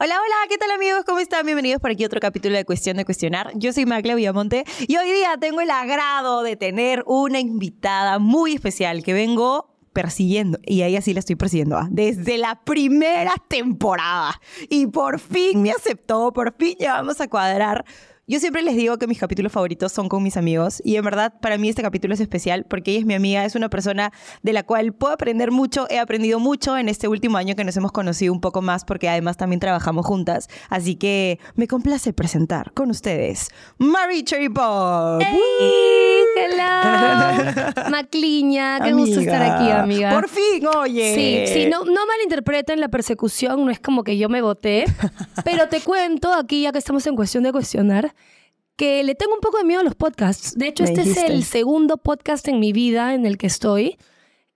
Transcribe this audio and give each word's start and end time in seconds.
Hola, 0.00 0.14
hola, 0.14 0.48
¿qué 0.48 0.56
tal 0.58 0.70
amigos? 0.70 1.02
¿Cómo 1.04 1.18
están? 1.18 1.44
Bienvenidos 1.44 1.80
por 1.80 1.90
aquí 1.90 2.04
a 2.04 2.06
otro 2.06 2.20
capítulo 2.20 2.56
de 2.56 2.64
Cuestión 2.64 2.96
de 2.98 3.04
Cuestionar. 3.04 3.50
Yo 3.56 3.72
soy 3.72 3.84
Macla 3.84 4.14
Villamonte 4.14 4.64
y 4.86 4.96
hoy 4.96 5.10
día 5.10 5.36
tengo 5.40 5.60
el 5.60 5.72
agrado 5.72 6.44
de 6.44 6.54
tener 6.54 7.02
una 7.04 7.40
invitada 7.40 8.20
muy 8.20 8.54
especial 8.54 9.02
que 9.02 9.12
vengo 9.12 9.74
persiguiendo, 9.92 10.60
y 10.64 10.82
ahí 10.82 10.94
así 10.94 11.14
la 11.14 11.18
estoy 11.18 11.34
persiguiendo, 11.34 11.76
¿ah? 11.76 11.88
desde 11.90 12.38
la 12.38 12.62
primera 12.62 13.34
temporada. 13.48 14.40
Y 14.68 14.86
por 14.86 15.18
fin 15.18 15.62
me 15.62 15.72
aceptó, 15.72 16.32
por 16.32 16.54
fin 16.56 16.76
ya 16.78 16.92
vamos 16.92 17.20
a 17.20 17.26
cuadrar 17.26 17.84
yo 18.28 18.38
siempre 18.40 18.60
les 18.60 18.76
digo 18.76 18.98
que 18.98 19.06
mis 19.06 19.18
capítulos 19.18 19.50
favoritos 19.50 19.90
son 19.90 20.10
con 20.10 20.22
mis 20.22 20.36
amigos 20.36 20.82
y 20.84 20.96
en 20.96 21.04
verdad 21.04 21.32
para 21.40 21.56
mí 21.56 21.70
este 21.70 21.80
capítulo 21.80 22.12
es 22.12 22.20
especial 22.20 22.66
porque 22.68 22.90
ella 22.90 23.00
es 23.00 23.06
mi 23.06 23.14
amiga, 23.14 23.42
es 23.46 23.54
una 23.54 23.70
persona 23.70 24.12
de 24.42 24.52
la 24.52 24.64
cual 24.64 24.92
puedo 24.92 25.14
aprender 25.14 25.50
mucho, 25.50 25.86
he 25.88 25.98
aprendido 25.98 26.38
mucho 26.38 26.76
en 26.76 26.90
este 26.90 27.08
último 27.08 27.38
año 27.38 27.56
que 27.56 27.64
nos 27.64 27.74
hemos 27.78 27.90
conocido 27.90 28.34
un 28.34 28.42
poco 28.42 28.60
más 28.60 28.84
porque 28.84 29.08
además 29.08 29.38
también 29.38 29.60
trabajamos 29.60 30.04
juntas, 30.04 30.48
así 30.68 30.96
que 30.96 31.40
me 31.54 31.66
complace 31.66 32.12
presentar 32.12 32.72
con 32.74 32.90
ustedes 32.90 33.48
Mary 33.78 34.22
Cherry 34.22 34.50
Pop. 34.50 35.22
¡Hey! 35.22 36.18
¡Hello! 36.36 37.88
Macliña, 37.90 38.80
qué 38.80 38.92
gusto 38.92 39.20
estar 39.20 39.42
aquí, 39.42 39.70
amiga. 39.70 40.12
Por 40.12 40.28
fin, 40.28 40.66
oye. 40.76 41.14
Sí, 41.14 41.52
sí, 41.54 41.70
no, 41.70 41.84
no 41.86 42.06
malinterpreten 42.06 42.78
la 42.78 42.88
persecución, 42.88 43.64
no 43.64 43.70
es 43.70 43.80
como 43.80 44.04
que 44.04 44.18
yo 44.18 44.28
me 44.28 44.42
voté, 44.42 44.84
pero 45.44 45.68
te 45.68 45.80
cuento 45.80 46.34
aquí, 46.34 46.62
ya 46.62 46.72
que 46.72 46.78
estamos 46.78 47.06
en 47.06 47.16
cuestión 47.16 47.42
de 47.44 47.52
cuestionar, 47.52 48.14
que 48.78 49.02
le 49.02 49.16
tengo 49.16 49.34
un 49.34 49.40
poco 49.40 49.58
de 49.58 49.64
miedo 49.64 49.80
a 49.80 49.84
los 49.84 49.96
podcasts. 49.96 50.56
De 50.56 50.68
hecho, 50.68 50.84
este 50.84 51.02
es 51.02 51.16
el 51.16 51.42
segundo 51.42 51.98
podcast 51.98 52.46
en 52.46 52.60
mi 52.60 52.72
vida 52.72 53.12
en 53.12 53.26
el 53.26 53.36
que 53.36 53.48
estoy. 53.48 53.98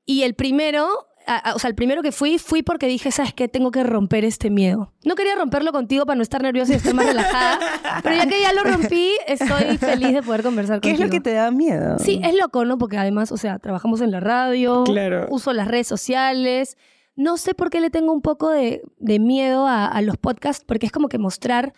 Y 0.06 0.22
el 0.22 0.34
primero, 0.34 0.86
o 1.52 1.58
sea, 1.58 1.68
el 1.68 1.74
primero 1.74 2.02
que 2.02 2.12
fui, 2.12 2.38
fui 2.38 2.62
porque 2.62 2.86
dije, 2.86 3.10
¿sabes 3.10 3.34
qué? 3.34 3.48
Tengo 3.48 3.72
que 3.72 3.82
romper 3.82 4.24
este 4.24 4.48
miedo. 4.48 4.92
No 5.04 5.16
quería 5.16 5.34
romperlo 5.34 5.72
contigo 5.72 6.06
para 6.06 6.14
no 6.14 6.22
estar 6.22 6.40
nerviosa 6.40 6.72
y 6.72 6.76
estar 6.76 6.94
más 6.94 7.06
relajada. 7.06 7.58
pero 8.04 8.14
ya 8.14 8.26
que 8.28 8.40
ya 8.40 8.52
lo 8.52 8.62
rompí, 8.62 9.10
estoy 9.26 9.76
feliz 9.78 10.14
de 10.14 10.22
poder 10.22 10.44
conversar 10.44 10.76
contigo. 10.76 10.96
¿Qué 10.96 11.02
es 11.02 11.04
lo 11.04 11.10
que 11.10 11.20
te 11.20 11.32
da 11.32 11.50
miedo? 11.50 11.98
Sí, 11.98 12.20
es 12.22 12.36
loco, 12.36 12.64
¿no? 12.64 12.78
Porque 12.78 12.98
además, 12.98 13.32
o 13.32 13.36
sea, 13.36 13.58
trabajamos 13.58 14.02
en 14.02 14.12
la 14.12 14.20
radio, 14.20 14.84
uso 15.30 15.52
las 15.52 15.66
redes 15.66 15.88
sociales. 15.88 16.76
No 17.16 17.38
sé 17.38 17.54
por 17.54 17.70
qué 17.70 17.80
le 17.80 17.90
tengo 17.90 18.12
un 18.12 18.22
poco 18.22 18.50
de, 18.50 18.82
miedo 19.18 19.66
a, 19.66 19.86
a 19.86 20.00
los 20.00 20.16
podcasts, 20.16 20.64
porque 20.64 20.86
es 20.86 20.92
como 20.92 21.08
que 21.08 21.18
mostrar 21.18 21.72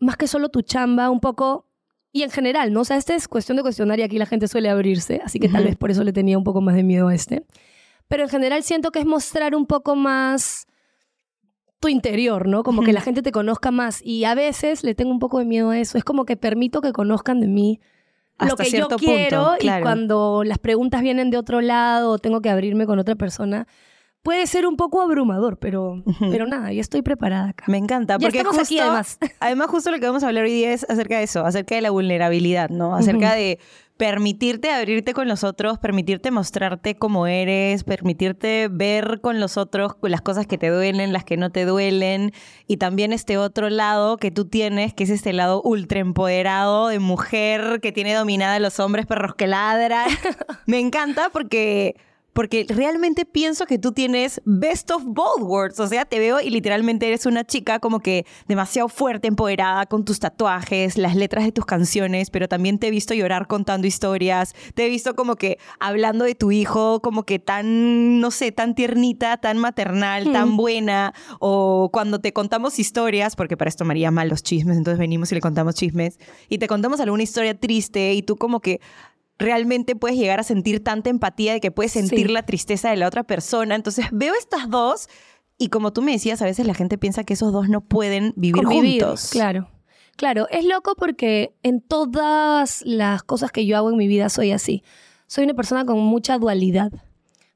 más 0.00 0.16
que 0.16 0.26
solo 0.26 0.48
tu 0.48 0.62
chamba, 0.62 1.10
un 1.10 1.20
poco, 1.20 1.66
y 2.12 2.22
en 2.22 2.30
general, 2.30 2.72
¿no? 2.72 2.80
O 2.80 2.84
sea, 2.84 2.96
este 2.96 3.14
es 3.14 3.28
cuestión 3.28 3.56
de 3.56 3.62
cuestionar 3.62 3.98
y 3.98 4.02
aquí 4.02 4.18
la 4.18 4.26
gente 4.26 4.48
suele 4.48 4.68
abrirse, 4.68 5.20
así 5.24 5.38
que 5.38 5.48
tal 5.48 5.64
vez 5.64 5.76
por 5.76 5.90
eso 5.90 6.04
le 6.04 6.12
tenía 6.12 6.36
un 6.36 6.44
poco 6.44 6.60
más 6.60 6.74
de 6.74 6.82
miedo 6.82 7.08
a 7.08 7.14
este. 7.14 7.44
Pero 8.08 8.24
en 8.24 8.28
general 8.28 8.62
siento 8.62 8.90
que 8.90 8.98
es 8.98 9.06
mostrar 9.06 9.54
un 9.54 9.66
poco 9.66 9.96
más 9.96 10.66
tu 11.80 11.88
interior, 11.88 12.46
¿no? 12.46 12.62
Como 12.62 12.82
que 12.82 12.92
la 12.92 13.00
gente 13.00 13.22
te 13.22 13.32
conozca 13.32 13.70
más. 13.70 14.00
Y 14.04 14.24
a 14.24 14.34
veces 14.34 14.84
le 14.84 14.94
tengo 14.94 15.10
un 15.10 15.18
poco 15.18 15.38
de 15.38 15.46
miedo 15.46 15.70
a 15.70 15.78
eso. 15.78 15.98
Es 15.98 16.04
como 16.04 16.24
que 16.24 16.36
permito 16.36 16.80
que 16.80 16.92
conozcan 16.92 17.40
de 17.40 17.48
mí 17.48 17.80
lo 18.38 18.56
que 18.56 18.70
yo 18.70 18.88
quiero 18.88 19.54
y 19.60 19.68
cuando 19.82 20.42
las 20.44 20.58
preguntas 20.58 21.02
vienen 21.02 21.30
de 21.30 21.38
otro 21.38 21.60
lado 21.60 22.10
o 22.10 22.18
tengo 22.18 22.40
que 22.40 22.50
abrirme 22.50 22.86
con 22.86 22.98
otra 22.98 23.14
persona, 23.14 23.66
puede 24.22 24.46
ser 24.46 24.66
un 24.66 24.76
poco 24.76 25.00
abrumador, 25.00 25.58
pero, 25.58 26.02
pero 26.20 26.46
nada, 26.46 26.72
ya 26.72 26.80
estoy 26.80 27.02
preparada 27.02 27.50
acá. 27.50 27.64
Me 27.66 27.76
encanta, 27.76 28.18
porque 28.18 28.44
justo, 28.44 28.62
aquí 28.62 28.78
además. 28.78 29.18
además 29.40 29.68
justo 29.68 29.90
lo 29.90 29.98
que 29.98 30.06
vamos 30.06 30.22
a 30.22 30.28
hablar 30.28 30.44
hoy 30.44 30.52
día 30.52 30.72
es 30.72 30.88
acerca 30.88 31.18
de 31.18 31.24
eso, 31.24 31.44
acerca 31.44 31.74
de 31.74 31.80
la 31.80 31.90
vulnerabilidad, 31.90 32.70
¿no? 32.70 32.94
Acerca 32.94 33.34
de 33.34 33.58
permitirte 33.96 34.70
abrirte 34.70 35.12
con 35.12 35.28
los 35.28 35.44
otros, 35.44 35.78
permitirte 35.78 36.30
mostrarte 36.30 36.96
como 36.96 37.26
eres, 37.26 37.84
permitirte 37.84 38.68
ver 38.68 39.20
con 39.20 39.38
los 39.38 39.56
otros 39.56 39.92
las 40.02 40.22
cosas 40.22 40.46
que 40.46 40.58
te 40.58 40.68
duelen, 40.68 41.12
las 41.12 41.24
que 41.24 41.36
no 41.36 41.50
te 41.50 41.64
duelen, 41.64 42.32
y 42.66 42.78
también 42.78 43.12
este 43.12 43.38
otro 43.38 43.70
lado 43.70 44.16
que 44.16 44.30
tú 44.30 44.46
tienes, 44.46 44.94
que 44.94 45.04
es 45.04 45.10
este 45.10 45.32
lado 45.32 45.62
ultra 45.62 46.00
empoderado 46.00 46.88
de 46.88 46.98
mujer 46.98 47.80
que 47.80 47.92
tiene 47.92 48.14
dominada 48.14 48.56
a 48.56 48.60
los 48.60 48.80
hombres 48.80 49.06
perros 49.06 49.34
que 49.34 49.46
ladran. 49.46 50.08
Me 50.66 50.80
encanta 50.80 51.28
porque 51.30 51.96
porque 52.32 52.66
realmente 52.68 53.24
pienso 53.24 53.66
que 53.66 53.78
tú 53.78 53.92
tienes 53.92 54.40
best 54.44 54.90
of 54.90 55.02
both 55.04 55.40
worlds. 55.40 55.80
O 55.80 55.86
sea, 55.86 56.04
te 56.04 56.18
veo 56.18 56.40
y 56.40 56.50
literalmente 56.50 57.06
eres 57.06 57.26
una 57.26 57.44
chica 57.44 57.78
como 57.78 58.00
que 58.00 58.26
demasiado 58.48 58.88
fuerte, 58.88 59.28
empoderada 59.28 59.86
con 59.86 60.04
tus 60.04 60.20
tatuajes, 60.20 60.96
las 60.96 61.14
letras 61.14 61.44
de 61.44 61.52
tus 61.52 61.66
canciones, 61.66 62.30
pero 62.30 62.48
también 62.48 62.78
te 62.78 62.88
he 62.88 62.90
visto 62.90 63.14
llorar 63.14 63.46
contando 63.46 63.86
historias. 63.86 64.54
Te 64.74 64.86
he 64.86 64.88
visto 64.88 65.14
como 65.14 65.36
que 65.36 65.58
hablando 65.78 66.24
de 66.24 66.34
tu 66.34 66.52
hijo, 66.52 67.00
como 67.00 67.24
que 67.24 67.38
tan, 67.38 68.20
no 68.20 68.30
sé, 68.30 68.52
tan 68.52 68.74
tiernita, 68.74 69.36
tan 69.36 69.58
maternal, 69.58 70.32
tan 70.32 70.56
buena. 70.56 71.14
O 71.38 71.90
cuando 71.92 72.20
te 72.20 72.32
contamos 72.32 72.78
historias, 72.78 73.36
porque 73.36 73.56
para 73.56 73.68
esto 73.68 73.84
María 73.84 74.10
mal 74.10 74.28
los 74.28 74.42
chismes, 74.42 74.76
entonces 74.78 74.98
venimos 74.98 75.30
y 75.32 75.34
le 75.34 75.40
contamos 75.40 75.74
chismes, 75.74 76.18
y 76.48 76.58
te 76.58 76.66
contamos 76.66 77.00
alguna 77.00 77.22
historia 77.22 77.58
triste 77.58 78.14
y 78.14 78.22
tú 78.22 78.36
como 78.36 78.60
que 78.60 78.80
realmente 79.38 79.96
puedes 79.96 80.16
llegar 80.16 80.40
a 80.40 80.44
sentir 80.44 80.82
tanta 80.82 81.10
empatía 81.10 81.52
de 81.52 81.60
que 81.60 81.70
puedes 81.70 81.92
sentir 81.92 82.30
la 82.30 82.44
tristeza 82.44 82.90
de 82.90 82.96
la 82.96 83.06
otra 83.06 83.24
persona. 83.24 83.74
Entonces 83.74 84.06
veo 84.12 84.34
estas 84.34 84.68
dos 84.70 85.08
y 85.58 85.68
como 85.68 85.92
tú 85.92 86.02
me 86.02 86.12
decías, 86.12 86.42
a 86.42 86.44
veces 86.44 86.66
la 86.66 86.74
gente 86.74 86.98
piensa 86.98 87.24
que 87.24 87.34
esos 87.34 87.52
dos 87.52 87.68
no 87.68 87.82
pueden 87.82 88.32
vivir 88.36 88.64
juntos. 88.64 89.30
Claro. 89.30 89.68
Claro, 90.16 90.46
es 90.50 90.64
loco 90.64 90.94
porque 90.96 91.54
en 91.62 91.80
todas 91.80 92.82
las 92.84 93.22
cosas 93.22 93.50
que 93.50 93.64
yo 93.66 93.76
hago 93.76 93.90
en 93.90 93.96
mi 93.96 94.06
vida 94.06 94.28
soy 94.28 94.52
así. 94.52 94.82
Soy 95.26 95.44
una 95.44 95.54
persona 95.54 95.84
con 95.86 95.98
mucha 95.98 96.38
dualidad. 96.38 96.92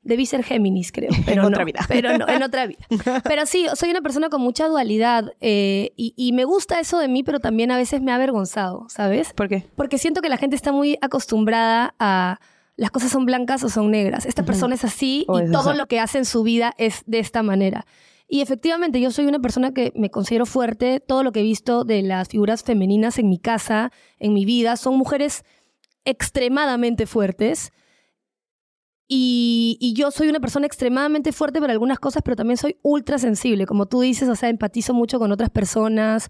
Debí 0.06 0.24
ser 0.24 0.44
Géminis, 0.44 0.92
creo. 0.92 1.10
Pero 1.26 1.42
en 1.42 1.48
otra 1.48 1.64
vida. 1.64 1.80
Pero 1.88 2.16
no, 2.16 2.28
en 2.28 2.42
otra 2.42 2.66
vida. 2.66 2.78
Pero 3.24 3.44
sí, 3.44 3.66
soy 3.74 3.90
una 3.90 4.00
persona 4.00 4.28
con 4.28 4.40
mucha 4.40 4.68
dualidad 4.68 5.32
eh, 5.40 5.92
y, 5.96 6.32
me 6.32 6.44
gusta 6.44 6.78
eso 6.78 6.98
de 6.98 7.08
mí, 7.08 7.22
pero 7.22 7.40
también 7.40 7.70
a 7.70 7.76
veces 7.76 8.02
me 8.02 8.12
ha 8.12 8.16
avergonzado, 8.16 8.86
¿sabes? 8.88 9.32
¿Por 9.32 9.48
qué? 9.48 9.64
Porque 9.74 9.96
siento 9.96 10.20
que 10.20 10.28
la 10.28 10.36
gente 10.36 10.54
está 10.54 10.70
muy 10.70 10.98
acostumbrada 11.00 11.94
a 11.98 12.40
las 12.76 12.90
cosas 12.90 13.10
son 13.10 13.24
blancas 13.24 13.64
o 13.64 13.70
son 13.70 13.90
negras. 13.90 14.26
Esta 14.26 14.44
persona 14.44 14.74
es 14.74 14.84
así 14.84 15.26
y 15.28 15.50
todo 15.50 15.72
lo 15.72 15.86
que 15.86 15.98
hace 15.98 16.18
en 16.18 16.26
su 16.26 16.42
vida 16.42 16.74
es 16.76 17.02
de 17.06 17.20
esta 17.20 17.42
manera. 17.42 17.86
Y 18.28 18.42
efectivamente, 18.42 19.00
yo 19.00 19.10
soy 19.10 19.26
una 19.26 19.38
persona 19.38 19.72
que 19.72 19.92
me 19.96 20.10
considero 20.10 20.44
fuerte. 20.46 21.00
Todo 21.00 21.22
lo 21.22 21.32
que 21.32 21.40
he 21.40 21.44
visto 21.44 21.84
de 21.84 22.02
las 22.02 22.28
figuras 22.28 22.62
femeninas 22.64 23.18
en 23.18 23.30
mi 23.30 23.38
casa, 23.38 23.92
en 24.18 24.34
mi 24.34 24.44
vida, 24.44 24.76
son 24.76 24.98
mujeres 24.98 25.44
extremadamente 26.04 27.06
fuertes 27.06 27.72
y, 29.08 29.94
yo 29.94 30.10
soy 30.10 30.28
una 30.28 30.40
persona 30.40 30.66
extremadamente 30.66 31.32
fuerte 31.32 31.60
para 31.60 31.72
algunas 31.72 31.98
cosas, 31.98 32.22
pero 32.24 32.36
también 32.36 32.56
soy 32.56 32.76
ultra 32.82 33.18
sensible. 33.18 33.66
Como 33.66 33.86
tú 33.86 34.00
dices, 34.00 34.28
o 34.28 34.34
sea, 34.34 34.48
empatizo 34.48 34.94
mucho 34.94 35.18
con 35.18 35.30
otras 35.30 35.50
personas. 35.50 36.28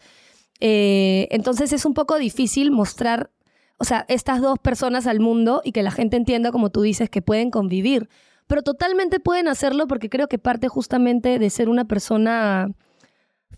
Eh, 0.61 1.29
entonces 1.31 1.73
es 1.73 1.85
un 1.87 1.95
poco 1.95 2.19
difícil 2.19 2.71
mostrar, 2.71 3.31
o 3.79 3.85
sea, 3.85 4.05
estas 4.09 4.43
dos 4.43 4.59
personas 4.59 5.07
al 5.07 5.21
mundo 5.21 5.63
y 5.65 5.73
que 5.73 5.83
la 5.83 5.91
gente 5.91 6.17
entienda, 6.17 6.53
como 6.53 6.71
tú 6.71 6.83
dices, 6.83 7.09
que 7.09 7.23
pueden 7.23 7.51
convivir. 7.51 8.09
Pero 8.47 8.63
totalmente 8.63 9.21
pueden 9.21 9.49
hacerlo 9.49 9.87
porque 9.87 10.11
creo 10.11 10.29
que 10.29 10.39
parte 10.39 10.69
justamente 10.69 11.39
de 11.39 11.51
ser 11.51 11.69
una 11.69 11.87
persona 11.87 12.69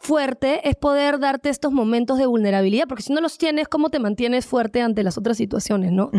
fuerte 0.00 0.68
es 0.68 0.76
poder 0.76 1.18
darte 1.18 1.48
estos 1.48 1.72
momentos 1.72 2.18
de 2.18 2.26
vulnerabilidad, 2.26 2.86
porque 2.86 3.02
si 3.02 3.12
no 3.12 3.20
los 3.20 3.36
tienes, 3.36 3.66
¿cómo 3.68 3.90
te 3.90 3.98
mantienes 3.98 4.46
fuerte 4.46 4.80
ante 4.80 5.02
las 5.02 5.18
otras 5.18 5.36
situaciones, 5.36 5.90
no? 5.90 6.10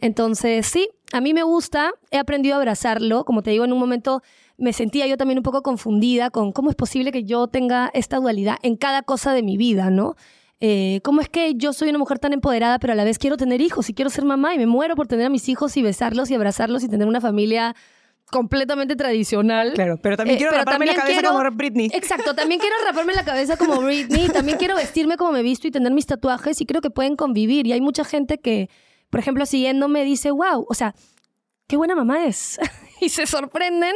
Entonces, 0.00 0.66
sí, 0.66 0.88
a 1.12 1.20
mí 1.20 1.34
me 1.34 1.42
gusta, 1.42 1.92
he 2.10 2.18
aprendido 2.18 2.54
a 2.54 2.58
abrazarlo, 2.58 3.24
como 3.24 3.42
te 3.42 3.50
digo, 3.50 3.64
en 3.64 3.72
un 3.72 3.78
momento 3.78 4.22
me 4.56 4.72
sentía 4.72 5.06
yo 5.06 5.16
también 5.16 5.38
un 5.38 5.42
poco 5.42 5.62
confundida 5.62 6.30
con 6.30 6.52
cómo 6.52 6.70
es 6.70 6.76
posible 6.76 7.12
que 7.12 7.24
yo 7.24 7.46
tenga 7.48 7.90
esta 7.94 8.18
dualidad 8.18 8.56
en 8.62 8.76
cada 8.76 9.02
cosa 9.02 9.32
de 9.32 9.42
mi 9.42 9.56
vida, 9.56 9.90
¿no? 9.90 10.16
Eh, 10.60 11.00
¿Cómo 11.02 11.22
es 11.22 11.30
que 11.30 11.54
yo 11.54 11.72
soy 11.72 11.88
una 11.88 11.98
mujer 11.98 12.18
tan 12.18 12.34
empoderada, 12.34 12.78
pero 12.78 12.92
a 12.92 12.96
la 12.96 13.04
vez 13.04 13.18
quiero 13.18 13.38
tener 13.38 13.62
hijos 13.62 13.88
y 13.88 13.94
quiero 13.94 14.10
ser 14.10 14.26
mamá 14.26 14.54
y 14.54 14.58
me 14.58 14.66
muero 14.66 14.94
por 14.94 15.06
tener 15.06 15.26
a 15.26 15.30
mis 15.30 15.48
hijos 15.48 15.76
y 15.78 15.82
besarlos 15.82 16.30
y 16.30 16.34
abrazarlos 16.34 16.84
y 16.84 16.88
tener 16.88 17.08
una 17.08 17.22
familia 17.22 17.74
completamente 18.30 18.94
tradicional. 18.94 19.72
Claro, 19.72 19.98
pero 20.02 20.18
también 20.18 20.36
eh, 20.36 20.38
quiero 20.38 20.52
raparme 20.52 20.84
la 20.84 20.94
cabeza 20.94 21.22
como 21.22 21.50
Britney. 21.50 21.90
Exacto, 21.94 22.34
también 22.34 22.60
quiero 22.60 22.76
raparme 22.84 23.14
la 23.14 23.24
cabeza 23.24 23.56
como 23.56 23.80
Britney, 23.80 24.28
también 24.28 24.58
quiero 24.58 24.76
vestirme 24.76 25.16
como 25.16 25.32
me 25.32 25.40
he 25.40 25.42
visto 25.42 25.66
y 25.66 25.70
tener 25.70 25.92
mis 25.92 26.06
tatuajes 26.06 26.60
y 26.60 26.66
creo 26.66 26.82
que 26.82 26.90
pueden 26.90 27.16
convivir. 27.16 27.66
Y 27.66 27.72
hay 27.72 27.80
mucha 27.80 28.04
gente 28.04 28.38
que 28.38 28.68
por 29.10 29.20
ejemplo, 29.20 29.44
siguiéndome 29.46 30.04
dice, 30.04 30.30
wow, 30.30 30.64
o 30.68 30.74
sea, 30.74 30.94
qué 31.66 31.76
buena 31.76 31.94
mamá 31.94 32.26
es. 32.26 32.58
y 33.00 33.08
se 33.08 33.26
sorprenden 33.26 33.94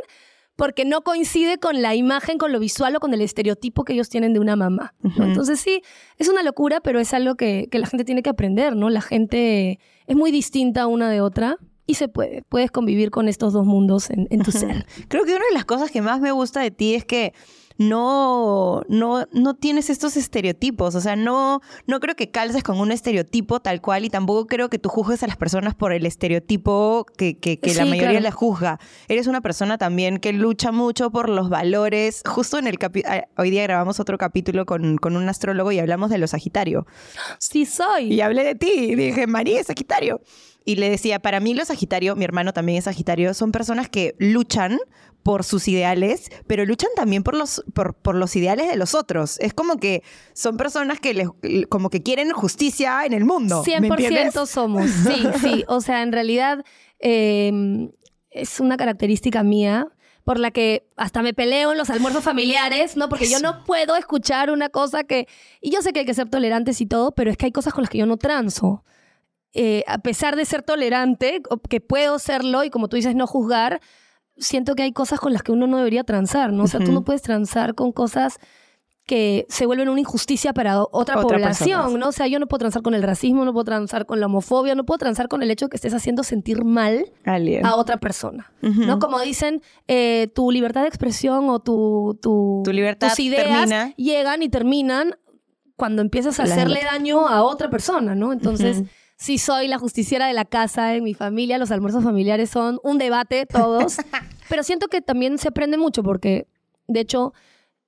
porque 0.57 0.85
no 0.85 1.03
coincide 1.03 1.59
con 1.59 1.83
la 1.83 1.95
imagen, 1.95 2.39
con 2.39 2.53
lo 2.53 2.61
visual 2.61 2.95
o 2.97 3.01
con 3.01 3.13
el 3.13 3.21
estereotipo 3.21 3.85
que 3.85 3.93
ellos 3.93 4.09
tienen 4.09 4.33
de 4.33 4.41
una 4.41 4.55
mamá. 4.55 4.95
Entonces 5.19 5.61
sí, 5.61 5.83
es 6.17 6.29
una 6.29 6.43
locura, 6.43 6.81
pero 6.81 7.01
es 7.01 7.13
algo 7.13 7.35
que, 7.35 7.69
que, 7.71 7.79
la 7.79 7.87
gente 7.87 8.05
tiene 8.05 8.23
que 8.23 8.31
aprender, 8.31 8.77
¿no? 8.77 8.89
La 8.89 9.01
gente 9.01 9.81
es 10.07 10.17
muy 10.17 10.31
distinta 10.31 10.87
una 10.87 11.11
de 11.11 11.21
otra 11.21 11.59
y 11.87 11.95
se 11.95 12.09
puede. 12.09 12.43
Puedes 12.49 12.71
convivir 12.71 13.11
con 13.11 13.29
estos 13.29 13.53
dos 13.53 13.67
mundos 13.67 14.11
en, 14.11 14.29
en 14.31 14.43
tu 14.43 14.53
ser. 14.53 14.87
Creo 15.09 15.25
que 15.25 15.35
una 15.35 15.45
de 15.45 15.55
las 15.55 15.65
cosas 15.65 15.91
que 15.91 16.03
más 16.03 16.21
me 16.21 16.31
gusta 16.31 16.61
de 16.61 16.71
ti 16.71 16.95
es 16.95 17.05
que 17.05 17.35
no, 17.77 18.83
no, 18.89 19.27
no 19.33 19.55
tienes 19.55 19.91
estos 19.91 20.17
estereotipos. 20.17 20.95
O 20.95 21.01
sea, 21.01 21.17
no, 21.17 21.61
no 21.87 22.01
creo 22.01 22.15
que 22.15 22.31
calces 22.31 22.63
con 22.63 22.79
un 22.79 22.93
estereotipo 22.93 23.61
tal 23.61 23.81
cual 23.81 24.05
y 24.05 24.11
tampoco 24.11 24.47
creo 24.47 24.71
que 24.71 24.79
tú 24.79 24.89
juzgues 24.89 25.23
a 25.23 25.27
las 25.27 25.37
personas 25.37 25.75
por 25.75 25.93
el 25.93 26.07
estereotipo 26.07 27.07
que, 27.17 27.39
que, 27.39 27.59
la 27.75 27.85
mayoría 27.85 28.21
la 28.21 28.31
juzga. 28.31 28.79
Eres 29.09 29.27
una 29.27 29.41
persona 29.41 29.79
también 29.79 30.19
que 30.19 30.33
lucha 30.33 30.73
mucho 30.73 31.11
por 31.11 31.29
los 31.29 31.49
valores. 31.49 32.23
Justo 32.27 32.59
en 32.59 32.67
el 32.67 32.79
ah, 33.07 33.25
hoy 33.37 33.51
día 33.51 33.63
grabamos 33.65 33.99
otro 34.01 34.19
capítulo 34.19 34.67
con, 34.67 34.97
con 34.99 35.17
un 35.17 35.29
astrólogo 35.29 35.73
y 35.73 35.79
hablamos 35.79 36.11
de 36.11 36.19
los 36.19 36.31
Sagitario. 36.31 36.87
Sí 37.39 37.67
soy. 37.67 38.13
Y 38.15 38.21
hablé 38.21 38.45
de 38.45 38.55
ti. 38.55 38.95
dije, 38.95 39.27
María 39.27 39.61
es 39.61 39.67
Sagitario. 39.67 40.21
Y 40.65 40.77
le 40.77 40.89
decía, 40.89 41.19
para 41.19 41.41
mí 41.41 41.55
los 41.55 41.69
Sagitario, 41.69 42.17
mi 42.17 42.25
hermano 42.25 42.53
también 42.53 42.79
es 42.79 42.85
Sagitario, 42.85 43.35
son 43.35 43.53
personas 43.53 43.89
que 43.89 44.15
luchan 44.19 44.79
por 45.25 45.43
sus 45.43 45.67
ideales, 45.69 46.31
pero 46.47 46.67
luchan 46.67 46.91
también 46.95 47.25
por 47.25 47.35
los, 47.35 47.65
por, 47.75 47.95
por, 47.95 48.15
los 48.15 48.37
ideales 48.37 48.69
de 48.69 48.77
los 48.77 48.95
otros. 48.95 49.41
Es 49.41 49.55
como 49.55 49.79
que 49.79 50.03
son 50.35 50.59
personas 50.59 51.01
que 51.01 51.15
les, 51.15 51.29
como 51.71 51.89
que 51.89 52.03
quieren 52.03 52.31
justicia 52.31 53.05
en 53.07 53.15
el 53.15 53.25
mundo. 53.25 53.65
100% 53.65 54.47
somos, 54.47 54.91
sí, 54.91 55.27
sí. 55.41 55.65
O 55.69 55.81
sea, 55.81 56.03
en 56.03 56.13
realidad 56.13 56.63
em, 56.99 57.91
es 58.31 58.61
una 58.61 58.77
característica 58.77 59.43
mía 59.43 59.89
por 60.25 60.39
la 60.39 60.51
que 60.51 60.87
hasta 60.97 61.23
me 61.23 61.33
peleo 61.33 61.73
en 61.73 61.79
los 61.79 61.89
almuerzos 61.89 62.23
familiares, 62.23 62.95
¿no? 62.97 63.09
Porque 63.09 63.29
yo 63.29 63.41
no 63.41 63.65
puedo 63.65 63.97
escuchar 63.97 64.51
una 64.51 64.69
cosa 64.69 65.05
que... 65.05 65.27
Y 65.63 65.71
yo 65.71 65.81
sé 65.81 65.93
que 65.93 66.01
hay 66.01 66.07
que 66.07 66.15
ser 66.15 66.29
tolerantes 66.29 66.83
y 66.83 66.87
todo, 66.87 67.13
pero 67.13 67.31
es 67.31 67.39
que 67.39 67.47
hay 67.47 67.53
cosas 67.53 67.73
con 67.73 67.83
las 67.83 67.91
que 67.91 67.99
yo 67.99 68.07
no 68.07 68.19
transo. 68.19 68.85
Eh, 69.55 69.85
a 69.87 69.99
pesar 69.99 70.37
de 70.37 70.45
ser 70.45 70.63
tolerante, 70.63 71.43
que 71.71 71.81
puedo 71.81 72.19
serlo 72.19 72.65
y 72.65 72.71
como 72.71 72.89
tú 72.89 72.97
dices, 72.97 73.15
no 73.15 73.27
juzgar, 73.27 73.81
siento 74.37 74.75
que 74.75 74.83
hay 74.83 74.93
cosas 74.93 75.21
con 75.21 75.33
las 75.33 75.43
que 75.43 75.53
uno 75.53 75.67
no 75.67 75.77
debería 75.77 76.05
transar, 76.05 76.53
¿no? 76.53 76.65
O 76.65 76.67
sea, 76.67 76.81
tú 76.81 76.93
no 76.93 77.05
puedes 77.05 77.23
transar 77.23 77.75
con 77.75 77.93
cosas 77.93 78.39
que 79.07 79.45
se 79.51 79.67
vuelven 79.67 79.91
una 79.91 80.01
injusticia 80.01 80.55
para 80.55 80.83
otra, 80.83 81.21
población, 81.21 81.99
¿no? 81.99 82.09
O 82.09 82.13
sea, 82.13 82.27
yo 82.27 82.39
no 82.39 82.47
puedo 82.47 82.61
transar 82.61 82.83
con 82.83 82.95
el 82.95 83.03
racismo, 83.03 83.45
no 83.45 83.53
puedo 83.53 83.65
transar 83.65 84.07
con 84.07 84.19
la 84.19 84.27
homofobia, 84.27 84.75
no 84.75 84.85
puedo 84.85 84.99
transar 84.99 85.29
con 85.29 85.43
el 85.43 85.51
hecho 85.51 85.67
de 85.67 85.71
que 85.71 85.77
estés 85.77 85.93
haciendo 85.93 86.23
sentir 86.23 86.65
mal 86.65 87.13
a 87.63 87.77
otra 87.77 87.99
persona, 87.99 88.51
¿no? 88.63 88.99
Como 88.99 89.21
dicen, 89.21 89.61
eh, 89.89 90.29
tu 90.35 90.51
libertad 90.51 90.83
de 90.83 90.89
expresión 90.89 91.51
o 91.51 91.59
tu, 91.61 92.19
tu, 92.23 92.63
libertad 92.73 93.11
tus 93.11 93.21
ideas 93.21 93.71
llegan 93.97 94.43
y 94.43 94.49
terminan 94.49 95.17
cuando 95.77 96.01
empiezas 96.01 96.41
a 96.41 96.45
hacerle 96.45 96.81
daño 96.83 97.29
a 97.29 97.43
otra 97.43 97.69
persona, 97.69 98.15
¿no? 98.15 98.33
Entonces 98.33 98.85
sí 99.17 99.39
soy 99.39 99.69
la 99.69 99.79
justiciera 99.79 100.27
de 100.27 100.33
la 100.33 100.45
casa 100.45 100.95
en 100.95 101.05
mi 101.05 101.15
familia, 101.15 101.59
los 101.59 101.71
almuerzos 101.71 102.05
familiares 102.05 102.51
son 102.51 102.81
un 102.83 102.99
debate 102.99 103.47
todos, 103.47 103.97
pero 104.49 104.63
siento 104.63 104.89
que 104.89 105.01
también 105.01 105.39
se 105.39 105.49
aprende 105.49 105.79
mucho 105.79 106.03
porque, 106.03 106.47
de 106.87 107.01
hecho, 107.01 107.33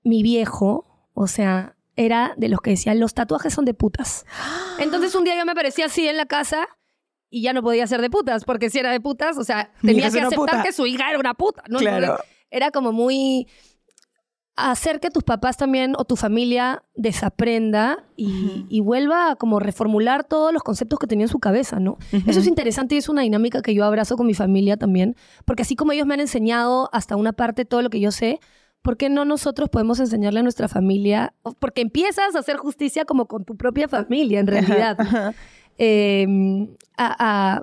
mi 0.03 0.23
viejo, 0.23 0.87
o 1.15 1.27
sea, 1.27 1.77
era 1.97 2.35
de 2.37 2.49
los 2.49 2.61
que 2.61 2.71
decían, 2.71 3.01
los 3.01 3.15
tatuajes 3.15 3.53
son 3.53 3.65
de 3.65 3.75
putas. 3.75 4.25
Entonces 4.79 5.15
un 5.15 5.25
día 5.25 5.37
yo 5.37 5.45
me 5.45 5.53
aparecía 5.53 5.87
así 5.87 6.07
en 6.07 6.17
la 6.17 6.27
casa 6.27 6.67
y 7.29 7.43
ya 7.43 7.53
no 7.53 7.63
podía 7.63 7.87
ser 7.87 8.01
de 8.01 8.11
putas, 8.11 8.45
porque 8.45 8.71
si 8.71 8.79
era 8.79 8.91
de 8.93 9.01
putas, 9.01 9.37
o 9.37 9.45
sea, 9.45 9.73
tenía 9.83 10.11
que 10.11 10.21
aceptar 10.21 10.63
que 10.63 10.73
su 10.73 10.87
hija 10.87 11.11
era 11.11 11.19
una 11.19 11.35
puta, 11.35 11.65
¿no? 11.69 11.79
Claro. 11.79 12.19
Era 12.51 12.71
como 12.71 12.93
muy 12.93 13.49
hacer 14.57 15.01
que 15.01 15.11
tus 15.11 15.23
papás 15.23 15.59
también 15.59 15.95
o 15.99 16.05
tu 16.05 16.17
familia 16.17 16.83
desaprenda 16.95 18.05
y, 18.17 18.81
vuelva 18.81 19.33
a 19.33 19.37
como 19.37 19.61
reformular 19.61 20.25
todos 20.25 20.53
los 20.53 20.63
conceptos 20.63 20.99
que 20.99 21.07
tenía 21.07 21.25
en 21.25 21.29
su 21.29 21.39
cabeza, 21.39 21.79
¿no? 21.79 21.99
Eso 22.27 22.41
es 22.41 22.47
interesante 22.47 22.95
y 22.95 22.99
es 22.99 23.09
una 23.11 23.23
dinámica 23.23 23.61
que 23.61 23.75
yo 23.75 23.85
abrazo 23.85 24.17
con 24.17 24.27
mi 24.27 24.33
familia 24.33 24.79
también, 24.79 25.15
porque 25.45 25.63
así 25.63 25.77
como 25.77 25.93
ellos 25.93 26.07
me 26.07 26.15
han 26.15 26.21
enseñado 26.21 26.89
hasta 26.93 27.17
una 27.17 27.35
parte 27.35 27.67
todo 27.67 27.83
lo 27.83 27.91
que 27.91 28.01
yo 28.01 28.11
sé, 28.11 28.41
¿por 28.81 28.97
qué 28.97 29.11
no 29.11 29.27
nosotros 29.27 29.69
podemos 29.69 30.01
enseñarle 30.01 30.41
a 30.41 30.43
nuestra 30.43 30.69
familia? 30.69 31.35
Porque 31.59 31.83
empiezas 31.83 32.35
a 32.35 32.39
hacer 32.39 32.57
justicia 32.57 33.05
como 33.05 33.27
con 33.27 33.45
tu 33.45 33.57
propia 33.57 33.89
familia, 33.89 34.41
en 34.41 34.47
realidad. 34.47 35.35
Em, 35.79 36.69
a 36.97 37.63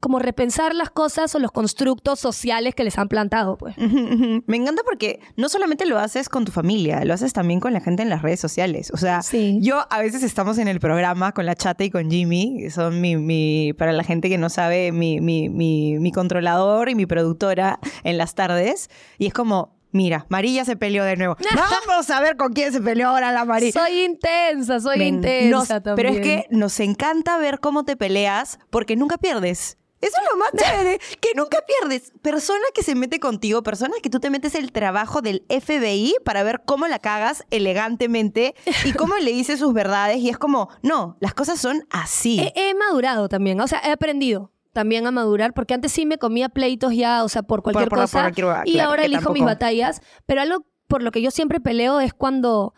como 0.00 0.18
repensar 0.18 0.74
las 0.74 0.90
cosas 0.90 1.34
o 1.34 1.38
los 1.38 1.52
constructos 1.52 2.20
sociales 2.20 2.74
que 2.74 2.84
les 2.84 2.98
han 2.98 3.08
plantado, 3.08 3.56
pues. 3.56 3.76
Me 3.78 4.56
encanta 4.56 4.82
porque 4.84 5.20
no 5.36 5.48
solamente 5.48 5.86
lo 5.86 5.98
haces 5.98 6.28
con 6.28 6.44
tu 6.44 6.52
familia, 6.52 7.04
lo 7.04 7.14
haces 7.14 7.32
también 7.32 7.60
con 7.60 7.72
la 7.72 7.80
gente 7.80 8.02
en 8.02 8.08
las 8.08 8.22
redes 8.22 8.40
sociales. 8.40 8.90
O 8.92 8.96
sea, 8.96 9.20
yo 9.60 9.86
a 9.90 10.00
veces 10.00 10.22
estamos 10.22 10.58
en 10.58 10.68
el 10.68 10.80
programa 10.80 11.32
con 11.32 11.46
la 11.46 11.54
chata 11.54 11.84
y 11.84 11.90
con 11.90 12.10
Jimmy, 12.10 12.58
que 12.60 12.70
son 12.70 13.00
mi, 13.00 13.16
mi 13.16 13.72
para 13.72 13.92
la 13.92 14.04
gente 14.04 14.28
que 14.28 14.38
no 14.38 14.48
sabe, 14.48 14.92
mi, 14.92 15.20
mi, 15.20 15.48
mi, 15.48 15.98
mi 15.98 16.12
controlador 16.12 16.88
y 16.88 16.94
mi 16.94 17.06
productora 17.06 17.78
en 18.04 18.18
las 18.18 18.34
tardes, 18.34 18.90
y 19.18 19.26
es 19.26 19.32
como, 19.32 19.78
Mira, 19.90 20.26
María 20.28 20.64
se 20.64 20.76
peleó 20.76 21.02
de 21.04 21.16
nuevo. 21.16 21.36
Vamos 21.86 22.10
a 22.10 22.20
ver 22.20 22.36
con 22.36 22.52
quién 22.52 22.72
se 22.72 22.80
peleó 22.80 23.08
ahora 23.08 23.32
la 23.32 23.44
María. 23.44 23.72
Soy 23.72 24.04
intensa, 24.04 24.80
soy 24.80 25.02
intensa 25.02 25.80
también. 25.80 25.96
Pero 25.96 26.08
es 26.10 26.20
que 26.20 26.46
nos 26.50 26.78
encanta 26.80 27.38
ver 27.38 27.58
cómo 27.60 27.84
te 27.84 27.96
peleas 27.96 28.58
porque 28.70 28.96
nunca 28.96 29.16
pierdes. 29.16 29.78
Eso 30.00 30.16
es 30.16 30.28
lo 30.30 30.38
más 30.38 30.50
chévere, 30.56 31.00
que 31.20 31.30
nunca 31.34 31.58
pierdes. 31.66 32.12
Persona 32.22 32.64
que 32.74 32.82
se 32.82 32.94
mete 32.94 33.18
contigo, 33.18 33.62
persona 33.62 33.94
que 34.02 34.10
tú 34.10 34.20
te 34.20 34.30
metes 34.30 34.54
el 34.54 34.70
trabajo 34.70 35.22
del 35.22 35.44
FBI 35.48 36.14
para 36.24 36.42
ver 36.42 36.62
cómo 36.64 36.86
la 36.86 36.98
cagas 36.98 37.44
elegantemente 37.50 38.54
y 38.84 38.92
cómo 38.92 39.16
le 39.16 39.32
dices 39.32 39.58
sus 39.58 39.72
verdades. 39.72 40.18
Y 40.18 40.28
es 40.28 40.38
como, 40.38 40.68
no, 40.82 41.16
las 41.20 41.34
cosas 41.34 41.60
son 41.60 41.86
así. 41.90 42.40
He, 42.54 42.74
madurado 42.74 43.28
también, 43.28 43.60
o 43.60 43.66
sea, 43.66 43.80
he 43.84 43.90
aprendido 43.90 44.52
también 44.72 45.06
a 45.06 45.10
madurar, 45.10 45.54
porque 45.54 45.74
antes 45.74 45.90
sí 45.90 46.06
me 46.06 46.18
comía 46.18 46.48
pleitos 46.48 46.94
ya, 46.94 47.24
o 47.24 47.28
sea, 47.28 47.42
por 47.42 47.62
cualquier 47.62 47.88
cosa. 47.88 48.30
y 48.64 48.78
ahora 48.78 49.04
elijo 49.04 49.32
mis 49.32 49.44
batallas. 49.44 50.00
Pero 50.26 50.42
algo 50.42 50.66
por 50.86 51.02
lo 51.02 51.10
que 51.10 51.22
yo 51.22 51.30
siempre 51.30 51.60
peleo 51.60 52.00
es 52.00 52.14
cuando 52.14 52.74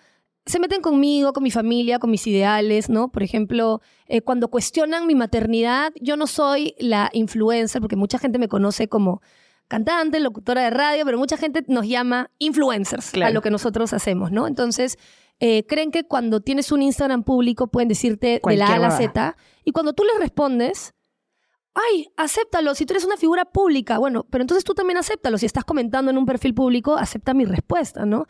se 0.46 0.58
meten 0.58 0.80
conmigo, 0.80 1.32
con 1.32 1.42
mi 1.42 1.50
familia, 1.50 1.98
con 1.98 2.10
mis 2.10 2.26
ideales, 2.26 2.88
¿no? 2.88 3.10
Por 3.12 3.22
ejemplo, 3.22 3.80
eh, 4.06 4.22
cuando 4.22 4.48
cuestionan 4.48 5.06
mi 5.06 5.14
maternidad, 5.14 5.92
yo 6.00 6.16
no 6.16 6.26
soy 6.26 6.74
la 6.78 7.10
influencer, 7.12 7.80
porque 7.80 7.96
mucha 7.96 8.18
gente 8.18 8.38
me 8.38 8.48
conoce 8.48 8.88
como 8.88 9.20
cantante, 9.68 10.18
locutora 10.18 10.62
de 10.62 10.70
radio, 10.70 11.04
pero 11.04 11.18
mucha 11.18 11.36
gente 11.36 11.64
nos 11.68 11.86
llama 11.86 12.30
influencers 12.38 13.14
a 13.14 13.30
lo 13.30 13.40
que 13.40 13.50
nosotros 13.50 13.92
hacemos, 13.92 14.32
¿no? 14.32 14.48
Entonces, 14.48 14.98
eh, 15.38 15.64
creen 15.66 15.90
que 15.92 16.04
cuando 16.04 16.40
tienes 16.40 16.72
un 16.72 16.82
Instagram 16.82 17.22
público 17.22 17.68
pueden 17.68 17.88
decirte 17.88 18.40
de 18.44 18.56
la 18.56 18.66
A 18.66 18.74
a 18.74 18.78
la 18.78 18.90
Z, 18.90 19.36
y 19.64 19.72
cuando 19.72 19.92
tú 19.92 20.02
les 20.02 20.18
respondes, 20.18 20.94
ay, 21.74 22.08
acéptalo, 22.16 22.74
si 22.74 22.84
tú 22.84 22.94
eres 22.94 23.04
una 23.04 23.16
figura 23.16 23.44
pública, 23.44 23.98
bueno, 23.98 24.26
pero 24.28 24.42
entonces 24.42 24.64
tú 24.64 24.74
también 24.74 24.98
acéptalo, 24.98 25.38
si 25.38 25.46
estás 25.46 25.64
comentando 25.64 26.10
en 26.10 26.18
un 26.18 26.26
perfil 26.26 26.52
público, 26.52 26.96
acepta 26.96 27.32
mi 27.32 27.44
respuesta, 27.44 28.04
¿no? 28.04 28.26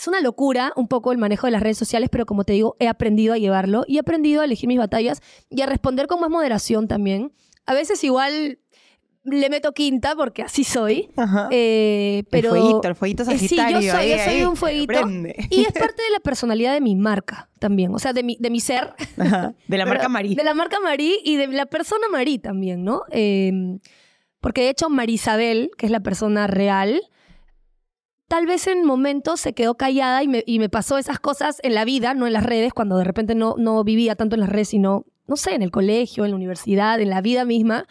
Es 0.00 0.08
una 0.08 0.22
locura 0.22 0.72
un 0.76 0.88
poco 0.88 1.12
el 1.12 1.18
manejo 1.18 1.46
de 1.46 1.50
las 1.50 1.62
redes 1.62 1.76
sociales, 1.76 2.08
pero 2.10 2.24
como 2.24 2.44
te 2.44 2.54
digo, 2.54 2.74
he 2.78 2.88
aprendido 2.88 3.34
a 3.34 3.36
llevarlo 3.36 3.84
y 3.86 3.98
he 3.98 4.00
aprendido 4.00 4.40
a 4.40 4.46
elegir 4.46 4.66
mis 4.66 4.78
batallas 4.78 5.20
y 5.50 5.60
a 5.60 5.66
responder 5.66 6.06
con 6.06 6.22
más 6.22 6.30
moderación 6.30 6.88
también. 6.88 7.34
A 7.66 7.74
veces 7.74 8.02
igual 8.02 8.58
le 9.24 9.50
meto 9.50 9.74
quinta 9.74 10.16
porque 10.16 10.40
así 10.40 10.64
soy. 10.64 11.10
Eh, 11.50 12.24
pero, 12.30 12.54
el 12.54 12.62
fueguito, 12.62 12.88
el 12.88 12.94
fueguito 12.94 13.24
sagitario. 13.26 13.76
Eh, 13.76 13.82
sí, 13.82 13.86
yo 13.88 13.92
soy, 13.92 14.08
yo 14.08 14.18
soy 14.24 14.42
un 14.44 14.56
fueguito. 14.56 15.06
Y 15.50 15.66
es 15.66 15.72
parte 15.72 16.02
de 16.02 16.10
la 16.12 16.20
personalidad 16.20 16.72
de 16.72 16.80
mi 16.80 16.96
marca 16.96 17.50
también. 17.58 17.94
O 17.94 17.98
sea, 17.98 18.14
de 18.14 18.22
mi, 18.22 18.38
de 18.40 18.48
mi 18.48 18.60
ser. 18.60 18.94
De 19.68 19.76
la 19.76 19.84
marca 19.84 20.08
Marí. 20.08 20.34
De 20.34 20.44
la 20.44 20.54
marca 20.54 20.80
Marí 20.80 21.18
y 21.26 21.36
de 21.36 21.48
la 21.48 21.66
persona 21.66 22.08
Marí 22.10 22.38
también, 22.38 22.84
¿no? 22.84 23.02
Em, 23.10 23.80
porque 24.40 24.62
de 24.62 24.70
hecho 24.70 24.88
Marisabel, 24.88 25.70
que 25.76 25.84
es 25.84 25.92
la 25.92 26.00
persona 26.00 26.46
real, 26.46 27.02
tal 28.30 28.46
vez 28.46 28.68
en 28.68 28.84
momentos 28.84 29.40
se 29.40 29.54
quedó 29.54 29.74
callada 29.74 30.22
y 30.22 30.28
me, 30.28 30.44
y 30.46 30.60
me, 30.60 30.68
pasó 30.68 30.98
esas 30.98 31.18
cosas 31.18 31.58
en 31.64 31.74
la 31.74 31.84
vida, 31.84 32.14
no 32.14 32.28
en 32.28 32.32
las 32.32 32.44
redes, 32.44 32.72
cuando 32.72 32.96
de 32.96 33.02
repente 33.02 33.34
no, 33.34 33.56
no 33.58 33.82
vivía 33.82 34.14
tanto 34.14 34.36
en 34.36 34.40
las 34.40 34.48
redes, 34.48 34.68
sino, 34.68 35.04
no 35.26 35.34
sé, 35.34 35.56
en 35.56 35.62
el 35.62 35.72
colegio, 35.72 36.24
en 36.24 36.30
la 36.30 36.36
universidad, 36.36 37.00
en 37.00 37.10
la 37.10 37.22
vida 37.22 37.44
misma, 37.44 37.88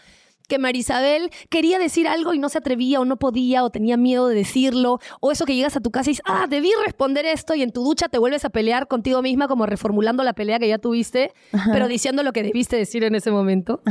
que 0.47 0.57
Marisabel 0.57 1.29
quería 1.49 1.77
decir 1.77 2.07
algo 2.07 2.33
y 2.33 2.39
no 2.39 2.47
se 2.47 2.57
atrevía 2.57 3.01
o 3.01 3.05
no 3.05 3.19
podía 3.19 3.65
o 3.65 3.69
tenía 3.69 3.97
miedo 3.97 4.29
de 4.29 4.35
decirlo, 4.35 4.99
o 5.19 5.33
eso 5.33 5.43
que 5.43 5.55
llegas 5.57 5.75
a 5.75 5.81
tu 5.81 5.91
casa 5.91 6.09
y 6.09 6.13
dices, 6.13 6.23
ah, 6.25 6.47
debí 6.49 6.71
responder 6.85 7.25
esto 7.25 7.53
y 7.53 7.61
en 7.61 7.71
tu 7.73 7.83
ducha 7.83 8.07
te 8.07 8.17
vuelves 8.17 8.45
a 8.45 8.49
pelear 8.49 8.87
contigo 8.87 9.21
misma 9.21 9.49
como 9.49 9.65
reformulando 9.65 10.23
la 10.23 10.31
pelea 10.31 10.57
que 10.57 10.69
ya 10.69 10.77
tuviste, 10.77 11.33
pero 11.73 11.89
diciendo 11.89 12.23
lo 12.23 12.31
que 12.31 12.43
debiste 12.43 12.77
decir 12.77 13.03
en 13.03 13.13
ese 13.13 13.29
momento. 13.29 13.81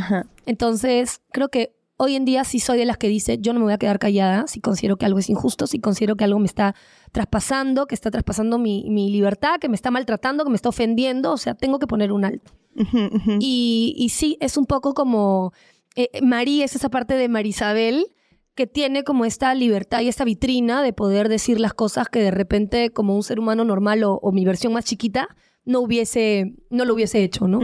Entonces, 0.46 1.20
creo 1.30 1.50
que 1.50 1.77
hoy 1.98 2.14
en 2.14 2.24
día 2.24 2.44
sí 2.44 2.60
soy 2.60 2.78
de 2.78 2.86
las 2.86 2.96
que 2.96 3.08
dice, 3.08 3.38
yo 3.38 3.52
no 3.52 3.58
me 3.58 3.64
voy 3.64 3.74
a 3.74 3.78
quedar 3.78 3.98
callada 3.98 4.46
si 4.46 4.60
considero 4.60 4.96
que 4.96 5.04
algo 5.04 5.18
es 5.18 5.28
injusto, 5.28 5.66
si 5.66 5.80
considero 5.80 6.16
que 6.16 6.24
algo 6.24 6.38
me 6.38 6.46
está 6.46 6.74
traspasando, 7.12 7.86
que 7.86 7.94
está 7.94 8.10
traspasando 8.10 8.58
mi, 8.58 9.10
libertad, 9.10 9.58
que 9.60 9.68
me 9.68 9.74
está 9.74 9.90
maltratando, 9.90 10.44
que 10.44 10.50
me 10.50 10.56
está 10.56 10.70
ofendiendo, 10.70 11.32
o 11.32 11.36
sea, 11.36 11.54
tengo 11.54 11.78
que 11.78 11.86
poner 11.86 12.12
un 12.12 12.24
alto. 12.24 12.52
Y, 13.40 13.94
y, 13.98 14.08
sí, 14.10 14.38
es 14.40 14.56
un 14.56 14.66
poco 14.66 14.94
como, 14.94 15.52
eh, 15.96 16.08
María 16.22 16.64
es 16.64 16.76
esa 16.76 16.88
parte 16.88 17.14
de 17.14 17.28
Marisabel 17.28 18.06
que 18.54 18.68
tiene 18.68 19.02
como 19.02 19.24
esta 19.24 19.52
libertad 19.54 20.00
y 20.00 20.08
esta 20.08 20.24
vitrina 20.24 20.82
de 20.82 20.92
poder 20.92 21.28
decir 21.28 21.58
las 21.58 21.74
cosas 21.74 22.08
que 22.08 22.20
de 22.20 22.30
repente 22.30 22.90
como 22.90 23.16
un 23.16 23.24
ser 23.24 23.40
humano 23.40 23.64
normal 23.64 24.04
o, 24.04 24.14
o 24.14 24.30
mi 24.30 24.44
versión 24.44 24.72
más 24.72 24.84
chiquita 24.84 25.28
no 25.64 25.80
hubiese, 25.80 26.54
no 26.70 26.84
lo 26.84 26.94
hubiese 26.94 27.22
hecho, 27.22 27.46
¿no? 27.46 27.60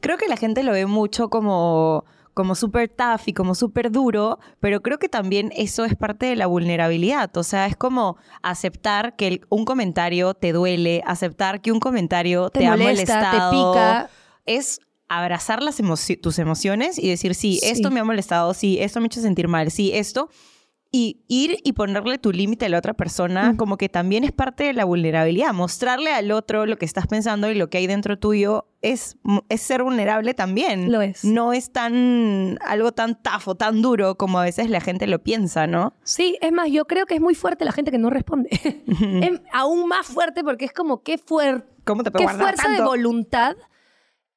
Creo 0.00 0.18
que 0.18 0.28
la 0.28 0.36
gente 0.36 0.62
lo 0.62 0.72
ve 0.72 0.86
mucho 0.86 1.30
como 1.30 2.04
como 2.40 2.54
súper 2.54 2.88
tough 2.88 3.20
y 3.26 3.34
como 3.34 3.54
súper 3.54 3.92
duro, 3.92 4.38
pero 4.60 4.80
creo 4.80 4.98
que 4.98 5.10
también 5.10 5.52
eso 5.54 5.84
es 5.84 5.94
parte 5.94 6.24
de 6.24 6.36
la 6.36 6.46
vulnerabilidad. 6.46 7.36
O 7.36 7.42
sea, 7.42 7.66
es 7.66 7.76
como 7.76 8.16
aceptar 8.40 9.14
que 9.14 9.42
un 9.50 9.66
comentario 9.66 10.32
te 10.32 10.54
duele, 10.54 11.02
aceptar 11.04 11.60
que 11.60 11.70
un 11.70 11.80
comentario 11.80 12.48
te, 12.48 12.66
ha 12.66 12.78
molestado. 12.78 13.50
Te 13.50 13.56
pica. 13.56 14.10
Es 14.46 14.80
abrazar 15.06 15.62
las 15.62 15.82
tus 16.22 16.38
emociones 16.38 16.98
y 16.98 17.10
decir, 17.10 17.34
sí, 17.34 17.60
esto 17.62 17.90
me 17.90 18.00
ha 18.00 18.04
molestado, 18.04 18.54
sí, 18.54 18.78
esto 18.80 19.00
me 19.00 19.04
ha 19.04 19.08
hecho 19.08 19.20
sentir 19.20 19.46
mal, 19.46 19.70
sí, 19.70 19.92
esto 19.92 20.30
y 20.90 21.20
ir 21.28 21.58
y 21.62 21.74
ponerle 21.74 22.16
tu 22.16 22.32
límite 22.32 22.64
a 22.64 22.68
la 22.70 22.78
otra 22.78 22.94
persona, 22.94 23.54
como 23.58 23.76
que 23.76 23.90
también 23.90 24.24
es 24.24 24.32
parte 24.32 24.64
de 24.64 24.72
la 24.72 24.86
vulnerabilidad. 24.86 25.52
Mostrarle 25.52 26.10
al 26.10 26.32
otro 26.32 26.64
lo 26.64 26.78
que 26.78 26.86
estás 26.86 27.06
pensando 27.06 27.50
y 27.50 27.54
lo 27.54 27.68
que 27.68 27.78
hay 27.78 27.86
dentro 27.86 28.18
tuyo 28.18 28.69
es, 28.82 29.16
es 29.48 29.60
ser 29.60 29.82
vulnerable 29.82 30.34
también. 30.34 30.90
Lo 30.90 31.02
es. 31.02 31.24
No 31.24 31.52
es 31.52 31.72
tan 31.72 32.58
algo 32.64 32.92
tan 32.92 33.20
tafo, 33.22 33.54
tan 33.54 33.82
duro 33.82 34.16
como 34.16 34.38
a 34.38 34.44
veces 34.44 34.70
la 34.70 34.80
gente 34.80 35.06
lo 35.06 35.22
piensa, 35.22 35.66
¿no? 35.66 35.94
Sí, 36.02 36.38
es 36.40 36.52
más, 36.52 36.70
yo 36.70 36.86
creo 36.86 37.06
que 37.06 37.14
es 37.14 37.20
muy 37.20 37.34
fuerte 37.34 37.64
la 37.64 37.72
gente 37.72 37.90
que 37.90 37.98
no 37.98 38.10
responde. 38.10 38.48
es 39.22 39.40
aún 39.52 39.88
más 39.88 40.06
fuerte 40.06 40.42
porque 40.42 40.64
es 40.64 40.72
como 40.72 41.02
qué, 41.02 41.18
fuerte 41.18 41.68
¿Cómo 41.84 42.02
te 42.02 42.10
qué 42.10 42.28
fuerza 42.28 42.68
de 42.68 42.82
voluntad 42.82 43.56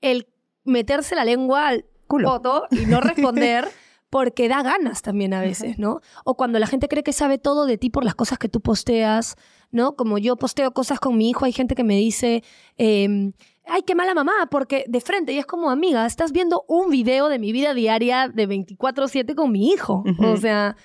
el 0.01 0.27
meterse 0.63 1.15
la 1.15 1.25
lengua 1.25 1.67
al 1.67 1.85
culo 2.07 2.41
y 2.71 2.85
no 2.85 3.01
responder. 3.01 3.67
porque 4.13 4.47
da 4.47 4.61
ganas 4.61 5.01
también 5.01 5.33
a 5.33 5.41
veces, 5.41 5.79
¿no? 5.79 6.01
O 6.23 6.37
cuando 6.37 6.59
la 6.59 6.67
gente 6.67 6.87
cree 6.87 7.01
que 7.01 7.13
sabe 7.13 7.39
todo 7.39 7.65
de 7.65 7.79
ti 7.79 7.89
por 7.89 8.05
las 8.05 8.13
cosas 8.13 8.37
que 8.37 8.47
tú 8.47 8.61
posteas, 8.61 9.37
¿no? 9.71 9.95
Como 9.95 10.19
yo 10.19 10.35
posteo 10.35 10.71
cosas 10.71 10.99
con 10.99 11.17
mi 11.17 11.31
hijo, 11.31 11.45
hay 11.45 11.51
gente 11.51 11.73
que 11.73 11.83
me 11.83 11.97
dice, 11.97 12.43
em, 12.77 13.33
ay, 13.67 13.83
qué 13.83 13.95
mala 13.95 14.13
mamá, 14.13 14.47
porque 14.51 14.85
de 14.87 15.01
frente, 15.01 15.33
y 15.33 15.39
es 15.39 15.45
como, 15.45 15.69
amiga, 15.69 16.05
estás 16.05 16.31
viendo 16.31 16.65
un 16.67 16.89
video 16.89 17.29
de 17.29 17.39
mi 17.39 17.51
vida 17.51 17.73
diaria 17.73 18.27
de 18.27 18.47
24/7 18.47 19.35
con 19.35 19.51
mi 19.51 19.69
hijo. 19.69 20.03
O 20.19 20.37
sea, 20.37 20.75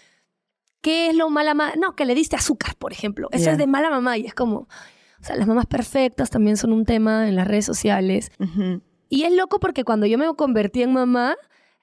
¿qué 0.80 1.08
es 1.08 1.16
lo 1.16 1.30
mala 1.30 1.54
mamá? 1.54 1.72
No, 1.76 1.94
que 1.96 2.04
le 2.04 2.14
diste 2.14 2.36
azúcar, 2.36 2.76
por 2.76 2.92
ejemplo. 2.92 3.28
Eso 3.32 3.50
es 3.50 3.58
de 3.58 3.66
mala 3.66 3.90
mamá 3.90 4.16
y 4.16 4.26
es 4.26 4.34
como, 4.34 4.68
o 5.20 5.24
sea, 5.24 5.36
las 5.36 5.46
mamás 5.46 5.66
perfectas 5.66 6.30
también 6.30 6.56
son 6.56 6.72
un 6.72 6.84
tema 6.84 7.28
en 7.28 7.36
las 7.36 7.48
redes 7.48 7.64
sociales. 7.64 8.30
Y 9.08 9.22
es 9.24 9.32
loco 9.32 9.58
porque 9.58 9.84
cuando 9.84 10.06
yo 10.06 10.18
me 10.18 10.32
convertí 10.34 10.82
en 10.82 10.92
mamá, 10.92 11.36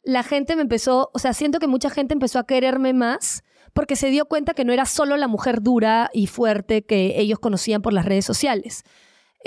la 0.03 0.23
gente 0.23 0.55
me 0.55 0.61
empezó, 0.61 1.09
o 1.13 1.19
sea, 1.19 1.33
siento 1.33 1.59
que 1.59 1.67
mucha 1.67 1.89
gente 1.89 2.13
empezó 2.13 2.39
a 2.39 2.45
quererme 2.45 2.93
más 2.93 3.43
porque 3.73 3.95
se 3.95 4.09
dio 4.09 4.25
cuenta 4.25 4.53
que 4.53 4.63
no 4.63 4.71
era 4.71 4.85
solo 4.85 5.17
la 5.17 5.27
mujer 5.27 5.61
dura 5.61 6.09
y 6.13 6.27
fuerte 6.27 6.85
que 6.85 7.19
ellos 7.19 7.39
conocían 7.39 7.81
por 7.81 7.91
las 7.91 8.05
redes 8.05 8.23
sociales. 8.23 8.83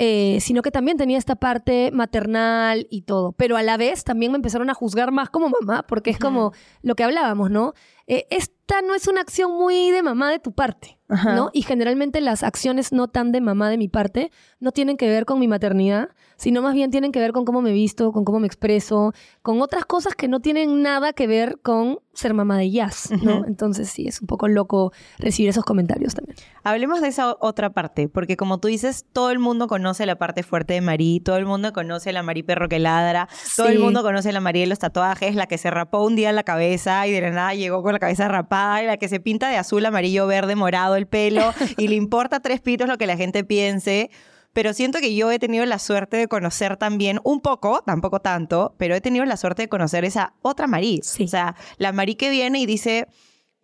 Eh, 0.01 0.37
sino 0.39 0.61
que 0.61 0.71
también 0.71 0.95
tenía 0.95 1.17
esta 1.17 1.35
parte 1.35 1.91
maternal 1.91 2.87
y 2.89 3.01
todo. 3.01 3.33
Pero 3.33 3.57
a 3.57 3.63
la 3.63 3.75
vez 3.75 4.05
también 4.05 4.31
me 4.31 4.37
empezaron 4.37 4.69
a 4.69 4.73
juzgar 4.73 5.11
más 5.11 5.29
como 5.29 5.49
mamá, 5.49 5.83
porque 5.85 6.09
es 6.09 6.17
como 6.17 6.53
lo 6.81 6.95
que 6.95 7.03
hablábamos, 7.03 7.51
¿no? 7.51 7.73
Eh, 8.11 8.25
esta 8.31 8.81
no 8.81 8.95
es 8.95 9.07
una 9.07 9.21
acción 9.21 9.51
muy 9.51 9.91
de 9.91 10.01
mamá 10.01 10.31
de 10.31 10.39
tu 10.39 10.51
parte, 10.51 10.97
¿no? 11.07 11.49
Y 11.53 11.61
generalmente 11.61 12.21
las 12.21 12.43
acciones 12.43 12.91
no 12.91 13.07
tan 13.07 13.31
de 13.31 13.39
mamá 13.39 13.69
de 13.69 13.77
mi 13.77 13.87
parte 13.87 14.31
no 14.59 14.71
tienen 14.71 14.97
que 14.97 15.07
ver 15.07 15.25
con 15.25 15.39
mi 15.39 15.47
maternidad, 15.47 16.09
sino 16.35 16.61
más 16.61 16.73
bien 16.73 16.91
tienen 16.91 17.11
que 17.11 17.19
ver 17.19 17.33
con 17.33 17.45
cómo 17.45 17.61
me 17.61 17.71
visto, 17.71 18.11
con 18.11 18.25
cómo 18.25 18.39
me 18.39 18.47
expreso, 18.47 19.13
con 19.41 19.61
otras 19.61 19.85
cosas 19.85 20.15
que 20.15 20.27
no 20.27 20.39
tienen 20.39 20.81
nada 20.81 21.13
que 21.13 21.27
ver 21.27 21.59
con 21.61 21.99
ser 22.13 22.33
mamá 22.33 22.57
de 22.57 22.69
jazz, 22.69 23.09
¿no? 23.23 23.45
Entonces 23.45 23.89
sí, 23.89 24.07
es 24.07 24.21
un 24.21 24.27
poco 24.27 24.47
loco 24.47 24.91
recibir 25.17 25.49
esos 25.49 25.63
comentarios 25.63 26.15
también. 26.15 26.37
Hablemos 26.63 27.01
de 27.01 27.07
esa 27.07 27.35
otra 27.39 27.71
parte, 27.71 28.07
porque 28.09 28.37
como 28.37 28.59
tú 28.59 28.67
dices, 28.67 29.05
todo 29.13 29.31
el 29.31 29.39
mundo 29.39 29.67
conoce 29.67 30.05
la 30.05 30.17
parte 30.17 30.43
fuerte 30.43 30.73
de 30.73 30.81
Marí, 30.81 31.21
todo 31.21 31.37
el 31.37 31.45
mundo 31.45 31.73
conoce 31.73 32.11
la 32.11 32.23
Marí 32.23 32.43
perro 32.43 32.69
que 32.69 32.79
ladra, 32.79 33.29
todo 33.55 33.67
el 33.67 33.79
mundo 33.79 34.03
conoce 34.03 34.31
la 34.31 34.41
Marí 34.41 34.61
de 34.61 34.67
los 34.67 34.79
tatuajes, 34.79 35.35
la 35.35 35.47
que 35.47 35.57
se 35.57 35.71
rapó 35.71 36.03
un 36.03 36.15
día 36.15 36.29
en 36.29 36.35
la 36.35 36.43
cabeza 36.43 37.07
y 37.07 37.11
de 37.11 37.21
la 37.21 37.31
nada 37.31 37.53
llegó 37.53 37.81
con 37.81 37.93
la 37.93 37.98
cabeza 37.99 38.27
rapada 38.27 38.83
y 38.83 38.87
la 38.87 38.97
que 38.97 39.09
se 39.09 39.19
pinta 39.19 39.49
de 39.49 39.57
azul, 39.57 39.85
amarillo, 39.85 40.27
verde, 40.27 40.55
morado 40.55 40.95
el 40.95 41.07
pelo 41.07 41.53
y 41.77 41.87
le 41.87 41.95
importa 41.95 42.39
tres 42.39 42.61
pitos 42.61 42.87
lo 42.87 42.97
que 42.97 43.07
la 43.07 43.17
gente 43.17 43.43
piense 43.43 44.09
pero 44.53 44.73
siento 44.73 44.99
que 44.99 45.15
yo 45.15 45.31
he 45.31 45.39
tenido 45.39 45.65
la 45.65 45.79
suerte 45.79 46.17
de 46.17 46.27
conocer 46.27 46.77
también 46.77 47.19
un 47.23 47.39
poco, 47.39 47.83
tampoco 47.85 48.19
tanto, 48.19 48.73
pero 48.77 48.95
he 48.95 49.01
tenido 49.01 49.23
la 49.25 49.37
suerte 49.37 49.63
de 49.63 49.69
conocer 49.69 50.05
esa 50.05 50.33
otra 50.41 50.67
Marí. 50.67 51.01
O 51.03 51.27
sea, 51.27 51.55
la 51.77 51.91
Marí 51.91 52.15
que 52.15 52.29
viene 52.29 52.59
y 52.59 52.65
dice, 52.65 53.07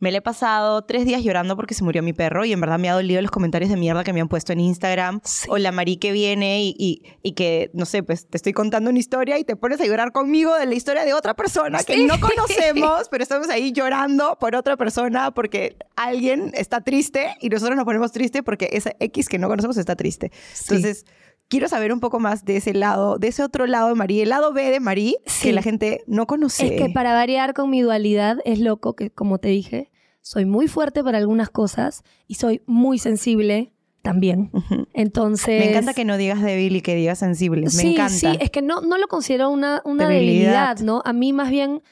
me 0.05 0.11
le 0.11 0.19
he 0.19 0.21
pasado 0.21 0.83
tres 0.83 1.03
días 1.03 1.23
llorando 1.23 1.55
porque 1.55 1.73
se 1.73 1.83
murió 1.83 2.03
mi 2.03 2.13
perro 2.13 2.45
y 2.45 2.53
en 2.53 2.61
verdad 2.61 2.77
me 2.77 2.89
ha 2.89 2.93
dolido 2.93 3.19
los 3.23 3.31
comentarios 3.31 3.71
de 3.71 3.75
mierda 3.75 4.03
que 4.03 4.13
me 4.13 4.21
han 4.21 4.27
puesto 4.27 4.53
en 4.53 4.59
Instagram. 4.59 5.19
O 5.47 5.57
la 5.57 5.71
Marí 5.71 5.97
que 5.97 6.11
viene 6.11 6.61
y, 6.61 7.01
y, 7.23 7.31
que, 7.31 7.71
no 7.73 7.85
sé, 7.85 8.03
pues 8.03 8.27
te 8.27 8.37
estoy 8.37 8.53
contando 8.53 8.91
una 8.91 8.99
historia 8.99 9.39
y 9.39 9.43
te 9.43 9.55
pones 9.55 9.81
a 9.81 9.85
llorar 9.87 10.11
conmigo 10.11 10.53
de 10.53 10.67
la 10.67 10.75
historia 10.75 11.05
de 11.05 11.15
otra 11.15 11.33
persona 11.33 11.83
que 11.83 12.05
no 12.05 12.19
conocemos, 12.19 13.09
pero 13.09 13.23
estamos 13.23 13.49
ahí 13.49 13.71
llorando 13.71 14.37
por 14.39 14.55
otra 14.55 14.77
persona 14.77 15.31
porque 15.31 15.75
alguien 15.95 16.51
está 16.53 16.81
triste 16.81 17.35
y 17.41 17.49
nosotros 17.49 17.75
nos 17.75 17.85
ponemos 17.85 18.11
triste 18.11 18.43
porque 18.43 18.69
esa 18.73 18.91
X 18.99 19.27
que 19.27 19.39
no 19.39 19.47
conocemos 19.47 19.75
está 19.77 19.95
triste. 19.95 20.31
Entonces 20.61 21.05
quiero 21.47 21.67
saber 21.67 21.91
un 21.91 21.99
poco 21.99 22.19
más 22.19 22.45
de 22.45 22.57
ese 22.57 22.75
lado, 22.75 23.17
de 23.17 23.29
ese 23.29 23.43
otro 23.43 23.65
lado 23.65 23.89
de 23.89 23.95
Marí, 23.95 24.21
el 24.21 24.29
lado 24.29 24.53
B 24.53 24.69
de 24.69 24.79
Marí, 24.79 25.17
que 25.41 25.51
la 25.51 25.63
gente 25.63 26.03
no 26.05 26.27
conoce. 26.27 26.75
Es 26.75 26.79
que 26.79 26.89
para 26.89 27.13
variar 27.15 27.55
con 27.55 27.71
mi 27.71 27.81
dualidad, 27.81 28.37
es 28.45 28.59
loco 28.59 28.95
que, 28.95 29.09
como 29.09 29.39
te 29.39 29.49
dije, 29.49 29.91
soy 30.25 30.45
muy 30.45 30.67
fuerte 30.67 31.03
para 31.03 31.19
algunas 31.19 31.51
cosas 31.51 32.01
y 32.25 32.33
soy 32.33 32.63
muy 32.65 32.97
sensible 32.97 33.71
también. 34.01 34.49
Entonces. 34.93 35.59
Me 35.59 35.69
encanta 35.69 35.93
que 35.93 36.03
no 36.03 36.17
digas 36.17 36.41
débil 36.41 36.75
y 36.75 36.81
que 36.81 36.95
digas 36.95 37.19
sensible. 37.19 37.61
Me 37.61 37.69
sí, 37.69 37.93
encanta. 37.93 38.09
Sí, 38.09 38.27
es 38.39 38.49
que 38.49 38.63
no, 38.63 38.81
no 38.81 38.97
lo 38.97 39.07
considero 39.07 39.51
una, 39.51 39.83
una 39.85 40.09
debilidad, 40.09 40.79
¿no? 40.79 41.03
A 41.05 41.13
mí 41.13 41.31
más 41.31 41.51
bien 41.51 41.83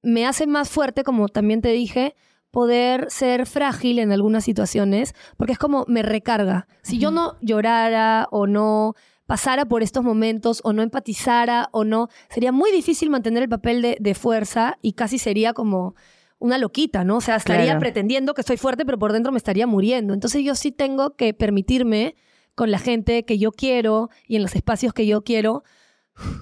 me 0.00 0.26
hace 0.26 0.46
más 0.46 0.70
fuerte, 0.70 1.02
como 1.02 1.28
también 1.28 1.60
te 1.60 1.70
dije, 1.70 2.14
poder 2.52 3.10
ser 3.10 3.46
frágil 3.46 3.98
en 3.98 4.12
algunas 4.12 4.44
situaciones, 4.44 5.12
porque 5.36 5.54
es 5.54 5.58
como 5.58 5.84
me 5.88 6.02
recarga. 6.04 6.68
Si 6.82 6.98
yo 6.98 7.10
no 7.10 7.36
llorara 7.40 8.28
o 8.30 8.46
no 8.46 8.94
pasara 9.26 9.64
por 9.64 9.82
estos 9.82 10.04
momentos 10.04 10.60
o 10.62 10.72
no 10.72 10.82
empatizara 10.82 11.68
o 11.72 11.82
no, 11.82 12.10
sería 12.30 12.52
muy 12.52 12.70
difícil 12.70 13.10
mantener 13.10 13.42
el 13.42 13.48
papel 13.48 13.96
de, 13.98 14.14
fuerza 14.14 14.78
y 14.82 14.92
casi 14.92 15.18
sería 15.18 15.52
como 15.52 15.96
una 16.38 16.58
loquita, 16.58 17.04
¿no? 17.04 17.16
O 17.16 17.20
sea, 17.20 17.36
estaría 17.36 17.78
pretendiendo 17.78 18.34
que 18.34 18.42
estoy 18.42 18.56
fuerte, 18.56 18.84
pero 18.84 18.98
por 18.98 19.12
dentro 19.12 19.32
me 19.32 19.38
estaría 19.38 19.66
muriendo. 19.66 20.14
Entonces 20.14 20.44
yo 20.44 20.54
sí 20.54 20.72
tengo 20.72 21.16
que 21.16 21.34
permitirme 21.34 22.14
con 22.54 22.70
la 22.70 22.78
gente 22.78 23.24
que 23.24 23.38
yo 23.38 23.52
quiero 23.52 24.10
y 24.26 24.36
en 24.36 24.42
los 24.42 24.54
espacios 24.54 24.92
que 24.92 25.06
yo 25.06 25.22
quiero, 25.22 25.64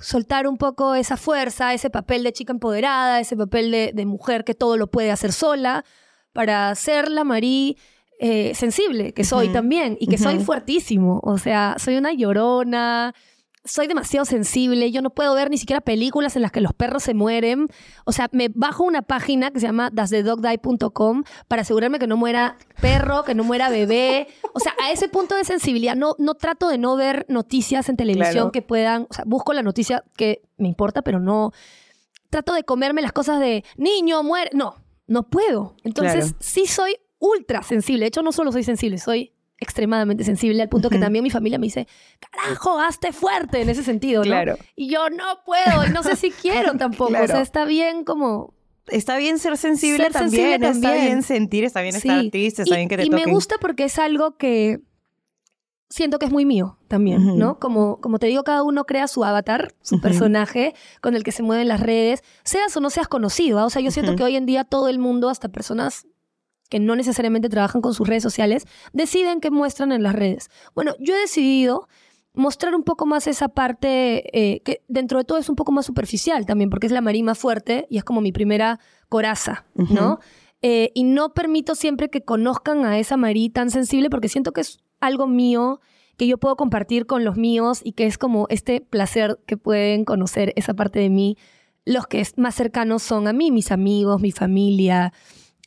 soltar 0.00 0.46
un 0.46 0.56
poco 0.56 0.94
esa 0.94 1.16
fuerza, 1.16 1.74
ese 1.74 1.90
papel 1.90 2.22
de 2.22 2.32
chica 2.32 2.52
empoderada, 2.52 3.20
ese 3.20 3.36
papel 3.36 3.70
de, 3.70 3.92
de 3.92 4.06
mujer 4.06 4.44
que 4.44 4.54
todo 4.54 4.76
lo 4.76 4.88
puede 4.88 5.10
hacer 5.10 5.32
sola, 5.32 5.84
para 6.32 6.74
ser 6.74 7.08
la 7.10 7.24
Marí 7.24 7.76
eh, 8.20 8.54
sensible, 8.54 9.12
que 9.12 9.24
soy 9.24 9.48
también, 9.48 9.96
y 10.00 10.06
que 10.06 10.18
soy 10.18 10.38
fuertísimo. 10.38 11.20
O 11.24 11.36
sea, 11.38 11.76
soy 11.78 11.96
una 11.96 12.12
llorona, 12.12 13.14
soy 13.64 13.86
demasiado 13.86 14.26
sensible, 14.26 14.90
yo 14.90 15.00
no 15.00 15.10
puedo 15.10 15.34
ver 15.34 15.50
ni 15.50 15.56
siquiera 15.56 15.80
películas 15.80 16.36
en 16.36 16.42
las 16.42 16.52
que 16.52 16.60
los 16.60 16.74
perros 16.74 17.02
se 17.02 17.14
mueren. 17.14 17.68
O 18.04 18.12
sea, 18.12 18.28
me 18.32 18.48
bajo 18.54 18.84
una 18.84 19.02
página 19.02 19.50
que 19.50 19.60
se 19.60 19.66
llama 19.66 19.90
dasthedogdie.com 19.90 21.24
para 21.48 21.62
asegurarme 21.62 21.98
que 21.98 22.06
no 22.06 22.16
muera 22.16 22.58
perro, 22.80 23.24
que 23.24 23.34
no 23.34 23.42
muera 23.42 23.70
bebé. 23.70 24.28
O 24.52 24.60
sea, 24.60 24.74
a 24.82 24.92
ese 24.92 25.08
punto 25.08 25.34
de 25.34 25.44
sensibilidad 25.44 25.96
no, 25.96 26.14
no 26.18 26.34
trato 26.34 26.68
de 26.68 26.76
no 26.76 26.94
ver 26.96 27.24
noticias 27.28 27.88
en 27.88 27.96
televisión 27.96 28.50
que 28.50 28.60
puedan, 28.60 29.06
o 29.08 29.14
sea, 29.14 29.24
busco 29.26 29.54
la 29.54 29.62
noticia 29.62 30.04
que 30.16 30.42
me 30.58 30.68
importa, 30.68 31.02
pero 31.02 31.18
no 31.18 31.52
trato 32.28 32.52
de 32.52 32.64
comerme 32.64 33.00
las 33.00 33.12
cosas 33.12 33.40
de 33.40 33.64
niño, 33.76 34.22
muere. 34.22 34.50
No, 34.52 34.74
no 35.06 35.28
puedo. 35.30 35.76
Entonces, 35.84 36.34
sí 36.38 36.66
soy 36.66 36.96
ultra 37.18 37.62
sensible. 37.62 38.00
De 38.04 38.08
hecho, 38.08 38.22
no 38.22 38.32
solo 38.32 38.52
soy 38.52 38.64
sensible, 38.64 38.98
soy 38.98 39.33
extremadamente 39.64 40.22
sensible 40.22 40.62
al 40.62 40.68
punto 40.68 40.90
que 40.90 40.98
también 40.98 41.24
mi 41.24 41.30
familia 41.30 41.58
me 41.58 41.66
dice, 41.66 41.88
carajo, 42.20 42.78
hazte 42.78 43.12
fuerte 43.12 43.60
en 43.60 43.68
ese 43.68 43.82
sentido, 43.82 44.20
¿no? 44.20 44.26
Claro. 44.26 44.56
Y 44.76 44.88
yo 44.88 45.10
no 45.10 45.24
puedo 45.44 45.86
y 45.86 45.90
no 45.90 46.02
sé 46.02 46.14
si 46.14 46.30
quiero 46.30 46.74
tampoco. 46.78 47.12
O 47.20 47.26
sea, 47.26 47.40
está 47.40 47.64
bien 47.64 48.04
como... 48.04 48.54
Está 48.86 49.16
bien 49.16 49.38
ser 49.38 49.56
sensible, 49.56 50.10
también, 50.10 50.62
está 50.62 50.92
bien 50.92 51.22
sentir, 51.22 51.64
está 51.64 51.80
bien 51.80 51.96
estar 51.96 52.30
triste, 52.30 52.62
está 52.62 52.76
bien 52.76 52.88
que 52.88 52.98
te 52.98 53.06
Y 53.06 53.10
me 53.10 53.24
gusta 53.24 53.56
porque 53.58 53.84
es 53.84 53.98
algo 53.98 54.36
que 54.36 54.80
siento 55.88 56.18
que 56.18 56.26
es 56.26 56.32
muy 56.32 56.44
mío 56.44 56.76
también, 56.88 57.38
¿no? 57.38 57.58
Como, 57.58 58.00
como 58.00 58.18
te 58.18 58.26
digo, 58.26 58.44
cada 58.44 58.62
uno 58.62 58.84
crea 58.84 59.06
su 59.08 59.24
avatar, 59.24 59.74
su 59.80 60.00
personaje 60.00 60.74
con 61.00 61.14
el 61.14 61.22
que 61.22 61.32
se 61.32 61.42
mueven 61.42 61.68
las 61.68 61.80
redes, 61.80 62.22
seas 62.42 62.76
o 62.76 62.80
no 62.80 62.90
seas 62.90 63.08
conocido. 63.08 63.58
¿ah? 63.58 63.64
O 63.64 63.70
sea, 63.70 63.80
yo 63.80 63.90
siento 63.90 64.16
que 64.16 64.24
hoy 64.24 64.36
en 64.36 64.44
día 64.44 64.64
todo 64.64 64.88
el 64.88 64.98
mundo, 64.98 65.30
hasta 65.30 65.48
personas 65.48 66.06
que 66.70 66.80
no 66.80 66.96
necesariamente 66.96 67.48
trabajan 67.48 67.80
con 67.80 67.94
sus 67.94 68.08
redes 68.08 68.22
sociales, 68.22 68.66
deciden 68.92 69.40
qué 69.40 69.50
muestran 69.50 69.92
en 69.92 70.02
las 70.02 70.14
redes. 70.14 70.50
Bueno, 70.74 70.94
yo 70.98 71.14
he 71.14 71.18
decidido 71.18 71.88
mostrar 72.32 72.74
un 72.74 72.82
poco 72.82 73.06
más 73.06 73.26
esa 73.26 73.48
parte 73.48 74.24
eh, 74.38 74.60
que 74.60 74.82
dentro 74.88 75.18
de 75.18 75.24
todo 75.24 75.38
es 75.38 75.48
un 75.48 75.56
poco 75.56 75.72
más 75.72 75.86
superficial 75.86 76.46
también, 76.46 76.68
porque 76.68 76.86
es 76.86 76.92
la 76.92 77.00
marima 77.00 77.34
fuerte 77.34 77.86
y 77.90 77.98
es 77.98 78.04
como 78.04 78.20
mi 78.20 78.32
primera 78.32 78.80
coraza, 79.08 79.66
¿no? 79.74 80.18
Eh, 80.62 80.90
y 80.94 81.04
no 81.04 81.34
permito 81.34 81.74
siempre 81.74 82.08
que 82.08 82.22
conozcan 82.24 82.84
a 82.86 82.98
esa 82.98 83.16
Marí 83.16 83.50
tan 83.50 83.70
sensible 83.70 84.10
porque 84.10 84.28
siento 84.28 84.52
que 84.52 84.62
es 84.62 84.78
algo 84.98 85.26
mío 85.26 85.80
que 86.16 86.26
yo 86.26 86.38
puedo 86.38 86.56
compartir 86.56 87.06
con 87.06 87.24
los 87.24 87.36
míos 87.36 87.80
y 87.84 87.92
que 87.92 88.06
es 88.06 88.18
como 88.18 88.46
este 88.48 88.80
placer 88.80 89.38
que 89.46 89.56
pueden 89.56 90.04
conocer 90.04 90.52
esa 90.56 90.74
parte 90.74 90.98
de 90.98 91.10
mí 91.10 91.36
los 91.84 92.06
que 92.06 92.26
más 92.36 92.54
cercanos 92.54 93.02
son 93.02 93.28
a 93.28 93.32
mí, 93.32 93.50
mis 93.50 93.70
amigos, 93.70 94.20
mi 94.20 94.32
familia. 94.32 95.12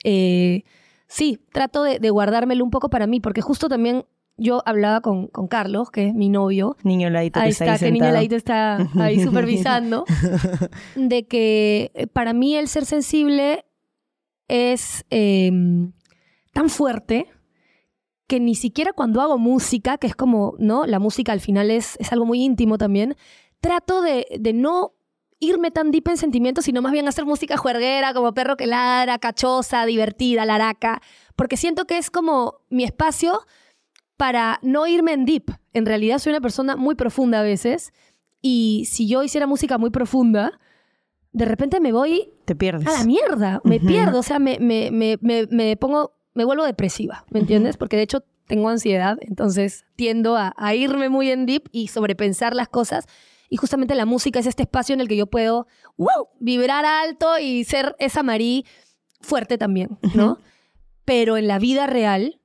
Eh, 0.04 0.64
sí, 1.08 1.40
trato 1.52 1.84
de, 1.84 2.10
guardármelo 2.10 2.64
un 2.64 2.72
poco 2.72 2.90
para 2.90 3.08
mí, 3.08 3.20
porque 3.20 3.42
justo 3.42 3.70
también 3.70 4.06
yo 4.38 4.62
hablaba 4.66 5.02
con, 5.02 5.28
con 5.28 5.48
Carlos, 5.48 5.90
que 5.90 6.08
es 6.08 6.14
mi 6.14 6.30
novio. 6.30 6.78
Niño 6.84 7.10
Laito. 7.10 7.40
Ahí 7.40 7.50
está, 7.50 7.78
que 7.78 7.92
Niño 7.92 8.12
Laito 8.12 8.36
está 8.36 8.78
ahí 9.00 9.20
supervisando. 9.20 10.06
de 10.96 11.26
que 11.26 11.92
eh, 11.96 12.08
para 12.08 12.34
mí 12.34 12.56
el 12.56 12.68
ser 12.68 12.86
sensible 12.86 13.66
es 14.48 15.06
em, 15.10 15.92
tan 16.54 16.70
fuerte 16.70 17.28
que 18.28 18.40
ni 18.40 18.56
siquiera 18.56 18.94
cuando 18.94 19.22
hago 19.22 19.38
música, 19.38 19.98
que 19.98 20.08
es 20.08 20.16
como, 20.16 20.54
¿no? 20.60 20.86
La 20.86 21.00
música 21.00 21.32
al 21.32 21.40
final 21.40 21.72
es, 21.72 21.96
es 22.00 22.12
algo 22.12 22.26
muy 22.26 22.44
íntimo 22.44 22.78
también, 22.78 23.16
trato 23.62 24.02
de, 24.02 24.28
de 24.38 24.54
no 24.54 24.97
irme 25.40 25.72
tan 25.72 25.92
deep 25.92 26.08
en 26.10 26.18
sentimientos, 26.18 26.66
sino 26.66 26.82
más 26.82 26.92
bien 26.92 27.08
hacer 27.08 27.26
música 27.26 27.58
juerguera, 27.58 28.14
como 28.14 28.34
perro 28.34 28.58
que 28.58 28.66
ladra, 28.66 29.20
cachosa, 29.20 29.86
divertida, 29.86 30.46
laraca, 30.46 31.02
porque 31.36 31.58
siento 31.58 31.86
que 31.86 31.98
es 31.98 32.10
como 32.10 32.62
mi 32.70 32.84
espacio 32.84 33.42
para 34.18 34.60
no 34.64 34.88
irme 34.88 35.14
en 35.14 35.26
deep. 35.26 35.52
En 35.74 35.86
realidad 35.86 36.18
soy 36.18 36.32
una 36.32 36.42
persona 36.42 36.76
muy 36.76 36.96
profunda 36.96 37.42
a 37.42 37.44
veces, 37.44 37.94
y 38.42 38.86
si 38.90 39.08
yo 39.08 39.24
hiciera 39.24 39.48
música 39.48 39.78
muy 39.78 39.90
profunda, 39.90 40.60
de 41.32 41.46
repente 41.46 41.80
me 41.80 41.92
voy... 41.92 42.32
Te 42.46 42.56
pierdes. 42.56 42.88
A 42.88 43.00
la 43.00 43.04
mierda, 43.04 43.62
me 43.64 43.80
pierdo, 43.80 44.20
o 44.20 44.24
sea, 44.24 44.40
me, 44.40 44.58
me, 44.60 44.90
me, 44.92 45.18
me, 45.22 45.78
pongo, 45.78 46.14
me 46.34 46.46
vuelvo 46.46 46.64
depresiva, 46.64 47.26
¿me 47.30 47.40
entiendes? 47.40 47.78
Porque 47.78 47.98
de 47.98 48.04
hecho 48.04 48.24
tengo 48.48 48.70
ansiedad, 48.70 49.18
entonces 49.22 49.86
tiendo 49.96 50.38
a, 50.38 50.54
a 50.58 50.74
irme 50.74 51.10
muy 51.10 51.30
en 51.30 51.46
deep 51.46 51.68
y 51.72 51.90
sobrepensar 51.90 52.56
las 52.56 52.70
cosas 52.70 53.06
y 53.50 53.58
justamente 53.58 53.96
la 53.96 54.06
música 54.06 54.40
es 54.40 54.46
este 54.46 54.64
espacio 54.64 54.94
en 54.94 55.02
el 55.02 55.08
que 55.08 55.16
yo 55.16 55.28
puedo 55.28 55.68
wow, 55.98 56.30
vibrar 56.40 56.86
alto 56.86 57.40
y 57.40 57.64
ser 57.64 57.96
esa 58.00 58.24
Marí 58.24 58.66
fuerte 59.22 59.58
también, 59.58 59.98
¿no? 60.14 60.40
Pero 61.06 61.38
en 61.38 61.48
la 61.48 61.60
vida 61.60 61.88
real, 61.88 62.40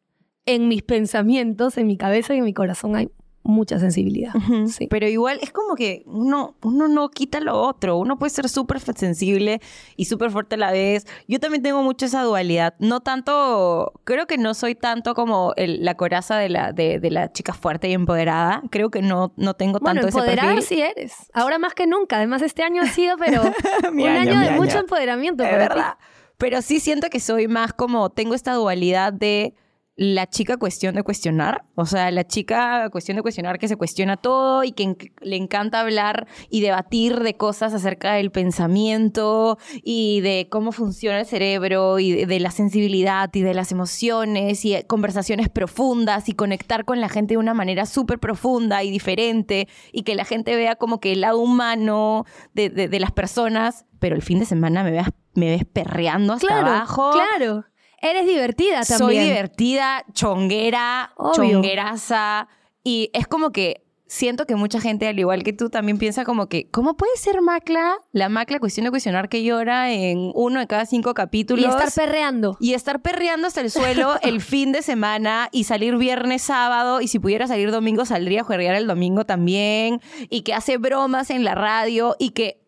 en 0.47 0.69
mis 0.69 0.83
pensamientos, 0.83 1.77
en 1.79 1.87
mi 1.87 1.97
cabeza 1.97 2.35
y 2.35 2.39
en 2.39 2.45
mi 2.45 2.55
corazón 2.55 2.97
hay 2.97 3.11
mucha 3.43 3.79
sensibilidad. 3.79 4.33
sí. 4.69 4.87
Pero 4.89 5.09
igual 5.09 5.39
es 5.43 5.53
como 5.53 5.75
que 5.75 6.03
uno, 6.07 6.57
uno 6.63 6.89
no 6.89 7.09
quita 7.11 7.41
lo 7.41 7.61
otro. 7.61 7.97
Uno 7.97 8.19
puede 8.19 8.31
ser 8.31 8.49
súper 8.49 8.81
sensible 8.81 9.61
y 9.97 10.05
súper 10.05 10.31
fuerte 10.31 10.55
a 10.55 10.59
la 10.59 10.71
vez. 10.71 11.07
Yo 11.29 11.41
también 11.41 11.63
tengo 11.63 11.83
mucho 11.83 12.07
esa 12.07 12.23
dualidad. 12.23 12.75
No 12.79 13.01
tanto, 13.01 13.93
creo 14.05 14.27
que 14.27 14.39
no 14.39 14.55
soy 14.55 14.75
tanto 14.75 15.15
como 15.15 15.55
la 15.57 15.97
coraza 15.97 16.37
de 16.37 16.49
la, 16.49 16.73
de, 16.73 17.01
la 17.11 17.33
chica 17.33 17.53
fuerte 17.53 17.89
y 17.89 17.93
empoderada. 17.93 18.63
Creo 18.71 18.91
que 18.91 19.03
no, 19.03 19.33
no 19.37 19.55
tengo 19.55 19.81
tanto 19.81 20.07
ese 20.07 20.19
perfil. 20.19 20.39
empoderada 20.39 20.63
sí 20.63 20.81
eres. 20.81 21.15
Ahora 21.33 21.59
más 21.59 21.75
que 21.75 21.87
nunca. 21.87 22.17
Además, 22.17 22.43
este 22.43 22.63
año 22.63 22.83
ha 22.83 22.87
sido, 22.87 23.17
pero 23.17 23.43
un 23.93 24.07
año, 24.07 24.41
de 24.41 24.51
mucho 24.53 24.79
empoderamiento. 24.79 25.45
Es 25.45 25.53
verdad. 25.53 25.97
Pero 26.39 26.63
sí 26.63 26.81
siento 26.81 27.09
que 27.09 27.21
soy 27.21 27.47
más 27.47 27.73
como, 27.73 28.11
tengo 28.11 28.35
esta 28.35 28.55
dualidad 28.55 29.13
de 29.13 29.55
la 29.95 30.27
chica 30.27 30.57
cuestión 30.57 30.95
de 30.95 31.03
cuestionar, 31.03 31.65
o 31.75 31.85
sea, 31.85 32.11
la 32.11 32.27
chica 32.27 32.89
cuestión 32.91 33.17
de 33.17 33.23
cuestionar 33.23 33.59
que 33.59 33.69
se 33.69 33.77
cuestiona 33.77 34.17
todo 34.17 34.65
y 34.65 34.73
que 34.73 35.13
le 35.21 35.37
encanta 35.37 35.81
hablar 35.81 36.27
y 36.49 36.63
debatir 36.63 37.21
de 37.21 37.37
cosas 37.37 37.75
acerca 37.75 38.15
del 38.15 38.31
pensamiento 38.31 39.59
y 39.83 40.23
de 40.23 40.49
cómo 40.51 40.73
funciona 40.73 41.21
el 41.21 41.27
cerebro 41.27 41.99
y 41.99 42.25
de, 42.25 42.41
la 42.41 42.51
sensibilidad 42.51 43.31
y 43.35 43.43
de 43.43 43.53
las 43.53 43.71
emociones 43.71 44.65
y 44.65 44.83
conversaciones 44.85 45.51
profundas 45.51 46.29
y 46.29 46.33
conectar 46.33 46.87
con 46.87 47.01
la 47.01 47.11
gente 47.11 47.35
de 47.35 47.39
una 47.39 47.55
manera 47.55 47.85
súper 47.85 48.19
profunda 48.19 48.83
y 48.83 48.91
diferente 48.91 49.69
y 49.93 50.05
que 50.05 50.15
la 50.15 50.25
gente 50.25 50.57
vea 50.57 50.77
como 50.77 51.01
que 51.01 51.13
el 51.13 51.21
lado 51.21 51.39
humano 51.39 52.25
de, 52.55 52.89
las 52.99 53.13
personas, 53.13 53.85
pero 53.99 54.17
el 54.17 54.23
fin 54.23 54.39
de 54.39 54.47
semana 54.47 54.83
me, 54.85 54.93
me 55.35 55.51
ves 55.51 55.65
perreando 55.67 56.33
hasta 56.33 56.61
abajo. 56.61 57.11
Claro. 57.13 57.65
Eres 58.03 58.27
divertida 58.27 58.83
también. 58.83 58.99
Soy 58.99 59.19
divertida, 59.19 60.05
chonguera, 60.13 61.15
chongueraza. 61.35 62.49
Y 62.83 63.11
es 63.15 63.29
como 63.29 63.53
que 63.53 63.85
siento 64.13 64.45
que 64.45 64.57
mucha 64.57 64.79
gente, 64.79 65.09
al 65.09 65.19
igual 65.19 65.43
que 65.43 65.55
tú, 65.55 65.71
también 65.71 65.97
piensa 65.97 66.25
como 66.25 66.47
que, 66.47 66.69
¿cómo 66.71 66.97
puede 66.99 67.17
ser 67.17 67.41
Macla? 67.41 67.97
La 68.13 68.29
Macla 68.29 68.59
cuestión 68.59 68.85
de 68.85 68.91
cuestionar 68.91 69.31
que 69.31 69.43
llora 69.43 69.91
en 69.91 70.33
uno 70.35 70.61
de 70.61 70.67
cada 70.67 70.85
cinco 70.85 71.15
capítulos. 71.15 71.65
Y 71.65 71.69
estar 71.69 71.91
perreando. 71.93 72.57
Y 72.61 72.75
estar 72.75 73.01
perreando 73.01 73.47
hasta 73.47 73.63
el 73.63 73.71
suelo 73.71 74.17
el 74.23 74.43
fin 74.43 74.73
de 74.73 74.83
semana 74.83 75.49
y 75.51 75.65
salir 75.65 75.97
viernes, 75.97 76.43
sábado. 76.43 77.01
Y 77.01 77.09
si 77.09 77.19
pudiera 77.21 77.47
salir 77.47 77.71
domingo, 77.71 78.05
saldría 78.05 78.43
a 78.43 78.45
jugar 78.45 78.61
el 78.75 78.87
domingo 78.87 79.25
también. 79.25 80.03
Y 80.29 80.43
que 80.43 80.53
hace 80.53 80.77
bromas 80.77 81.31
en 81.31 81.45
la 81.45 81.55
radio 81.55 82.15
y 82.19 82.31
que 82.31 82.61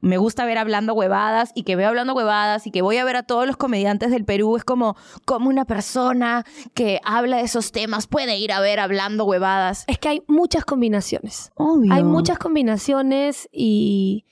me 0.00 0.16
gusta 0.16 0.44
ver 0.44 0.58
hablando 0.58 0.94
huevadas 0.94 1.52
y 1.54 1.62
que 1.62 1.76
veo 1.76 1.88
hablando 1.88 2.14
huevadas 2.14 2.66
y 2.66 2.70
que 2.70 2.82
voy 2.82 2.96
a 2.96 3.04
ver 3.04 3.16
a 3.16 3.22
todos 3.22 3.46
los 3.46 3.56
comediantes 3.56 4.10
del 4.10 4.24
Perú. 4.24 4.56
Es 4.56 4.64
como, 4.64 4.96
como 5.26 5.48
una 5.48 5.64
persona 5.64 6.44
que 6.74 7.00
habla 7.04 7.38
de 7.38 7.42
esos 7.42 7.72
temas 7.72 8.06
puede 8.06 8.38
ir 8.38 8.52
a 8.52 8.60
ver 8.60 8.80
hablando 8.80 9.24
huevadas. 9.24 9.84
Es 9.86 9.98
que 9.98 10.08
hay 10.08 10.22
muchas 10.26 10.64
combinaciones. 10.64 11.52
Hay 11.90 12.02
muchas 12.02 12.38
combinaciones 12.38 13.48
y, 13.52 14.24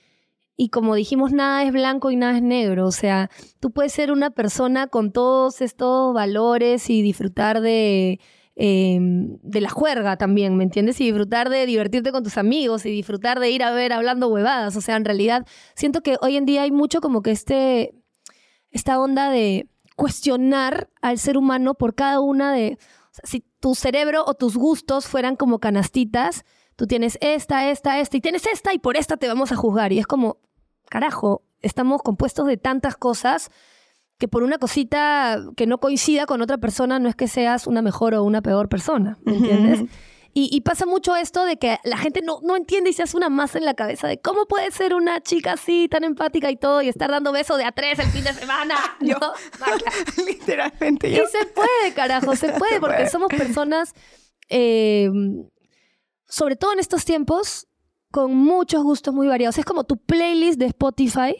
y 0.57 0.69
como 0.69 0.95
dijimos, 0.95 1.31
nada 1.31 1.63
es 1.63 1.71
blanco 1.71 2.09
y 2.09 2.15
nada 2.15 2.35
es 2.35 2.43
negro. 2.43 2.87
O 2.87 2.91
sea, 2.91 3.29
tú 3.59 3.71
puedes 3.71 3.93
ser 3.93 4.11
una 4.11 4.31
persona 4.31 4.87
con 4.87 5.11
todos 5.11 5.61
estos 5.61 6.13
valores 6.13 6.89
y 6.89 7.01
disfrutar 7.01 7.61
de 7.61 8.19
Em, 8.61 9.37
de 9.41 9.61
la 9.61 9.69
juerga 9.69 10.17
también, 10.17 10.57
¿me 10.57 10.65
entiendes? 10.65 10.99
Y 10.99 11.05
disfrutar 11.05 11.47
de 11.47 11.65
divertirte 11.65 12.11
con 12.11 12.25
tus 12.25 12.37
amigos 12.37 12.85
y 12.85 12.91
disfrutar 12.91 13.39
de 13.39 13.49
ir 13.49 13.63
a 13.63 13.71
ver 13.71 13.93
hablando 13.93 14.27
huevadas. 14.27 14.75
O 14.75 14.81
sea, 14.81 14.97
en 14.97 15.05
realidad 15.05 15.47
siento 15.75 16.01
que 16.01 16.17
hoy 16.19 16.35
en 16.35 16.45
día 16.45 16.63
hay 16.63 16.71
mucho 16.71 16.99
como 16.99 17.21
que 17.21 17.31
este, 17.31 17.95
esta 18.69 18.99
onda 18.99 19.29
de 19.29 19.69
cuestionar 19.95 20.89
al 21.01 21.19
ser 21.19 21.37
humano 21.37 21.73
por 21.75 21.95
cada 21.95 22.19
una 22.19 22.51
de... 22.51 22.77
si 23.23 23.45
tu 23.61 23.75
cerebro 23.75 24.25
o 24.27 24.33
tus 24.33 24.57
gustos 24.57 25.07
fueran 25.07 25.37
como 25.37 25.59
canastitas, 25.59 26.43
tú 26.75 26.85
tienes 26.85 27.17
esta, 27.21 27.69
esta, 27.69 28.01
esta 28.01 28.17
y 28.17 28.19
tienes 28.19 28.45
esta 28.45 28.73
y 28.73 28.79
por 28.79 28.97
esta 28.97 29.15
te 29.15 29.29
vamos 29.29 29.53
a 29.53 29.55
juzgar. 29.55 29.93
Y 29.93 29.99
es 29.99 30.05
como, 30.05 30.41
carajo, 30.89 31.43
estamos 31.61 32.01
compuestos 32.01 32.45
de 32.45 32.57
tantas 32.57 32.97
cosas 32.97 33.51
que 34.19 34.27
por 34.27 34.43
una 34.43 34.57
cosita 34.57 35.41
que 35.55 35.65
no 35.65 35.79
coincida 35.79 36.25
con 36.25 36.41
otra 36.41 36.57
persona 36.57 36.99
no 36.99 37.09
es 37.09 37.15
que 37.15 37.27
seas 37.27 37.65
una 37.65 37.81
mejor 37.81 38.13
o 38.13 38.23
una 38.23 38.41
peor 38.41 38.67
persona, 38.69 39.17
¿me 39.23 39.37
entiendes? 39.37 39.89
Y, 40.31 40.61
pasa 40.61 40.85
mucho 40.85 41.15
esto 41.15 41.43
de 41.43 41.57
que 41.57 41.79
la 41.83 41.97
gente 41.97 42.21
no, 42.21 42.39
no 42.43 42.55
entiende 42.55 42.91
y 42.91 42.93
se 42.93 43.03
hace 43.03 43.17
una 43.17 43.29
masa 43.29 43.57
en 43.57 43.65
la 43.65 43.73
cabeza 43.73 44.07
de 44.07 44.21
cómo 44.21 44.45
puede 44.45 44.71
ser 44.71 44.93
una 44.93 45.21
chica 45.21 45.53
así, 45.53 45.89
tan 45.89 46.03
empática 46.03 46.49
y 46.49 46.55
todo, 46.55 46.81
y 46.81 46.87
estar 46.87 47.09
dando 47.09 47.31
besos 47.33 47.57
de 47.57 47.65
a 47.65 47.71
tres 47.71 47.99
el 47.99 48.05
fin 48.05 48.23
de 48.23 48.33
semana. 48.33 48.75
Yo, 49.01 49.17
literalmente 50.25 51.11
yo. 51.11 51.23
Y 51.23 51.27
se 51.27 51.45
puede, 51.47 51.93
carajo, 51.93 52.35
se 52.35 52.53
puede, 52.59 52.79
porque 52.79 53.09
somos 53.09 53.27
personas, 53.29 53.93
eh, 54.49 55.09
sobre 56.27 56.55
todo 56.55 56.73
en 56.73 56.79
estos 56.79 57.03
tiempos, 57.03 57.67
con 58.11 58.35
muchos 58.35 58.83
gustos 58.83 59.13
muy 59.13 59.27
variados. 59.27 59.57
Es 59.57 59.65
como 59.65 59.83
tu 59.83 59.97
playlist 59.97 60.57
de 60.59 60.65
Spotify, 60.65 61.35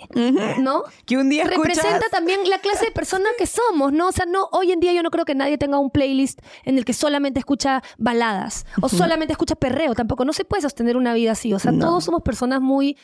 ¿no? 0.59 0.83
Que 1.05 1.17
un 1.17 1.29
día 1.29 1.45
Representa 1.45 2.07
también 2.11 2.47
la 2.47 2.59
clase 2.59 2.85
de 2.85 2.91
persona 2.91 3.27
que 3.37 3.47
somos, 3.47 3.91
¿no? 3.91 4.09
O 4.09 4.11
sea, 4.11 4.25
no, 4.25 4.49
hoy 4.51 4.71
en 4.71 4.79
día 4.79 4.93
yo 4.93 5.01
no 5.01 5.09
creo 5.09 5.25
que 5.25 5.33
nadie 5.33 5.57
tenga 5.57 5.79
un 5.79 5.89
playlist 5.89 6.39
en 6.63 6.77
el 6.77 6.85
que 6.85 6.93
solamente 6.93 7.39
escucha 7.39 7.81
baladas 7.97 8.65
o 8.81 8.89
solamente 8.89 9.33
escucha 9.33 9.55
perreo. 9.55 9.95
Tampoco, 9.95 10.25
no 10.25 10.33
se 10.33 10.45
puede 10.45 10.61
sostener 10.61 10.95
una 10.95 11.13
vida 11.13 11.31
así. 11.31 11.53
O 11.53 11.59
sea, 11.59 11.71
todos 11.77 12.03
somos 12.03 12.21
personas 12.21 12.61
muy, 12.61 12.97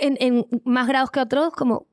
en, 0.00 0.46
más 0.64 0.88
grados 0.88 1.10
que 1.10 1.20
otros, 1.20 1.52
como 1.52 1.86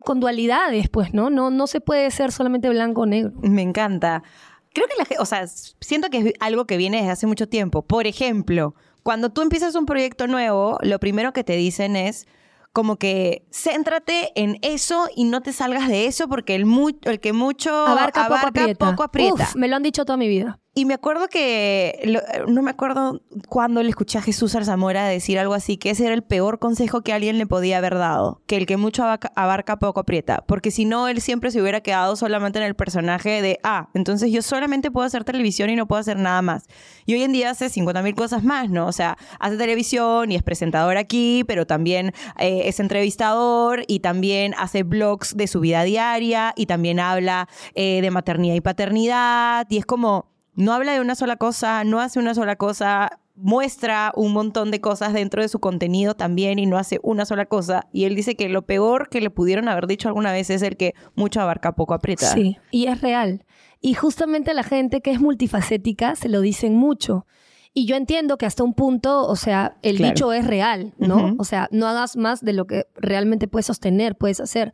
con 0.00 0.18
dualidades, 0.20 0.88
pues, 0.88 1.14
¿no? 1.14 1.30
No, 1.30 1.50
no 1.50 1.66
se 1.68 1.80
puede 1.80 2.10
ser 2.10 2.32
solamente 2.32 2.68
blanco 2.68 3.02
o 3.02 3.06
negro. 3.06 3.32
Me 3.42 3.62
encanta. 3.62 4.24
Creo 4.72 4.86
que 4.88 4.94
la 4.98 5.04
gente, 5.04 5.22
o 5.22 5.26
sea, 5.26 5.46
siento 5.46 6.08
que 6.10 6.18
es 6.18 6.32
algo 6.40 6.66
que 6.66 6.76
viene 6.76 6.98
desde 6.98 7.10
hace 7.10 7.26
mucho 7.26 7.48
tiempo. 7.48 7.82
Por 7.82 8.06
ejemplo, 8.06 8.74
cuando 9.08 9.30
tú 9.30 9.40
empiezas 9.40 9.74
un 9.74 9.86
proyecto 9.86 10.26
nuevo, 10.26 10.76
lo 10.82 10.98
primero 10.98 11.32
que 11.32 11.42
te 11.42 11.56
dicen 11.56 11.96
es 11.96 12.26
como 12.74 12.96
que 12.96 13.46
céntrate 13.50 14.32
en 14.34 14.58
eso 14.60 15.08
y 15.16 15.24
no 15.24 15.40
te 15.40 15.54
salgas 15.54 15.88
de 15.88 16.04
eso 16.04 16.28
porque 16.28 16.54
el, 16.54 16.66
el 17.04 17.18
que 17.18 17.32
mucho 17.32 17.74
abarca, 17.74 18.28
poco 18.28 19.02
aprieta. 19.02 19.48
me 19.54 19.66
lo 19.66 19.76
han 19.76 19.82
dicho 19.82 20.04
toda 20.04 20.18
mi 20.18 20.28
vida. 20.28 20.60
Y 20.74 20.84
me 20.84 20.94
acuerdo 20.94 21.26
que, 21.26 22.20
no 22.46 22.62
me 22.62 22.70
acuerdo 22.70 23.20
cuando 23.48 23.82
le 23.82 23.88
escuché 23.88 24.18
a 24.18 24.22
Jesús 24.22 24.54
Arzamora 24.54 25.06
decir 25.06 25.36
algo 25.36 25.54
así, 25.54 25.76
que 25.76 25.90
ese 25.90 26.06
era 26.06 26.14
el 26.14 26.22
peor 26.22 26.60
consejo 26.60 27.00
que 27.00 27.12
alguien 27.12 27.36
le 27.36 27.46
podía 27.46 27.78
haber 27.78 27.96
dado, 27.96 28.42
que 28.46 28.56
el 28.56 28.66
que 28.66 28.76
mucho 28.76 29.02
abarca, 29.04 29.78
poco 29.80 29.98
aprieta, 29.98 30.44
porque 30.46 30.70
si 30.70 30.84
no, 30.84 31.08
él 31.08 31.20
siempre 31.20 31.50
se 31.50 31.60
hubiera 31.60 31.80
quedado 31.80 32.14
solamente 32.14 32.60
en 32.60 32.64
el 32.64 32.76
personaje 32.76 33.42
de, 33.42 33.58
ah, 33.64 33.88
entonces 33.92 34.30
yo 34.30 34.40
solamente 34.40 34.92
puedo 34.92 35.04
hacer 35.04 35.24
televisión 35.24 35.68
y 35.68 35.74
no 35.74 35.88
puedo 35.88 35.98
hacer 35.98 36.16
nada 36.16 36.42
más. 36.42 36.66
Y 37.06 37.14
hoy 37.14 37.24
en 37.24 37.32
día 37.32 37.50
hace 37.50 37.70
50 37.70 38.00
mil 38.02 38.14
cosas 38.14 38.44
más, 38.44 38.70
¿no? 38.70 38.86
O 38.86 38.92
sea, 38.92 39.18
hace 39.40 39.56
televisión 39.56 40.30
y 40.30 40.36
es 40.36 40.44
presentador 40.44 40.96
aquí, 40.96 41.42
pero 41.48 41.66
también 41.66 42.12
eh, 42.38 42.62
es 42.66 42.78
entrevistador 42.78 43.82
y 43.88 43.98
también 43.98 44.54
hace 44.56 44.84
blogs 44.84 45.36
de 45.36 45.48
su 45.48 45.58
vida 45.58 45.82
diaria 45.82 46.52
y 46.56 46.66
también 46.66 47.00
habla 47.00 47.48
eh, 47.74 48.00
de 48.00 48.10
maternidad 48.12 48.54
y 48.54 48.60
paternidad 48.60 49.66
y 49.70 49.78
es 49.78 49.86
como 49.86 50.37
no 50.58 50.72
habla 50.72 50.92
de 50.92 51.00
una 51.00 51.14
sola 51.14 51.36
cosa, 51.36 51.84
no 51.84 52.00
hace 52.00 52.18
una 52.18 52.34
sola 52.34 52.56
cosa, 52.56 53.20
muestra 53.36 54.12
un 54.16 54.32
montón 54.32 54.72
de 54.72 54.80
cosas 54.80 55.12
dentro 55.12 55.40
de 55.40 55.48
su 55.48 55.60
contenido 55.60 56.14
también 56.14 56.58
y 56.58 56.66
no 56.66 56.78
hace 56.78 56.98
una 57.04 57.24
sola 57.24 57.46
cosa. 57.46 57.86
Y 57.92 58.04
él 58.06 58.16
dice 58.16 58.34
que 58.34 58.48
lo 58.48 58.62
peor 58.62 59.08
que 59.08 59.20
le 59.20 59.30
pudieron 59.30 59.68
haber 59.68 59.86
dicho 59.86 60.08
alguna 60.08 60.32
vez 60.32 60.50
es 60.50 60.62
el 60.62 60.76
que 60.76 60.94
mucho 61.14 61.40
abarca, 61.40 61.76
poco 61.76 61.94
aprieta. 61.94 62.26
Sí, 62.34 62.58
y 62.72 62.88
es 62.88 63.00
real. 63.00 63.44
Y 63.80 63.94
justamente 63.94 64.50
a 64.50 64.54
la 64.54 64.64
gente 64.64 65.00
que 65.00 65.12
es 65.12 65.20
multifacética 65.20 66.16
se 66.16 66.28
lo 66.28 66.40
dicen 66.40 66.74
mucho. 66.74 67.24
Y 67.72 67.86
yo 67.86 67.94
entiendo 67.94 68.36
que 68.36 68.46
hasta 68.46 68.64
un 68.64 68.74
punto, 68.74 69.28
o 69.28 69.36
sea, 69.36 69.76
el 69.82 69.98
dicho 69.98 70.32
es 70.32 70.44
real, 70.44 70.92
¿no? 70.98 71.36
O 71.38 71.44
sea, 71.44 71.68
no 71.70 71.86
hagas 71.86 72.16
más 72.16 72.44
de 72.44 72.52
lo 72.52 72.66
que 72.66 72.88
realmente 72.96 73.46
puedes 73.46 73.66
sostener, 73.66 74.16
puedes 74.16 74.40
hacer. 74.40 74.72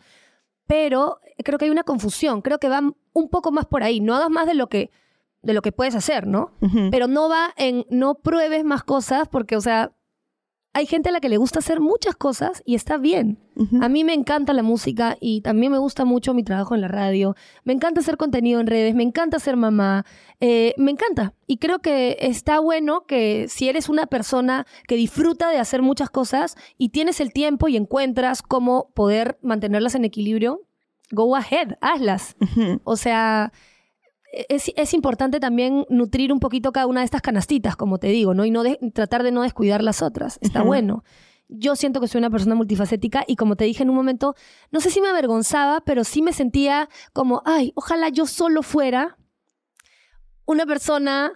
Pero 0.66 1.18
creo 1.44 1.58
que 1.58 1.66
hay 1.66 1.70
una 1.70 1.82
confusión, 1.82 2.40
creo 2.40 2.58
que 2.58 2.70
va 2.70 2.80
un 3.12 3.28
poco 3.28 3.52
más 3.52 3.66
por 3.66 3.82
ahí. 3.82 4.00
No 4.00 4.14
hagas 4.14 4.30
más 4.30 4.46
de 4.46 4.54
lo 4.54 4.70
que 4.70 4.90
de 5.44 5.54
lo 5.54 5.62
que 5.62 5.72
puedes 5.72 5.94
hacer, 5.94 6.26
¿no? 6.26 6.52
Pero 6.90 7.06
no 7.06 7.28
va 7.28 7.52
en 7.56 7.84
no 7.90 8.16
pruebes 8.16 8.64
más 8.64 8.82
cosas 8.82 9.28
porque, 9.28 9.56
o 9.56 9.60
sea, 9.60 9.92
hay 10.76 10.86
gente 10.86 11.08
a 11.08 11.12
la 11.12 11.20
que 11.20 11.28
le 11.28 11.36
gusta 11.36 11.60
hacer 11.60 11.80
muchas 11.80 12.16
cosas 12.16 12.60
y 12.66 12.74
está 12.74 12.98
bien. 12.98 13.38
A 13.80 13.88
mí 13.88 14.02
me 14.02 14.12
encanta 14.12 14.52
la 14.52 14.64
música 14.64 15.16
y 15.20 15.40
también 15.40 15.70
me 15.70 15.78
gusta 15.78 16.04
mucho 16.04 16.34
mi 16.34 16.42
trabajo 16.42 16.74
en 16.74 16.80
la 16.80 16.88
radio. 16.88 17.36
Me 17.62 17.72
encanta 17.72 18.00
hacer 18.00 18.16
contenido 18.16 18.58
en 18.58 18.66
redes, 18.66 18.96
me 18.96 19.04
encanta 19.04 19.38
ser 19.38 19.56
mamá, 19.56 20.04
eh, 20.40 20.74
me 20.76 20.90
encanta. 20.90 21.32
Y 21.46 21.58
creo 21.58 21.78
que 21.78 22.16
está 22.20 22.58
bueno 22.58 23.06
que 23.06 23.46
si 23.48 23.68
eres 23.68 23.88
una 23.88 24.06
persona 24.06 24.66
que 24.88 24.96
disfruta 24.96 25.50
de 25.50 25.58
hacer 25.58 25.80
muchas 25.80 26.10
cosas 26.10 26.56
y 26.76 26.88
tienes 26.88 27.20
el 27.20 27.32
tiempo 27.32 27.68
y 27.68 27.76
encuentras 27.76 28.42
cómo 28.42 28.90
poder 28.94 29.38
mantenerlas 29.42 29.94
en 29.94 30.04
equilibrio, 30.04 30.62
go 31.12 31.36
ahead, 31.36 31.76
hazlas. 31.80 32.34
O 32.82 32.96
sea, 32.96 33.52
es, 34.48 34.94
importante 34.94 35.40
también 35.40 35.86
nutrir 35.88 36.32
un 36.32 36.40
poquito 36.40 36.72
cada 36.72 36.86
una 36.86 37.00
de 37.00 37.04
estas 37.04 37.22
canastitas, 37.22 37.76
como 37.76 37.98
te 37.98 38.08
digo, 38.08 38.34
¿no? 38.34 38.44
Y 38.44 38.50
no 38.50 38.62
tratar 38.92 39.22
de 39.22 39.30
no 39.30 39.42
descuidar 39.42 39.82
las 39.82 40.02
otras. 40.02 40.38
Está 40.40 40.62
bueno. 40.62 41.04
Yo 41.48 41.76
siento 41.76 42.00
que 42.00 42.08
soy 42.08 42.20
una 42.20 42.30
persona 42.30 42.54
multifacética 42.54 43.24
y 43.26 43.36
como 43.36 43.54
te 43.54 43.64
dije 43.64 43.82
en 43.82 43.90
un 43.90 43.96
momento, 43.96 44.34
no 44.70 44.80
sé 44.80 44.90
si 44.90 45.00
me 45.00 45.08
avergonzaba, 45.08 45.82
pero 45.82 46.02
sí 46.02 46.22
me 46.22 46.32
sentía 46.32 46.88
como, 47.12 47.42
ay, 47.44 47.72
ojalá 47.76 48.08
yo 48.08 48.26
solo 48.26 48.62
fuera 48.62 49.18
una 50.46 50.66
persona 50.66 51.32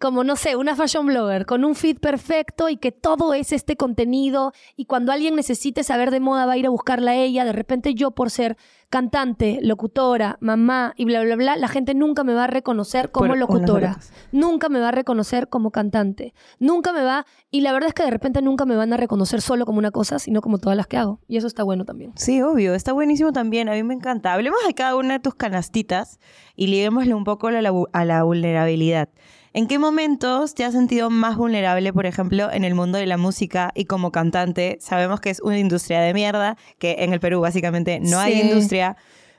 como, 0.00 0.24
no 0.24 0.34
sé, 0.34 0.56
una 0.56 0.74
fashion 0.74 1.06
blogger 1.06 1.44
con 1.44 1.64
un 1.64 1.74
feed 1.74 1.98
perfecto 1.98 2.68
y 2.70 2.76
que 2.78 2.90
todo 2.90 3.34
es 3.34 3.52
este 3.52 3.76
contenido 3.76 4.52
y 4.74 4.86
cuando 4.86 5.12
alguien 5.12 5.36
necesite 5.36 5.84
saber 5.84 6.10
de 6.10 6.20
moda 6.20 6.46
va 6.46 6.52
a 6.52 6.56
ir 6.56 6.66
a 6.66 6.70
buscarla 6.70 7.12
a 7.12 7.16
ella, 7.16 7.44
de 7.44 7.52
repente 7.52 7.94
yo 7.94 8.10
por 8.12 8.30
ser 8.30 8.56
cantante, 8.88 9.58
locutora, 9.62 10.38
mamá 10.40 10.94
y 10.96 11.04
bla, 11.04 11.22
bla, 11.22 11.36
bla, 11.36 11.56
la 11.56 11.68
gente 11.68 11.94
nunca 11.94 12.24
me 12.24 12.32
va 12.32 12.44
a 12.44 12.46
reconocer 12.46 13.12
como 13.12 13.36
locutora, 13.36 13.98
nunca 14.32 14.68
me 14.68 14.80
va 14.80 14.88
a 14.88 14.92
reconocer 14.92 15.48
como 15.48 15.70
cantante, 15.70 16.34
nunca 16.58 16.92
me 16.92 17.02
va, 17.02 17.26
y 17.50 17.60
la 17.60 17.72
verdad 17.72 17.88
es 17.88 17.94
que 17.94 18.02
de 18.02 18.10
repente 18.10 18.40
nunca 18.42 18.64
me 18.64 18.74
van 18.74 18.92
a 18.92 18.96
reconocer 18.96 19.42
solo 19.42 19.66
como 19.66 19.78
una 19.78 19.90
cosa, 19.90 20.18
sino 20.18 20.40
como 20.40 20.58
todas 20.58 20.76
las 20.76 20.86
que 20.86 20.96
hago, 20.96 21.20
y 21.28 21.36
eso 21.36 21.46
está 21.46 21.62
bueno 21.62 21.84
también. 21.84 22.12
Sí, 22.16 22.40
obvio, 22.42 22.74
está 22.74 22.92
buenísimo 22.92 23.32
también, 23.32 23.68
a 23.68 23.72
mí 23.72 23.82
me 23.82 23.94
encanta. 23.94 24.32
Hablemos 24.32 24.58
de 24.66 24.74
cada 24.74 24.96
una 24.96 25.14
de 25.14 25.20
tus 25.20 25.34
canastitas 25.34 26.18
y 26.56 26.68
liguémosle 26.68 27.14
un 27.14 27.24
poco 27.24 27.48
a 27.48 28.04
la 28.04 28.22
vulnerabilidad. 28.24 29.10
¿En 29.52 29.66
qué 29.66 29.80
momentos 29.80 30.54
te 30.54 30.64
has 30.64 30.72
sentido 30.72 31.10
más 31.10 31.36
vulnerable, 31.36 31.92
por 31.92 32.06
ejemplo, 32.06 32.52
en 32.52 32.62
el 32.62 32.76
mundo 32.76 32.98
de 32.98 33.06
la 33.06 33.16
música 33.16 33.72
y 33.74 33.84
como 33.84 34.12
cantante? 34.12 34.78
Sabemos 34.80 35.20
que 35.20 35.30
es 35.30 35.40
una 35.40 35.58
industria 35.58 36.00
de 36.00 36.14
mierda, 36.14 36.56
que 36.78 36.96
en 37.00 37.12
el 37.12 37.18
Perú 37.18 37.40
básicamente 37.40 37.98
no 37.98 38.20
hay 38.20 38.40
industria. 38.40 38.96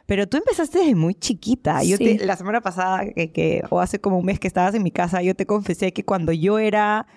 Pero 0.07 0.27
tú 0.27 0.35
empezaste 0.35 0.79
desde 0.79 0.95
muy 0.95 1.15
chiquita. 1.15 1.81
Yo 1.83 1.95
la 2.25 2.35
semana 2.35 2.59
pasada, 2.59 3.05
que, 3.13 3.63
o 3.69 3.79
hace 3.79 4.01
como 4.01 4.17
un 4.17 4.25
mes 4.25 4.39
que 4.39 4.47
estabas 4.47 4.75
en 4.75 4.83
mi 4.83 4.91
casa, 4.91 5.21
yo 5.21 5.33
te 5.33 5.45
confesé 5.45 5.93
que 5.93 6.03
cuando 6.03 6.33
yo 6.33 6.59
era 6.59 7.07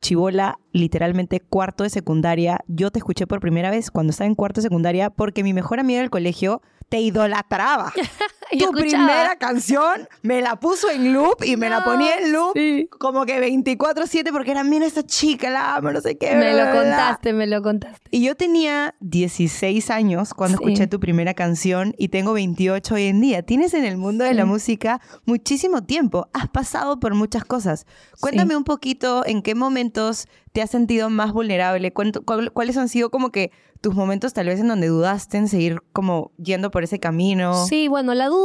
chivola, 0.00 0.58
literalmente 0.72 1.40
cuarto 1.40 1.84
de 1.84 1.90
secundaria, 1.90 2.60
yo 2.66 2.90
te 2.90 3.00
escuché 3.00 3.26
por 3.26 3.40
primera 3.40 3.70
vez 3.70 3.90
cuando 3.90 4.12
estaba 4.12 4.26
en 4.26 4.34
cuarto 4.34 4.60
de 4.60 4.66
secundaria 4.66 5.10
porque 5.10 5.42
mi 5.42 5.52
mejor 5.52 5.80
amiga 5.80 6.00
del 6.00 6.08
colegio 6.08 6.62
te 6.88 7.00
idolatraba. 7.00 7.92
tu 8.58 8.70
primera 8.72 9.36
canción 9.36 10.08
me 10.22 10.40
la 10.40 10.56
puso 10.56 10.90
en 10.90 11.12
loop 11.12 11.44
y 11.44 11.56
me 11.56 11.68
la 11.68 11.84
ponía 11.84 12.18
en 12.18 12.32
loop 12.32 12.54
como 12.98 13.26
que 13.26 13.40
24/7 13.40 14.32
porque 14.32 14.52
era, 14.52 14.64
mira 14.64 14.86
esta 14.86 15.04
chica, 15.04 15.50
la 15.50 15.76
amo, 15.76 15.90
no 15.90 16.00
sé 16.00 16.16
qué. 16.16 16.34
Me 16.34 16.54
lo 16.54 16.72
contaste, 16.72 17.32
me 17.32 17.46
lo 17.46 17.62
contaste. 17.62 18.08
Y 18.10 18.24
yo 18.24 18.34
tenía 18.34 18.94
16 19.00 19.90
años 19.90 20.34
cuando 20.34 20.56
escuché 20.56 20.86
tu 20.86 21.00
primera 21.00 21.34
canción 21.34 21.94
y 21.98 22.08
tengo 22.08 22.32
28 22.32 22.94
hoy 22.94 23.04
en 23.04 23.20
día. 23.20 23.42
Tienes 23.42 23.74
en 23.74 23.84
el 23.84 23.96
mundo 23.96 24.24
de 24.24 24.34
la 24.34 24.44
música 24.44 25.00
muchísimo 25.26 25.82
tiempo, 25.84 26.28
has 26.32 26.48
pasado 26.48 27.00
por 27.00 27.14
muchas 27.14 27.44
cosas. 27.44 27.86
Cuéntame 28.20 28.56
un 28.56 28.64
poquito 28.64 29.24
en 29.26 29.42
qué 29.42 29.54
momentos 29.54 30.26
te 30.52 30.62
has 30.62 30.70
sentido 30.70 31.10
más 31.10 31.32
vulnerable, 31.32 31.92
cuáles 31.92 32.76
han 32.76 32.88
sido 32.88 33.10
como 33.10 33.30
que 33.30 33.52
tus 33.80 33.94
momentos 33.94 34.32
tal 34.32 34.46
vez 34.46 34.58
en 34.58 34.66
donde 34.66 34.88
dudaste 34.88 35.36
en 35.36 35.46
seguir 35.46 35.82
como 35.92 36.32
yendo 36.36 36.72
por 36.72 36.82
ese 36.82 36.98
camino. 36.98 37.64
Sí, 37.66 37.86
bueno, 37.86 38.12
la 38.14 38.26
duda 38.26 38.37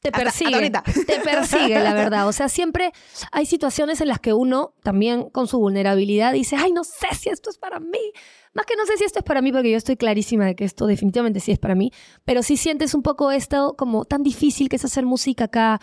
te 0.00 0.12
persigue. 0.12 0.70
te 0.70 1.20
persigue, 1.20 1.80
la 1.80 1.94
verdad. 1.94 2.28
O 2.28 2.32
sea, 2.32 2.48
siempre 2.48 2.92
hay 3.32 3.46
situaciones 3.46 4.00
en 4.00 4.08
las 4.08 4.20
que 4.20 4.32
uno 4.32 4.74
también 4.82 5.30
con 5.30 5.48
su 5.48 5.58
vulnerabilidad 5.58 6.32
dice, 6.32 6.56
ay, 6.56 6.72
no 6.72 6.84
sé 6.84 7.08
si 7.18 7.28
esto 7.28 7.50
es 7.50 7.58
para 7.58 7.80
mí. 7.80 8.12
Más 8.54 8.66
que 8.66 8.76
no 8.76 8.86
sé 8.86 8.96
si 8.96 9.04
esto 9.04 9.18
es 9.18 9.24
para 9.24 9.42
mí, 9.42 9.52
porque 9.52 9.70
yo 9.70 9.76
estoy 9.76 9.96
clarísima 9.96 10.46
de 10.46 10.54
que 10.54 10.64
esto 10.64 10.86
definitivamente 10.86 11.40
sí 11.40 11.52
es 11.52 11.58
para 11.58 11.74
mí, 11.74 11.92
pero 12.24 12.42
sí 12.42 12.56
sientes 12.56 12.94
un 12.94 13.02
poco 13.02 13.30
esto 13.30 13.74
como 13.76 14.04
tan 14.04 14.22
difícil 14.22 14.68
que 14.68 14.76
es 14.76 14.84
hacer 14.84 15.04
música 15.04 15.44
acá. 15.44 15.80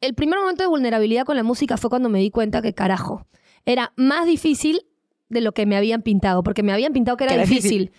El 0.00 0.14
primer 0.14 0.38
momento 0.38 0.62
de 0.62 0.68
vulnerabilidad 0.68 1.24
con 1.24 1.36
la 1.36 1.42
música 1.42 1.76
fue 1.76 1.90
cuando 1.90 2.08
me 2.08 2.20
di 2.20 2.30
cuenta 2.30 2.62
que 2.62 2.72
carajo, 2.72 3.26
era 3.64 3.92
más 3.96 4.26
difícil 4.26 4.86
de 5.28 5.40
lo 5.40 5.52
que 5.52 5.66
me 5.66 5.76
habían 5.76 6.02
pintado, 6.02 6.42
porque 6.42 6.62
me 6.62 6.72
habían 6.72 6.92
pintado 6.92 7.16
que 7.16 7.24
era, 7.24 7.36
difícil. 7.36 7.90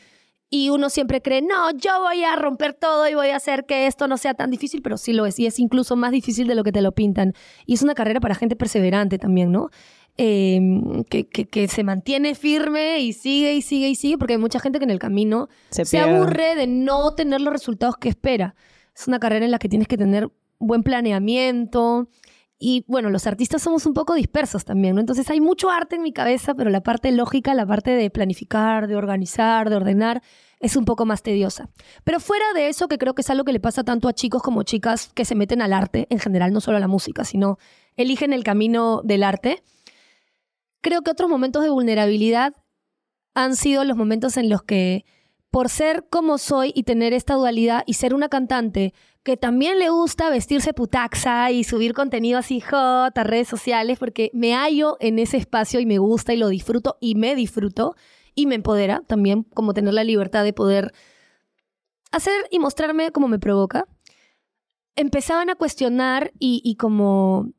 Y 0.55 0.69
uno 0.69 0.91
siempre 0.91 1.19
cree, 1.19 1.41
no, 1.41 1.71
yo 1.71 1.99
voy 1.99 2.23
a 2.23 2.35
romper 2.35 2.75
todo 2.75 3.09
y 3.09 3.15
voy 3.15 3.29
a 3.29 3.37
hacer 3.37 3.65
que 3.65 3.87
esto 3.87 4.07
no 4.07 4.17
sea 4.17 4.35
tan 4.35 4.51
difícil, 4.51 4.83
pero 4.83 4.97
sí 4.97 5.11
lo 5.11 5.25
es. 5.25 5.39
Y 5.39 5.47
es 5.47 5.57
incluso 5.57 5.95
más 5.95 6.11
difícil 6.11 6.45
de 6.45 6.53
lo 6.53 6.63
que 6.63 6.71
te 6.71 6.83
lo 6.83 6.91
pintan. 6.91 7.33
Y 7.65 7.73
es 7.73 7.81
una 7.81 7.95
carrera 7.95 8.19
para 8.19 8.35
gente 8.35 8.55
perseverante 8.55 9.17
también, 9.17 9.51
¿no? 9.51 9.71
Em, 10.15 11.05
que, 11.05 11.25
que, 11.25 11.67
se 11.67 11.83
mantiene 11.83 12.35
firme 12.35 12.99
y 12.99 13.13
sigue 13.13 13.55
y 13.55 13.63
sigue 13.63 13.89
y 13.89 13.95
sigue, 13.95 14.19
porque 14.19 14.33
hay 14.33 14.39
mucha 14.39 14.59
gente 14.59 14.77
que 14.77 14.85
en 14.85 14.91
el 14.91 14.99
camino 14.99 15.49
se, 15.71 15.85
se 15.85 15.97
aburre 15.97 16.55
de 16.55 16.67
no 16.67 17.15
tener 17.15 17.41
los 17.41 17.51
resultados 17.51 17.97
que 17.97 18.09
espera. 18.09 18.53
Es 18.95 19.07
una 19.07 19.17
carrera 19.17 19.45
en 19.45 19.49
la 19.49 19.57
que 19.57 19.69
tienes 19.69 19.87
que 19.87 19.97
tener 19.97 20.29
buen 20.59 20.83
planeamiento, 20.83 22.09
y 22.59 22.85
bueno, 22.87 23.09
los 23.09 23.27
artistas 23.27 23.61
somos 23.61 23.85
un 23.85 23.93
poco 23.93 24.13
dispersos 24.13 24.63
también, 24.63 24.95
¿no? 24.95 25.01
Entonces 25.01 25.29
hay 25.29 25.41
mucho 25.41 25.69
arte 25.69 25.95
en 25.97 26.01
mi 26.01 26.13
cabeza, 26.13 26.53
pero 26.55 26.69
la 26.69 26.81
parte 26.81 27.11
lógica, 27.11 27.53
la 27.53 27.65
parte 27.65 27.91
de 27.91 28.09
planificar, 28.09 28.87
de 28.87 28.95
organizar, 28.95 29.69
de 29.69 29.75
ordenar, 29.75 30.21
es 30.59 30.77
un 30.77 30.85
poco 30.85 31.05
más 31.05 31.23
tediosa. 31.23 31.69
Pero 32.05 32.19
fuera 32.21 32.45
de 32.55 32.69
eso, 32.69 32.87
que 32.87 32.97
creo 32.97 33.15
que 33.15 33.21
es 33.21 33.29
algo 33.29 33.43
que 33.43 33.51
le 33.51 33.59
pasa 33.59 33.83
tanto 33.83 34.07
a 34.07 34.13
chicos 34.13 34.41
como 34.41 34.63
chicas 34.63 35.11
que 35.13 35.25
se 35.25 35.35
meten 35.35 35.61
al 35.61 35.73
arte, 35.73 36.07
en 36.09 36.19
general, 36.19 36.53
no 36.53 36.61
solo 36.61 36.77
a 36.77 36.79
la 36.79 36.87
música, 36.87 37.25
sino 37.25 37.57
eligen 37.97 38.31
el 38.31 38.43
camino 38.45 39.01
del 39.03 39.23
arte, 39.23 39.61
creo 40.81 41.01
que 41.01 41.11
otros 41.11 41.29
momentos 41.29 41.63
de 41.63 41.69
vulnerabilidad 41.69 42.53
han 43.33 43.55
sido 43.55 43.83
los 43.83 43.97
momentos 43.97 44.37
en 44.37 44.49
los 44.49 44.63
que, 44.63 45.05
por 45.51 45.69
ser 45.69 46.07
como 46.09 46.37
soy 46.37 46.71
y 46.75 46.83
tener 46.83 47.13
esta 47.13 47.33
dualidad 47.33 47.83
y 47.85 47.95
ser 47.95 48.13
una 48.13 48.29
cantante, 48.29 48.93
que 49.23 49.37
también 49.37 49.79
le 49.79 49.89
gusta 49.89 50.29
vestirse 50.29 50.73
putaxa 50.73 51.49
y 51.51 51.63
subir 51.63 51.93
contenido 51.93 52.37
así 52.37 52.59
hot 52.59 53.17
a 53.17 53.23
redes 53.23 53.47
sociales 53.47 53.97
porque 53.97 54.29
me 54.33 54.53
hallo 54.53 54.97
en 54.99 55.17
ese 55.17 55.37
espacio 55.37 55.79
y 55.79 55.85
me 55.85 55.97
gusta 55.97 56.33
y 56.33 56.37
lo 56.37 56.49
disfruto 56.49 56.97
y 56.99 57.15
me 57.15 57.33
disfruto 57.33 57.95
y 58.35 58.47
me 58.47 58.55
empodera 58.55 59.01
también 59.07 59.43
como 59.43 59.73
tener 59.73 59.93
la 59.93 60.03
libertad 60.03 60.43
de 60.43 60.51
poder 60.51 60.93
hacer 62.11 62.33
y 62.51 62.59
mostrarme 62.59 63.11
como 63.11 63.29
me 63.29 63.39
provoca. 63.39 63.87
Empezaban 64.95 65.49
a 65.49 65.55
cuestionar 65.55 66.33
y, 66.37 66.61
y 66.63 66.75
como 66.75 67.51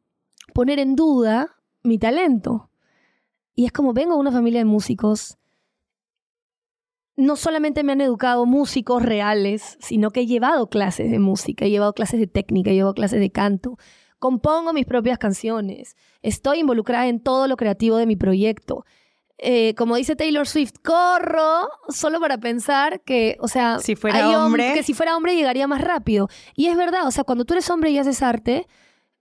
poner 0.52 0.78
en 0.78 0.96
duda 0.96 1.56
mi 1.82 1.98
talento. 1.98 2.70
Y 3.54 3.64
es 3.64 3.72
como 3.72 3.92
vengo 3.92 4.14
de 4.14 4.20
una 4.20 4.32
familia 4.32 4.60
de 4.60 4.64
músicos 4.64 5.38
no 7.16 7.36
solamente 7.36 7.84
me 7.84 7.92
han 7.92 8.00
educado 8.00 8.46
músicos 8.46 9.02
reales, 9.02 9.76
sino 9.80 10.10
que 10.10 10.20
he 10.20 10.26
llevado 10.26 10.68
clases 10.68 11.10
de 11.10 11.18
música, 11.18 11.64
he 11.64 11.70
llevado 11.70 11.92
clases 11.92 12.18
de 12.20 12.26
técnica, 12.26 12.70
he 12.70 12.74
llevado 12.74 12.94
clases 12.94 13.20
de 13.20 13.30
canto, 13.30 13.78
compongo 14.18 14.72
mis 14.72 14.86
propias 14.86 15.18
canciones, 15.18 15.96
estoy 16.22 16.60
involucrada 16.60 17.06
en 17.06 17.20
todo 17.20 17.46
lo 17.46 17.56
creativo 17.56 17.96
de 17.96 18.06
mi 18.06 18.16
proyecto. 18.16 18.84
Eh, 19.38 19.74
como 19.74 19.96
dice 19.96 20.14
Taylor 20.14 20.46
Swift, 20.46 20.74
corro 20.82 21.68
solo 21.88 22.20
para 22.20 22.38
pensar 22.38 23.00
que, 23.02 23.36
o 23.40 23.48
sea, 23.48 23.80
si 23.80 23.96
fuera 23.96 24.44
hombre, 24.44 24.72
que 24.74 24.82
si 24.84 24.94
fuera 24.94 25.16
hombre 25.16 25.34
llegaría 25.34 25.66
más 25.66 25.80
rápido. 25.80 26.28
Y 26.54 26.68
es 26.68 26.76
verdad, 26.76 27.06
o 27.06 27.10
sea, 27.10 27.24
cuando 27.24 27.44
tú 27.44 27.54
eres 27.54 27.68
hombre 27.68 27.90
y 27.90 27.98
haces 27.98 28.22
arte, 28.22 28.66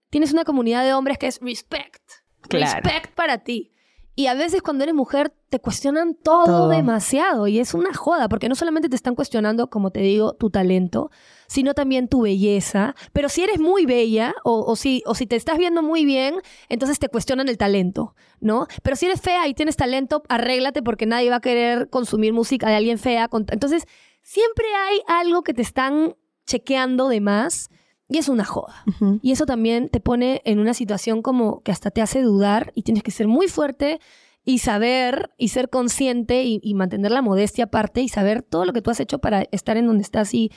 tienes 0.09 0.31
una 0.31 0.45
comunidad 0.45 0.83
de 0.83 0.93
hombres 0.93 1.17
que 1.17 1.27
es 1.27 1.39
respect, 1.41 2.03
respect 2.49 3.13
para 3.15 3.39
ti. 3.39 3.72
Y 4.15 4.27
a 4.27 4.35
veces 4.35 4.61
cuando 4.61 4.83
eres 4.83 4.93
mujer 4.93 5.33
te 5.49 5.59
cuestionan 5.59 6.13
todo, 6.13 6.45
Todo. 6.45 6.69
demasiado 6.69 7.47
y 7.47 7.57
es 7.59 7.73
una 7.73 7.93
joda, 7.93 8.29
porque 8.29 8.47
no 8.47 8.53
solamente 8.55 8.87
te 8.89 8.95
están 8.95 9.15
cuestionando, 9.15 9.69
como 9.71 9.89
te 9.89 10.01
digo, 10.01 10.33
tu 10.33 10.51
talento, 10.51 11.09
sino 11.47 11.73
también 11.73 12.07
tu 12.07 12.21
belleza. 12.21 12.95
Pero 13.11 13.27
si 13.27 13.43
eres 13.43 13.59
muy 13.59 13.87
bella 13.87 14.35
o, 14.43 14.63
o 14.65 14.75
si, 14.75 15.01
o 15.07 15.15
si 15.15 15.25
te 15.25 15.35
estás 15.35 15.57
viendo 15.57 15.81
muy 15.81 16.05
bien, 16.05 16.35
entonces 16.69 16.99
te 16.99 17.09
cuestionan 17.09 17.49
el 17.49 17.57
talento, 17.57 18.15
¿no? 18.39 18.67
Pero 18.83 18.95
si 18.95 19.07
eres 19.07 19.19
fea 19.19 19.47
y 19.47 19.55
tienes 19.55 19.77
talento, 19.77 20.21
arréglate 20.29 20.83
porque 20.83 21.07
nadie 21.07 21.31
va 21.31 21.37
a 21.37 21.41
querer 21.41 21.89
consumir 21.89 22.33
música 22.33 22.69
de 22.69 22.75
alguien 22.75 22.99
fea. 22.99 23.29
Entonces, 23.49 23.85
siempre 24.21 24.65
hay 24.75 25.01
algo 25.07 25.41
que 25.41 25.55
te 25.55 25.63
están 25.63 26.15
chequeando 26.45 27.07
de 27.09 27.19
más 27.21 27.69
y 28.13 28.19
es 28.19 28.29
una 28.29 28.45
joda. 28.45 28.85
Y 29.23 29.31
eso 29.31 29.47
también 29.47 29.89
te 29.89 29.99
pone 29.99 30.43
en 30.45 30.59
una 30.59 30.75
situación 30.75 31.23
como 31.23 31.63
que 31.63 31.71
hasta 31.71 31.89
te 31.89 31.99
hace 31.99 32.21
dudar 32.21 32.71
y 32.75 32.83
tienes 32.83 33.01
que 33.01 33.09
ser 33.09 33.27
muy 33.27 33.47
fuerte 33.47 33.99
y 34.45 34.59
saber 34.59 35.31
y 35.35 35.47
ser 35.47 35.71
consciente 35.71 36.43
y, 36.43 36.59
y 36.61 36.75
mantener 36.75 37.11
la 37.11 37.23
modestia 37.23 37.63
aparte 37.63 38.01
y 38.01 38.09
saber 38.09 38.43
todo 38.43 38.65
lo 38.65 38.73
que 38.73 38.83
tú 38.83 38.91
has 38.91 38.99
hecho 38.99 39.17
para 39.17 39.47
estar 39.51 39.77
en 39.77 39.87
donde 39.87 40.03
estás 40.03 40.31
y, 40.35 40.51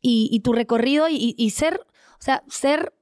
y, 0.00 0.28
y 0.30 0.38
tu 0.38 0.52
recorrido 0.52 1.08
y, 1.08 1.34
y 1.36 1.50
ser, 1.50 1.80
o 1.80 2.22
sea, 2.22 2.44
ser 2.46 2.94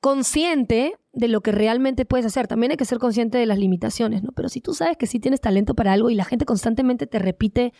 consciente 0.00 0.94
de 1.12 1.28
lo 1.28 1.42
que 1.42 1.52
realmente 1.52 2.06
puedes 2.06 2.24
hacer. 2.24 2.48
También 2.48 2.70
hay 2.70 2.78
que 2.78 2.86
ser 2.86 2.98
consciente 2.98 3.36
de 3.36 3.44
las 3.44 3.58
limitaciones, 3.58 4.22
¿no? 4.22 4.32
Pero 4.32 4.48
si 4.48 4.62
tú 4.62 4.72
sabes 4.72 4.96
que 4.96 5.06
sí 5.06 5.20
tienes 5.20 5.42
talento 5.42 5.74
para 5.74 5.92
algo 5.92 6.08
y 6.08 6.14
la 6.14 6.24
gente 6.24 6.46
constantemente 6.46 7.06
te 7.06 7.18
repite, 7.18 7.74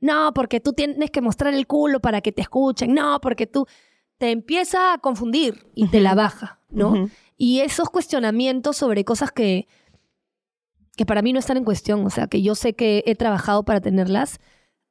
no, 0.00 0.34
porque 0.34 0.60
tú 0.60 0.74
tienes 0.74 1.10
que 1.10 1.22
mostrar 1.22 1.54
el 1.54 1.66
culo 1.66 2.00
para 2.00 2.20
que 2.20 2.30
te 2.30 2.42
escuchen, 2.42 2.92
no, 2.92 3.22
porque 3.22 3.46
tú 3.46 3.66
te 4.18 4.32
empieza 4.32 4.92
a 4.92 4.98
confundir 4.98 5.66
y 5.74 5.88
te 5.88 6.00
la 6.00 6.14
baja, 6.14 6.58
¿no? 6.70 7.08
Y 7.36 7.60
esos 7.60 7.88
cuestionamientos 7.88 8.76
sobre 8.76 9.04
cosas 9.04 9.30
que, 9.30 9.68
que 10.96 11.06
para 11.06 11.22
mí 11.22 11.32
no 11.32 11.38
están 11.38 11.56
en 11.56 11.64
cuestión, 11.64 12.04
o 12.04 12.10
sea, 12.10 12.26
que 12.26 12.42
yo 12.42 12.56
sé 12.56 12.74
que 12.74 13.04
he 13.06 13.14
trabajado 13.14 13.62
para 13.64 13.80
tenerlas, 13.80 14.40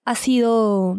ha 0.05 0.15
sido, 0.15 0.97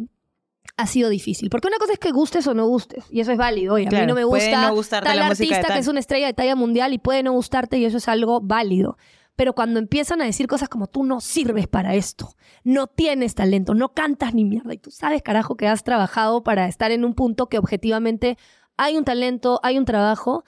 ha 0.76 0.86
sido 0.86 1.08
difícil. 1.08 1.48
Porque 1.48 1.68
una 1.68 1.78
cosa 1.78 1.94
es 1.94 1.98
que 1.98 2.12
gustes 2.12 2.46
o 2.46 2.52
no 2.52 2.66
gustes, 2.66 3.04
y 3.10 3.20
eso 3.20 3.32
es 3.32 3.38
válido. 3.38 3.74
Oye, 3.74 3.88
a 3.88 3.90
mí 3.90 4.06
no 4.06 4.14
me 4.14 4.26
puede 4.26 4.44
gusta 4.44 4.68
no 4.68 4.74
gustarte 4.74 5.08
tal 5.08 5.18
la 5.18 5.28
música 5.28 5.48
de 5.48 5.54
artista 5.54 5.74
que 5.74 5.80
es 5.80 5.88
una 5.88 6.00
estrella 6.00 6.26
de 6.26 6.34
talla 6.34 6.54
mundial 6.54 6.92
y 6.92 6.98
puede 6.98 7.22
no 7.22 7.32
gustarte 7.32 7.78
y 7.78 7.86
eso 7.86 7.96
es 7.96 8.08
algo 8.08 8.42
válido. 8.42 8.98
Pero 9.38 9.52
cuando 9.52 9.78
empiezan 9.78 10.20
a 10.20 10.24
decir 10.24 10.48
cosas 10.48 10.68
como 10.68 10.88
tú 10.88 11.04
no 11.04 11.20
sirves 11.20 11.68
para 11.68 11.94
esto, 11.94 12.34
no 12.64 12.88
tienes 12.88 13.36
talento, 13.36 13.72
no 13.72 13.94
cantas 13.94 14.34
ni 14.34 14.44
mierda, 14.44 14.74
y 14.74 14.78
tú 14.78 14.90
sabes, 14.90 15.22
carajo, 15.22 15.56
que 15.56 15.68
has 15.68 15.84
trabajado 15.84 16.42
para 16.42 16.66
estar 16.66 16.90
en 16.90 17.04
un 17.04 17.14
punto 17.14 17.48
que 17.48 17.56
objetivamente 17.56 18.36
hay 18.76 18.96
un 18.96 19.04
talento, 19.04 19.60
hay 19.62 19.78
un 19.78 19.84
trabajo, 19.84 20.44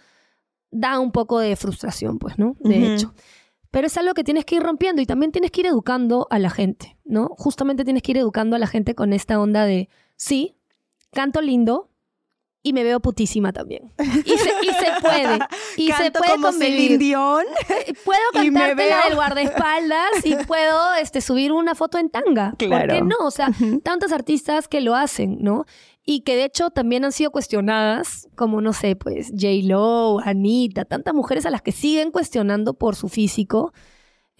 da 0.72 0.98
un 0.98 1.12
poco 1.12 1.38
de 1.38 1.54
frustración, 1.54 2.18
pues, 2.18 2.36
¿no? 2.36 2.56
De 2.58 2.92
hecho. 2.92 3.14
Pero 3.70 3.86
es 3.86 3.96
algo 3.96 4.12
que 4.12 4.24
tienes 4.24 4.44
que 4.44 4.56
ir 4.56 4.62
rompiendo 4.64 5.00
y 5.00 5.06
también 5.06 5.30
tienes 5.30 5.52
que 5.52 5.60
ir 5.60 5.68
educando 5.68 6.26
a 6.28 6.40
la 6.40 6.50
gente, 6.50 6.98
¿no? 7.04 7.28
Justamente 7.38 7.84
tienes 7.84 8.02
que 8.02 8.10
ir 8.10 8.18
educando 8.18 8.56
a 8.56 8.58
la 8.58 8.66
gente 8.66 8.96
con 8.96 9.12
esta 9.12 9.38
onda 9.38 9.66
de, 9.66 9.88
sí, 10.16 10.56
canto 11.12 11.42
lindo 11.42 11.89
y 12.62 12.72
me 12.72 12.84
veo 12.84 13.00
putísima 13.00 13.52
también. 13.52 13.90
Y 13.98 14.36
se, 14.36 14.50
y 14.62 14.68
se 14.68 15.00
puede. 15.00 15.38
Y 15.76 15.86
se 15.86 15.92
Canto 15.92 16.18
puede 16.18 16.32
como 16.32 16.46
convivir. 16.48 16.98
Dion. 16.98 17.44
Eh, 17.68 17.94
Puedo 18.04 18.20
cantarte 18.32 18.88
la 18.88 18.96
veo- 18.98 19.04
del 19.08 19.14
guardaespaldas 19.14 20.10
y 20.24 20.34
puedo 20.46 20.94
este, 20.94 21.20
subir 21.20 21.52
una 21.52 21.74
foto 21.74 21.98
en 21.98 22.10
tanga. 22.10 22.50
¿Por 22.58 22.68
Claro. 22.68 22.92
qué 22.94 23.02
no? 23.02 23.16
O 23.20 23.30
sea, 23.30 23.48
tantos 23.82 24.12
artistas 24.12 24.68
que 24.68 24.80
lo 24.80 24.94
hacen, 24.94 25.38
¿no? 25.40 25.64
Y 26.04 26.20
que 26.20 26.34
de 26.36 26.44
hecho 26.44 26.70
también 26.70 27.04
han 27.04 27.12
sido 27.12 27.30
cuestionadas, 27.30 28.28
como 28.34 28.60
no 28.60 28.72
sé, 28.72 28.96
pues 28.96 29.28
J-Lo, 29.30 30.18
Anita, 30.20 30.84
tantas 30.84 31.14
mujeres 31.14 31.46
a 31.46 31.50
las 31.50 31.62
que 31.62 31.72
siguen 31.72 32.10
cuestionando 32.10 32.74
por 32.74 32.96
su 32.96 33.08
físico. 33.08 33.72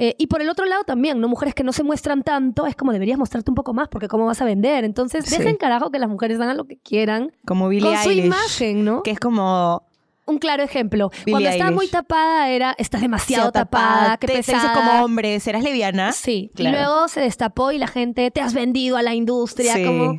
Eh, 0.03 0.15
y 0.19 0.29
por 0.29 0.41
el 0.41 0.49
otro 0.49 0.65
lado 0.65 0.83
también, 0.85 1.21
¿no? 1.21 1.29
Mujeres 1.29 1.55
que 1.55 1.63
no 1.63 1.73
se 1.73 1.83
muestran 1.83 2.23
tanto, 2.23 2.67
es 2.67 2.75
como 2.75 2.93
deberías 2.93 3.19
mostrarte 3.19 3.51
un 3.51 3.55
poco 3.55 3.75
más, 3.75 3.89
porque 3.89 4.09
¿cómo 4.09 4.25
vas 4.27 4.41
a 4.41 4.45
vender? 4.47 4.85
Entonces, 4.85 5.27
Sí. 5.27 5.37
dejen 5.37 5.57
carajo 5.57 5.91
que 5.91 5.99
las 5.99 6.09
mujeres 6.09 6.41
hagan 6.41 6.57
lo 6.57 6.65
que 6.65 6.79
quieran 6.79 7.33
Como 7.45 7.69
Billie 7.69 7.93
con 7.93 8.03
su 8.03 8.09
Eilish. 8.11 8.25
imagen, 8.25 8.85
¿no? 8.85 9.03
Que 9.03 9.11
es 9.11 9.21
como 9.21 9.83
Un 10.27 10.39
claro 10.39 10.63
ejemplo. 10.63 11.11
Billie 11.11 11.33
Cuando 11.33 11.49
estaba 11.51 11.71
muy 11.73 11.89
tapada 11.89 12.49
era, 12.49 12.75
estás 12.79 13.01
demasiado 13.01 13.45
"Sea 13.45 13.53
tapada, 13.53 14.17
qué 14.17 14.27
te, 14.29 14.33
pesada. 14.35 14.59
dices 14.63 14.71
como 14.77 15.05
hombre, 15.05 15.39
¿serás 15.41 15.63
leviana? 15.65 16.13
Sí, 16.13 16.51
Claro. 16.55 16.77
y 16.77 16.81
luego 16.81 17.09
se 17.09 17.21
destapó 17.21 17.73
y 17.73 17.79
la 17.79 17.89
gente 17.89 18.31
te 18.31 18.41
has 18.41 18.55
vendido 18.55 18.97
a 18.97 19.03
la 19.03 19.15
industria. 19.15 19.75
Sí. 19.75 19.85
Como... 19.85 20.17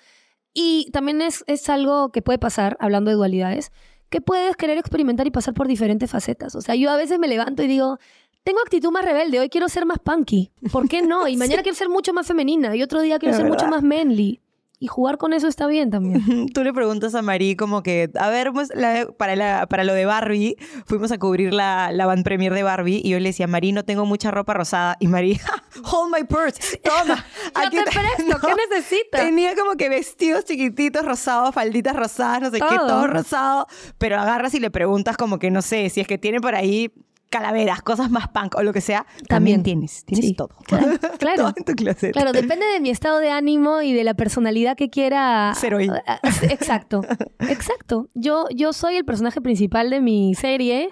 Y 0.54 0.89
también 0.91 1.22
es, 1.22 1.44
es 1.48 1.70
algo 1.70 2.12
que 2.12 2.22
puede 2.22 2.38
pasar, 2.39 2.76
hablando 2.82 3.10
de 3.10 3.15
dualidades, 3.15 3.72
que 4.10 4.20
puedes 4.20 4.58
querer 4.58 4.78
experimentar 4.78 5.26
y 5.28 5.32
pasar 5.32 5.54
por 5.54 5.67
diferentes 5.70 6.12
facetas. 6.12 6.56
O 6.56 6.62
sea, 6.62 6.76
yo 6.76 6.91
a 6.91 6.98
veces 6.98 7.17
me 7.17 7.30
levanto 7.30 7.63
y 7.63 7.67
digo, 7.67 7.98
tengo 8.43 8.60
actitud 8.62 8.91
más 8.91 9.06
rebelde, 9.06 9.39
hoy 9.39 9.49
quiero 9.49 9.69
ser 9.69 9.86
más 9.86 9.99
punky. 9.99 10.51
¿Por 10.71 10.88
qué 10.88 11.01
no? 11.01 11.27
Y 11.27 11.38
mañana 11.38 11.62
quiero 11.63 11.77
ser 11.77 11.89
mucho 11.89 12.13
más 12.13 12.27
femenina 12.27 12.75
y 12.75 12.84
otro 12.84 13.01
día 13.01 13.19
quiero 13.19 13.32
Es 13.34 13.38
ser 13.38 13.47
mucho 13.49 13.67
más 13.67 13.84
manly. 13.84 14.41
Y 14.84 14.88
jugar 14.88 15.19
con 15.19 15.32
eso 15.32 15.47
está 15.47 15.67
bien 15.67 15.91
también. 15.91 16.47
Tú 16.56 16.63
le 16.63 16.73
preguntas 16.73 17.13
a 17.13 17.21
Marí 17.21 17.56
como 17.56 17.84
que, 17.84 18.10
a 18.19 18.32
ver, 18.32 18.51
pues, 18.51 18.71
la- 18.73 19.08
para, 19.15 19.36
la- 19.36 19.67
para 19.67 19.84
lo 19.84 19.93
de 19.93 20.06
Barbie, 20.06 20.56
fuimos 20.88 21.12
a 21.12 21.19
cubrir 21.19 21.54
la, 21.54 21.91
la 21.93 22.08
van 22.08 22.23
premier 22.23 22.51
de 22.51 22.63
Barbie 22.63 22.99
y 23.04 23.10
yo 23.12 23.19
le 23.19 23.30
decía, 23.30 23.45
Marí, 23.45 23.73
no 23.73 23.86
tengo 23.86 24.08
mucha 24.08 24.32
ropa 24.32 24.56
rosada. 24.56 24.97
Y 24.99 25.06
Marí, 25.08 25.36
"Ja, 25.36 25.63
hold 25.84 26.12
my 26.12 26.23
purse, 26.23 26.77
toma. 26.80 27.23
Yo 27.71 27.84
te 27.84 27.91
presto, 27.91 28.39
¿qué 28.47 28.56
necesitas? 28.69 29.21
Tenía 29.21 29.54
como 29.56 29.75
que 29.75 29.88
vestidos 29.88 30.45
chiquititos 30.45 31.06
rosados, 31.06 31.54
falditas 31.54 31.95
rosadas, 31.95 32.41
no 32.41 32.49
sé 32.49 32.58
qué, 32.60 32.75
Todo. 32.75 32.88
todo 32.88 33.06
rosado. 33.06 33.67
Pero 33.99 34.17
agarras 34.19 34.56
y 34.56 34.60
le 34.60 34.71
preguntas 34.71 35.15
como 35.15 35.38
que, 35.38 35.51
no 35.51 35.62
sé, 35.62 35.91
si 35.91 36.01
es 36.01 36.08
que 36.08 36.17
tiene 36.17 36.41
por 36.41 36.56
ahí 36.56 36.91
calaveras, 37.32 37.82
cosas 37.82 38.12
más 38.12 38.28
punk 38.28 38.56
o 38.56 38.62
lo 38.62 38.74
que 38.74 38.82
sea, 38.82 39.06
también, 39.28 39.28
También. 39.62 39.63
tienes, 39.63 40.06
tienes 40.06 40.26
Sí, 40.28 40.34
todo. 40.36 40.50
claro, 40.67 40.86
claro. 41.20 41.38
todo 41.38 41.54
en 41.58 41.63
tu 41.63 41.74
closet. 41.74 42.12
Claro, 42.13 42.32
depende 42.34 42.65
de 42.67 42.80
mi 42.80 42.91
estado 42.91 43.17
de 43.20 43.32
ánimo 43.32 43.82
y 43.82 43.94
de 43.94 44.04
la 44.04 44.13
personalidad 44.13 44.76
que 44.78 44.89
quiera. 44.91 45.54
Ser 45.56 45.74
hoy. 45.74 45.89
Ah, 46.06 46.20
Exacto, 46.44 47.02
exacto. 47.50 48.10
Yo, 48.13 48.46
yo 48.54 48.74
soy 48.74 48.98
el 48.98 49.06
personaje 49.06 49.41
principal 49.41 49.89
de 49.89 50.02
mi 50.02 50.36
serie 50.36 50.89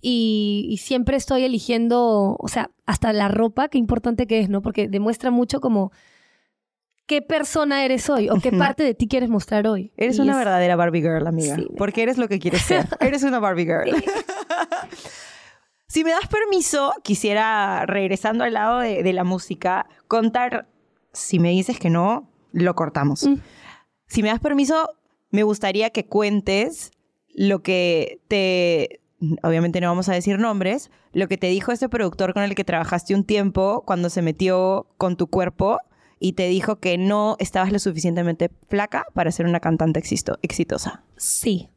y, 0.00 0.66
y 0.70 0.76
siempre 0.76 1.16
estoy 1.16 1.44
eligiendo, 1.44 2.36
o 2.38 2.48
sea, 2.48 2.70
hasta 2.86 3.12
la 3.12 3.28
ropa, 3.28 3.68
qué 3.68 3.78
importante 3.78 4.26
que 4.26 4.40
es, 4.40 4.48
¿no? 4.48 4.60
Porque 4.62 4.88
demuestra 4.88 5.30
mucho 5.30 5.60
como 5.60 5.90
qué 7.06 7.20
persona 7.22 7.84
eres 7.84 8.08
hoy 8.10 8.28
o 8.30 8.36
qué 8.40 8.52
parte 8.52 8.84
de 8.84 8.94
ti 8.94 9.06
quieres 9.08 9.28
mostrar 9.28 9.66
hoy. 9.66 9.92
Eres 9.96 10.18
Y 10.18 10.20
una 10.22 10.32
es- 10.32 10.38
verdadera 10.38 10.76
Barbie 10.76 11.02
girl, 11.02 11.26
amiga. 11.26 11.56
Sí, 11.56 11.66
porque 11.76 12.02
eres 12.02 12.16
lo 12.18 12.28
que 12.28 12.38
quieres 12.38 12.62
ser. 12.62 12.86
eres 13.00 13.22
una 13.22 13.38
Barbie 13.38 13.64
girl. 13.64 13.94
Si 15.92 16.04
me 16.04 16.12
das 16.12 16.26
permiso, 16.26 16.94
quisiera, 17.02 17.84
regresando 17.84 18.44
al 18.44 18.54
lado 18.54 18.78
de, 18.78 19.02
de 19.02 19.12
la 19.12 19.24
música, 19.24 19.86
contar, 20.08 20.66
si 21.12 21.38
me 21.38 21.50
dices 21.50 21.78
que 21.78 21.90
no, 21.90 22.30
lo 22.52 22.74
cortamos. 22.74 23.24
Mm. 23.26 23.34
Si 24.06 24.22
me 24.22 24.30
das 24.30 24.40
permiso, 24.40 24.88
me 25.30 25.42
gustaría 25.42 25.90
que 25.90 26.06
cuentes 26.06 26.92
lo 27.34 27.62
que 27.62 28.22
te... 28.28 29.00
Obviamente 29.42 29.82
no 29.82 29.88
vamos 29.88 30.08
a 30.08 30.14
decir 30.14 30.38
nombres, 30.38 30.90
lo 31.12 31.28
que 31.28 31.36
te 31.36 31.48
dijo 31.48 31.72
este 31.72 31.90
productor 31.90 32.32
con 32.32 32.42
el 32.42 32.54
que 32.54 32.64
trabajaste 32.64 33.14
un 33.14 33.24
tiempo 33.24 33.84
cuando 33.86 34.08
se 34.08 34.22
metió 34.22 34.86
con 34.96 35.18
tu 35.18 35.26
cuerpo 35.26 35.78
y 36.18 36.32
te 36.32 36.48
dijo 36.48 36.80
que 36.80 36.96
no 36.96 37.36
estabas 37.38 37.70
lo 37.70 37.78
suficientemente 37.78 38.50
flaca 38.68 39.04
para 39.12 39.30
ser 39.30 39.44
una 39.44 39.60
cantante 39.60 40.00
existo- 40.00 40.38
exitosa. 40.40 41.04
Sí, 41.18 41.68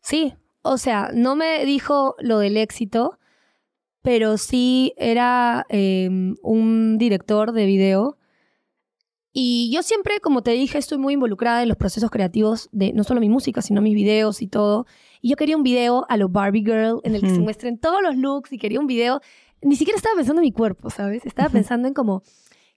sí. 0.00 0.34
O 0.62 0.78
sea, 0.78 1.10
no 1.14 1.36
me 1.36 1.64
dijo 1.64 2.16
lo 2.18 2.40
del 2.40 2.56
éxito, 2.56 3.20
pero 4.02 4.36
sí 4.36 4.92
era 4.96 5.64
eh, 5.68 6.10
un 6.42 6.98
director 6.98 7.52
de 7.52 7.66
video. 7.66 8.18
Y 9.32 9.70
yo 9.72 9.82
siempre, 9.82 10.20
como 10.20 10.42
te 10.42 10.50
dije, 10.50 10.76
estoy 10.76 10.98
muy 10.98 11.14
involucrada 11.14 11.62
en 11.62 11.68
los 11.68 11.78
procesos 11.78 12.10
creativos 12.10 12.68
de 12.72 12.92
no 12.92 13.04
solo 13.04 13.20
mi 13.20 13.30
música, 13.30 13.62
sino 13.62 13.80
mis 13.80 13.94
videos 13.94 14.42
y 14.42 14.48
todo. 14.48 14.86
Y 15.22 15.30
yo 15.30 15.36
quería 15.36 15.56
un 15.56 15.62
video 15.62 16.04
a 16.08 16.16
lo 16.16 16.28
Barbie 16.28 16.64
Girl 16.64 17.00
en 17.04 17.14
el 17.14 17.22
que 17.22 17.30
se 17.30 17.38
muestren 17.38 17.78
todos 17.78 18.02
los 18.02 18.16
looks 18.16 18.52
y 18.52 18.58
quería 18.58 18.80
un 18.80 18.86
video. 18.86 19.20
Ni 19.62 19.76
siquiera 19.76 19.96
estaba 19.96 20.16
pensando 20.16 20.42
en 20.42 20.46
mi 20.46 20.52
cuerpo, 20.52 20.90
¿sabes? 20.90 21.24
Estaba 21.24 21.48
pensando 21.48 21.88
en 21.88 21.94
como, 21.94 22.24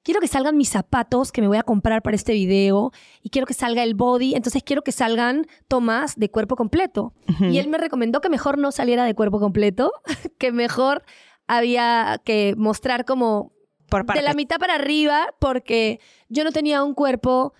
quiero 0.06 0.22
que 0.22 0.28
salgan 0.28 0.56
mis 0.56 0.70
zapatos 0.70 1.32
que 1.32 1.42
me 1.42 1.48
voy 1.48 1.58
a 1.58 1.64
comprar 1.64 2.04
para 2.04 2.16
este 2.16 2.34
video 2.34 2.92
y 3.24 3.32
quiero 3.32 3.48
que 3.48 3.56
salga 3.56 3.84
el 3.84 3.96
body, 3.96 4.36
entonces 4.36 4.62
quiero 4.64 4.84
que 4.84 4.92
salgan 4.92 5.48
tomas 5.68 6.16
de 6.16 6.30
cuerpo 6.30 6.56
completo. 6.56 7.14
Y 7.42 7.58
él 7.58 7.68
me 7.68 7.80
recomendó 7.80 8.22
que 8.22 8.30
mejor 8.30 8.60
no 8.60 8.72
saliera 8.72 9.04
de 9.04 9.16
cuerpo 9.16 9.40
completo, 9.40 9.92
que 10.38 10.52
mejor 10.52 11.04
había 11.48 12.22
que 12.24 12.54
mostrar 12.56 13.04
como 13.04 13.52
Por 13.90 14.06
de 14.06 14.22
la 14.22 14.36
mitad 14.36 14.58
para 14.60 14.76
arriba 14.76 15.34
porque 15.40 16.00
yo 16.30 16.44
no 16.44 16.52
tenía 16.52 16.84
un 16.84 16.94
cuerpo 16.94 17.54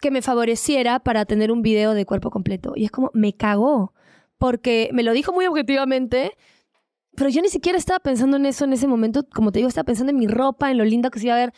que 0.00 0.12
me 0.12 0.22
favoreciera 0.22 1.00
para 1.00 1.24
tener 1.24 1.50
un 1.50 1.62
video 1.62 1.94
de 1.94 2.06
cuerpo 2.06 2.30
completo. 2.30 2.74
Y 2.76 2.84
es 2.84 2.92
como, 2.92 3.10
me 3.12 3.34
cagó, 3.34 3.92
porque 4.38 4.90
me 4.92 5.02
lo 5.02 5.12
dijo 5.12 5.32
muy 5.32 5.46
objetivamente, 5.46 6.36
pero 7.16 7.30
yo 7.30 7.42
ni 7.42 7.48
siquiera 7.48 7.78
estaba 7.78 7.98
pensando 8.00 8.36
en 8.36 8.46
eso 8.46 8.64
en 8.64 8.72
ese 8.72 8.86
momento. 8.86 9.26
Como 9.34 9.52
te 9.52 9.58
digo, 9.58 9.68
estaba 9.68 9.84
pensando 9.84 10.10
en 10.10 10.18
mi 10.18 10.26
ropa, 10.26 10.70
en 10.70 10.78
lo 10.78 10.84
linda 10.84 11.10
que 11.10 11.18
se 11.18 11.26
iba 11.26 11.34
a 11.34 11.38
ver. 11.38 11.52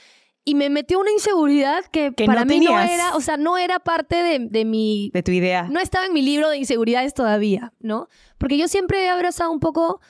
Y 0.45 0.55
me 0.55 0.71
metió 0.71 0.99
una 0.99 1.11
inseguridad 1.11 1.85
que, 1.87 2.15
Que 2.15 2.25
para 2.25 2.45
no 2.45 2.47
mí 2.47 2.61
no 2.61 2.81
era, 2.81 3.15
o 3.15 3.21
sea, 3.21 3.37
no 3.37 3.59
era 3.59 3.81
parte 3.81 4.23
de, 4.23 4.39
de 4.49 4.65
mi 4.65 5.11
de 5.13 5.23
tu 5.23 5.31
idea. 5.31 5.69
no 5.69 5.79
estaba 5.81 6.07
en 6.07 6.15
mi 6.15 6.23
libro 6.23 6.49
de 6.49 6.57
inseguridades 6.57 7.13
todavía, 7.13 7.75
¿no? 7.81 8.09
Porque 8.39 8.57
yo 8.57 8.67
siempre 8.67 9.05
he 9.05 9.09
abrazado 9.11 9.51
un 9.53 9.61
poco 9.61 10.01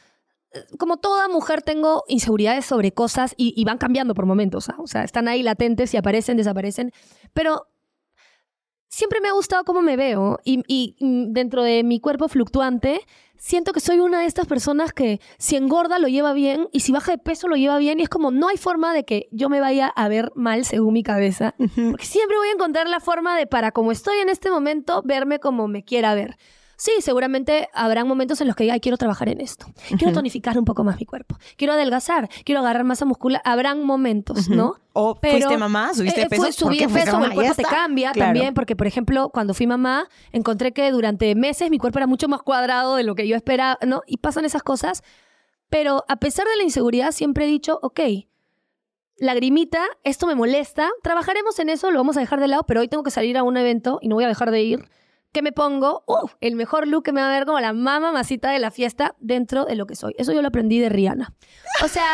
como 0.79 0.97
toda 0.97 1.29
mujer 1.29 1.63
tengo 1.63 2.05
inseguridades 2.09 2.65
sobre 2.65 2.93
cosas 2.93 3.35
y, 3.37 3.63
van 3.65 3.79
cambiando 3.79 4.15
por 4.15 4.27
momentos. 4.27 4.69
¿ah? 4.69 4.77
O 4.79 4.87
sea, 4.87 5.05
están 5.05 5.29
ahí 5.29 5.43
latentes 5.43 5.93
y 5.95 5.97
aparecen, 5.97 6.37
desaparecen. 6.37 6.93
Pero 7.33 7.69
siempre 8.89 9.21
me 9.21 9.29
ha 9.29 9.33
gustado 9.33 9.65
cómo 9.65 9.83
me 9.83 9.97
veo 9.97 10.39
y, 10.45 10.97
dentro 11.31 11.63
de 11.63 11.85
mi 11.85 12.01
cuerpo 12.01 12.29
fluctuante 12.29 13.01
siento 13.39 13.73
que 13.73 13.81
soy 13.81 14.01
una 14.01 14.21
de 14.21 14.27
estas 14.27 14.47
personas 14.47 14.93
que 14.93 15.21
si 15.39 15.57
engorda 15.57 15.99
lo 15.99 16.09
lleva 16.09 16.33
bien 16.33 16.69
y 16.73 16.81
si 16.81 16.93
baja 16.93 17.13
de 17.13 17.19
peso 17.19 17.49
lo 17.49 17.57
lleva 17.57 17.79
bien 17.79 18.01
y 18.01 18.03
es 18.03 18.09
como 18.09 18.31
no 18.31 18.49
hay 18.49 18.57
forma 18.57 18.93
de 18.93 19.05
que 19.05 19.29
yo 19.31 19.49
me 19.49 19.61
vaya 19.61 19.87
a 19.87 20.09
ver 20.09 20.33
mal 20.35 20.65
según 20.65 20.95
mi 20.95 21.03
cabeza 21.03 21.55
porque 21.59 22.05
siempre 22.05 22.37
voy 22.37 22.49
a 22.49 22.53
encontrar 22.53 22.89
la 22.89 23.01
forma 23.01 23.37
de 23.37 23.47
para 23.47 23.73
como 23.73 23.93
estoy 23.93 24.19
en 24.19 24.29
este 24.29 24.51
momento 24.51 25.03
verme 25.05 25.39
como 25.39 25.69
me 25.69 25.85
quiera 25.85 26.15
ver 26.15 26.37
sí, 26.79 26.93
seguramente 27.01 27.69
habrán 27.75 28.09
momentos 28.09 28.41
en 28.41 28.47
los 28.47 28.57
que 28.57 28.65
diga, 28.65 28.79
quiero 28.79 28.97
trabajar 28.97 29.29
en 29.29 29.41
esto, 29.41 29.67
quiero 29.99 30.15
tonificar 30.15 30.57
un 30.59 30.65
poco 30.65 30.85
más 30.85 30.99
mi 30.99 31.05
cuerpo, 31.05 31.37
quiero 31.57 31.75
adelgazar, 31.75 32.31
quiero 32.45 32.61
agarrar 32.61 32.85
masa 32.85 33.05
muscular, 33.05 33.43
habrán 33.45 33.85
momentos, 33.85 34.49
¿no? 34.49 34.77
O 34.95 35.17
fuiste 35.17 35.59
mamá, 35.59 35.93
subiste 35.93 36.23
eh, 36.23 36.29
peso. 36.29 36.53
subí 36.53 36.79
peso, 36.87 37.23
el 37.23 37.35
cuerpo 37.35 37.55
te 37.55 37.63
cambia 37.65 38.13
también, 38.13 38.55
porque 38.55 38.77
por 38.77 38.87
ejemplo, 38.87 39.29
cuando 39.31 39.53
fui 39.53 39.67
mamá, 39.67 40.09
encontré 40.33 40.73
que 40.73 40.91
durante 40.91 41.35
meses 41.35 41.69
mi 41.69 41.79
cuerpo 41.79 41.99
era 41.99 42.07
mucho 42.07 42.29
más 42.29 42.43
cuadrado 42.43 42.97
de 42.97 43.03
lo 43.03 43.15
que 43.15 43.27
yo 43.27 43.37
esperaba, 43.37 43.79
¿no? 43.85 44.03
Y 44.07 44.19
pasan 44.19 44.45
esas 44.45 44.63
cosas, 44.63 45.03
pero 45.69 46.05
a 46.09 46.17
pesar 46.17 46.47
de 46.47 46.57
la 46.57 46.63
inseguridad, 46.63 47.11
siempre 47.11 47.45
he 47.45 47.49
dicho, 47.49 47.81
ok, 47.83 48.01
lagrimita, 49.19 49.83
esto 50.05 50.29
me 50.29 50.37
molesta, 50.37 50.91
trabajaremos 51.03 51.59
en 51.59 51.71
eso, 51.71 51.91
lo 51.91 51.99
vamos 51.99 52.17
a 52.17 52.21
dejar 52.21 52.39
de 52.39 52.47
lado, 52.47 52.63
pero 52.67 52.81
hoy 52.81 52.89
tengo 52.89 53.03
que 53.03 53.11
salir 53.11 53.37
a 53.37 53.43
un 53.43 53.57
evento 53.57 53.99
y 54.01 54.09
no 54.09 54.15
voy 54.15 54.25
a 54.25 54.29
dejar 54.29 54.53
de 54.53 54.63
ir 54.63 54.89
me 55.43 55.53
pongo, 55.53 56.05
el 56.41 56.55
mejor 56.55 56.87
look 56.87 57.05
que 57.05 57.13
me 57.13 57.21
va 57.21 57.29
a 57.29 57.39
ver 57.39 57.47
como 57.47 57.61
la 57.61 57.73
mamá 57.73 58.13
masita 58.13 58.51
de 58.51 58.59
la 58.59 58.71
fiesta 58.71 59.15
dentro 59.21 59.65
de 59.65 59.77
lo 59.77 59.87
que 59.87 59.95
soy. 59.95 60.15
Eso 60.19 60.33
yo 60.33 60.43
lo 60.43 60.49
aprendí 60.49 60.79
de 60.79 60.89
Rihanna. 60.89 61.35
O 61.85 61.89
sea, 61.89 62.07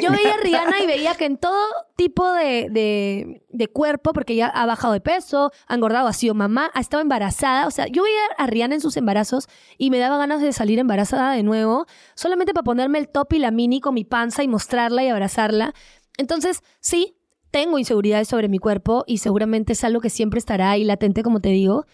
yo 0.00 0.10
veía 0.10 0.34
a 0.34 0.36
Rihanna 0.36 0.80
y 0.80 0.86
veía 0.86 1.14
que 1.14 1.24
en 1.24 1.36
todo 1.36 1.66
tipo 1.96 2.30
de, 2.32 3.40
de, 3.48 3.68
cuerpo, 3.68 4.12
porque 4.12 4.34
ella 4.34 4.46
ha 4.48 4.66
bajado 4.66 4.92
de 4.92 5.00
peso, 5.00 5.50
ha 5.66 5.74
engordado, 5.74 6.08
ha 6.08 6.12
sido 6.12 6.34
mamá, 6.34 6.70
ha 6.74 6.80
estado 6.80 7.02
embarazada. 7.02 7.66
O 7.66 7.70
sea, 7.70 7.86
yo 7.86 8.02
veía 8.02 8.20
a 8.38 8.46
Rihanna 8.46 8.76
en 8.76 8.80
sus 8.80 8.96
embarazos 8.96 9.48
y 9.78 9.90
me 9.90 9.98
daba 9.98 10.18
ganas 10.18 10.40
de 10.40 10.52
salir 10.52 10.78
embarazada 10.78 11.32
de 11.32 11.42
nuevo, 11.42 11.86
solamente 12.14 12.54
para 12.54 12.64
ponerme 12.64 12.98
el 12.98 13.08
top 13.08 13.32
y 13.34 13.38
la 13.38 13.50
mini 13.50 13.80
con 13.80 13.94
mi 13.94 14.04
panza 14.04 14.42
y 14.42 14.48
mostrarla 14.48 15.02
y 15.04 15.08
abrazarla. 15.08 15.74
Entonces, 16.16 16.62
sí, 16.80 17.16
tengo 17.50 17.78
inseguridades 17.78 18.28
sobre 18.28 18.48
mi 18.48 18.58
cuerpo 18.58 19.04
y 19.06 19.18
seguramente 19.18 19.72
es 19.72 19.84
algo 19.84 20.00
que 20.00 20.10
siempre 20.10 20.38
estará 20.38 20.70
ahí 20.70 20.84
latente, 20.84 21.22
como 21.22 21.40
te 21.40 21.50
digo 21.50 21.86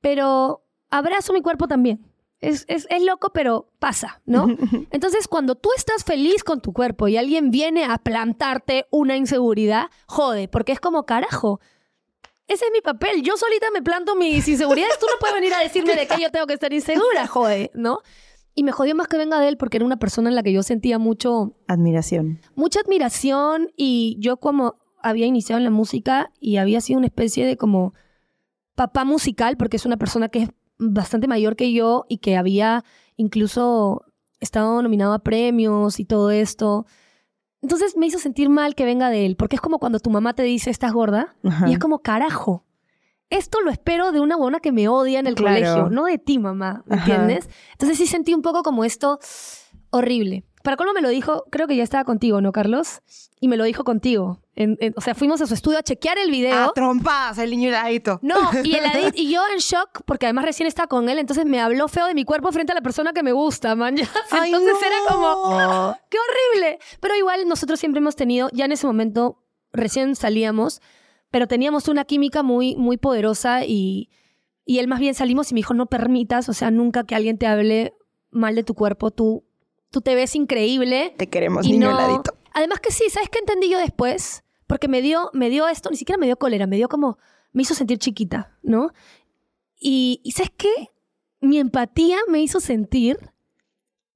pero 0.00 0.64
abrazo 0.90 1.32
mi 1.32 1.42
cuerpo 1.42 1.68
también. 1.68 2.04
Es, 2.40 2.64
es, 2.68 2.86
es, 2.88 3.02
loco, 3.02 3.30
pero 3.32 3.68
pasa, 3.80 4.22
¿no? 4.24 4.46
Entonces, 4.92 5.26
cuando 5.26 5.56
tú 5.56 5.70
estás 5.76 6.04
feliz 6.04 6.44
con 6.44 6.60
tu 6.60 6.72
cuerpo 6.72 7.08
y 7.08 7.16
alguien 7.16 7.50
viene 7.50 7.84
a 7.84 7.98
plantarte 7.98 8.86
una 8.90 9.16
inseguridad, 9.16 9.86
jode, 10.06 10.46
porque 10.46 10.72
es 10.72 10.78
como 10.78 11.04
carajo. 11.04 11.60
Ese 12.46 12.66
es 12.66 12.70
mi 12.72 12.80
papel. 12.80 13.22
Yo 13.22 13.36
solita 13.36 13.66
me 13.72 13.82
planto 13.82 14.14
mis 14.14 14.46
inseguridades. 14.46 14.98
Tú 15.00 15.06
no 15.06 15.18
puedes 15.18 15.34
venir 15.34 15.52
a 15.52 15.58
decirme 15.58 15.94
de 15.94 16.06
que 16.06 16.22
yo 16.22 16.30
tengo 16.30 16.46
que 16.46 16.54
estar 16.54 16.72
insegura, 16.72 17.26
jode, 17.26 17.72
¿no? 17.74 18.00
Y 18.54 18.62
me 18.62 18.72
jodió 18.72 18.94
más 18.94 19.08
que 19.08 19.16
venga 19.16 19.38
de 19.40 19.48
él 19.48 19.56
porque 19.56 19.76
era 19.76 19.86
una 19.86 19.98
persona 19.98 20.30
en 20.30 20.34
la 20.34 20.42
que 20.42 20.52
yo 20.52 20.62
sentía 20.62 20.98
mucho... 20.98 21.54
Admiración. 21.66 22.40
Mucha 22.54 22.80
admiración 22.80 23.70
y 23.76 24.16
yo 24.18 24.38
como 24.38 24.76
había 25.02 25.26
iniciado 25.26 25.58
en 25.58 25.64
la 25.64 25.70
música 25.70 26.32
y 26.40 26.56
había 26.56 26.80
sido 26.80 26.98
una 26.98 27.06
especie 27.06 27.46
de 27.46 27.56
como 27.56 27.94
papá 28.78 29.04
musical, 29.04 29.56
porque 29.56 29.76
es 29.76 29.84
una 29.86 29.96
persona 29.96 30.28
que 30.28 30.44
es 30.44 30.50
bastante 30.78 31.26
mayor 31.26 31.56
que 31.56 31.72
yo 31.72 32.06
y 32.08 32.18
que 32.18 32.36
había 32.36 32.84
incluso 33.16 34.04
estado 34.38 34.80
nominado 34.82 35.14
a 35.14 35.18
premios 35.18 35.98
y 35.98 36.04
todo 36.04 36.30
esto. 36.30 36.86
Entonces 37.60 37.96
me 37.96 38.06
hizo 38.06 38.20
sentir 38.20 38.48
mal 38.48 38.76
que 38.76 38.84
venga 38.84 39.10
de 39.10 39.26
él, 39.26 39.34
porque 39.34 39.56
es 39.56 39.60
como 39.60 39.80
cuando 39.80 39.98
tu 39.98 40.10
mamá 40.10 40.34
te 40.34 40.44
dice, 40.44 40.70
estás 40.70 40.92
gorda, 40.92 41.34
y 41.66 41.72
es 41.72 41.80
como, 41.80 42.02
carajo, 42.02 42.64
esto 43.30 43.60
lo 43.62 43.72
espero 43.72 44.12
de 44.12 44.20
una 44.20 44.36
buena 44.36 44.60
que 44.60 44.70
me 44.70 44.86
odia 44.86 45.18
en 45.18 45.26
el 45.26 45.34
colegio, 45.34 45.90
no 45.90 46.04
de 46.04 46.18
ti, 46.18 46.38
mamá, 46.38 46.84
¿me 46.86 46.98
entiendes? 46.98 47.50
Entonces 47.72 47.98
sí 47.98 48.06
sentí 48.06 48.32
un 48.32 48.42
poco 48.42 48.62
como 48.62 48.84
esto 48.84 49.18
horrible. 49.90 50.44
Para 50.62 50.76
colmo 50.76 50.92
me 50.92 51.00
lo 51.00 51.08
dijo, 51.08 51.44
creo 51.50 51.66
que 51.66 51.76
ya 51.76 51.82
estaba 51.82 52.04
contigo, 52.04 52.40
¿no, 52.40 52.52
Carlos? 52.52 53.00
Y 53.40 53.48
me 53.48 53.56
lo 53.56 53.64
dijo 53.64 53.84
contigo. 53.84 54.40
o 54.96 55.00
sea, 55.00 55.14
fuimos 55.14 55.40
a 55.40 55.46
su 55.46 55.54
estudio 55.54 55.78
a 55.78 55.82
chequear 55.82 56.18
el 56.18 56.30
video. 56.30 56.70
A 56.70 56.72
trompadas, 56.72 57.38
el 57.38 57.50
niño 57.50 57.68
heladito. 57.68 58.18
No, 58.22 58.36
y, 58.64 58.74
el 58.76 59.12
y 59.14 59.30
yo 59.32 59.40
en 59.52 59.58
shock, 59.58 60.02
porque 60.04 60.26
además 60.26 60.44
recién 60.44 60.66
estaba 60.66 60.88
con 60.88 61.08
él, 61.08 61.18
entonces 61.18 61.46
me 61.46 61.60
habló 61.60 61.88
feo 61.88 62.06
de 62.06 62.14
mi 62.14 62.24
cuerpo 62.24 62.50
frente 62.50 62.72
a 62.72 62.74
la 62.74 62.80
persona 62.80 63.12
que 63.12 63.22
me 63.22 63.32
gusta, 63.32 63.74
man. 63.74 63.96
entonces 63.98 64.76
era 64.84 64.96
como, 65.08 65.96
¡qué 66.10 66.18
horrible! 66.18 66.78
Pero 67.00 67.16
igual 67.16 67.46
nosotros 67.46 67.78
siempre 67.78 68.00
hemos 68.00 68.16
tenido, 68.16 68.48
ya 68.52 68.64
en 68.64 68.72
ese 68.72 68.86
momento, 68.86 69.44
recién 69.72 70.16
salíamos, 70.16 70.80
pero 71.30 71.46
teníamos 71.46 71.88
una 71.88 72.04
química 72.04 72.42
muy, 72.42 72.74
muy 72.74 72.96
poderosa 72.96 73.64
y, 73.64 74.10
y 74.64 74.80
él 74.80 74.88
más 74.88 74.98
bien 74.98 75.14
salimos 75.14 75.50
y 75.50 75.54
me 75.54 75.58
dijo, 75.58 75.74
no 75.74 75.86
permitas, 75.86 76.48
o 76.48 76.52
sea, 76.52 76.70
nunca 76.70 77.04
que 77.04 77.14
alguien 77.14 77.38
te 77.38 77.46
hable 77.46 77.94
mal 78.30 78.54
de 78.54 78.64
tu 78.64 78.74
cuerpo, 78.74 79.10
tú 79.10 79.47
tú 79.90 80.00
te 80.00 80.14
ves 80.14 80.34
increíble. 80.34 81.14
Te 81.16 81.28
queremos, 81.28 81.66
niño 81.66 81.90
heladito. 81.90 82.34
Además 82.52 82.80
que 82.80 82.90
sí, 82.90 83.04
¿sabes 83.10 83.28
qué 83.28 83.38
entendí 83.38 83.70
yo 83.70 83.78
después? 83.78 84.44
Porque 84.66 84.88
me 84.88 85.00
dio, 85.02 85.30
me 85.32 85.50
dio 85.50 85.68
esto, 85.68 85.90
ni 85.90 85.96
siquiera 85.96 86.18
me 86.18 86.26
dio 86.26 86.36
cólera, 86.36 86.66
me 86.66 86.76
dio 86.76 86.88
como, 86.88 87.18
me 87.52 87.62
hizo 87.62 87.74
sentir 87.74 87.98
chiquita, 87.98 88.56
¿no? 88.62 88.92
Y, 89.78 90.20
y 90.24 90.32
¿sabes 90.32 90.52
qué? 90.56 90.90
Mi 91.40 91.58
empatía 91.58 92.18
me 92.28 92.40
hizo 92.40 92.60
sentir 92.60 93.18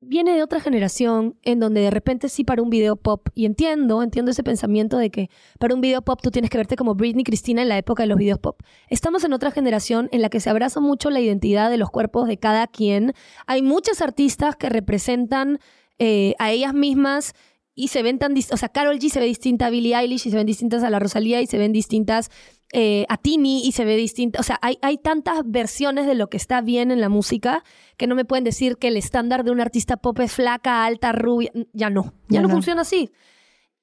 viene 0.02 0.34
de 0.34 0.42
otra 0.42 0.60
generación 0.60 1.38
en 1.42 1.60
donde 1.60 1.80
de 1.80 1.90
repente 1.90 2.28
sí 2.28 2.42
para 2.44 2.60
un 2.60 2.70
video 2.70 2.96
pop, 2.96 3.28
y 3.34 3.46
entiendo, 3.46 4.02
entiendo 4.02 4.32
ese 4.32 4.42
pensamiento 4.42 4.98
de 4.98 5.10
que 5.10 5.30
para 5.58 5.74
un 5.74 5.80
video 5.80 6.02
pop 6.02 6.20
tú 6.20 6.30
tienes 6.30 6.50
que 6.50 6.58
verte 6.58 6.76
como 6.76 6.94
Britney 6.94 7.24
Cristina 7.24 7.62
en 7.62 7.68
la 7.68 7.78
época 7.78 8.02
de 8.02 8.08
los 8.08 8.18
videos 8.18 8.40
pop. 8.40 8.60
Estamos 8.88 9.24
en 9.24 9.32
otra 9.32 9.52
generación 9.52 10.08
en 10.12 10.20
la 10.20 10.28
que 10.28 10.40
se 10.40 10.50
abraza 10.50 10.80
mucho 10.80 11.08
la 11.08 11.20
identidad 11.20 11.70
de 11.70 11.78
los 11.78 11.88
cuerpos 11.88 12.26
de 12.26 12.36
cada 12.36 12.66
quien. 12.66 13.14
Hay 13.46 13.62
muchas 13.62 14.02
artistas 14.02 14.56
que 14.56 14.68
representan 14.68 15.60
eh, 15.98 16.34
a 16.38 16.50
ellas 16.50 16.74
mismas 16.74 17.34
y 17.74 17.88
se 17.88 18.02
ven 18.02 18.18
tan 18.18 18.34
o 18.34 18.56
sea, 18.56 18.68
Carol 18.68 18.98
G 18.98 19.08
se 19.08 19.20
ve 19.20 19.26
distinta 19.26 19.66
a 19.66 19.70
Billie 19.70 19.96
Eilish 19.96 20.26
y 20.26 20.30
se 20.30 20.36
ven 20.36 20.46
distintas 20.46 20.82
a 20.82 20.90
la 20.90 20.98
Rosalía 20.98 21.40
y 21.40 21.46
se 21.46 21.58
ven 21.58 21.72
distintas 21.72 22.30
eh, 22.74 23.04
a 23.11 23.18
Tini 23.18 23.66
y 23.66 23.72
se 23.72 23.85
ve 23.85 23.96
distinta, 23.96 24.40
o 24.40 24.42
sea, 24.42 24.58
hay, 24.62 24.78
hay 24.80 24.96
tantas 24.96 25.42
versiones 25.44 26.06
de 26.06 26.14
lo 26.14 26.30
que 26.30 26.38
está 26.38 26.62
bien 26.62 26.90
en 26.90 27.02
la 27.02 27.11
música 27.11 27.64
que 27.98 28.06
no 28.06 28.14
me 28.14 28.24
pueden 28.24 28.44
decir 28.44 28.78
que 28.78 28.88
el 28.88 28.96
estándar 28.96 29.44
de 29.44 29.50
un 29.50 29.61
artista 29.61 29.98
pop 29.98 30.18
es 30.20 30.32
flaca, 30.32 30.87
alta, 30.87 31.12
rubia, 31.12 31.52
ya 31.74 31.90
no, 31.90 32.14
ya, 32.28 32.40
no, 32.40 32.48
funciona 32.48 32.80
así. 32.80 33.12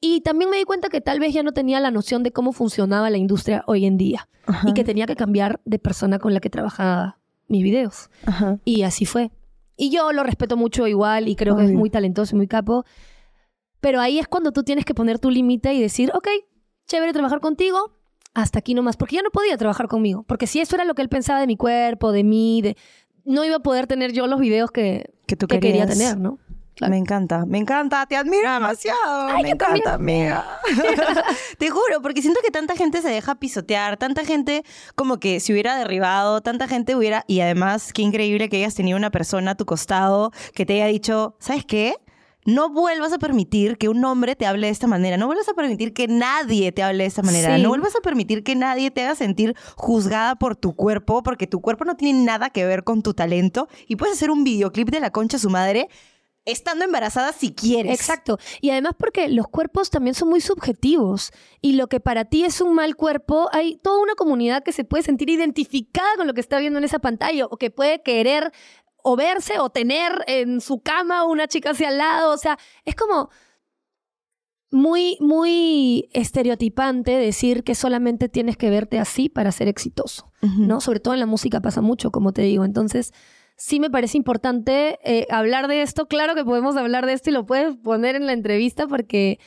Y 0.02 0.21
también 0.21 0.49
me 0.49 0.58
di 0.58 0.63
cuenta 0.63 0.89
que 0.89 1.02
tal 1.02 1.19
vez 1.19 1.36
ya 1.36 1.43
no 1.43 1.52
tenía 1.52 1.80
la 1.80 1.91
noción 1.91 2.23
de 2.23 2.32
cómo 2.32 2.52
funcionaba 2.52 3.12
la 3.12 3.17
industria 3.17 3.63
hoy 3.67 3.86
en 3.86 3.97
día 3.97 4.28
y 4.65 4.73
que 4.73 4.84
tenía 4.84 5.06
que 5.06 5.15
cambiar 5.15 5.62
de 5.65 5.78
persona 5.78 6.17
con 6.17 6.34
la 6.34 6.39
que 6.39 6.49
trabajaba 6.49 7.19
mis 7.47 7.62
videos. 7.62 8.10
Y 8.65 8.82
así 8.82 9.06
fue. 9.06 9.30
Y 9.78 9.91
yo 9.91 10.12
lo 10.13 10.23
respeto 10.23 10.58
mucho 10.58 10.88
igual 10.88 11.28
y 11.28 11.36
creo 11.36 11.56
que 11.56 11.65
es 11.65 11.71
muy 11.71 11.91
talentoso 11.91 12.36
y 12.36 12.38
muy 12.38 12.47
capo. 12.47 12.86
Pero 13.82 14.02
ahí 14.02 14.17
es 14.17 14.28
cuando 14.28 14.52
tú 14.52 14.63
tienes 14.63 14.84
que 14.84 14.95
poner 14.95 15.19
tu 15.19 15.30
límite 15.30 15.73
y 15.73 15.82
decir, 15.82 16.12
ok, 16.15 16.28
chévere 16.88 17.13
trabajar 17.13 17.39
contigo, 17.39 17.98
hasta 18.41 18.60
aquí 18.60 18.73
nomás, 18.73 18.97
porque 18.97 19.15
ya 19.15 19.21
no 19.21 19.30
podía 19.32 19.58
trabajar 19.58 19.88
conmigo, 19.88 20.23
porque 20.23 20.47
si 20.47 20.60
eso 20.60 20.75
era 20.75 20.86
lo 20.86 20.95
que 20.95 21.02
él 21.02 21.10
pensaba 21.10 21.39
de 21.39 21.47
mi 21.47 21.58
cuerpo, 21.58 22.12
de 22.12 22.23
mí, 22.23 22.62
de, 22.62 22.78
no 23.25 23.43
iba 23.45 23.58
a 23.58 23.60
poder 23.60 23.88
tener 23.88 24.12
yo 24.12 24.28
los 24.28 24.39
videos 24.39 24.71
que, 24.71 25.12
que 25.28 25.36
tú 25.36 25.47
quería 25.47 25.86
tener, 25.86 26.17
¿no? 26.17 26.39
Me 26.88 26.97
encanta, 26.97 27.45
me 27.45 27.58
encanta, 27.58 28.06
te 28.06 28.15
admiro 28.15 28.52
demasiado. 28.52 29.34
me 29.41 29.49
encanta, 29.49 29.95
amiga. 29.95 30.45
te 31.58 31.69
juro, 31.69 32.02
porque 32.02 32.21
siento 32.21 32.39
que 32.41 32.52
tanta 32.52 32.75
gente 32.75 33.02
se 33.02 33.10
deja 33.10 33.36
pisotear, 33.36 33.97
tanta 33.97 34.23
gente 34.23 34.63
como 34.95 35.19
que 35.19 35.39
se 35.39 35.52
hubiera 35.52 35.75
derribado, 35.75 36.41
tanta 36.41 36.67
gente 36.67 36.95
hubiera. 36.95 37.25
Y 37.28 37.41
además, 37.41 37.91
qué 37.91 38.02
increíble 38.02 38.47
que 38.47 38.58
hayas 38.58 38.75
tenido 38.75 38.97
una 38.97 39.12
persona 39.12 39.52
a 39.52 39.56
tu 39.56 39.65
costado 39.65 40.32
que 40.54 40.65
te 40.65 40.75
haya 40.75 40.86
dicho, 40.86 41.36
¿sabes 41.39 41.65
qué? 41.65 41.95
No 42.45 42.69
vuelvas 42.69 43.13
a 43.13 43.19
permitir 43.19 43.78
que 43.78 43.89
un 43.89 44.04
hombre 44.06 44.36
te 44.36 44.45
hable 44.45 44.67
de 44.67 44.71
esta 44.71 44.88
manera, 44.88 45.17
no 45.17 45.28
vuelvas 45.28 45.49
a 45.49 45.54
permitir 45.54 45.93
que 45.93 46.08
nadie 46.08 46.71
te 46.71 46.84
hable 46.84 47.04
de 47.04 47.08
esta 47.08 47.21
manera, 47.21 47.58
no 47.58 47.69
vuelvas 47.69 47.95
a 47.95 48.02
permitir 48.02 48.43
que 48.43 48.56
nadie 48.56 48.91
te 48.91 49.04
haga 49.04 49.15
sentir 49.15 49.56
juzgada 49.75 50.36
por 50.36 50.56
tu 50.56 50.75
cuerpo, 50.75 51.21
porque 51.23 51.47
tu 51.47 51.62
cuerpo 51.62 51.86
no 51.86 51.95
tiene 51.95 52.23
nada 52.23 52.49
que 52.49 52.65
ver 52.65 52.84
con 52.84 53.02
tu 53.02 53.13
talento 53.13 53.67
y 53.88 53.97
puedes 53.97 54.15
hacer 54.15 54.32
un 54.32 54.43
videoclip 54.43 54.89
de 54.89 54.99
la 54.99 55.12
concha 55.12 55.38
a 55.38 55.39
su 55.39 55.49
madre 55.49 55.89
estando 56.52 56.86
embarazada 56.86 57.34
si 57.34 57.54
quieres. 57.54 57.93
Exacto. 57.93 58.39
Y 58.62 58.69
además 58.71 58.93
porque 58.97 59.28
los 59.30 59.47
cuerpos 59.47 59.89
también 59.89 60.15
son 60.15 60.30
muy 60.30 60.42
subjetivos. 60.42 61.31
Y 61.62 61.73
lo 61.73 61.87
que 61.87 62.00
para 62.00 62.25
ti 62.25 62.44
es 62.44 62.62
un 62.62 62.73
mal 62.75 62.96
cuerpo, 62.96 63.50
hay 63.52 63.77
toda 63.77 64.02
una 64.02 64.15
comunidad 64.15 64.63
que 64.63 64.71
se 64.71 64.83
puede 64.83 65.04
sentir 65.04 65.29
identificada 65.29 66.10
con 66.17 66.27
lo 66.27 66.33
que 66.33 66.42
está 66.42 66.60
viendo 66.60 66.79
en 66.79 66.85
esa 66.85 67.00
pantalla 67.00 67.46
o 67.46 67.58
que 67.58 67.71
puede 67.71 68.02
querer 68.02 68.52
o 69.04 69.15
verse 69.15 69.60
o 69.60 69.69
tener 69.69 70.23
en 70.27 70.62
su 70.62 70.81
cama 70.81 71.25
una 71.25 71.47
chica 71.47 71.71
hacia 71.71 71.89
al 71.89 71.97
lado. 71.97 72.33
O 72.33 72.37
sea, 72.37 72.58
es 72.85 72.95
como 72.95 73.29
muy, 74.71 75.17
muy 75.19 76.10
estereotipante 76.13 77.12
decir 77.12 77.63
que 77.63 77.75
solamente 77.75 78.29
tienes 78.29 78.58
que 78.58 78.69
verte 78.69 79.00
así 79.00 79.29
para 79.29 79.52
ser 79.52 79.67
exitoso, 79.67 80.31
¿no? 80.41 80.79
Sobre 80.79 81.00
todo 81.00 81.13
en 81.13 81.19
la 81.19 81.25
música 81.25 81.60
pasa 81.60 81.81
mucho, 81.81 82.12
como 82.12 82.33
te 82.33 82.43
digo. 82.43 82.65
Entonces, 82.65 83.12
sí 83.56 83.79
me 83.79 83.89
parece 83.89 84.17
importante 84.17 85.00
eh, 85.04 85.25
hablar 85.31 85.67
de 85.67 85.81
esto. 85.81 86.08
Claro 86.08 86.35
que 86.35 86.45
podemos 86.45 86.77
hablar 86.77 87.06
de 87.06 87.13
esto 87.13 87.29
y 87.29 87.33
lo 87.33 87.45
puedes 87.45 87.75
poner 87.77 88.15
en 88.15 88.27
la 88.27 88.33
entrevista 88.33 88.87
porque 88.87 89.39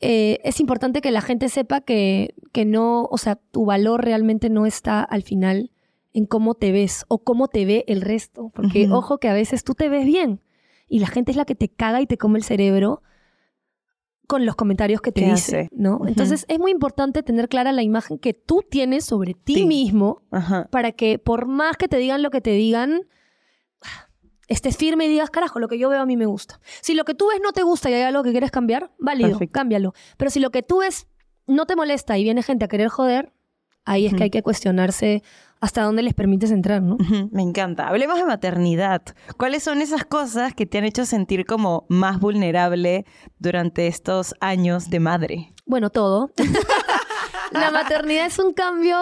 eh, 0.00 0.38
es 0.44 0.60
importante 0.60 1.00
que 1.00 1.10
la 1.10 1.22
gente 1.22 1.48
sepa 1.48 1.80
que, 1.80 2.34
que 2.52 2.64
no, 2.64 3.04
o 3.10 3.18
sea, 3.18 3.36
tu 3.36 3.64
valor 3.64 4.04
realmente 4.04 4.50
no 4.50 4.66
está 4.66 5.02
al 5.02 5.22
final 5.22 5.72
en 6.12 6.26
cómo 6.26 6.54
te 6.54 6.72
ves 6.72 7.04
o 7.08 7.22
cómo 7.22 7.48
te 7.48 7.64
ve 7.64 7.84
el 7.88 8.00
resto. 8.00 8.50
Porque 8.54 8.88
ojo 8.90 9.18
que 9.18 9.28
a 9.28 9.34
veces 9.34 9.64
tú 9.64 9.74
te 9.74 9.88
ves 9.88 10.06
bien 10.06 10.42
y 10.88 11.00
la 11.00 11.06
gente 11.06 11.30
es 11.30 11.36
la 11.36 11.44
que 11.44 11.54
te 11.54 11.68
caga 11.68 12.00
y 12.00 12.06
te 12.06 12.18
come 12.18 12.38
el 12.38 12.44
cerebro 12.44 13.02
con 14.26 14.44
los 14.44 14.56
comentarios 14.56 15.00
que 15.00 15.10
te 15.10 15.24
dice, 15.24 15.70
¿no? 15.72 16.00
Entonces 16.06 16.44
es 16.48 16.58
muy 16.58 16.70
importante 16.70 17.22
tener 17.22 17.48
clara 17.48 17.72
la 17.72 17.82
imagen 17.82 18.18
que 18.18 18.34
tú 18.34 18.62
tienes 18.68 19.06
sobre 19.06 19.32
ti 19.32 19.64
mismo 19.64 20.22
para 20.70 20.92
que 20.92 21.18
por 21.18 21.46
más 21.46 21.76
que 21.78 21.88
te 21.88 21.96
digan 21.96 22.22
lo 22.22 22.30
que 22.30 22.42
te 22.42 22.50
digan, 22.50 23.06
estés 24.48 24.76
firme 24.76 25.06
y 25.06 25.08
digas, 25.08 25.30
carajo, 25.30 25.58
lo 25.60 25.68
que 25.68 25.78
yo 25.78 25.88
veo 25.88 26.02
a 26.02 26.06
mí 26.06 26.16
me 26.16 26.26
gusta. 26.26 26.60
Si 26.82 26.94
lo 26.94 27.04
que 27.04 27.14
tú 27.14 27.28
ves 27.28 27.40
no 27.42 27.52
te 27.52 27.62
gusta 27.62 27.90
y 27.90 27.94
hay 27.94 28.02
algo 28.02 28.22
que 28.22 28.32
quieres 28.32 28.50
cambiar, 28.50 28.92
válido, 28.98 29.38
cámbialo. 29.50 29.94
Pero 30.18 30.30
si 30.30 30.40
lo 30.40 30.50
que 30.50 30.62
tú 30.62 30.80
ves 30.80 31.06
no 31.46 31.64
te 31.64 31.74
molesta 31.74 32.18
y 32.18 32.24
viene 32.24 32.42
gente 32.42 32.66
a 32.66 32.68
querer 32.68 32.88
joder, 32.88 33.32
ahí 33.84 34.04
es 34.06 34.14
que 34.14 34.24
hay 34.24 34.30
que 34.30 34.42
cuestionarse 34.42 35.22
hasta 35.60 35.82
dónde 35.82 36.02
les 36.02 36.14
permites 36.14 36.50
entrar, 36.50 36.82
¿no? 36.82 36.96
Me 37.30 37.42
encanta. 37.42 37.88
Hablemos 37.88 38.18
de 38.18 38.24
maternidad. 38.24 39.02
¿Cuáles 39.36 39.62
son 39.62 39.80
esas 39.80 40.04
cosas 40.04 40.54
que 40.54 40.66
te 40.66 40.78
han 40.78 40.84
hecho 40.84 41.04
sentir 41.04 41.46
como 41.46 41.86
más 41.88 42.20
vulnerable 42.20 43.04
durante 43.38 43.86
estos 43.86 44.34
años 44.40 44.90
de 44.90 45.00
madre? 45.00 45.54
Bueno, 45.66 45.90
todo. 45.90 46.30
La 47.52 47.70
maternidad 47.70 48.26
es 48.26 48.38
un 48.38 48.52
cambio 48.52 48.98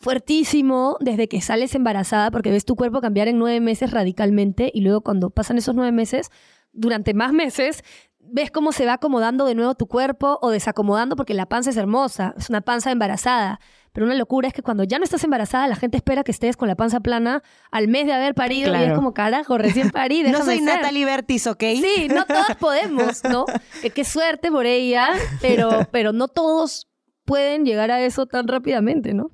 fuertísimo 0.00 0.96
desde 1.00 1.28
que 1.28 1.40
sales 1.40 1.74
embarazada 1.74 2.30
porque 2.30 2.50
ves 2.50 2.64
tu 2.64 2.76
cuerpo 2.76 3.00
cambiar 3.00 3.28
en 3.28 3.38
nueve 3.38 3.60
meses 3.60 3.90
radicalmente 3.90 4.70
y 4.72 4.82
luego 4.82 5.00
cuando 5.00 5.30
pasan 5.30 5.58
esos 5.58 5.74
nueve 5.74 5.92
meses, 5.92 6.30
durante 6.72 7.14
más 7.14 7.32
meses, 7.32 7.82
ves 8.20 8.50
cómo 8.50 8.72
se 8.72 8.86
va 8.86 8.94
acomodando 8.94 9.46
de 9.46 9.54
nuevo 9.54 9.74
tu 9.74 9.86
cuerpo 9.86 10.38
o 10.42 10.50
desacomodando 10.50 11.16
porque 11.16 11.34
la 11.34 11.46
panza 11.46 11.70
es 11.70 11.76
hermosa, 11.76 12.34
es 12.36 12.50
una 12.50 12.60
panza 12.60 12.90
embarazada. 12.90 13.60
Pero 13.96 14.04
una 14.04 14.14
locura 14.14 14.46
es 14.46 14.52
que 14.52 14.60
cuando 14.60 14.84
ya 14.84 14.98
no 14.98 15.04
estás 15.04 15.24
embarazada, 15.24 15.66
la 15.68 15.74
gente 15.74 15.96
espera 15.96 16.22
que 16.22 16.30
estés 16.30 16.58
con 16.58 16.68
la 16.68 16.74
panza 16.74 17.00
plana 17.00 17.42
al 17.70 17.88
mes 17.88 18.04
de 18.04 18.12
haber 18.12 18.34
parido 18.34 18.70
y 18.76 18.82
es 18.82 18.92
como, 18.92 19.14
carajo, 19.14 19.56
recién 19.56 19.88
parí. 19.88 20.22
no 20.30 20.44
soy 20.44 20.60
Natalie 20.60 21.06
Bertis, 21.06 21.46
¿ok? 21.46 21.62
Sí, 21.80 22.08
no 22.10 22.26
todas 22.26 22.56
podemos, 22.56 23.24
¿no? 23.24 23.46
qué 23.94 24.04
suerte 24.04 24.52
por 24.52 24.66
ella, 24.66 25.08
pero, 25.40 25.88
pero 25.92 26.12
no 26.12 26.28
todos 26.28 26.90
pueden 27.24 27.64
llegar 27.64 27.90
a 27.90 28.02
eso 28.02 28.26
tan 28.26 28.46
rápidamente, 28.46 29.14
¿no? 29.14 29.30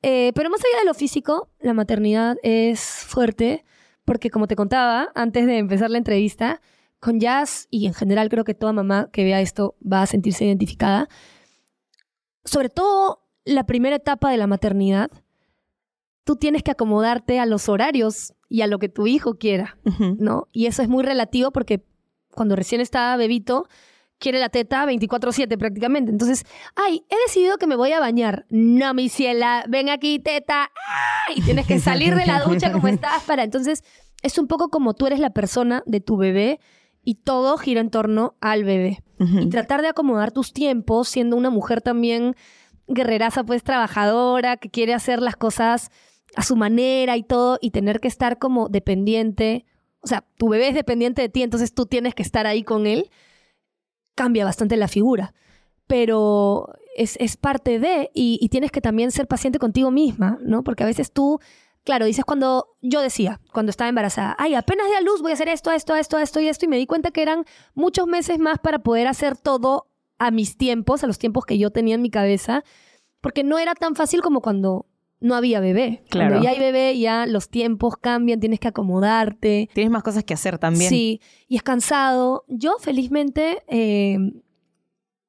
Eh, 0.00 0.32
pero 0.34 0.48
más 0.48 0.60
allá 0.60 0.78
de 0.78 0.86
lo 0.86 0.94
físico, 0.94 1.50
la 1.60 1.74
maternidad 1.74 2.38
es 2.42 2.80
fuerte 2.80 3.66
porque, 4.06 4.30
como 4.30 4.46
te 4.46 4.56
contaba 4.56 5.12
antes 5.14 5.44
de 5.44 5.58
empezar 5.58 5.90
la 5.90 5.98
entrevista, 5.98 6.62
con 7.00 7.20
Jazz 7.20 7.68
y 7.68 7.86
en 7.86 7.92
general 7.92 8.30
creo 8.30 8.44
que 8.44 8.54
toda 8.54 8.72
mamá 8.72 9.10
que 9.12 9.24
vea 9.24 9.42
esto 9.42 9.76
va 9.80 10.00
a 10.00 10.06
sentirse 10.06 10.46
identificada. 10.46 11.06
Sobre 12.46 12.70
todo 12.70 13.20
la 13.50 13.64
primera 13.64 13.96
etapa 13.96 14.30
de 14.30 14.36
la 14.36 14.46
maternidad, 14.46 15.10
tú 16.24 16.36
tienes 16.36 16.62
que 16.62 16.70
acomodarte 16.70 17.40
a 17.40 17.46
los 17.46 17.68
horarios 17.68 18.34
y 18.48 18.62
a 18.62 18.66
lo 18.66 18.78
que 18.78 18.88
tu 18.88 19.06
hijo 19.06 19.34
quiera, 19.34 19.78
¿no? 20.18 20.48
Y 20.52 20.66
eso 20.66 20.82
es 20.82 20.88
muy 20.88 21.04
relativo 21.04 21.50
porque 21.50 21.84
cuando 22.34 22.56
recién 22.56 22.80
está 22.80 23.16
bebito, 23.16 23.66
quiere 24.18 24.38
la 24.38 24.50
teta 24.50 24.84
24/7 24.86 25.56
prácticamente. 25.56 26.12
Entonces, 26.12 26.44
ay, 26.76 27.04
he 27.08 27.16
decidido 27.26 27.58
que 27.58 27.66
me 27.66 27.74
voy 27.74 27.92
a 27.92 28.00
bañar. 28.00 28.46
No, 28.50 28.92
mi 28.94 29.08
ciela, 29.08 29.64
ven 29.68 29.88
aquí, 29.88 30.18
teta. 30.18 30.70
Y 31.34 31.42
tienes 31.42 31.66
que 31.66 31.78
salir 31.78 32.14
de 32.14 32.26
la 32.26 32.42
ducha 32.42 32.70
como 32.70 32.88
estás 32.88 33.24
para. 33.24 33.42
Entonces, 33.42 33.82
es 34.22 34.38
un 34.38 34.46
poco 34.46 34.68
como 34.68 34.94
tú 34.94 35.06
eres 35.06 35.20
la 35.20 35.30
persona 35.30 35.82
de 35.86 36.00
tu 36.00 36.16
bebé 36.16 36.60
y 37.02 37.14
todo 37.16 37.56
gira 37.56 37.80
en 37.80 37.90
torno 37.90 38.36
al 38.40 38.64
bebé. 38.64 39.02
Y 39.18 39.48
tratar 39.48 39.82
de 39.82 39.88
acomodar 39.88 40.32
tus 40.32 40.52
tiempos, 40.52 41.08
siendo 41.08 41.36
una 41.36 41.50
mujer 41.50 41.82
también 41.82 42.36
guerreraza, 42.90 43.44
pues 43.44 43.62
trabajadora, 43.62 44.56
que 44.56 44.68
quiere 44.68 44.92
hacer 44.94 45.22
las 45.22 45.36
cosas 45.36 45.90
a 46.36 46.42
su 46.42 46.56
manera 46.56 47.16
y 47.16 47.22
todo, 47.22 47.58
y 47.60 47.70
tener 47.70 48.00
que 48.00 48.08
estar 48.08 48.38
como 48.38 48.68
dependiente. 48.68 49.64
O 50.00 50.06
sea, 50.06 50.24
tu 50.36 50.48
bebé 50.48 50.68
es 50.68 50.74
dependiente 50.74 51.22
de 51.22 51.28
ti, 51.28 51.42
entonces 51.42 51.74
tú 51.74 51.86
tienes 51.86 52.14
que 52.14 52.22
estar 52.22 52.46
ahí 52.46 52.62
con 52.62 52.86
él. 52.86 53.10
Cambia 54.14 54.44
bastante 54.44 54.76
la 54.76 54.88
figura. 54.88 55.34
Pero 55.86 56.68
es, 56.96 57.36
parte 57.36 57.78
de, 57.78 58.10
y, 58.14 58.38
y 58.40 58.48
tienes 58.48 58.70
que 58.70 58.80
también 58.80 59.10
ser 59.10 59.26
paciente 59.26 59.58
contigo 59.58 59.90
misma, 59.90 60.38
¿no? 60.42 60.62
Porque 60.62 60.84
a 60.84 60.86
veces 60.86 61.12
tú 61.12 61.40
claro, 61.84 62.04
dices 62.04 62.24
cuando 62.24 62.76
yo 62.80 63.00
decía, 63.00 63.40
cuando 63.52 63.70
estaba 63.70 63.88
embarazada, 63.88 64.36
ay, 64.38 64.54
apenas 64.54 64.88
de 64.88 64.96
a 64.96 65.00
luz 65.00 65.22
voy 65.22 65.32
a 65.32 65.34
hacer 65.34 65.48
esto, 65.48 65.70
esto, 65.70 65.96
esto, 65.96 66.18
esto 66.18 66.40
y 66.40 66.48
esto, 66.48 66.64
y 66.64 66.68
me 66.68 66.76
di 66.76 66.86
cuenta 66.86 67.10
que 67.10 67.22
eran 67.22 67.44
muchos 67.74 68.06
meses 68.06 68.38
más 68.38 68.58
para 68.58 68.80
poder 68.80 69.06
hacer 69.06 69.36
todo 69.36 69.89
a 70.20 70.30
mis 70.30 70.56
tiempos, 70.56 71.02
a 71.02 71.06
los 71.06 71.18
tiempos 71.18 71.46
que 71.46 71.58
yo 71.58 71.70
tenía 71.70 71.96
en 71.96 72.02
mi 72.02 72.10
cabeza, 72.10 72.62
porque 73.22 73.42
no 73.42 73.58
era 73.58 73.74
tan 73.74 73.96
fácil 73.96 74.20
como 74.20 74.42
cuando 74.42 74.86
no 75.18 75.34
había 75.34 75.60
bebé. 75.60 76.04
Claro. 76.10 76.30
Cuando 76.30 76.44
ya 76.44 76.50
hay 76.50 76.58
bebé, 76.58 76.98
ya 76.98 77.26
los 77.26 77.48
tiempos 77.48 77.96
cambian, 77.96 78.38
tienes 78.38 78.60
que 78.60 78.68
acomodarte. 78.68 79.70
Tienes 79.72 79.90
más 79.90 80.02
cosas 80.02 80.22
que 80.22 80.34
hacer 80.34 80.58
también. 80.58 80.90
Sí, 80.90 81.22
y 81.48 81.56
es 81.56 81.62
cansado. 81.62 82.44
Yo, 82.48 82.76
felizmente, 82.80 83.62
eh, 83.66 84.18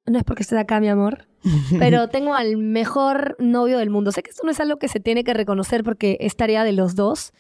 no 0.06 0.18
es 0.18 0.26
porque 0.26 0.44
esté 0.44 0.58
acá, 0.60 0.82
mi 0.82 0.90
amor, 0.90 1.30
pero 1.80 2.10
tengo 2.10 2.36
al 2.36 2.58
mejor 2.58 3.38
novio 3.40 3.78
del 3.78 3.90
mundo. 3.90 4.12
Sé 4.12 4.24
que 4.24 4.32
esto 4.32 4.44
no 4.44 4.52
es 4.52 4.60
algo 4.60 4.78
que 4.78 4.90
se 4.90 5.00
tiene 5.00 5.24
que 5.24 5.34
reconocer 5.34 5.86
porque 5.86 6.18
es 6.20 6.36
tarea 6.36 6.66
de 6.66 6.74
los 6.74 6.96
dos, 6.96 7.32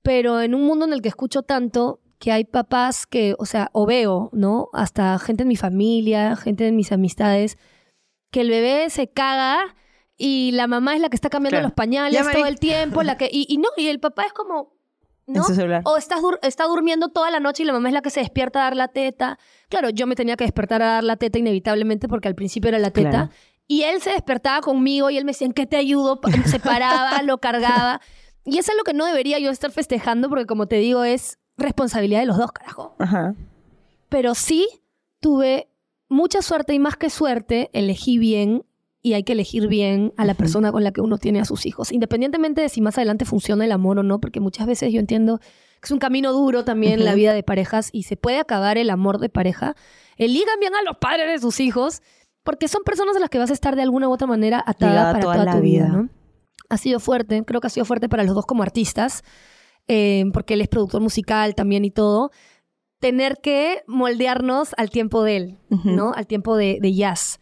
pero 0.00 0.40
en 0.40 0.54
un 0.54 0.64
mundo 0.64 0.86
en 0.86 0.94
el 0.94 1.02
que 1.02 1.08
escucho 1.08 1.42
tanto, 1.42 2.00
que 2.18 2.32
hay 2.32 2.44
papás 2.44 3.06
que, 3.06 3.34
o 3.38 3.46
sea, 3.46 3.70
o 3.72 3.86
veo, 3.86 4.30
¿no? 4.32 4.68
Hasta 4.72 5.18
gente 5.18 5.42
en 5.42 5.48
mi 5.48 5.56
familia, 5.56 6.36
gente 6.36 6.66
en 6.66 6.76
mis 6.76 6.92
amistades, 6.92 7.58
que 8.30 8.40
el 8.40 8.50
bebé 8.50 8.90
se 8.90 9.08
caga 9.08 9.76
y 10.16 10.50
la 10.52 10.66
mamá 10.66 10.96
es 10.96 11.00
la 11.00 11.08
que 11.08 11.16
está 11.16 11.30
cambiando 11.30 11.60
los 11.60 11.72
pañales 11.72 12.20
todo 12.32 12.46
el 12.46 12.58
tiempo, 12.58 13.02
la 13.02 13.16
que, 13.16 13.28
y, 13.30 13.56
no, 13.58 13.68
y 13.76 13.86
el 13.86 14.00
papá 14.00 14.24
es 14.24 14.32
como, 14.32 14.74
¿no? 15.26 15.42
O 15.84 15.96
estás 15.96 16.20
está 16.42 16.64
durmiendo 16.64 17.08
toda 17.08 17.30
la 17.30 17.38
noche 17.38 17.62
y 17.62 17.66
la 17.66 17.72
mamá 17.72 17.88
es 17.88 17.94
la 17.94 18.02
que 18.02 18.10
se 18.10 18.20
despierta 18.20 18.60
a 18.60 18.64
dar 18.64 18.76
la 18.76 18.88
teta. 18.88 19.38
Claro, 19.68 19.90
yo 19.90 20.06
me 20.08 20.16
tenía 20.16 20.36
que 20.36 20.44
despertar 20.44 20.82
a 20.82 20.86
dar 20.94 21.04
la 21.04 21.16
teta 21.16 21.38
inevitablemente 21.38 22.08
porque 22.08 22.26
al 22.26 22.34
principio 22.34 22.68
era 22.68 22.80
la 22.80 22.90
teta. 22.90 23.30
Y 23.68 23.82
él 23.82 24.00
se 24.00 24.10
despertaba 24.10 24.60
conmigo 24.62 25.10
y 25.10 25.18
él 25.18 25.24
me 25.24 25.32
decía, 25.32 25.46
¿en 25.46 25.52
qué 25.52 25.66
te 25.66 25.76
ayudo? 25.76 26.20
Se 26.46 26.58
paraba, 26.58 27.22
lo 27.22 27.38
cargaba. 27.38 28.00
Y 28.44 28.56
eso 28.56 28.72
es 28.72 28.78
lo 28.78 28.82
que 28.82 28.94
no 28.94 29.04
debería 29.04 29.38
yo 29.38 29.50
estar 29.50 29.70
festejando 29.70 30.30
porque 30.30 30.46
como 30.46 30.66
te 30.66 30.76
digo 30.76 31.04
es 31.04 31.37
responsabilidad 31.58 32.20
de 32.20 32.26
los 32.26 32.38
dos, 32.38 32.52
carajo. 32.52 32.94
Ajá. 32.98 33.34
Pero 34.08 34.34
sí 34.34 34.66
tuve 35.20 35.68
mucha 36.08 36.40
suerte 36.40 36.72
y 36.74 36.78
más 36.78 36.96
que 36.96 37.10
suerte, 37.10 37.70
elegí 37.72 38.18
bien 38.18 38.64
y 39.02 39.14
hay 39.14 39.22
que 39.22 39.32
elegir 39.32 39.68
bien 39.68 40.12
a 40.16 40.24
la 40.24 40.34
persona 40.34 40.72
con 40.72 40.82
la 40.82 40.92
que 40.92 41.00
uno 41.00 41.18
tiene 41.18 41.40
a 41.40 41.44
sus 41.44 41.66
hijos, 41.66 41.92
independientemente 41.92 42.60
de 42.60 42.68
si 42.68 42.80
más 42.80 42.96
adelante 42.98 43.24
funciona 43.24 43.64
el 43.64 43.72
amor 43.72 43.98
o 43.98 44.02
no, 44.02 44.20
porque 44.20 44.40
muchas 44.40 44.66
veces 44.66 44.92
yo 44.92 45.00
entiendo 45.00 45.38
que 45.38 45.84
es 45.84 45.90
un 45.90 45.98
camino 45.98 46.32
duro 46.32 46.64
también 46.64 47.04
la 47.04 47.14
vida 47.14 47.32
de 47.32 47.42
parejas 47.42 47.90
y 47.92 48.04
se 48.04 48.16
puede 48.16 48.40
acabar 48.40 48.78
el 48.78 48.90
amor 48.90 49.18
de 49.18 49.28
pareja. 49.28 49.76
Eligan 50.16 50.58
bien 50.58 50.74
a 50.74 50.82
los 50.82 50.96
padres 50.98 51.28
de 51.28 51.38
sus 51.38 51.60
hijos, 51.60 52.02
porque 52.42 52.66
son 52.66 52.82
personas 52.82 53.16
a 53.16 53.20
las 53.20 53.30
que 53.30 53.38
vas 53.38 53.50
a 53.50 53.52
estar 53.52 53.76
de 53.76 53.82
alguna 53.82 54.08
u 54.08 54.12
otra 54.12 54.26
manera 54.26 54.62
atada 54.66 55.12
para 55.12 55.20
toda, 55.20 55.52
tu 55.52 55.60
vida. 55.60 55.88
¿no? 55.88 56.08
Ha 56.68 56.78
sido 56.78 56.98
fuerte, 56.98 57.44
creo 57.44 57.60
que 57.60 57.68
ha 57.68 57.70
sido 57.70 57.84
fuerte 57.84 58.08
para 58.08 58.24
los 58.24 58.34
dos 58.34 58.46
como 58.46 58.62
artistas. 58.62 59.22
Eh, 59.88 60.26
porque 60.34 60.54
él 60.54 60.60
es 60.60 60.68
productor 60.68 61.00
musical 61.00 61.54
también 61.54 61.82
y 61.84 61.90
todo, 61.90 62.30
tener 62.98 63.38
que 63.42 63.82
moldearnos 63.86 64.74
al 64.76 64.90
tiempo 64.90 65.22
de 65.22 65.36
él, 65.36 65.58
¿no? 65.84 66.12
Al 66.12 66.26
tiempo 66.26 66.56
de, 66.56 66.78
jazz. 66.94 67.40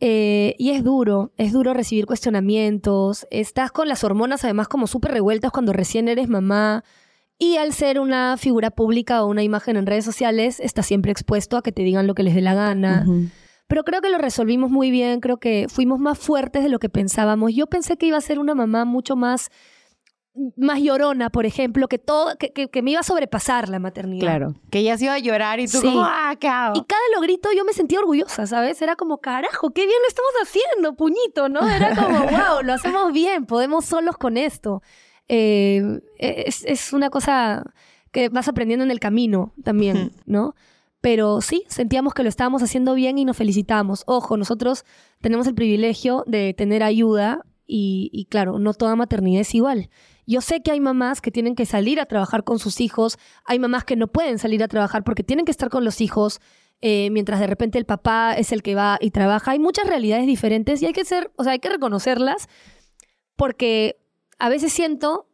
Eh, 0.00 0.56
y 0.58 0.70
es 0.70 0.82
duro, 0.82 1.32
es 1.36 1.52
duro 1.52 1.72
recibir 1.72 2.06
cuestionamientos. 2.06 3.26
Estás 3.30 3.70
con 3.70 3.86
las 3.86 4.02
hormonas 4.02 4.42
además 4.42 4.66
como 4.66 4.88
súper 4.88 5.12
revueltas 5.12 5.52
cuando 5.52 5.72
recién 5.72 6.08
eres 6.08 6.28
mamá. 6.28 6.82
Y 7.38 7.56
al 7.56 7.72
ser 7.72 8.00
una 8.00 8.36
figura 8.36 8.70
pública 8.70 9.22
o 9.22 9.28
una 9.28 9.42
imagen 9.42 9.76
en 9.76 9.86
redes 9.86 10.04
sociales, 10.04 10.60
estás 10.60 10.86
siempre 10.86 11.12
expuesto 11.12 11.56
a 11.56 11.62
que 11.62 11.72
te 11.72 11.82
digan 11.82 12.06
lo 12.06 12.14
que 12.14 12.22
les 12.22 12.34
dé 12.34 12.40
la 12.40 12.54
gana. 12.54 13.06
Pero 13.66 13.84
creo 13.84 14.00
que 14.00 14.10
lo 14.10 14.18
resolvimos 14.18 14.70
muy 14.70 14.90
bien, 14.90 15.20
creo 15.20 15.38
que 15.38 15.66
fuimos 15.68 16.00
más 16.00 16.18
fuertes 16.18 16.64
de 16.64 16.68
lo 16.68 16.80
que 16.80 16.88
pensábamos. 16.88 17.54
Yo 17.54 17.68
pensé 17.68 17.96
que 17.96 18.06
iba 18.06 18.18
a 18.18 18.22
ser 18.22 18.40
una 18.40 18.54
mamá 18.54 18.84
mucho 18.84 19.14
más 19.14 19.50
más 20.56 20.80
llorona, 20.80 21.30
por 21.30 21.44
ejemplo, 21.44 21.88
que 21.88 21.98
todo, 21.98 22.36
que, 22.38 22.50
que, 22.52 22.82
me 22.82 22.92
iba 22.92 23.00
a 23.00 23.04
sobrepasar 23.04 23.68
la 23.68 23.78
maternidad. 23.78 24.20
Claro, 24.20 24.54
que 24.70 24.78
ella 24.78 24.96
se 24.96 25.04
iba 25.04 25.14
a 25.14 25.18
llorar 25.18 25.58
y 25.60 25.66
tú 25.66 25.80
como, 25.80 26.02
¡ah, 26.02 26.32
Y 26.32 26.38
cada 26.84 27.02
logrito 27.14 27.50
yo 27.56 27.64
me 27.64 27.72
sentía 27.72 27.98
orgullosa, 27.98 28.46
¿sabes? 28.46 28.80
Era 28.80 28.96
como, 28.96 29.18
carajo, 29.18 29.70
qué 29.70 29.86
bien 29.86 29.98
lo 30.00 30.08
estamos 30.08 30.30
haciendo, 30.42 30.94
puñito, 30.94 31.48
¿no? 31.48 31.68
Era 31.68 31.96
como, 31.96 32.18
wow, 32.30 32.62
lo 32.62 32.72
hacemos 32.72 33.12
bien, 33.12 33.44
podemos 33.46 33.84
solos 33.84 34.16
con 34.16 34.36
esto. 34.36 34.82
Eh, 35.28 36.00
es, 36.18 36.64
es, 36.64 36.92
una 36.92 37.10
cosa 37.10 37.64
que 38.12 38.28
vas 38.28 38.48
aprendiendo 38.48 38.84
en 38.84 38.90
el 38.90 39.00
camino 39.00 39.52
también, 39.64 40.12
¿no? 40.26 40.54
Pero 41.00 41.40
sí, 41.40 41.64
sentíamos 41.68 42.14
que 42.14 42.22
lo 42.22 42.28
estábamos 42.28 42.62
haciendo 42.62 42.94
bien 42.94 43.18
y 43.18 43.24
nos 43.24 43.36
felicitamos. 43.36 44.04
Ojo, 44.06 44.36
nosotros 44.36 44.84
tenemos 45.20 45.46
el 45.46 45.54
privilegio 45.54 46.24
de 46.26 46.52
tener 46.54 46.82
ayuda 46.82 47.44
y, 47.66 48.10
y 48.12 48.26
claro, 48.26 48.58
no 48.58 48.74
toda 48.74 48.96
maternidad 48.96 49.40
es 49.40 49.54
igual 49.54 49.88
Yo 50.30 50.40
sé 50.40 50.62
que 50.62 50.70
hay 50.70 50.78
mamás 50.78 51.20
que 51.20 51.32
tienen 51.32 51.56
que 51.56 51.66
salir 51.66 51.98
a 51.98 52.06
trabajar 52.06 52.44
con 52.44 52.60
sus 52.60 52.80
hijos, 52.80 53.18
hay 53.44 53.58
mamás 53.58 53.82
que 53.82 53.96
no 53.96 54.06
pueden 54.06 54.38
salir 54.38 54.62
a 54.62 54.68
trabajar 54.68 55.02
porque 55.02 55.24
tienen 55.24 55.44
que 55.44 55.50
estar 55.50 55.70
con 55.70 55.84
los 55.84 56.00
hijos, 56.00 56.40
eh, 56.80 57.10
mientras 57.10 57.40
de 57.40 57.48
repente 57.48 57.78
el 57.78 57.84
papá 57.84 58.34
es 58.34 58.52
el 58.52 58.62
que 58.62 58.76
va 58.76 58.96
y 59.00 59.10
trabaja. 59.10 59.50
Hay 59.50 59.58
muchas 59.58 59.88
realidades 59.88 60.28
diferentes 60.28 60.80
y 60.82 60.86
hay 60.86 60.92
que 60.92 61.04
ser, 61.04 61.32
o 61.34 61.42
sea, 61.42 61.54
hay 61.54 61.58
que 61.58 61.68
reconocerlas 61.68 62.48
porque 63.34 63.98
a 64.38 64.48
veces 64.48 64.72
siento 64.72 65.26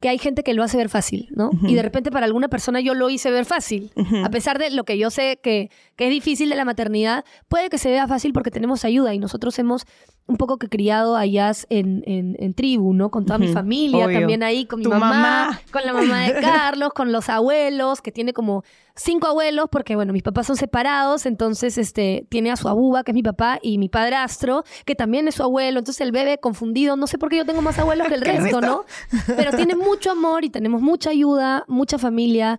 que 0.00 0.08
hay 0.08 0.18
gente 0.18 0.42
que 0.42 0.54
lo 0.54 0.64
hace 0.64 0.76
ver 0.76 0.88
fácil, 0.88 1.28
¿no? 1.30 1.50
Y 1.62 1.76
de 1.76 1.82
repente 1.82 2.10
para 2.10 2.26
alguna 2.26 2.48
persona 2.48 2.80
yo 2.80 2.94
lo 2.94 3.10
hice 3.10 3.30
ver 3.30 3.44
fácil. 3.44 3.92
A 4.24 4.28
pesar 4.28 4.58
de 4.58 4.70
lo 4.70 4.82
que 4.82 4.98
yo 4.98 5.08
sé 5.10 5.38
que, 5.40 5.70
que, 5.94 6.06
es 6.06 6.10
difícil 6.10 6.50
de 6.50 6.56
la 6.56 6.64
maternidad, 6.64 7.24
puede 7.48 7.70
que 7.70 7.78
se 7.78 7.90
vea 7.90 8.08
fácil 8.08 8.32
porque 8.32 8.50
tenemos 8.50 8.84
ayuda 8.84 9.14
y 9.14 9.20
nosotros 9.20 9.56
hemos 9.60 9.86
un 10.26 10.38
poco 10.38 10.56
que 10.56 10.68
criado 10.68 11.16
allá 11.16 11.52
en, 11.68 12.02
en, 12.06 12.54
tribu, 12.54 12.94
¿no? 12.94 13.10
Con 13.10 13.26
toda 13.26 13.38
mi 13.38 13.48
familia, 13.48 14.06
también 14.10 14.42
ahí 14.42 14.64
con 14.64 14.80
mi 14.80 14.86
mamá, 14.86 15.60
con 15.70 15.84
la 15.84 15.92
mamá 15.92 16.22
de 16.22 16.32
Carlos, 16.40 16.94
con 16.94 17.12
los 17.12 17.28
abuelos, 17.28 18.00
que 18.00 18.10
tiene 18.10 18.32
como 18.32 18.64
cinco 18.96 19.26
abuelos, 19.26 19.66
porque 19.70 19.96
bueno, 19.96 20.14
mis 20.14 20.22
papás 20.22 20.46
son 20.46 20.56
separados, 20.56 21.26
entonces 21.26 21.76
este, 21.76 22.26
tiene 22.30 22.50
a 22.50 22.56
su 22.56 22.68
abuba, 22.68 23.04
que 23.04 23.10
es 23.10 23.14
mi 23.14 23.22
papá, 23.22 23.58
y 23.60 23.76
mi 23.76 23.90
padrastro, 23.90 24.64
que 24.86 24.94
también 24.94 25.28
es 25.28 25.34
su 25.34 25.42
abuelo, 25.42 25.80
entonces 25.80 26.00
el 26.00 26.10
bebé 26.12 26.38
confundido, 26.38 26.96
no 26.96 27.06
sé 27.06 27.18
por 27.18 27.28
qué 27.28 27.36
yo 27.36 27.44
tengo 27.44 27.60
más 27.60 27.78
abuelos 27.78 28.08
que 28.08 28.14
el 28.14 28.20
resto, 28.22 28.62
¿no? 28.62 28.86
Pero 29.36 29.52
tiene 29.52 29.76
mucho 29.76 30.10
amor 30.10 30.46
y 30.46 30.48
tenemos 30.48 30.80
mucha 30.80 31.10
ayuda, 31.10 31.64
mucha 31.68 31.98
familia, 31.98 32.58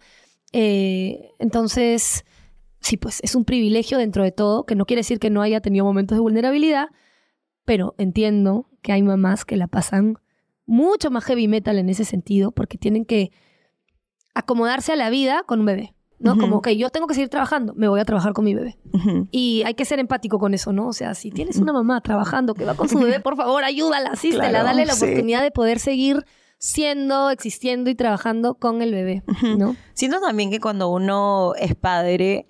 eh, 0.51 1.31
entonces... 1.39 2.25
Sí, 2.81 2.97
pues 2.97 3.19
es 3.23 3.33
un 3.33 3.45
privilegio 3.45 3.97
dentro 3.97 4.21
de 4.21 4.31
todo, 4.31 4.63
que 4.67 4.75
no 4.75 4.85
quiere 4.85 4.99
decir 4.99 5.17
que 5.17 5.31
no 5.31 5.41
haya 5.41 5.59
tenido 5.59 5.83
momentos 5.85 6.17
de 6.17 6.21
vulnerabilidad, 6.21 6.89
pero 7.65 7.95
entiendo 7.97 8.69
que 8.81 8.91
hay 8.91 9.01
mamás 9.01 9.43
que 9.45 9.57
la 9.57 9.67
pasan 9.67 10.17
mucho 10.65 11.11
más 11.11 11.25
heavy 11.25 11.47
metal 11.47 11.77
en 11.77 11.89
ese 11.89 12.05
sentido 12.05 12.51
porque 12.51 12.77
tienen 12.77 13.05
que 13.05 13.31
acomodarse 14.33 14.93
a 14.93 14.95
la 14.95 15.09
vida 15.09 15.43
con 15.45 15.61
un 15.61 15.65
bebé. 15.65 15.95
¿no? 16.17 16.37
Como 16.37 16.61
que 16.61 16.77
yo 16.77 16.89
tengo 16.89 17.07
que 17.07 17.13
seguir 17.13 17.29
trabajando, 17.29 17.73
me 17.75 17.87
voy 17.87 17.99
a 17.99 18.05
trabajar 18.05 18.33
con 18.33 18.45
mi 18.45 18.55
bebé. 18.55 18.77
Y 19.31 19.63
hay 19.65 19.73
que 19.73 19.85
ser 19.85 19.99
empático 19.99 20.39
con 20.39 20.53
eso, 20.53 20.71
¿no? 20.71 20.87
O 20.87 20.93
sea, 20.93 21.13
si 21.13 21.29
tienes 21.29 21.57
una 21.57 21.73
mamá 21.73 22.01
trabajando 22.01 22.53
que 22.53 22.65
va 22.65 22.73
con 22.73 22.87
su 22.87 22.97
bebé, 22.97 23.19
por 23.19 23.35
favor, 23.35 23.63
ayúdala, 23.63 24.11
asístela, 24.11 24.63
dale 24.63 24.85
la 24.85 24.93
oportunidad 24.93 25.41
de 25.41 25.51
poder 25.51 25.77
seguir 25.77 26.25
siendo, 26.57 27.29
existiendo 27.29 27.89
y 27.89 27.95
trabajando 27.95 28.55
con 28.55 28.81
el 28.81 28.91
bebé, 28.91 29.23
¿no? 29.57 29.75
Siento 29.93 30.19
también 30.21 30.49
que 30.49 30.59
cuando 30.59 30.89
uno 30.89 31.53
es 31.59 31.75
padre, 31.75 32.47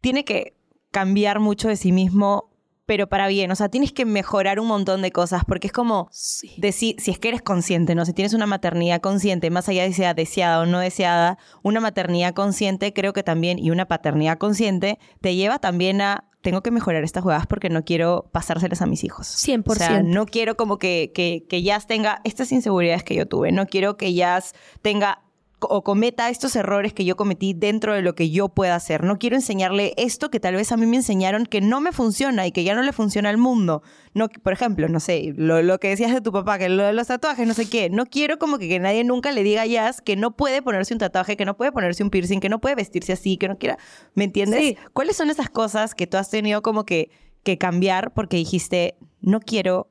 tiene 0.00 0.24
que 0.24 0.54
cambiar 0.90 1.40
mucho 1.40 1.68
de 1.68 1.76
sí 1.76 1.92
mismo 1.92 2.51
pero 2.92 3.06
para 3.06 3.26
bien. 3.26 3.50
O 3.50 3.56
sea, 3.56 3.70
tienes 3.70 3.90
que 3.90 4.04
mejorar 4.04 4.60
un 4.60 4.66
montón 4.66 5.00
de 5.00 5.10
cosas 5.12 5.46
porque 5.46 5.68
es 5.68 5.72
como 5.72 6.10
decir, 6.58 6.94
si 6.98 7.10
es 7.10 7.18
que 7.18 7.28
eres 7.28 7.40
consciente, 7.40 7.94
¿no? 7.94 8.04
Si 8.04 8.12
tienes 8.12 8.34
una 8.34 8.44
maternidad 8.44 9.00
consciente, 9.00 9.48
más 9.48 9.66
allá 9.70 9.84
de 9.84 9.94
sea 9.94 10.12
deseada 10.12 10.60
o 10.60 10.66
no 10.66 10.78
deseada, 10.78 11.38
una 11.62 11.80
maternidad 11.80 12.34
consciente 12.34 12.92
creo 12.92 13.14
que 13.14 13.22
también, 13.22 13.58
y 13.58 13.70
una 13.70 13.86
paternidad 13.86 14.36
consciente, 14.36 14.98
te 15.22 15.34
lleva 15.34 15.58
también 15.58 16.02
a 16.02 16.28
tengo 16.42 16.62
que 16.62 16.70
mejorar 16.70 17.02
estas 17.02 17.22
jugadas 17.22 17.46
porque 17.46 17.70
no 17.70 17.82
quiero 17.82 18.28
pasárselas 18.30 18.82
a 18.82 18.86
mis 18.86 19.04
hijos. 19.04 19.26
100%. 19.26 19.62
O 19.68 19.74
sea, 19.74 20.02
no 20.02 20.26
quiero 20.26 20.58
como 20.58 20.78
que, 20.78 21.12
que, 21.14 21.46
que 21.48 21.62
Jazz 21.62 21.86
tenga 21.86 22.20
estas 22.24 22.52
inseguridades 22.52 23.04
que 23.04 23.14
yo 23.14 23.26
tuve. 23.26 23.52
No 23.52 23.64
quiero 23.64 23.96
que 23.96 24.12
Jazz 24.12 24.52
tenga 24.82 25.22
o 25.68 25.84
cometa 25.84 26.28
estos 26.30 26.56
errores 26.56 26.92
que 26.92 27.04
yo 27.04 27.16
cometí 27.16 27.54
dentro 27.54 27.94
de 27.94 28.02
lo 28.02 28.14
que 28.14 28.30
yo 28.30 28.48
pueda 28.48 28.74
hacer. 28.74 29.04
No 29.04 29.18
quiero 29.18 29.36
enseñarle 29.36 29.94
esto 29.96 30.30
que 30.30 30.40
tal 30.40 30.54
vez 30.54 30.72
a 30.72 30.76
mí 30.76 30.86
me 30.86 30.96
enseñaron 30.96 31.46
que 31.46 31.60
no 31.60 31.80
me 31.80 31.92
funciona 31.92 32.46
y 32.46 32.52
que 32.52 32.64
ya 32.64 32.74
no 32.74 32.82
le 32.82 32.92
funciona 32.92 33.30
al 33.30 33.38
mundo. 33.38 33.82
No, 34.14 34.28
por 34.28 34.52
ejemplo, 34.52 34.88
no 34.88 35.00
sé, 35.00 35.32
lo, 35.36 35.78
que 35.78 35.88
decías 35.88 36.12
de 36.12 36.20
tu 36.20 36.32
papá, 36.32 36.58
que 36.58 36.68
lo 36.68 36.82
de 36.82 36.92
los 36.92 37.06
tatuajes, 37.06 37.46
no 37.46 37.54
sé 37.54 37.68
qué. 37.68 37.90
No 37.90 38.06
quiero 38.06 38.38
como 38.38 38.58
que, 38.58 38.78
nadie 38.78 39.04
nunca 39.04 39.32
le 39.32 39.42
diga 39.42 39.62
a 39.62 39.66
Jazz 39.66 40.00
que 40.02 40.16
no 40.16 40.36
puede 40.36 40.62
ponerse 40.62 40.94
un 40.94 40.98
tatuaje, 40.98 41.36
que 41.36 41.44
no 41.44 41.56
puede 41.56 41.72
ponerse 41.72 42.02
un 42.02 42.10
piercing, 42.10 42.40
que 42.40 42.48
no 42.48 42.60
puede 42.60 42.74
vestirse 42.74 43.12
así, 43.12 43.36
que 43.36 43.48
no 43.48 43.58
quiera. 43.58 43.78
¿Me 44.14 44.24
entiendes? 44.24 44.76
¿Cuáles 44.92 45.16
son 45.16 45.30
esas 45.30 45.50
cosas 45.50 45.94
que 45.94 46.06
tú 46.06 46.16
has 46.16 46.30
tenido 46.30 46.62
como 46.62 46.84
que, 46.84 47.10
que 47.42 47.58
cambiar 47.58 48.12
porque 48.12 48.36
dijiste, 48.36 48.96
no 49.20 49.40
quiero 49.40 49.88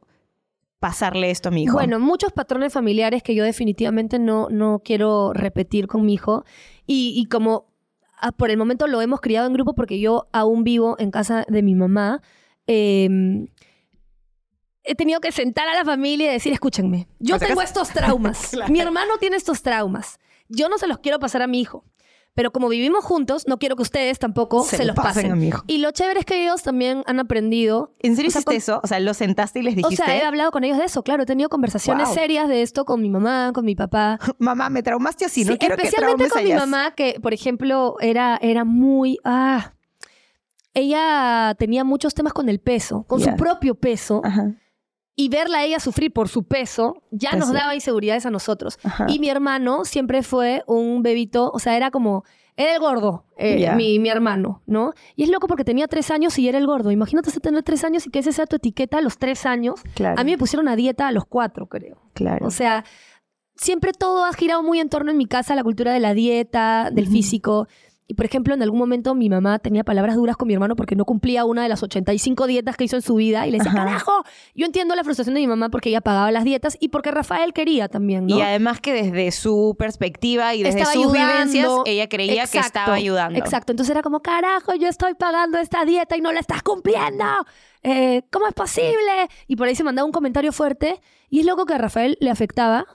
pasarle 0.82 1.30
esto 1.30 1.50
a 1.50 1.52
mi 1.52 1.64
hijo? 1.64 1.74
Bueno, 1.74 2.00
muchos 2.00 2.34
patrones 2.34 2.74
familiares 2.74 3.22
que 3.22 3.36
yo 3.36 3.44
definitivamente 3.44 4.18
no, 4.18 4.50
no 4.50 4.82
quiero 4.84 5.32
repetir 5.32 5.88
con 5.88 6.04
mi 6.04 6.16
hijo. 6.16 6.44
Y, 6.88 7.28
como 7.28 7.72
ah, 8.20 8.32
por 8.32 8.50
el 8.50 8.58
momento 8.58 8.88
lo 8.88 9.00
hemos 9.00 9.22
criado 9.22 9.48
en 9.48 9.54
grupo 9.54 9.76
porque 9.76 10.00
yo 10.00 10.28
aún 10.34 10.64
vivo 10.64 10.96
en 10.98 11.12
casa 11.12 11.46
de 11.48 11.62
mi 11.62 11.76
mamá, 11.76 12.22
em, 12.66 13.48
he 14.84 14.96
tenido 14.96 15.22
que 15.22 15.32
sentar 15.32 15.70
a 15.70 15.76
la 15.76 15.86
familia 15.86 16.32
y 16.32 16.34
decir, 16.34 16.52
escúchenme, 16.52 17.08
yo 17.20 17.38
tengo 17.38 17.62
estos 17.62 17.92
traumas, 17.92 18.52
mi 18.70 18.82
hermano 18.82 19.18
tiene 19.20 19.38
estos 19.38 19.62
traumas, 19.62 20.20
yo 20.50 20.68
no 20.68 20.80
se 20.80 20.88
los 20.88 20.98
quiero 20.98 21.20
pasar 21.20 21.44
a 21.44 21.48
mi 21.48 21.62
hijo. 21.62 21.86
Pero 22.34 22.52
como 22.52 22.70
vivimos 22.70 23.04
juntos, 23.04 23.46
no 23.48 23.58
quiero 23.58 23.76
que 23.76 23.82
ustedes 23.82 24.18
tampoco 24.18 24.64
se, 24.64 24.86
los 24.86 24.96
pasen. 24.96 25.52
Y 25.68 25.80
lo 25.80 25.92
chévere 25.92 26.22
es 26.22 26.26
que 26.26 26.44
ellos 26.44 26.64
también 26.64 27.04
han 27.06 27.20
aprendido. 27.20 27.94
¿En 28.00 28.16
serio 28.16 28.30
hiciste 28.30 28.56
eso? 28.56 28.80
O 28.84 28.88
sea, 28.88 29.00
¿los 29.02 29.18
sentaste 29.18 29.60
y 29.60 29.64
les 29.64 29.76
dijiste? 29.76 30.02
O 30.02 30.06
sea, 30.06 30.18
he 30.18 30.24
hablado 30.24 30.52
con 30.52 30.64
ellos 30.64 30.78
de 30.78 30.86
eso, 30.86 31.04
claro. 31.04 31.24
He 31.24 31.26
tenido 31.26 31.50
conversaciones 31.50 32.10
serias 32.10 32.48
de 32.48 32.62
esto 32.62 32.86
con 32.86 33.02
mi 33.02 33.10
mamá, 33.10 33.52
con 33.54 33.66
mi 33.66 33.76
papá. 33.76 34.18
mamá, 34.40 34.70
me 34.70 34.82
traumaste 34.82 35.26
así, 35.26 35.44
no 35.44 35.58
quiero 35.58 35.76
Especialmente 35.76 36.30
con 36.30 36.44
mi 36.44 36.54
mamá, 36.54 36.92
que, 36.96 37.20
por 37.22 37.34
ejemplo, 37.34 37.98
era, 38.00 38.40
era 38.42 38.64
muy... 38.64 39.18
Ah, 39.26 39.74
ella 40.74 41.54
tenía 41.60 41.84
muchos 41.84 42.14
temas 42.14 42.32
con 42.32 42.48
el 42.48 42.62
peso, 42.62 43.04
con 43.04 43.20
su 43.20 43.36
propio 43.36 43.76
peso. 43.76 44.22
Ajá 44.24 44.56
y 45.22 45.30
verla 45.30 45.60
a 45.60 45.64
ella 45.64 45.80
sufrir 45.80 46.12
por 46.12 46.30
su 46.30 46.46
peso 46.46 47.04
ya 47.12 47.34
nos 47.34 47.54
daba 47.54 47.76
inseguridades 47.76 48.26
a 48.26 48.32
nosotros. 48.32 48.80
Y 49.08 49.20
mi 49.20 49.30
hermano 49.30 49.86
siempre 49.86 50.24
fue 50.24 50.64
un 50.66 51.04
bebito, 51.04 51.52
o 51.54 51.60
sea, 51.60 51.78
era 51.78 51.92
como, 51.92 52.24
era 52.58 52.74
el 52.74 52.80
gordo, 52.80 53.26
eh, 53.38 53.72
mi, 53.76 54.00
mi, 54.00 54.10
hermano, 54.10 54.64
¿no? 54.66 54.94
Y 55.16 55.22
es 55.22 55.30
loco 55.30 55.46
porque 55.46 55.64
tenía 55.64 55.88
tres 55.88 56.10
años 56.10 56.40
y 56.40 56.50
era 56.50 56.58
el 56.58 56.66
gordo. 56.66 56.90
Imagínate 56.90 57.32
tener 57.40 57.62
tres 57.62 57.84
años 57.84 58.08
y 58.08 58.10
que 58.10 58.18
ese 58.18 58.32
sea 58.32 58.48
tu 58.48 58.56
etiqueta 58.56 58.98
a 58.98 59.02
los 59.02 59.20
tres 59.20 59.46
años. 59.46 59.76
A 60.04 60.24
mí 60.24 60.32
me 60.32 60.40
pusieron 60.40 60.68
a 60.68 60.76
dieta 60.76 61.08
a 61.08 61.12
los 61.12 61.26
cuatro, 61.26 61.68
creo. 61.68 62.02
Claro. 62.14 62.48
O 62.48 62.50
sea, 62.50 62.84
siempre 63.56 63.94
todo 63.94 64.26
ha 64.26 64.34
girado 64.34 64.64
muy 64.64 64.80
en 64.80 64.90
torno 64.90 65.12
en 65.12 65.18
mi 65.18 65.28
casa, 65.28 65.54
la 65.54 65.64
cultura 65.64 65.94
de 65.94 66.00
la 66.00 66.16
dieta, 66.16 66.90
del 66.92 67.08
físico. 67.08 67.68
Y 68.12 68.14
por 68.14 68.26
ejemplo, 68.26 68.54
en 68.54 68.62
algún 68.62 68.78
momento 68.78 69.16
mi 69.16 69.30
mamá 69.30 69.58
tenía 69.60 69.86
palabras 69.86 70.18
duras 70.18 70.36
con 70.36 70.46
mi 70.46 70.54
hermano 70.54 70.76
porque 70.76 70.98
no 70.98 71.06
cumplía 71.06 71.46
una 71.46 71.64
de 71.64 71.70
las 71.70 71.82
85 71.82 72.46
dietas 72.46 72.76
que 72.76 72.84
hizo 72.84 72.98
en 72.98 73.02
su 73.02 73.16
vida 73.16 73.48
y 73.48 73.52
le 73.52 73.58
decía, 73.58 73.72
carajo, 73.72 74.26
yo 74.54 74.66
entiendo 74.66 74.96
la 74.96 75.06
frustración 75.06 75.34
de 75.34 75.40
mi 75.40 75.48
mamá 75.48 75.70
porque 75.70 75.88
ella 75.88 76.02
pagaba 76.02 76.30
las 76.30 76.44
dietas 76.44 76.76
y 76.82 76.90
porque 76.90 77.10
Rafael 77.10 77.54
quería 77.54 77.88
también, 77.88 78.28
¿no? 78.28 78.38
Y 78.38 78.42
además 78.42 78.82
que 78.82 78.92
desde 78.92 79.32
su 79.32 79.78
perspectiva 79.80 80.54
y 80.56 80.64
desde 80.64 80.84
sus 80.88 81.10
vivencias, 81.14 81.70
ella 81.86 82.10
creía 82.10 82.46
que 82.48 82.58
estaba 82.58 82.96
ayudando. 82.96 83.40
Exacto, 83.40 83.72
entonces 83.72 83.92
era 83.92 84.02
como, 84.02 84.20
carajo, 84.20 84.76
yo 84.76 84.90
estoy 84.90 85.14
pagando 85.14 85.58
esta 85.58 85.86
dieta 85.86 86.18
y 86.18 86.20
no 86.20 86.34
la 86.34 86.42
estás 86.42 86.64
cumpliendo. 86.64 87.24
Eh, 87.82 88.24
¿Cómo 88.30 88.46
es 88.46 88.54
posible? 88.54 89.30
Y 89.48 89.56
por 89.56 89.70
ahí 89.70 89.76
se 89.76 89.86
mandaba 89.86 90.06
un 90.06 90.12
comentario 90.12 90.52
fuerte 90.52 91.00
y 91.30 91.40
es 91.40 91.46
loco 91.46 91.66
que 91.66 91.76
a 91.76 91.78
Rafael 91.78 92.18
le 92.20 92.30
afectaba. 92.30 92.88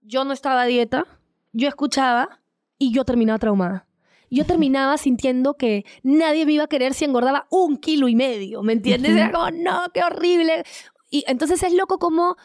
Yo 0.00 0.24
no 0.24 0.32
estaba 0.32 0.62
a 0.62 0.66
dieta, 0.66 1.06
yo 1.52 1.66
escuchaba 1.66 2.38
y 2.78 2.92
yo 2.92 3.04
terminaba 3.04 3.40
traumada 3.40 3.87
yo 4.30 4.44
terminaba 4.44 4.98
sintiendo 4.98 5.54
que 5.54 5.84
nadie 6.02 6.46
me 6.46 6.52
iba 6.52 6.64
a 6.64 6.68
querer 6.68 6.94
si 6.94 7.04
engordaba 7.04 7.46
un 7.50 7.76
kilo 7.76 8.08
y 8.08 8.14
medio, 8.14 8.62
¿me 8.62 8.72
entiendes? 8.72 9.12
Era 9.16 9.30
como, 9.30 9.50
no, 9.50 9.82
qué 9.92 10.02
horrible. 10.02 10.64
Y 11.10 11.24
entonces 11.26 11.62
es 11.62 11.72
loco 11.72 11.98
como 11.98 12.36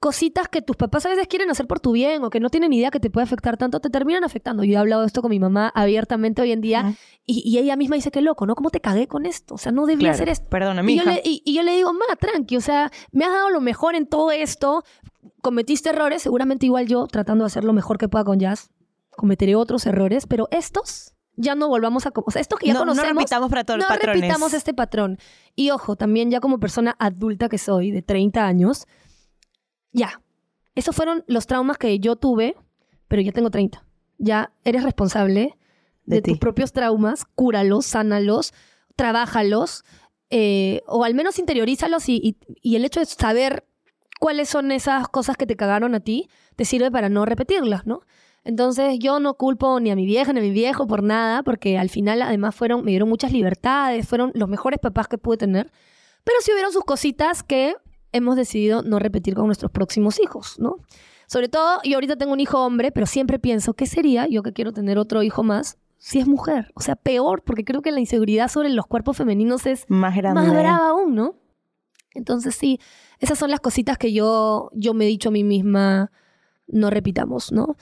cositas 0.00 0.48
que 0.48 0.62
tus 0.62 0.76
papás 0.76 1.04
a 1.06 1.08
veces 1.08 1.26
quieren 1.26 1.50
hacer 1.50 1.66
por 1.66 1.80
tu 1.80 1.92
bien 1.92 2.22
o 2.22 2.30
que 2.30 2.38
no 2.38 2.50
tienen 2.50 2.72
idea 2.72 2.90
que 2.90 3.00
te 3.00 3.10
puede 3.10 3.24
afectar 3.24 3.56
tanto, 3.56 3.80
te 3.80 3.90
terminan 3.90 4.22
afectando. 4.22 4.62
Yo 4.62 4.74
he 4.74 4.76
hablado 4.76 5.02
de 5.02 5.08
esto 5.08 5.22
con 5.22 5.30
mi 5.30 5.40
mamá 5.40 5.72
abiertamente 5.74 6.40
hoy 6.40 6.52
en 6.52 6.60
día 6.60 6.94
y, 7.26 7.58
ella 7.58 7.76
misma 7.76 7.96
dice 7.96 8.10
que 8.10 8.22
loco, 8.22 8.46
¿no? 8.46 8.54
¿Cómo 8.54 8.70
te 8.70 8.80
cagué 8.80 9.08
con 9.08 9.26
esto? 9.26 9.54
O 9.54 9.58
sea, 9.58 9.72
no 9.72 9.86
debía 9.86 10.12
hacer 10.12 10.28
esto. 10.28 10.48
Perdona, 10.48 10.82
mi 10.82 10.94
y, 10.94 10.98
yo 10.98 11.04
le, 11.04 11.20
y, 11.24 11.52
yo 11.52 11.62
le 11.62 11.74
digo, 11.74 11.92
ma, 11.92 12.16
tranqui, 12.18 12.56
o 12.56 12.60
sea, 12.60 12.90
me 13.10 13.24
has 13.24 13.32
dado 13.32 13.50
lo 13.50 13.60
mejor 13.60 13.96
en 13.96 14.06
todo 14.06 14.30
esto, 14.30 14.84
cometiste 15.42 15.90
errores, 15.90 16.22
seguramente 16.22 16.66
igual 16.66 16.86
yo 16.86 17.06
tratando 17.08 17.44
de 17.44 17.46
hacer 17.48 17.64
lo 17.64 17.72
mejor 17.72 17.98
que 17.98 18.08
pueda 18.08 18.24
con 18.24 18.38
Jazz, 18.38 18.70
cometeré 19.10 19.56
otros 19.56 19.84
errores, 19.86 20.26
pero 20.26 20.48
estos 20.52 21.14
ya 21.38 21.54
no 21.54 21.68
volvamos 21.68 22.04
a... 22.04 22.12
O 22.14 22.30
sea, 22.30 22.42
esto 22.42 22.56
que 22.56 22.66
ya 22.66 22.74
conocemos... 22.74 23.08
No 23.08 23.18
repitamos 23.20 23.48
para 23.48 23.64
todos 23.64 23.78
no 23.78 23.96
repitamos 23.96 24.52
este 24.52 24.74
patrón. 24.74 25.18
Y 25.54 25.70
ojo, 25.70 25.96
también 25.96 26.30
ya 26.30 26.40
como 26.40 26.58
persona 26.58 26.96
adulta 26.98 27.48
que 27.48 27.58
soy, 27.58 27.90
de 27.92 28.02
30 28.02 28.44
años, 28.44 28.86
ya. 29.92 30.20
Esos 30.74 30.94
fueron 30.94 31.24
los 31.28 31.46
traumas 31.46 31.78
que 31.78 31.98
yo 32.00 32.16
tuve, 32.16 32.56
pero 33.06 33.22
ya 33.22 33.32
tengo 33.32 33.50
30. 33.50 33.84
Ya 34.18 34.52
eres 34.64 34.82
responsable 34.82 35.56
de, 36.04 36.22
tus 36.22 36.38
propios 36.38 36.72
traumas, 36.72 37.24
cúralos, 37.24 37.86
sánalos, 37.86 38.52
trabájalos, 38.96 39.84
eh, 40.30 40.82
o 40.86 41.04
al 41.04 41.14
menos 41.14 41.38
interiorízalos 41.38 42.08
y, 42.08 42.36
y 42.46 42.76
el 42.76 42.84
hecho 42.84 43.00
de 43.00 43.06
saber 43.06 43.64
cuáles 44.18 44.48
son 44.48 44.72
esas 44.72 45.08
cosas 45.08 45.36
que 45.36 45.46
te 45.46 45.56
cagaron 45.56 45.94
a 45.94 46.00
ti, 46.00 46.28
te 46.56 46.64
sirve 46.64 46.90
para 46.90 47.08
no 47.08 47.24
repetirlas, 47.24 47.86
¿no? 47.86 48.02
Entonces 48.48 48.98
yo 48.98 49.20
no 49.20 49.34
culpo 49.34 49.78
ni 49.78 49.90
a 49.90 49.94
mi 49.94 50.06
vieja 50.06 50.32
ni 50.32 50.38
a 50.38 50.42
mi 50.42 50.50
viejo 50.50 50.86
por 50.86 51.02
nada, 51.02 51.42
porque 51.42 51.76
al 51.76 51.90
final 51.90 52.22
además 52.22 52.54
fueron, 52.54 52.82
me 52.82 52.92
dieron 52.92 53.06
muchas 53.06 53.30
libertades, 53.30 54.08
fueron 54.08 54.32
los 54.32 54.48
mejores 54.48 54.78
papás 54.80 55.06
que 55.06 55.18
pude 55.18 55.36
tener, 55.36 55.70
pero 56.24 56.38
sí 56.40 56.52
hubieron 56.52 56.72
sus 56.72 56.82
cositas 56.84 57.42
que 57.42 57.76
hemos 58.10 58.36
decidido 58.36 58.82
no 58.82 58.98
repetir 58.98 59.34
con 59.34 59.44
nuestros 59.44 59.70
próximos 59.70 60.18
hijos, 60.18 60.58
¿no? 60.58 60.76
Sobre 61.26 61.50
todo, 61.50 61.80
yo 61.84 61.96
ahorita 61.96 62.16
tengo 62.16 62.32
un 62.32 62.40
hijo 62.40 62.64
hombre, 62.64 62.90
pero 62.90 63.04
siempre 63.04 63.38
pienso, 63.38 63.74
¿qué 63.74 63.84
sería 63.84 64.26
yo 64.28 64.42
que 64.42 64.54
quiero 64.54 64.72
tener 64.72 64.96
otro 64.96 65.22
hijo 65.22 65.42
más 65.42 65.76
si 65.98 66.18
es 66.18 66.26
mujer? 66.26 66.72
O 66.74 66.80
sea, 66.80 66.96
peor, 66.96 67.42
porque 67.44 67.66
creo 67.66 67.82
que 67.82 67.92
la 67.92 68.00
inseguridad 68.00 68.48
sobre 68.48 68.70
los 68.70 68.86
cuerpos 68.86 69.18
femeninos 69.18 69.66
es 69.66 69.84
más 69.88 70.16
grande. 70.16 70.40
Más 70.40 70.50
brava 70.50 70.88
aún, 70.88 71.14
¿no? 71.14 71.34
Entonces 72.14 72.54
sí, 72.54 72.80
esas 73.18 73.38
son 73.38 73.50
las 73.50 73.60
cositas 73.60 73.98
que 73.98 74.14
yo, 74.14 74.70
yo 74.72 74.94
me 74.94 75.04
he 75.04 75.08
dicho 75.08 75.28
a 75.28 75.32
mí 75.32 75.44
misma, 75.44 76.10
no 76.66 76.88
repitamos, 76.88 77.52
¿no? 77.52 77.76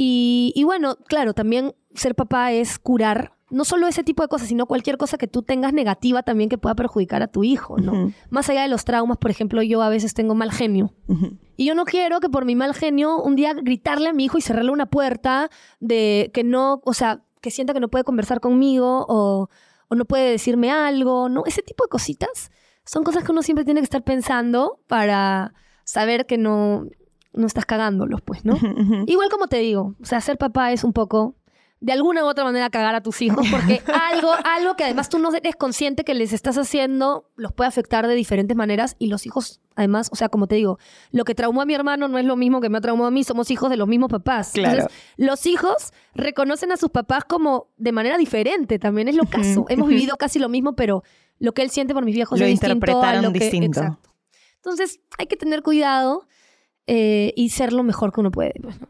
Y, 0.00 0.52
y 0.54 0.62
bueno, 0.62 0.94
claro, 1.08 1.34
también 1.34 1.74
ser 1.92 2.14
papá 2.14 2.52
es 2.52 2.78
curar 2.78 3.32
no 3.50 3.64
solo 3.64 3.88
ese 3.88 4.04
tipo 4.04 4.22
de 4.22 4.28
cosas, 4.28 4.46
sino 4.46 4.66
cualquier 4.66 4.96
cosa 4.96 5.18
que 5.18 5.26
tú 5.26 5.42
tengas 5.42 5.72
negativa 5.72 6.22
también 6.22 6.48
que 6.48 6.56
pueda 6.56 6.76
perjudicar 6.76 7.20
a 7.24 7.26
tu 7.26 7.42
hijo, 7.42 7.78
¿no? 7.78 8.12
Más 8.30 8.48
allá 8.48 8.62
de 8.62 8.68
los 8.68 8.84
traumas, 8.84 9.18
por 9.18 9.32
ejemplo, 9.32 9.60
yo 9.60 9.82
a 9.82 9.88
veces 9.88 10.14
tengo 10.14 10.36
mal 10.36 10.52
genio. 10.52 10.94
Y 11.56 11.64
yo 11.64 11.74
no 11.74 11.84
quiero 11.84 12.20
que 12.20 12.28
por 12.28 12.44
mi 12.44 12.54
mal 12.54 12.74
genio 12.74 13.20
un 13.20 13.34
día 13.34 13.54
gritarle 13.54 14.10
a 14.10 14.12
mi 14.12 14.26
hijo 14.26 14.38
y 14.38 14.40
cerrarle 14.40 14.70
una 14.70 14.86
puerta 14.86 15.50
de 15.80 16.30
que 16.32 16.44
no, 16.44 16.80
o 16.84 16.94
sea, 16.94 17.24
que 17.40 17.50
sienta 17.50 17.74
que 17.74 17.80
no 17.80 17.88
puede 17.88 18.04
conversar 18.04 18.38
conmigo 18.38 19.04
o, 19.08 19.48
o 19.88 19.94
no 19.96 20.04
puede 20.04 20.30
decirme 20.30 20.70
algo, 20.70 21.28
¿no? 21.28 21.42
Ese 21.44 21.62
tipo 21.62 21.82
de 21.82 21.88
cositas 21.88 22.52
son 22.84 23.02
cosas 23.02 23.24
que 23.24 23.32
uno 23.32 23.42
siempre 23.42 23.64
tiene 23.64 23.80
que 23.80 23.84
estar 23.84 24.04
pensando 24.04 24.78
para 24.86 25.54
saber 25.82 26.26
que 26.26 26.38
no, 26.38 26.86
no 27.32 27.46
estás 27.46 27.66
cagándolos, 27.66 28.20
pues, 28.22 28.44
¿no? 28.44 28.56
Igual 29.06 29.28
como 29.30 29.48
te 29.48 29.58
digo, 29.58 29.94
o 30.00 30.04
sea, 30.04 30.20
ser 30.20 30.38
papá 30.38 30.72
es 30.72 30.84
un 30.84 30.92
poco 30.92 31.34
de 31.80 31.92
alguna 31.92 32.24
u 32.24 32.26
otra 32.26 32.44
manera 32.44 32.70
cagar 32.70 32.94
a 32.94 33.02
tus 33.02 33.22
hijos, 33.22 33.46
porque 33.50 33.80
algo, 34.10 34.32
algo 34.44 34.74
que 34.74 34.84
además 34.84 35.08
tú 35.08 35.18
no 35.18 35.32
eres 35.32 35.54
consciente 35.54 36.04
que 36.04 36.14
les 36.14 36.32
estás 36.32 36.58
haciendo 36.58 37.30
los 37.36 37.52
puede 37.52 37.68
afectar 37.68 38.06
de 38.08 38.14
diferentes 38.14 38.56
maneras 38.56 38.96
y 38.98 39.06
los 39.06 39.26
hijos, 39.26 39.60
además, 39.76 40.08
o 40.12 40.16
sea, 40.16 40.28
como 40.28 40.48
te 40.48 40.56
digo, 40.56 40.78
lo 41.12 41.24
que 41.24 41.34
traumó 41.34 41.62
a 41.62 41.66
mi 41.66 41.74
hermano 41.74 42.08
no 42.08 42.18
es 42.18 42.24
lo 42.24 42.36
mismo 42.36 42.60
que 42.60 42.68
me 42.68 42.78
ha 42.78 42.80
traumado 42.80 43.08
a 43.08 43.10
mí, 43.10 43.22
somos 43.22 43.50
hijos 43.50 43.70
de 43.70 43.76
los 43.76 43.86
mismos 43.86 44.10
papás. 44.10 44.56
Entonces, 44.56 44.86
los 45.16 45.46
hijos 45.46 45.92
reconocen 46.14 46.72
a 46.72 46.76
sus 46.76 46.90
papás 46.90 47.24
como 47.24 47.68
de 47.76 47.92
manera 47.92 48.18
diferente, 48.18 48.78
también 48.78 49.06
es 49.08 49.14
lo 49.14 49.24
caso. 49.24 49.66
Hemos 49.68 49.88
vivido 49.88 50.16
casi 50.16 50.40
lo 50.40 50.48
mismo, 50.48 50.74
pero 50.74 51.04
lo 51.38 51.52
que 51.52 51.62
él 51.62 51.70
siente 51.70 51.94
por 51.94 52.04
mis 52.04 52.14
viejos 52.14 52.40
lo 52.40 52.46
es 52.46 52.50
distinto 52.50 53.02
a 53.02 53.22
lo 53.22 53.32
que... 53.32 53.38
Distinto. 53.38 53.98
Entonces, 54.56 55.00
hay 55.16 55.26
que 55.26 55.36
tener 55.36 55.62
cuidado 55.62 56.26
eh, 56.90 57.34
y 57.36 57.50
ser 57.50 57.74
lo 57.74 57.82
mejor 57.82 58.14
que 58.14 58.20
uno 58.20 58.30
puede. 58.30 58.54
Pues, 58.62 58.80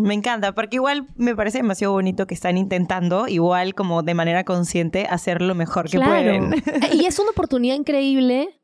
me 0.00 0.14
encanta, 0.14 0.54
porque 0.54 0.76
igual 0.76 1.08
me 1.16 1.34
parece 1.34 1.58
demasiado 1.58 1.92
bonito 1.92 2.28
que 2.28 2.34
están 2.34 2.56
intentando, 2.56 3.26
igual 3.26 3.74
como 3.74 4.04
de 4.04 4.14
manera 4.14 4.44
consciente, 4.44 5.06
hacer 5.10 5.42
lo 5.42 5.56
mejor 5.56 5.90
que 5.90 5.98
pueden. 5.98 6.54
y 6.92 7.06
es 7.06 7.18
una 7.18 7.30
oportunidad 7.30 7.74
increíble 7.74 8.60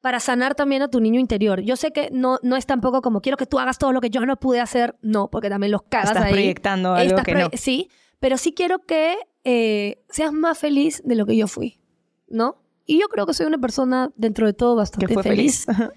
para 0.00 0.18
sanar 0.18 0.54
también 0.54 0.80
a 0.80 0.88
tu 0.88 0.98
niño 0.98 1.20
interior. 1.20 1.60
Yo 1.60 1.76
sé 1.76 1.92
que 1.92 2.08
no, 2.10 2.38
no 2.42 2.56
es 2.56 2.64
tampoco 2.64 3.02
como 3.02 3.20
quiero 3.20 3.36
que 3.36 3.44
tú 3.44 3.58
hagas 3.58 3.76
todo 3.76 3.92
lo 3.92 4.00
que 4.00 4.08
yo 4.08 4.24
no 4.24 4.36
pude 4.36 4.58
hacer, 4.58 4.96
no, 5.02 5.28
porque 5.28 5.50
también 5.50 5.72
los 5.72 5.82
cagas 5.82 6.12
Estás 6.12 6.30
proyectando 6.30 6.94
algo 6.94 7.22
que 7.22 7.34
no. 7.34 7.50
Sí, 7.52 7.90
pero 8.18 8.38
sí 8.38 8.54
quiero 8.54 8.78
que 8.78 9.18
eh, 9.44 10.02
seas 10.08 10.32
más 10.32 10.58
feliz 10.58 11.02
de 11.04 11.16
lo 11.16 11.26
que 11.26 11.36
yo 11.36 11.46
fui, 11.48 11.80
¿no? 12.28 12.56
Y 12.86 12.98
yo 12.98 13.08
creo 13.08 13.26
que 13.26 13.34
soy 13.34 13.44
una 13.44 13.58
persona 13.58 14.10
dentro 14.16 14.46
de 14.46 14.54
todo 14.54 14.74
bastante 14.74 15.06
feliz. 15.22 15.66
feliz. 15.66 15.90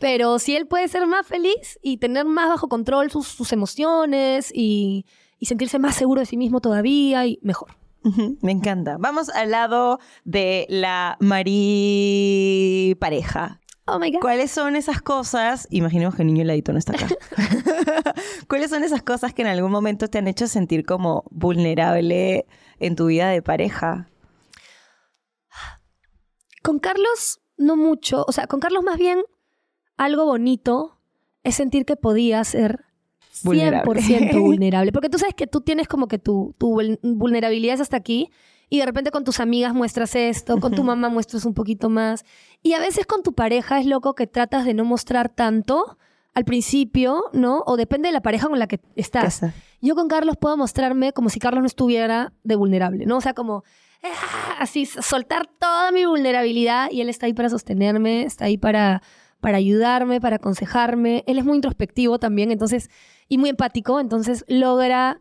Pero 0.00 0.38
si 0.38 0.56
él 0.56 0.66
puede 0.66 0.88
ser 0.88 1.06
más 1.06 1.26
feliz 1.26 1.78
y 1.82 1.98
tener 1.98 2.24
más 2.24 2.48
bajo 2.48 2.68
control 2.68 3.10
sus, 3.10 3.52
emociones 3.52 4.50
y, 4.54 5.06
sentirse 5.40 5.78
más 5.78 5.94
seguro 5.96 6.20
de 6.20 6.26
sí 6.26 6.36
mismo 6.36 6.60
todavía 6.60 7.26
y 7.26 7.38
mejor. 7.42 7.76
Me 8.40 8.52
encanta. 8.52 8.96
Vamos 8.98 9.28
al 9.28 9.50
lado 9.50 9.98
de 10.24 10.66
la 10.68 11.16
Marí 11.20 12.96
pareja. 13.00 13.60
Oh 13.86 13.98
my 13.98 14.10
God. 14.10 14.20
¿Cuáles 14.20 14.50
son 14.50 14.76
esas 14.76 15.00
cosas? 15.00 15.66
Imaginemos 15.70 16.14
que 16.14 16.22
el 16.22 16.28
niño 16.28 16.42
heladito 16.42 16.72
no 16.72 16.78
está 16.78 16.92
acá. 16.92 17.08
¿Cuáles 18.48 18.70
son 18.70 18.84
esas 18.84 19.02
cosas 19.02 19.32
que 19.32 19.42
en 19.42 19.48
algún 19.48 19.70
momento 19.70 20.08
te 20.08 20.18
han 20.18 20.28
hecho 20.28 20.46
sentir 20.46 20.84
como 20.84 21.24
vulnerable 21.30 22.46
en 22.78 22.96
tu 22.96 23.06
vida 23.06 23.28
de 23.30 23.42
pareja? 23.42 24.08
Con 26.62 26.78
Carlos, 26.78 27.40
no 27.56 27.76
mucho. 27.76 28.24
O 28.28 28.32
sea, 28.32 28.46
con 28.46 28.60
Carlos 28.60 28.84
más 28.84 28.98
bien 28.98 29.22
algo 29.98 30.24
bonito 30.24 30.98
es 31.44 31.56
sentir 31.56 31.84
que 31.84 31.96
podía 31.96 32.42
ser 32.44 32.84
100% 33.44 34.40
vulnerable. 34.40 34.92
Porque 34.92 35.10
tú 35.10 35.18
sabes 35.18 35.34
que 35.34 35.46
tú 35.46 35.60
tienes 35.60 35.88
como 35.88 36.08
que 36.08 36.18
tu, 36.18 36.54
tu 36.58 36.80
vulnerabilidad 37.02 37.74
es 37.74 37.80
hasta 37.82 37.96
aquí 37.96 38.30
y 38.70 38.78
de 38.78 38.86
repente 38.86 39.10
con 39.10 39.24
tus 39.24 39.40
amigas 39.40 39.74
muestras 39.74 40.14
esto, 40.14 40.58
con 40.60 40.74
tu 40.74 40.84
mamá 40.84 41.08
muestras 41.08 41.44
un 41.44 41.54
poquito 41.54 41.88
más. 41.88 42.24
Y 42.62 42.74
a 42.74 42.80
veces 42.80 43.06
con 43.06 43.22
tu 43.22 43.34
pareja 43.34 43.80
es 43.80 43.86
loco 43.86 44.14
que 44.14 44.26
tratas 44.26 44.64
de 44.64 44.74
no 44.74 44.84
mostrar 44.84 45.28
tanto 45.28 45.98
al 46.34 46.44
principio, 46.44 47.24
¿no? 47.32 47.62
O 47.66 47.76
depende 47.76 48.08
de 48.08 48.12
la 48.12 48.20
pareja 48.20 48.48
con 48.48 48.58
la 48.58 48.66
que 48.66 48.80
estás. 48.94 49.40
Yo 49.80 49.94
con 49.94 50.08
Carlos 50.08 50.36
puedo 50.38 50.56
mostrarme 50.56 51.12
como 51.12 51.30
si 51.30 51.40
Carlos 51.40 51.62
no 51.62 51.66
estuviera 51.66 52.32
de 52.44 52.56
vulnerable, 52.56 53.06
¿no? 53.06 53.16
O 53.16 53.20
sea, 53.20 53.32
como 53.32 53.64
ah, 54.02 54.56
así 54.58 54.84
soltar 54.84 55.46
toda 55.58 55.90
mi 55.90 56.04
vulnerabilidad 56.04 56.90
y 56.90 57.00
él 57.00 57.08
está 57.08 57.26
ahí 57.26 57.32
para 57.32 57.48
sostenerme, 57.48 58.24
está 58.24 58.44
ahí 58.44 58.58
para 58.58 59.02
para 59.40 59.58
ayudarme, 59.58 60.20
para 60.20 60.36
aconsejarme. 60.36 61.24
Él 61.26 61.38
es 61.38 61.44
muy 61.44 61.56
introspectivo 61.56 62.18
también, 62.18 62.50
entonces, 62.50 62.90
y 63.28 63.38
muy 63.38 63.50
empático, 63.50 64.00
entonces 64.00 64.44
logra 64.48 65.20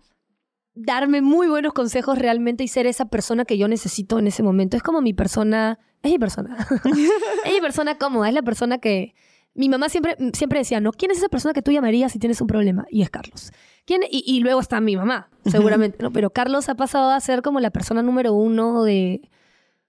darme 0.74 1.22
muy 1.22 1.48
buenos 1.48 1.74
consejos 1.74 2.20
realmente 2.20 2.64
y 2.64 2.68
ser 2.68 2.86
esa 2.86 3.06
persona 3.06 3.46
que 3.46 3.58
yo 3.58 3.68
necesito 3.68 4.20
en 4.20 4.28
ese 4.28 4.44
momento. 4.44 4.78
Es 4.78 4.84
como 4.84 5.02
mi 5.02 5.14
persona, 5.14 5.80
es 6.04 6.12
mi 6.12 6.20
persona. 6.20 6.56
es 7.46 7.54
mi 7.54 7.62
persona 7.62 7.98
cómoda, 7.98 8.28
es 8.30 8.34
la 8.34 8.44
persona 8.44 8.78
que 8.78 9.16
mi 9.58 9.70
mamá 9.70 9.90
siempre, 9.90 10.16
siempre 10.34 10.60
decía, 10.60 10.80
no, 10.80 10.92
¿quién 10.92 11.10
es 11.10 11.18
esa 11.18 11.30
persona 11.30 11.54
que 11.54 11.64
tú 11.64 11.72
llamarías 11.72 12.12
si 12.12 12.20
tienes 12.20 12.40
un 12.42 12.48
problema? 12.48 12.86
Y 12.92 13.02
es 13.02 13.10
Carlos. 13.10 13.52
¿Quién? 13.86 14.02
Y, 14.10 14.40
luego 14.42 14.60
está 14.60 14.80
mi 14.82 14.96
mamá, 14.96 15.30
seguramente, 15.46 15.98
¿no? 16.02 16.12
Pero 16.12 16.30
Carlos 16.30 16.70
ha 16.70 16.76
pasado 16.76 17.10
a 17.10 17.20
ser 17.22 17.42
como 17.42 17.60
la 17.60 17.72
persona 17.72 18.04
número 18.04 18.34
uno 18.34 18.84
de 18.84 19.22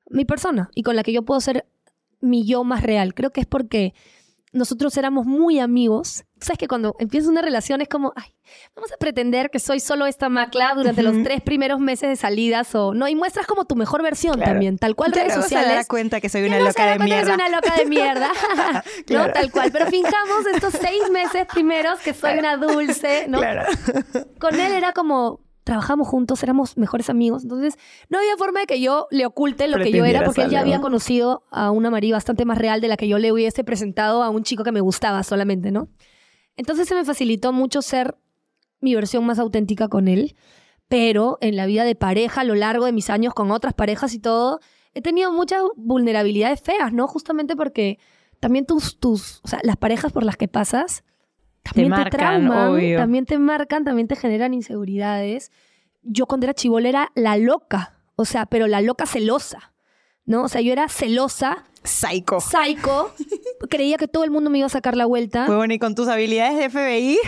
mi 0.09 0.25
persona 0.25 0.71
y 0.75 0.85
con 0.85 0.97
la 0.97 1.03
que 1.03 1.13
yo 1.13 1.23
puedo 1.23 1.41
ser 1.41 1.67
mi 2.21 2.47
yo 2.47 2.65
más 2.65 2.83
real. 2.83 3.13
Creo 3.13 3.31
que 3.31 3.43
es 3.43 3.47
porque 3.47 3.93
nosotros 4.53 4.97
éramos 4.97 5.27
muy 5.27 5.59
amigos. 5.61 6.25
Sabes 6.41 6.59
que 6.59 6.69
cuando 6.69 6.95
empiezas 6.99 7.29
una 7.29 7.43
relación 7.43 7.81
es 7.81 7.89
como, 7.89 8.13
ay, 8.17 8.35
vamos 8.75 8.93
a 8.93 8.97
pretender 8.97 9.51
que 9.51 9.59
soy 9.59 9.81
solo 9.81 10.07
esta 10.07 10.29
macla 10.29 10.73
durante 10.75 11.03
los 11.03 11.23
tres 11.23 11.43
primeros 11.43 11.81
meses 11.81 12.09
de 12.09 12.17
salidas 12.17 12.75
o 12.75 12.95
no, 12.95 13.09
y 13.09 13.15
muestras 13.15 13.47
como 13.47 13.65
tu 13.65 13.75
mejor 13.75 14.03
versión 14.03 14.41
también, 14.41 14.79
tal 14.79 14.95
cual 14.95 15.13
redes 15.13 15.35
sociales. 15.35 15.69
Se 15.69 15.75
da 15.75 15.85
cuenta 15.85 16.21
que 16.21 16.29
soy 16.29 16.47
una 16.47 16.61
loca 16.61 16.87
de 16.87 16.99
mierda. 16.99 17.25
Soy 17.25 17.35
una 17.35 17.49
loca 17.49 17.77
de 17.77 17.85
mierda, 17.87 18.31
no, 19.09 19.33
tal 19.33 19.51
cual. 19.51 19.71
Pero 19.73 19.87
fijamos 19.87 20.47
estos 20.55 20.75
seis 20.75 21.11
meses 21.11 21.47
primeros 21.47 22.01
que 22.01 22.15
soy 22.15 22.39
una 22.39 22.57
dulce, 22.57 23.27
¿no? 23.29 23.41
Con 24.39 24.59
él 24.59 24.73
era 24.73 24.93
como, 24.93 25.41
trabajamos 25.69 26.09
juntos, 26.09 26.43
éramos 26.43 26.79
mejores 26.79 27.11
amigos, 27.11 27.43
entonces 27.43 27.77
no 28.09 28.17
había 28.17 28.39
forma 28.39 28.61
de 28.61 28.67
que 28.67 28.81
yo 28.81 29.07
le 29.11 29.27
oculte 29.27 29.69
lo 29.69 29.77
que 29.77 29.93
yo 29.93 30.07
era, 30.07 30.25
porque 30.25 30.41
él 30.41 30.51
ya 30.51 30.61
había 30.61 30.81
conocido 30.81 31.45
a 31.51 31.71
una 31.71 31.91
María 31.91 32.15
bastante 32.15 32.47
más 32.47 32.57
real 32.57 32.81
de 32.81 32.89
la 32.89 32.97
que 32.97 33.07
yo 33.07 33.19
le 33.19 33.33
hubiese 33.33 33.65
presentado 33.65 34.23
a 34.23 34.31
un 34.31 34.45
chico 34.45 34.65
que 34.65 34.73
me 34.73 34.81
gustaba 34.81 35.23
solamente, 35.23 35.71
¿no? 35.71 35.91
Entonces 36.57 36.89
se 36.89 36.95
me 36.95 37.05
facilitó 37.05 37.53
mucho 37.53 37.83
ser 37.83 38.17
mi 38.81 38.95
versión 38.95 39.27
más 39.27 39.39
auténtica 39.39 39.89
con 39.89 40.09
él, 40.09 40.37
pero 40.89 41.37
en 41.43 41.55
la 41.55 41.67
vida 41.67 41.85
de 41.85 41.95
pareja, 41.95 42.41
a 42.41 42.45
lo 42.45 42.55
largo 42.55 42.87
de 42.87 42.93
mis 42.93 43.11
años 43.11 43.35
con 43.35 43.51
otras 43.51 43.75
parejas 43.75 44.15
y 44.15 44.21
todo, 44.21 44.61
he 44.95 45.03
tenido 45.03 45.31
muchas 45.33 45.61
vulnerabilidades 45.77 46.63
feas, 46.63 46.95
¿no? 46.95 47.07
Justamente 47.09 47.57
porque 47.57 47.99
también 48.41 48.65
tus, 48.65 48.99
tus, 48.99 49.43
o 49.45 49.49
sea, 49.49 49.61
las 49.65 49.77
parejas 49.77 50.13
por 50.13 50.25
las 50.25 50.39
que 50.39 50.49
pasas 50.49 51.05
también 51.75 52.05
te, 52.05 52.11
trauman, 52.11 52.97
también 52.97 53.27
te 53.27 53.39
marcan, 53.39 53.85
también 53.85 54.09
te 54.09 54.17
generan 54.17 54.55
inseguridades. 54.55 55.53
Yo 56.03 56.27
cuando 56.27 56.47
era 56.47 56.55
chivola 56.55 56.89
era 56.89 57.13
la 57.15 57.37
loca, 57.37 57.99
o 58.17 58.25
sea, 58.25 58.47
pero 58.47 58.67
la 58.67 58.81
loca 58.81 59.07
celosa, 59.07 59.73
¿no? 60.25 60.45
O 60.45 60.49
sea, 60.49 60.61
yo 60.61 60.73
era 60.73 60.89
celosa. 60.89 61.65
Psycho. 61.85 62.41
Psycho. 62.41 63.15
Creía 63.71 63.97
que 63.97 64.09
todo 64.09 64.25
el 64.25 64.31
mundo 64.31 64.51
me 64.51 64.59
iba 64.59 64.67
a 64.67 64.71
sacar 64.71 64.97
la 64.97 65.07
vuelta. 65.07 65.47
bueno, 65.47 65.73
¿y 65.73 65.79
con 65.79 65.95
tus 65.95 66.09
habilidades 66.09 66.59
de 66.59 66.71
FBI? 66.71 67.19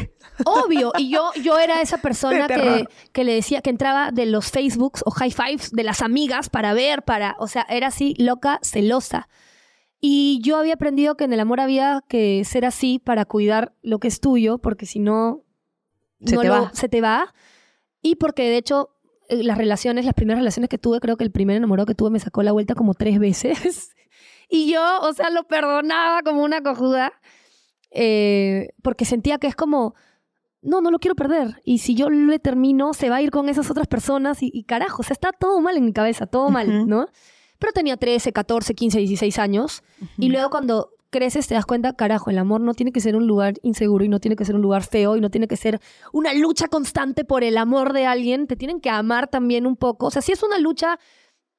Obvio. 0.44 0.92
Y 0.98 1.10
yo, 1.10 1.30
yo 1.42 1.58
era 1.58 1.80
esa 1.80 1.98
persona 2.02 2.46
que, 2.48 2.86
que, 3.12 3.24
le 3.24 3.34
decía 3.34 3.62
que 3.62 3.70
entraba 3.70 4.10
de 4.10 4.26
los 4.26 4.50
Facebooks 4.50 5.02
o 5.04 5.10
high 5.10 5.30
fives 5.30 5.70
de 5.70 5.82
las 5.82 6.02
amigas 6.02 6.50
para 6.50 6.74
ver, 6.74 7.02
para. 7.02 7.36
O 7.38 7.46
sea, 7.46 7.66
era 7.68 7.88
así, 7.88 8.14
loca, 8.18 8.58
celosa. 8.62 9.28
Y 10.00 10.40
yo 10.42 10.56
había 10.56 10.74
aprendido 10.74 11.16
que 11.16 11.24
en 11.24 11.32
el 11.32 11.40
amor 11.40 11.60
había 11.60 12.02
que 12.08 12.42
ser 12.44 12.64
así 12.64 12.98
para 12.98 13.26
cuidar 13.26 13.74
lo 13.82 13.98
que 13.98 14.08
es 14.08 14.20
tuyo, 14.20 14.58
porque 14.58 14.86
si 14.86 14.98
no, 14.98 15.44
se, 16.24 16.38
te, 16.38 16.48
va. 16.48 16.70
se 16.72 16.88
te 16.88 17.00
va. 17.00 17.34
Y 18.00 18.16
porque 18.16 18.44
de 18.44 18.56
hecho, 18.56 18.96
eh, 19.28 19.42
las 19.42 19.58
relaciones, 19.58 20.06
las 20.06 20.14
primeras 20.14 20.40
relaciones 20.40 20.70
que 20.70 20.78
tuve, 20.78 21.00
creo 21.00 21.18
que 21.18 21.24
el 21.24 21.30
primer 21.30 21.56
enamorado 21.56 21.86
que 21.86 21.94
tuve 21.94 22.10
me 22.10 22.18
sacó 22.18 22.42
la 22.42 22.52
vuelta 22.52 22.74
como 22.74 22.94
tres 22.94 23.18
veces. 23.18 23.94
y 24.48 24.72
yo, 24.72 25.00
o 25.02 25.12
sea, 25.12 25.28
lo 25.28 25.44
perdonaba 25.44 26.22
como 26.22 26.44
una 26.44 26.62
cojuda, 26.62 27.12
eh, 27.90 28.70
porque 28.82 29.04
sentía 29.04 29.36
que 29.36 29.48
es 29.48 29.54
como, 29.54 29.94
no, 30.62 30.80
no 30.80 30.90
lo 30.90 30.98
quiero 30.98 31.14
perder. 31.14 31.60
Y 31.64 31.78
si 31.78 31.94
yo 31.94 32.08
le 32.08 32.38
termino, 32.38 32.94
se 32.94 33.10
va 33.10 33.16
a 33.16 33.22
ir 33.22 33.30
con 33.30 33.50
esas 33.50 33.70
otras 33.70 33.86
personas 33.86 34.38
y, 34.40 34.64
carajo, 34.64 35.02
o 35.02 35.04
sea, 35.04 35.12
está 35.12 35.32
todo 35.32 35.60
mal 35.60 35.76
en 35.76 35.84
mi 35.84 35.92
cabeza, 35.92 36.26
todo 36.26 36.48
mal, 36.48 36.88
¿no? 36.88 37.06
Pero 37.60 37.72
tenía 37.72 37.96
13, 37.96 38.32
14, 38.32 38.74
15, 38.74 38.98
16 38.98 39.38
años. 39.38 39.84
Y 40.18 40.30
luego 40.30 40.50
cuando 40.50 40.90
creces 41.10 41.46
te 41.46 41.54
das 41.54 41.66
cuenta, 41.66 41.92
carajo, 41.92 42.30
el 42.30 42.38
amor 42.38 42.60
no 42.62 42.72
tiene 42.72 42.90
que 42.90 43.00
ser 43.00 43.16
un 43.16 43.26
lugar 43.26 43.54
inseguro 43.62 44.04
y 44.04 44.08
no 44.08 44.18
tiene 44.18 44.34
que 44.34 44.44
ser 44.44 44.54
un 44.54 44.62
lugar 44.62 44.82
feo 44.82 45.16
y 45.16 45.20
no 45.20 45.30
tiene 45.30 45.46
que 45.46 45.56
ser 45.56 45.80
una 46.12 46.32
lucha 46.32 46.68
constante 46.68 47.24
por 47.24 47.44
el 47.44 47.58
amor 47.58 47.92
de 47.92 48.06
alguien. 48.06 48.46
Te 48.46 48.56
tienen 48.56 48.80
que 48.80 48.88
amar 48.88 49.28
también 49.28 49.66
un 49.66 49.76
poco. 49.76 50.06
O 50.06 50.10
sea, 50.10 50.22
sí 50.22 50.32
es 50.32 50.42
una 50.42 50.58
lucha 50.58 50.98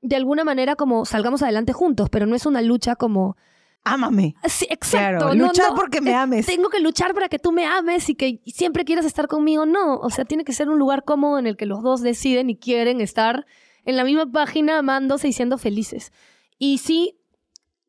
de 0.02 0.16
alguna 0.16 0.44
manera 0.44 0.76
como 0.76 1.06
salgamos 1.06 1.44
adelante 1.44 1.72
juntos, 1.72 2.10
pero 2.10 2.26
no 2.26 2.36
es 2.36 2.46
una 2.46 2.62
lucha 2.62 2.96
como... 2.96 3.38
Ámame. 3.84 4.36
Sí, 4.48 4.68
exacto. 4.70 5.26
Claro, 5.26 5.34
luchar 5.34 5.70
no, 5.70 5.76
porque 5.76 6.02
me 6.02 6.12
eh, 6.12 6.16
ames. 6.16 6.46
Tengo 6.46 6.70
que 6.70 6.80
luchar 6.80 7.14
para 7.14 7.30
que 7.30 7.40
tú 7.40 7.52
me 7.52 7.66
ames 7.66 8.10
y 8.10 8.16
que 8.16 8.42
siempre 8.46 8.86
quieras 8.86 9.06
estar 9.06 9.28
conmigo. 9.28 9.66
No, 9.66 9.96
o 9.98 10.10
sea, 10.12 10.24
tiene 10.24 10.44
que 10.44 10.54
ser 10.54 10.70
un 10.70 10.78
lugar 10.78 11.04
cómodo 11.04 11.40
en 11.40 11.48
el 11.48 11.58
que 11.58 11.66
los 11.66 11.82
dos 11.82 12.02
deciden 12.02 12.52
y 12.52 12.58
quieren 12.58 13.02
estar 13.02 13.46
en 13.86 13.98
la 13.98 14.04
misma 14.04 14.32
página 14.32 14.78
amándose 14.78 15.28
y 15.28 15.34
siendo 15.34 15.58
felices. 15.58 16.12
Y 16.58 16.78
sí, 16.78 17.18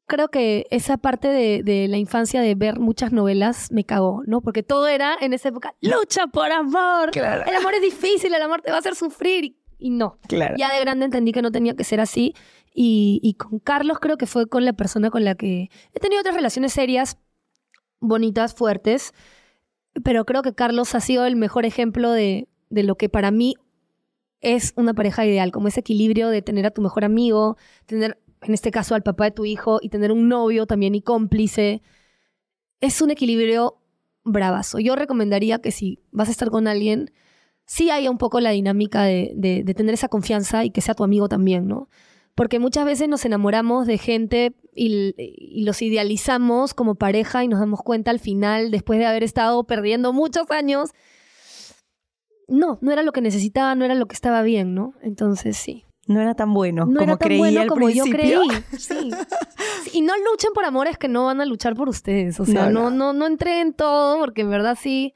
creo 0.06 0.28
que 0.28 0.66
esa 0.70 0.96
parte 0.98 1.28
de, 1.28 1.62
de 1.62 1.88
la 1.88 1.96
infancia 1.96 2.40
de 2.40 2.54
ver 2.54 2.78
muchas 2.78 3.12
novelas 3.12 3.70
me 3.70 3.84
cagó, 3.84 4.22
¿no? 4.26 4.40
Porque 4.40 4.62
todo 4.62 4.88
era 4.88 5.16
en 5.20 5.32
esa 5.32 5.48
época, 5.48 5.74
lucha 5.80 6.26
por 6.26 6.50
amor. 6.50 7.10
Claro. 7.10 7.44
El 7.46 7.56
amor 7.56 7.74
es 7.74 7.82
difícil, 7.82 8.34
el 8.34 8.42
amor 8.42 8.62
te 8.62 8.70
va 8.70 8.76
a 8.76 8.80
hacer 8.80 8.94
sufrir. 8.94 9.44
Y, 9.44 9.56
y 9.78 9.90
no. 9.90 10.18
Claro. 10.28 10.56
Ya 10.58 10.72
de 10.72 10.80
grande 10.80 11.06
entendí 11.06 11.32
que 11.32 11.42
no 11.42 11.50
tenía 11.50 11.74
que 11.74 11.84
ser 11.84 12.00
así. 12.00 12.34
Y, 12.74 13.20
y 13.22 13.34
con 13.34 13.58
Carlos 13.58 13.98
creo 14.00 14.16
que 14.16 14.26
fue 14.26 14.46
con 14.46 14.64
la 14.64 14.72
persona 14.72 15.10
con 15.10 15.24
la 15.24 15.34
que 15.34 15.70
he 15.92 16.00
tenido 16.00 16.20
otras 16.20 16.34
relaciones 16.34 16.72
serias, 16.72 17.18
bonitas, 18.00 18.54
fuertes. 18.54 19.12
Pero 20.04 20.24
creo 20.24 20.42
que 20.42 20.54
Carlos 20.54 20.94
ha 20.94 21.00
sido 21.00 21.26
el 21.26 21.36
mejor 21.36 21.66
ejemplo 21.66 22.10
de, 22.10 22.48
de 22.70 22.82
lo 22.82 22.96
que 22.96 23.10
para 23.10 23.30
mí 23.30 23.56
es 24.42 24.74
una 24.76 24.92
pareja 24.92 25.24
ideal, 25.24 25.52
como 25.52 25.68
ese 25.68 25.80
equilibrio 25.80 26.28
de 26.28 26.42
tener 26.42 26.66
a 26.66 26.72
tu 26.72 26.82
mejor 26.82 27.04
amigo, 27.04 27.56
tener, 27.86 28.18
en 28.42 28.52
este 28.52 28.70
caso, 28.70 28.94
al 28.94 29.02
papá 29.02 29.24
de 29.24 29.30
tu 29.30 29.44
hijo 29.44 29.78
y 29.80 29.88
tener 29.88 30.12
un 30.12 30.28
novio 30.28 30.66
también 30.66 30.94
y 30.94 31.00
cómplice. 31.00 31.80
Es 32.80 33.00
un 33.00 33.10
equilibrio 33.10 33.78
bravazo. 34.24 34.80
Yo 34.80 34.96
recomendaría 34.96 35.60
que 35.60 35.70
si 35.70 36.00
vas 36.10 36.28
a 36.28 36.32
estar 36.32 36.50
con 36.50 36.66
alguien, 36.66 37.12
sí 37.64 37.90
haya 37.90 38.10
un 38.10 38.18
poco 38.18 38.40
la 38.40 38.50
dinámica 38.50 39.04
de, 39.04 39.32
de- 39.34 39.74
tener 39.74 39.94
esa 39.94 40.08
confianza 40.08 40.64
y 40.64 40.70
que 40.70 40.80
sea 40.80 40.94
tu 40.94 41.04
amigo 41.04 41.28
también, 41.28 41.68
¿no? 41.68 41.88
Porque 42.34 42.58
muchas 42.58 42.84
veces 42.84 43.08
nos 43.08 43.24
enamoramos 43.24 43.86
de 43.86 43.98
gente 43.98 44.54
y 44.74 45.64
los 45.64 45.82
idealizamos 45.82 46.72
como 46.74 46.94
pareja 46.94 47.44
y 47.44 47.48
nos 47.48 47.60
damos 47.60 47.82
cuenta 47.82 48.10
al 48.10 48.18
final, 48.20 48.70
después 48.70 48.98
de 48.98 49.06
haber 49.06 49.22
estado 49.22 49.64
perdiendo 49.64 50.12
muchos 50.12 50.50
años, 50.50 50.90
no, 52.48 52.78
no 52.80 52.92
era 52.92 53.02
lo 53.02 53.12
que 53.12 53.20
necesitaba, 53.20 53.74
no 53.74 53.84
era 53.84 53.94
lo 53.94 54.06
que 54.06 54.14
estaba 54.14 54.42
bien, 54.42 54.74
¿no? 54.74 54.94
Entonces 55.02 55.56
sí. 55.56 55.84
No 56.08 56.20
era 56.20 56.34
tan 56.34 56.52
bueno 56.52 56.84
No 56.84 56.98
como 56.98 57.12
era 57.12 57.16
tan 57.16 57.38
bueno 57.38 57.60
al 57.60 57.68
como 57.68 57.88
yo 57.88 58.02
principio. 58.04 58.40
creí. 58.42 58.62
Sí. 58.78 59.10
Sí, 59.84 59.90
Y 59.98 60.00
no 60.02 60.14
luchen 60.16 60.50
por 60.52 60.64
amores 60.64 60.98
que 60.98 61.06
no 61.08 61.26
van 61.26 61.40
a 61.40 61.44
luchar 61.44 61.74
por 61.74 61.88
ustedes. 61.88 62.40
O 62.40 62.44
sea, 62.44 62.68
No, 62.68 62.90
no, 62.90 62.90
no, 62.90 63.12
no, 63.12 63.26
entreguen 63.26 63.72
todo, 63.72 64.18
porque 64.18 64.40
en 64.42 64.50
verdad 64.50 64.76
sí. 64.80 65.14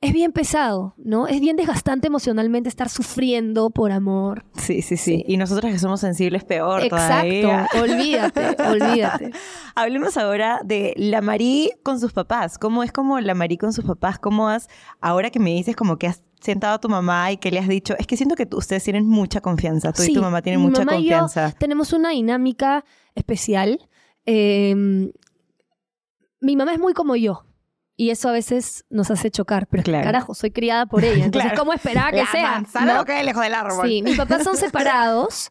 Es 0.00 0.12
bien 0.12 0.30
pesado, 0.30 0.94
¿no? 0.96 1.26
Es 1.26 1.40
bien 1.40 1.56
desgastante 1.56 2.06
emocionalmente 2.06 2.68
estar 2.68 2.88
sufriendo 2.88 3.70
por 3.70 3.90
amor. 3.90 4.44
Sí, 4.56 4.80
sí, 4.80 4.96
sí, 4.96 5.24
Y 5.26 5.38
nosotras 5.38 5.72
que 5.72 5.78
somos 5.80 5.98
sensibles, 5.98 6.44
peor 6.44 6.84
Exacto. 6.84 7.02
todavía. 7.08 7.68
Olvídate, 7.82 8.62
olvídate. 8.62 9.30
Hablemos 9.74 10.16
ahora 10.16 10.60
de 10.64 10.92
la 10.96 11.20
Marí 11.20 11.72
con 11.82 11.98
sus 11.98 12.12
papás. 12.12 12.58
¿Cómo 12.58 12.84
es 12.84 12.92
como 12.92 13.18
la 13.18 13.34
Marí 13.34 13.56
con 13.56 13.72
sus 13.72 13.84
papás? 13.86 14.20
¿Cómo 14.20 14.48
has, 14.48 14.68
ahora 15.00 15.30
que 15.30 15.40
me 15.40 15.50
dices 15.50 15.74
como 15.74 15.98
que 15.98 16.06
has 16.06 16.22
sentado 16.40 16.74
a 16.74 16.80
tu 16.80 16.88
mamá 16.88 17.32
y 17.32 17.36
que 17.36 17.50
le 17.50 17.58
has 17.58 17.68
dicho, 17.68 17.94
es 17.98 18.06
que 18.06 18.16
siento 18.16 18.34
que 18.36 18.46
ustedes 18.52 18.84
tienen 18.84 19.06
mucha 19.06 19.40
confianza, 19.40 19.92
tú 19.92 20.02
y 20.02 20.12
tu 20.14 20.20
mamá 20.22 20.42
tienen 20.42 20.60
mi 20.60 20.66
mucha 20.68 20.84
mamá 20.84 20.96
y 20.98 21.04
yo 21.08 21.18
confianza. 21.18 21.56
tenemos 21.58 21.92
una 21.92 22.10
dinámica 22.10 22.84
especial. 23.14 23.88
Eh, 24.26 24.74
mi 26.40 26.56
mamá 26.56 26.72
es 26.72 26.78
muy 26.78 26.92
como 26.94 27.16
yo. 27.16 27.44
Y 28.00 28.10
eso 28.10 28.28
a 28.28 28.32
veces 28.32 28.84
nos 28.90 29.10
hace 29.10 29.28
chocar. 29.30 29.66
Pero 29.66 29.82
que, 29.82 29.90
Claro. 29.90 30.04
carajo, 30.04 30.32
soy 30.34 30.52
criada 30.52 30.86
por 30.86 31.02
ella. 31.04 31.24
Entonces, 31.24 31.50
Claro. 31.50 31.58
¿cómo 31.58 31.72
esperaba 31.72 32.10
que 32.12 32.18
la 32.18 32.26
sea? 32.30 32.50
manzana 32.52 32.94
¿no? 32.94 33.04
cae 33.04 33.24
lejos 33.24 33.42
del 33.42 33.54
árbol. 33.54 33.88
Sí, 33.88 34.02
mis 34.02 34.16
papás 34.16 34.44
son 34.44 34.56
separados. 34.56 35.50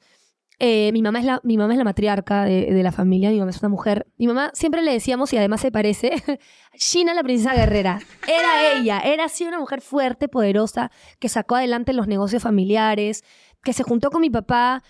Eh, 0.60 0.92
mi, 0.92 1.04
mamá 1.04 1.20
es 1.20 1.26
la, 1.26 1.40
mi 1.44 1.56
mamá 1.56 1.74
es 1.74 1.78
la 1.78 1.84
matriarca 1.84 2.44
de, 2.46 2.82
la 2.82 2.92
familia, 2.92 3.30
mi 3.30 3.38
mamá 3.38 3.52
es 3.52 3.60
una 3.60 3.70
mujer. 3.70 4.08
Mi 4.18 4.28
mamá 4.28 4.52
siempre 4.54 4.82
le 4.82 4.92
decíamos, 4.92 5.32
y 5.34 5.38
además 5.38 5.62
se 5.62 5.72
parece, 5.72 6.12
China 6.78 7.14
la 7.14 7.24
princesa 7.24 7.54
guerrera. 7.54 8.00
Era 8.28 8.74
ella, 8.74 9.00
era 9.00 9.26
así 9.26 9.46
una 9.46 9.60
mujer 9.60 9.82
fuerte, 9.82 10.28
poderosa, 10.28 10.92
que 11.20 11.30
sacó 11.30 11.56
adelante 11.56 11.94
los 11.94 12.08
negocios 12.08 12.42
familiares, 12.42 13.24
que 13.64 13.74
se 13.74 13.84
juntó 13.84 14.10
con 14.10 14.22
mi 14.22 14.30
papá 14.30 14.84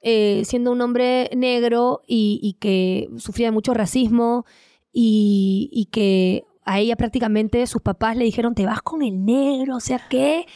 eh, 0.00 0.42
siendo 0.44 0.72
un 0.72 0.80
hombre 0.80 1.30
negro 1.36 2.02
y, 2.06 2.56
que 2.60 3.08
sufría 3.18 3.48
de 3.48 3.52
mucho 3.52 3.74
racismo 3.74 4.44
y, 4.92 5.70
y 5.72 5.86
que 5.86 6.44
a 6.64 6.80
ella 6.80 6.96
prácticamente 6.96 7.64
sus 7.68 7.82
papás 7.82 8.16
le 8.16 8.24
dijeron, 8.24 8.54
te 8.56 8.66
vas 8.66 8.82
con 8.82 9.02
el 9.02 9.24
negro, 9.24 9.76
o 9.76 9.80
sea, 9.80 10.00
¿qué? 10.08 10.46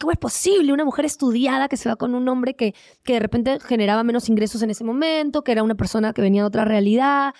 ¿Cómo 0.00 0.12
es 0.12 0.18
posible? 0.18 0.72
Una 0.72 0.84
mujer 0.84 1.06
estudiada 1.06 1.68
que 1.68 1.76
se 1.76 1.88
va 1.88 1.96
con 1.96 2.14
un 2.14 2.28
hombre 2.28 2.54
que, 2.54 2.74
que 3.02 3.14
de 3.14 3.20
repente 3.20 3.58
generaba 3.60 4.04
menos 4.04 4.28
ingresos 4.28 4.62
en 4.62 4.70
ese 4.70 4.84
momento, 4.84 5.42
que 5.42 5.52
era 5.52 5.62
una 5.62 5.74
persona 5.74 6.12
que 6.12 6.20
venía 6.20 6.42
de 6.42 6.48
otra 6.48 6.64
realidad. 6.66 7.34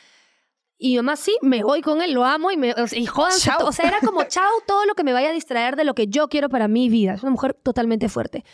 Y 0.79 0.91
mi 0.91 0.97
mamá, 0.97 1.17
sí, 1.17 1.37
me 1.43 1.63
voy 1.63 1.81
con 1.81 2.03
él, 2.03 2.13
lo 2.13 2.25
amo 2.25 2.51
y 2.51 2.57
me. 2.57 2.75
Y 2.93 3.07
jódanse 3.07 3.51
O 3.63 3.73
sea, 3.73 3.89
era 3.89 4.01
como, 4.01 4.25
chao, 4.29 4.51
todo 4.67 4.85
lo 4.87 4.95
que 4.95 5.05
me 5.05 5.13
vaya 5.13 5.31
a 5.31 5.33
distraer 5.33 5.77
de 5.77 5.85
lo 5.85 5.95
que 5.95 6.09
yo 6.09 6.29
quiero 6.29 6.49
para 6.49 6.69
mi 6.69 6.89
vida. 6.89 7.15
Es 7.15 7.23
una 7.23 7.33
mujer 7.33 7.55
totalmente 7.55 8.09
fuerte. 8.09 8.45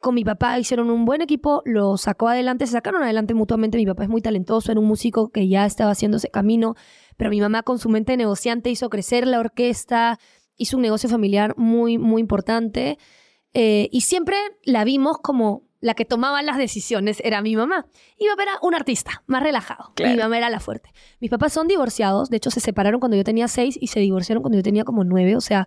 Con 0.00 0.14
mi 0.14 0.24
papá 0.24 0.58
hicieron 0.58 0.90
un 0.90 1.04
buen 1.04 1.20
equipo, 1.20 1.60
lo 1.66 1.98
sacó 1.98 2.28
adelante, 2.28 2.66
se 2.66 2.72
sacaron 2.72 3.02
adelante 3.02 3.34
mutuamente. 3.34 3.76
Mi 3.76 3.84
papá 3.84 4.04
es 4.04 4.08
muy 4.08 4.22
talentoso, 4.22 4.72
era 4.72 4.80
un 4.80 4.86
músico 4.86 5.30
que 5.30 5.48
ya 5.48 5.66
estaba 5.66 5.90
haciendo 5.90 6.16
ese 6.16 6.30
camino, 6.30 6.74
pero 7.18 7.28
mi 7.28 7.40
mamá 7.40 7.62
con 7.62 7.78
su 7.78 7.90
mente 7.90 8.16
negociante 8.16 8.70
hizo 8.70 8.88
crecer 8.88 9.26
la 9.26 9.40
orquesta, 9.40 10.18
hizo 10.56 10.78
un 10.78 10.82
negocio 10.82 11.10
familiar 11.10 11.54
muy, 11.58 11.98
muy 11.98 12.20
importante. 12.22 12.98
Eh, 13.54 13.88
y 13.90 14.02
siempre 14.02 14.36
la 14.64 14.84
vimos 14.84 15.18
como 15.18 15.64
la 15.80 15.94
que 15.94 16.04
tomaba 16.04 16.42
las 16.42 16.58
decisiones, 16.58 17.20
era 17.24 17.40
mi 17.40 17.56
mamá. 17.56 17.86
Y 18.18 18.24
mi 18.24 18.30
papá 18.30 18.42
era 18.42 18.52
un 18.62 18.74
artista, 18.74 19.22
más 19.26 19.42
relajado. 19.42 19.92
Claro. 19.94 20.14
Mi 20.14 20.22
mamá 20.22 20.36
era 20.36 20.50
la 20.50 20.60
fuerte. 20.60 20.92
Mis 21.20 21.30
papás 21.30 21.52
son 21.52 21.68
divorciados, 21.68 22.28
de 22.28 22.36
hecho 22.36 22.50
se 22.50 22.60
separaron 22.60 23.00
cuando 23.00 23.16
yo 23.16 23.24
tenía 23.24 23.48
seis 23.48 23.78
y 23.80 23.86
se 23.86 24.00
divorciaron 24.00 24.42
cuando 24.42 24.58
yo 24.58 24.62
tenía 24.62 24.84
como 24.84 25.04
nueve. 25.04 25.36
O 25.36 25.40
sea, 25.40 25.66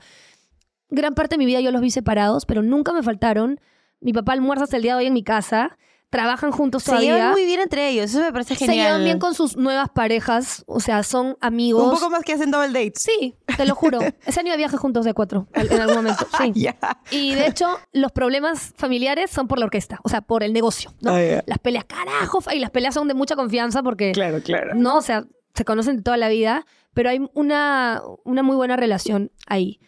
gran 0.90 1.16
parte 1.16 1.34
de 1.36 1.40
mi 1.40 1.46
vida 1.46 1.62
yo 1.62 1.72
los 1.72 1.82
vi 1.82 1.90
separados, 1.90 2.46
pero 2.46 2.62
nunca 2.62 2.94
me 2.94 3.02
faltaron. 3.02 3.60
Mi 4.00 4.14
papá 4.14 4.34
almuerza 4.34 4.66
hasta 4.66 4.78
el 4.78 4.84
día 4.84 4.94
de 4.94 5.00
hoy 5.00 5.06
en 5.08 5.14
mi 5.14 5.24
casa, 5.24 5.78
trabajan 6.14 6.52
juntos 6.52 6.84
Se 6.84 6.92
todavía. 6.92 7.16
llevan 7.16 7.32
muy 7.32 7.44
bien 7.44 7.60
entre 7.60 7.90
ellos, 7.90 8.12
eso 8.12 8.20
me 8.22 8.32
parece 8.32 8.54
se 8.56 8.68
genial. 8.68 8.86
llevan 8.86 9.04
bien 9.04 9.18
con 9.18 9.34
sus 9.34 9.58
nuevas 9.58 9.90
parejas, 9.90 10.64
o 10.68 10.80
sea, 10.80 11.02
son 11.02 11.36
amigos. 11.42 11.84
Un 11.84 11.92
poco 12.00 12.12
más 12.12 12.22
que 12.24 12.34
hacen 12.34 12.52
double 12.52 12.68
dates. 12.68 13.02
Sí, 13.02 13.36
te 13.58 13.66
lo 13.66 13.74
juro. 13.74 14.00
Ese 14.28 14.40
año 14.42 14.52
de 14.52 14.58
viaje 14.58 14.78
juntos 14.78 15.06
de 15.06 15.16
cuatro, 15.16 15.48
en 15.54 15.82
algún 15.82 15.96
momento. 15.96 16.26
Sí. 16.38 16.52
Ya. 16.64 16.78
Y 17.10 17.34
de 17.34 17.48
hecho, 17.48 17.68
los 17.94 18.12
problemas 18.12 18.74
familiares 18.78 19.32
son 19.32 19.48
por 19.48 19.58
la 19.58 19.66
orquesta, 19.66 20.00
o 20.04 20.10
sea, 20.10 20.22
por 20.22 20.44
el 20.44 20.54
negocio. 20.54 20.94
¿no? 21.02 21.16
Ah. 21.16 21.42
Las 21.48 21.58
peleas, 21.58 21.86
carajo, 21.86 22.40
y 22.54 22.60
las 22.60 22.70
peleas 22.70 22.94
son 22.94 23.08
de 23.08 23.16
mucha 23.16 23.36
confianza 23.36 23.82
porque, 23.82 24.12
Claro, 24.12 24.40
claro. 24.44 24.76
no, 24.76 24.98
o 24.98 25.02
sea, 25.02 25.26
se 25.56 25.66
conocen 25.66 25.98
de 25.98 26.04
toda 26.04 26.18
la 26.18 26.30
vida, 26.30 26.66
pero 26.94 27.10
hay 27.10 27.28
una, 27.34 28.02
una 28.24 28.44
muy 28.44 28.56
buena 28.56 28.76
relación 28.78 29.32
ahí. 29.48 29.80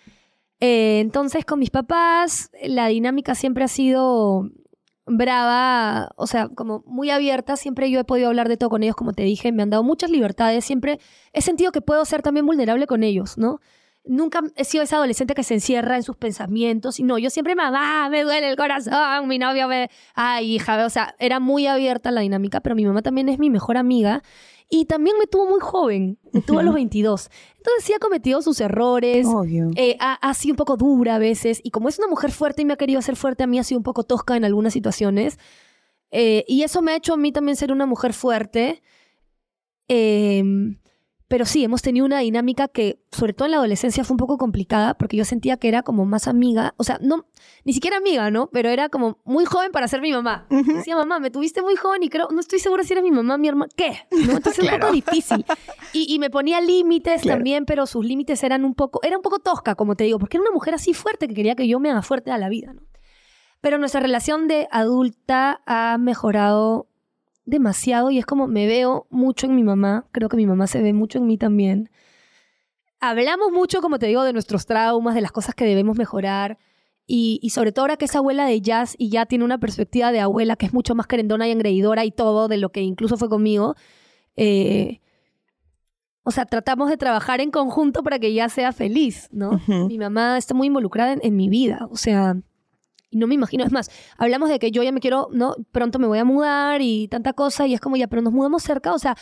Eh, 0.59 0.99
entonces, 1.01 1.45
con 1.45 1.59
mis 1.59 1.69
papás, 1.69 2.49
la 2.63 2.87
dinámica 2.87 3.35
siempre 3.35 3.63
ha 3.63 3.67
sido 3.67 4.49
brava, 5.05 6.09
o 6.15 6.27
sea, 6.27 6.49
como 6.49 6.83
muy 6.85 7.09
abierta. 7.09 7.57
Siempre 7.57 7.89
yo 7.91 7.99
he 7.99 8.03
podido 8.03 8.27
hablar 8.27 8.49
de 8.49 8.57
todo 8.57 8.69
con 8.69 8.83
ellos, 8.83 8.95
como 8.95 9.13
te 9.13 9.23
dije, 9.23 9.51
me 9.51 9.63
han 9.63 9.69
dado 9.69 9.83
muchas 9.83 10.09
libertades. 10.09 10.65
Siempre 10.65 10.99
he 11.33 11.41
sentido 11.41 11.71
que 11.71 11.81
puedo 11.81 12.03
ser 12.05 12.21
también 12.21 12.45
vulnerable 12.45 12.87
con 12.87 13.03
ellos, 13.03 13.37
¿no? 13.37 13.59
Nunca 14.07 14.41
he 14.55 14.63
sido 14.65 14.83
esa 14.83 14.97
adolescente 14.97 15.33
que 15.33 15.43
se 15.43 15.55
encierra 15.55 15.95
en 15.95 16.03
sus 16.03 16.15
pensamientos. 16.15 16.99
Y 16.99 17.03
no, 17.03 17.17
yo 17.17 17.29
siempre, 17.29 17.55
mamá, 17.55 18.07
me 18.09 18.23
duele 18.23 18.49
el 18.49 18.55
corazón, 18.55 19.27
mi 19.27 19.39
novio 19.39 19.67
me... 19.67 19.89
Ay, 20.13 20.55
hija, 20.55 20.85
o 20.85 20.89
sea, 20.89 21.15
era 21.19 21.39
muy 21.39 21.65
abierta 21.67 22.11
la 22.11 22.21
dinámica, 22.21 22.59
pero 22.61 22.75
mi 22.75 22.85
mamá 22.85 23.01
también 23.01 23.29
es 23.29 23.39
mi 23.39 23.49
mejor 23.49 23.77
amiga. 23.77 24.21
Y 24.69 24.85
también 24.85 25.15
me 25.19 25.27
tuvo 25.27 25.47
muy 25.47 25.59
joven, 25.59 26.17
me 26.33 26.41
tuvo 26.41 26.59
a 26.59 26.63
los 26.63 26.73
22. 26.73 27.29
Entonces 27.57 27.83
sí 27.83 27.93
ha 27.93 27.99
cometido 27.99 28.41
sus 28.41 28.59
errores, 28.61 29.27
Obvio. 29.27 29.69
eh, 29.75 29.95
ha, 29.99 30.13
ha 30.13 30.33
sido 30.33 30.53
un 30.53 30.57
poco 30.57 30.75
dura 30.75 31.15
a 31.15 31.19
veces. 31.19 31.59
Y 31.63 31.69
como 31.71 31.87
es 31.87 31.99
una 31.99 32.07
mujer 32.07 32.31
fuerte 32.31 32.63
y 32.63 32.65
me 32.65 32.73
ha 32.73 32.77
querido 32.77 32.97
hacer 32.99 33.15
fuerte, 33.15 33.43
a 33.43 33.47
mí 33.47 33.59
ha 33.59 33.63
sido 33.63 33.77
un 33.79 33.83
poco 33.83 34.03
tosca 34.03 34.35
en 34.35 34.43
algunas 34.43 34.73
situaciones. 34.73 35.37
Eh, 36.11 36.45
y 36.47 36.63
eso 36.63 36.81
me 36.81 36.93
ha 36.93 36.95
hecho 36.95 37.13
a 37.13 37.17
mí 37.17 37.31
también 37.31 37.55
ser 37.55 37.71
una 37.71 37.85
mujer 37.85 38.13
fuerte. 38.13 38.81
Eh, 39.87 40.43
pero 41.27 41.45
sí, 41.45 41.63
hemos 41.63 41.81
tenido 41.81 42.05
una 42.05 42.19
dinámica 42.19 42.67
que, 42.67 42.99
sobre 43.11 43.33
todo 43.33 43.45
en 43.47 43.51
la 43.51 43.57
adolescencia, 43.57 44.03
fue 44.03 44.13
un 44.13 44.19
poco 44.19 44.37
complicada 44.37 44.93
porque 44.93 45.17
yo 45.17 45.25
sentía 45.25 45.57
que 45.57 45.67
era 45.67 45.81
como 45.81 46.05
más 46.05 46.27
amiga. 46.27 46.75
O 46.77 46.83
sea, 46.83 46.99
no, 47.01 47.25
ni 47.63 47.73
siquiera 47.73 47.97
amiga, 47.97 48.29
¿no? 48.29 48.47
Pero 48.53 48.69
era 48.69 48.89
como 48.89 49.17
muy 49.25 49.43
joven 49.45 49.71
para 49.71 49.87
ser 49.87 50.01
mi 50.01 50.11
mamá. 50.11 50.45
Decía, 50.49 50.95
mamá, 50.95 51.19
me 51.19 51.31
tuviste 51.31 51.63
muy 51.63 51.75
joven 51.75 52.03
y 52.03 52.09
creo, 52.09 52.27
no 52.31 52.39
estoy 52.39 52.59
segura 52.59 52.83
si 52.83 52.93
eres 52.93 53.03
mi 53.03 53.09
mamá, 53.11 53.37
mi 53.39 53.47
hermana. 53.47 53.71
¿Qué? 53.75 53.97
¿No? 54.11 54.17
Entonces 54.37 54.53
es 54.53 54.59
un 54.59 54.65
Claro. 54.67 54.81
poco 54.81 54.93
difícil. 54.93 55.43
Y, 55.93 56.13
y 56.13 56.19
me 56.19 56.29
ponía 56.29 56.61
límites 56.61 57.23
Claro. 57.23 57.37
también, 57.39 57.65
pero 57.65 57.87
sus 57.87 58.05
límites 58.05 58.43
eran 58.43 58.63
un 58.63 58.75
poco, 58.75 58.99
era 59.03 59.17
un 59.17 59.23
poco 59.23 59.39
tosca, 59.39 59.73
como 59.73 59.95
te 59.95 60.03
digo, 60.03 60.19
porque 60.19 60.37
era 60.37 60.41
una 60.43 60.51
mujer 60.53 60.75
así 60.75 60.93
fuerte 60.93 61.27
que 61.27 61.33
quería 61.33 61.55
que 61.55 61.67
yo 61.67 61.79
me 61.79 61.89
haga 61.89 62.03
fuerte 62.03 62.29
a 62.31 62.37
la 62.37 62.49
vida, 62.49 62.71
¿no? 62.73 62.81
Pero 63.61 63.79
nuestra 63.79 63.99
relación 63.99 64.47
de 64.47 64.67
adulta 64.69 65.61
ha 65.65 65.97
mejorado 65.97 66.87
demasiado 67.45 68.11
y 68.11 68.17
es 68.17 68.25
como 68.25 68.47
me 68.47 68.67
veo 68.67 69.07
mucho 69.09 69.45
en 69.45 69.55
mi 69.55 69.63
mamá, 69.63 70.07
creo 70.11 70.29
que 70.29 70.37
mi 70.37 70.45
mamá 70.45 70.67
se 70.67 70.81
ve 70.81 70.93
mucho 70.93 71.17
en 71.17 71.27
mí 71.27 71.37
también. 71.37 71.89
Hablamos 72.99 73.51
mucho, 73.51 73.81
como 73.81 73.99
te 73.99 74.07
digo, 74.07 74.23
de 74.23 74.33
nuestros 74.33 74.65
traumas, 74.65 75.15
de 75.15 75.21
las 75.21 75.31
cosas 75.31 75.53
que 75.53 75.65
debemos 75.65 75.97
mejorar. 75.97 76.57
Y, 77.07 77.51
sobre 77.51 77.71
todo 77.71 77.83
ahora 77.83 77.97
que 77.97 78.05
es 78.05 78.15
abuela 78.15 78.47
de 78.47 78.61
jazz 78.61 78.95
y 78.97 79.09
ya 79.09 79.27
tiene 79.27 79.45
una 79.45 79.59
perspectiva 79.59 80.11
de 80.11 80.21
abuela 80.21 80.55
que 80.55 80.65
es 80.65 80.73
mucho 80.73 80.95
más 80.95 81.05
querendona 81.05 81.47
y 81.47 81.51
engreidora 81.51 82.03
y 82.03 82.11
todo 82.11 82.47
de 82.47 82.57
lo 82.57 82.71
que 82.71 82.81
incluso 82.81 83.15
fue 83.15 83.29
conmigo. 83.29 83.75
Eh, 84.35 85.01
o 86.23 86.31
sea, 86.31 86.47
tratamos 86.47 86.89
de 86.89 86.97
trabajar 86.97 87.41
en 87.41 87.51
conjunto 87.51 88.01
para 88.01 88.17
que 88.17 88.27
ella 88.27 88.49
sea 88.49 88.71
feliz, 88.71 89.29
¿no? 89.31 89.61
Mi 89.67 89.99
mamá 89.99 90.39
está 90.39 90.55
muy 90.55 90.67
involucrada 90.67 91.15
en, 91.21 91.35
mi 91.35 91.49
vida, 91.49 91.87
o 91.91 91.97
sea, 91.97 92.37
y 93.09 93.17
no 93.17 93.27
me 93.27 93.35
imagino, 93.35 93.63
es 93.63 93.71
más, 93.71 93.89
hablamos 94.17 94.49
de 94.49 94.59
que 94.59 94.71
yo 94.71 94.83
ya 94.83 94.91
me 94.91 94.99
quiero, 94.99 95.29
¿no? 95.31 95.55
Pronto 95.71 95.99
me 95.99 96.07
voy 96.07 96.19
a 96.19 96.25
mudar 96.25 96.81
y 96.81 97.07
tanta 97.07 97.33
cosa, 97.33 97.67
y 97.67 97.73
es 97.73 97.79
como 97.79 97.95
ya, 97.95 98.07
pero 98.07 98.21
nos 98.21 98.33
mudamos 98.33 98.63
cerca, 98.63 98.93
o 98.93 98.99
sea, 98.99 99.15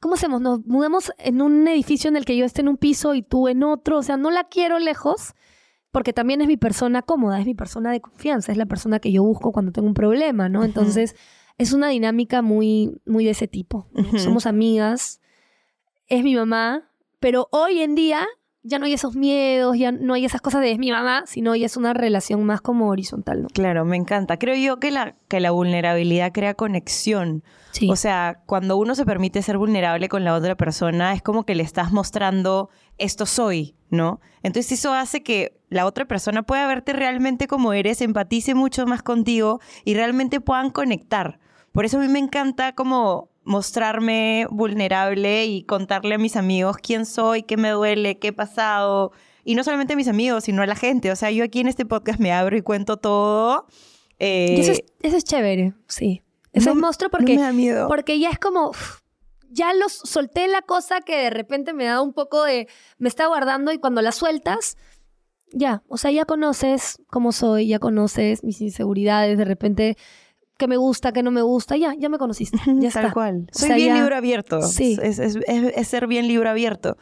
¿cómo 0.00 0.14
hacemos? 0.14 0.40
Nos 0.40 0.64
mudamos 0.66 1.12
en 1.18 1.42
un 1.42 1.66
edificio 1.68 2.08
en 2.08 2.16
el 2.16 2.24
que 2.24 2.36
yo 2.36 2.44
esté 2.44 2.62
en 2.62 2.68
un 2.68 2.76
piso 2.76 3.14
y 3.14 3.22
tú 3.22 3.48
en 3.48 3.62
otro, 3.62 3.98
o 3.98 4.02
sea, 4.02 4.16
no 4.16 4.30
la 4.30 4.44
quiero 4.44 4.78
lejos, 4.78 5.34
porque 5.92 6.12
también 6.12 6.40
es 6.40 6.48
mi 6.48 6.56
persona 6.56 7.02
cómoda, 7.02 7.40
es 7.40 7.46
mi 7.46 7.54
persona 7.54 7.90
de 7.90 8.00
confianza, 8.00 8.52
es 8.52 8.58
la 8.58 8.66
persona 8.66 8.98
que 8.98 9.12
yo 9.12 9.22
busco 9.22 9.52
cuando 9.52 9.72
tengo 9.72 9.88
un 9.88 9.94
problema, 9.94 10.48
¿no? 10.48 10.62
Entonces, 10.64 11.14
es 11.58 11.72
una 11.72 11.88
dinámica 11.88 12.42
muy, 12.42 13.00
muy 13.06 13.24
de 13.24 13.30
ese 13.30 13.48
tipo. 13.48 13.88
Somos 14.18 14.44
amigas, 14.46 15.20
es 16.06 16.22
mi 16.22 16.34
mamá, 16.34 16.90
pero 17.18 17.48
hoy 17.50 17.80
en 17.80 17.94
día 17.94 18.26
ya 18.66 18.78
no 18.78 18.86
hay 18.86 18.92
esos 18.92 19.14
miedos, 19.14 19.78
ya 19.78 19.92
no 19.92 20.14
hay 20.14 20.24
esas 20.24 20.40
cosas 20.40 20.60
de 20.60 20.72
es 20.72 20.78
mi 20.78 20.90
mamá, 20.90 21.24
sino 21.26 21.54
ya 21.54 21.66
es 21.66 21.76
una 21.76 21.94
relación 21.94 22.44
más 22.44 22.60
como 22.60 22.88
horizontal, 22.88 23.42
¿no? 23.42 23.48
Claro, 23.48 23.84
me 23.84 23.96
encanta. 23.96 24.38
Creo 24.38 24.56
yo 24.56 24.78
que 24.80 24.90
la, 24.90 25.14
que 25.28 25.40
la 25.40 25.52
vulnerabilidad 25.52 26.32
crea 26.32 26.54
conexión. 26.54 27.44
O 27.88 27.96
sea, 27.96 28.40
cuando 28.46 28.76
uno 28.78 28.94
se 28.94 29.04
permite 29.04 29.42
ser 29.42 29.58
vulnerable 29.58 30.08
con 30.08 30.24
la 30.24 30.34
otra 30.34 30.56
persona, 30.56 31.12
es 31.12 31.22
como 31.22 31.44
que 31.44 31.54
le 31.54 31.62
estás 31.62 31.92
mostrando 31.92 32.70
esto 32.96 33.26
soy, 33.26 33.76
¿no? 33.90 34.20
Entonces 34.42 34.72
eso 34.72 34.94
hace 34.94 35.22
que 35.22 35.60
la 35.68 35.84
otra 35.84 36.06
persona 36.06 36.42
pueda 36.42 36.66
verte 36.66 36.92
realmente 36.92 37.46
como 37.46 37.72
eres, 37.72 38.00
empatice 38.00 38.54
mucho 38.54 38.86
más 38.86 39.02
contigo 39.02 39.60
y 39.84 39.94
realmente 39.94 40.40
puedan 40.40 40.70
conectar. 40.70 41.38
Por 41.72 41.84
eso 41.84 41.98
a 41.98 42.00
mí 42.00 42.08
me 42.08 42.18
encanta 42.18 42.72
como 42.72 43.28
mostrarme 43.46 44.46
vulnerable 44.50 45.46
y 45.46 45.62
contarle 45.62 46.16
a 46.16 46.18
mis 46.18 46.36
amigos 46.36 46.76
quién 46.82 47.06
soy, 47.06 47.44
qué 47.44 47.56
me 47.56 47.70
duele, 47.70 48.18
qué 48.18 48.28
he 48.28 48.32
pasado. 48.32 49.12
Y 49.44 49.54
no 49.54 49.62
solamente 49.62 49.92
a 49.92 49.96
mis 49.96 50.08
amigos, 50.08 50.44
sino 50.44 50.62
a 50.62 50.66
la 50.66 50.74
gente. 50.74 51.12
O 51.12 51.16
sea, 51.16 51.30
yo 51.30 51.44
aquí 51.44 51.60
en 51.60 51.68
este 51.68 51.86
podcast 51.86 52.18
me 52.18 52.32
abro 52.32 52.56
y 52.56 52.62
cuento 52.62 52.96
todo. 52.96 53.66
eso, 54.18 54.72
es, 55.00 55.24
chévere, 55.24 55.74
sí. 55.86 56.22
Eso 56.52 56.70
es 56.70 56.76
monstruo 56.76 57.08
porque, 57.08 57.36
me 57.36 57.42
da 57.42 57.52
miedo. 57.52 57.86
porque 57.86 58.18
ya 58.18 58.30
es 58.30 58.38
como, 58.38 58.72
ya 59.48 59.72
los 59.74 59.92
solté 59.92 60.48
la 60.48 60.62
cosa 60.62 61.00
que 61.00 61.16
de 61.16 61.30
repente 61.30 61.72
me 61.72 61.84
da 61.84 62.00
un 62.00 62.12
poco 62.12 62.42
de, 62.42 62.66
me 62.98 63.08
está 63.08 63.26
guardando 63.26 63.72
y 63.72 63.78
cuando 63.78 64.02
la 64.02 64.10
sueltas, 64.10 64.76
ya, 65.52 65.84
o 65.86 65.98
sea, 65.98 66.10
ya 66.10 66.24
conoces 66.24 67.00
cómo 67.06 67.30
soy, 67.30 67.68
ya 67.68 67.78
conoces 67.78 68.42
mis 68.42 68.60
inseguridades, 68.60 69.38
de 69.38 69.44
repente 69.44 69.96
que 70.58 70.66
me 70.66 70.76
gusta, 70.76 71.12
que 71.12 71.22
no 71.22 71.30
me 71.30 71.42
gusta, 71.42 71.76
ya, 71.76 71.94
ya 71.98 72.08
me 72.08 72.18
conociste. 72.18 72.58
Ya 72.78 72.90
Tal 72.90 73.12
cual. 73.12 73.46
Soy 73.52 73.74
bien 73.74 73.94
libro 73.94 74.16
abierto. 74.16 74.62
Sí. 74.62 74.98
Es, 75.02 75.18
es, 75.18 75.88
ser 75.88 76.06
bien 76.06 76.28
libro 76.28 76.48
abierto. 76.48 76.96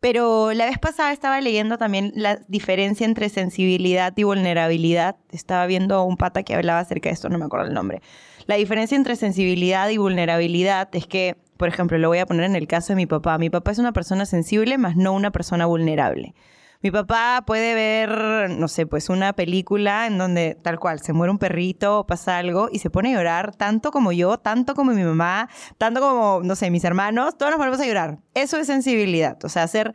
Pero 0.00 0.52
la 0.52 0.66
vez 0.66 0.78
pasada 0.78 1.12
estaba 1.12 1.40
leyendo 1.40 1.76
también 1.76 2.12
la 2.14 2.36
diferencia 2.46 3.04
entre 3.04 3.28
sensibilidad 3.28 4.12
y 4.16 4.22
vulnerabilidad. 4.22 5.16
Estaba 5.30 5.66
viendo 5.66 6.04
un 6.04 6.16
pata 6.16 6.44
que 6.44 6.54
hablaba 6.54 6.80
acerca 6.80 7.08
de 7.08 7.14
esto, 7.14 7.28
no 7.28 7.38
me 7.38 7.46
acuerdo 7.46 7.66
el 7.66 7.74
nombre. 7.74 8.00
La 8.46 8.54
diferencia 8.54 8.96
entre 8.96 9.16
sensibilidad 9.16 9.88
y 9.88 9.96
vulnerabilidad 9.96 10.88
es 10.92 11.06
que 11.06 11.36
por 11.58 11.68
ejemplo, 11.68 11.98
lo 11.98 12.08
voy 12.08 12.18
a 12.18 12.26
poner 12.26 12.44
en 12.44 12.56
el 12.56 12.68
caso 12.68 12.92
de 12.92 12.96
mi 12.96 13.06
papá. 13.06 13.36
Mi 13.36 13.50
papá 13.50 13.72
es 13.72 13.78
una 13.78 13.92
persona 13.92 14.24
sensible, 14.24 14.78
más 14.78 14.96
no 14.96 15.12
una 15.12 15.32
persona 15.32 15.66
vulnerable. 15.66 16.34
Mi 16.80 16.92
papá 16.92 17.42
puede 17.44 17.74
ver, 17.74 18.50
no 18.50 18.68
sé, 18.68 18.86
pues 18.86 19.08
una 19.08 19.32
película 19.32 20.06
en 20.06 20.16
donde 20.16 20.56
tal 20.62 20.78
cual 20.78 21.00
se 21.00 21.12
muere 21.12 21.32
un 21.32 21.38
perrito 21.38 21.98
o 21.98 22.06
pasa 22.06 22.38
algo 22.38 22.68
y 22.70 22.78
se 22.78 22.88
pone 22.88 23.12
a 23.12 23.18
llorar 23.18 23.56
tanto 23.56 23.90
como 23.90 24.12
yo, 24.12 24.38
tanto 24.38 24.76
como 24.76 24.92
mi 24.92 25.02
mamá, 25.02 25.48
tanto 25.76 26.00
como, 26.00 26.40
no 26.44 26.54
sé, 26.54 26.70
mis 26.70 26.84
hermanos, 26.84 27.36
todos 27.36 27.50
nos 27.50 27.58
ponemos 27.58 27.80
a 27.80 27.86
llorar. 27.86 28.18
Eso 28.34 28.58
es 28.58 28.68
sensibilidad. 28.68 29.36
O 29.44 29.48
sea, 29.48 29.66
ser, 29.66 29.92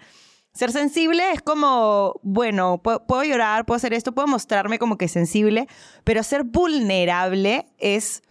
ser 0.54 0.74
sensible 0.74 1.24
es 1.32 1.42
como, 1.42 2.20
bueno, 2.22 2.82
puedo, 2.82 3.24
llorar, 3.24 3.66
puedo 3.66 3.78
hacer 3.78 3.94
esto, 3.94 4.14
puedo 4.14 4.28
mostrarme 4.28 4.78
como 4.78 4.98
que 4.98 5.08
sensible, 5.08 5.68
pero 6.04 6.22
ser 6.22 6.44
vulnerable 6.44 7.66
es 7.78 8.24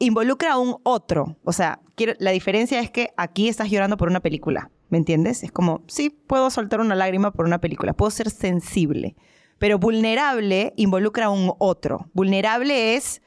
involucra 0.00 0.54
a 0.54 0.58
un 0.58 0.78
otro. 0.82 1.36
O 1.44 1.52
sea, 1.52 1.78
la 2.18 2.32
diferencia 2.32 2.80
es 2.80 2.90
que 2.90 3.10
aquí 3.16 3.48
estás 3.48 3.70
llorando 3.70 3.96
por 3.96 4.08
una 4.08 4.18
película, 4.18 4.72
¿me 4.92 4.98
entiendes? 4.98 5.42
Es 5.42 5.50
como, 5.50 5.82
sí, 5.88 6.10
puedo 6.10 6.50
soltar 6.50 6.80
una 6.80 6.94
lágrima 6.94 7.32
por 7.32 7.46
una 7.46 7.62
película, 7.62 7.94
puedo 7.94 8.10
ser 8.10 8.28
sensible, 8.28 9.16
pero 9.58 9.78
vulnerable 9.78 10.74
involucra 10.76 11.26
a 11.26 11.30
un 11.30 11.54
otro. 11.58 12.10
Vulnerable 12.12 12.94
es, 12.94 13.22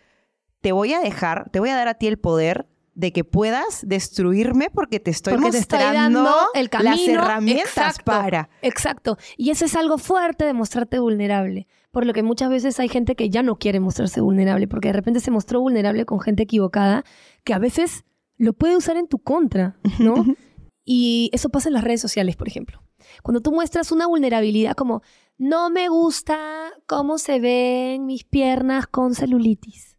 te 0.62 0.72
voy 0.72 0.94
a 0.94 1.00
dejar, 1.00 1.50
te 1.50 1.60
voy 1.60 1.70
a 1.70 1.76
dar 1.76 1.88
a 1.88 1.96
ti 1.96 2.06
el 2.06 2.20
poder 2.20 2.68
de 2.94 3.12
que 3.12 3.24
puedas 3.24 3.84
destruirme 3.88 4.70
porque 4.70 5.00
te 5.00 5.10
estoy 5.10 5.38
mostrando 5.38 6.30
el 6.54 6.70
camino, 6.70 6.92
las 6.92 7.08
herramientas 7.08 7.98
para. 8.06 8.48
Exacto. 8.62 9.18
Y 9.36 9.50
eso 9.50 9.66
es 9.66 9.76
algo 9.76 9.98
fuerte 9.98 10.46
de 10.46 10.54
mostrarte 10.54 11.00
vulnerable. 11.00 11.68
Por 11.90 12.06
lo 12.06 12.14
que 12.14 12.22
muchas 12.22 12.52
veces 12.52 12.80
hay 12.80 12.90
gente 12.90 13.16
que 13.16 13.32
ya 13.32 13.42
no 13.42 13.56
quiere 13.56 13.80
mostrarse 13.80 14.22
vulnerable 14.22 14.68
porque 14.68 14.90
de 14.90 14.94
repente 14.94 15.20
se 15.20 15.32
mostró 15.32 15.62
vulnerable 15.62 16.06
con 16.06 16.20
gente 16.20 16.44
equivocada 16.44 17.04
que 17.44 17.56
a 17.56 17.60
veces 17.60 18.06
lo 18.38 18.54
puede 18.54 18.78
usar 18.78 18.98
en 18.98 19.08
tu 19.08 19.18
contra, 19.18 19.78
¿no? 19.98 20.14
y 20.86 21.30
eso 21.34 21.50
pasa 21.50 21.70
en 21.70 21.74
las 21.74 21.84
redes 21.84 22.02
sociales, 22.02 22.36
por 22.38 22.48
ejemplo. 22.48 22.82
Cuando 23.24 23.42
tú 23.42 23.52
muestras 23.52 23.92
una 23.92 24.08
vulnerabilidad 24.08 24.76
como, 24.76 25.02
no 25.38 25.70
me 25.70 25.90
gusta 25.90 26.72
cómo 26.88 27.18
se 27.18 27.40
ven 27.40 28.06
mis 28.06 28.24
piernas 28.24 28.88
con 28.88 29.16
celulitis 29.16 29.96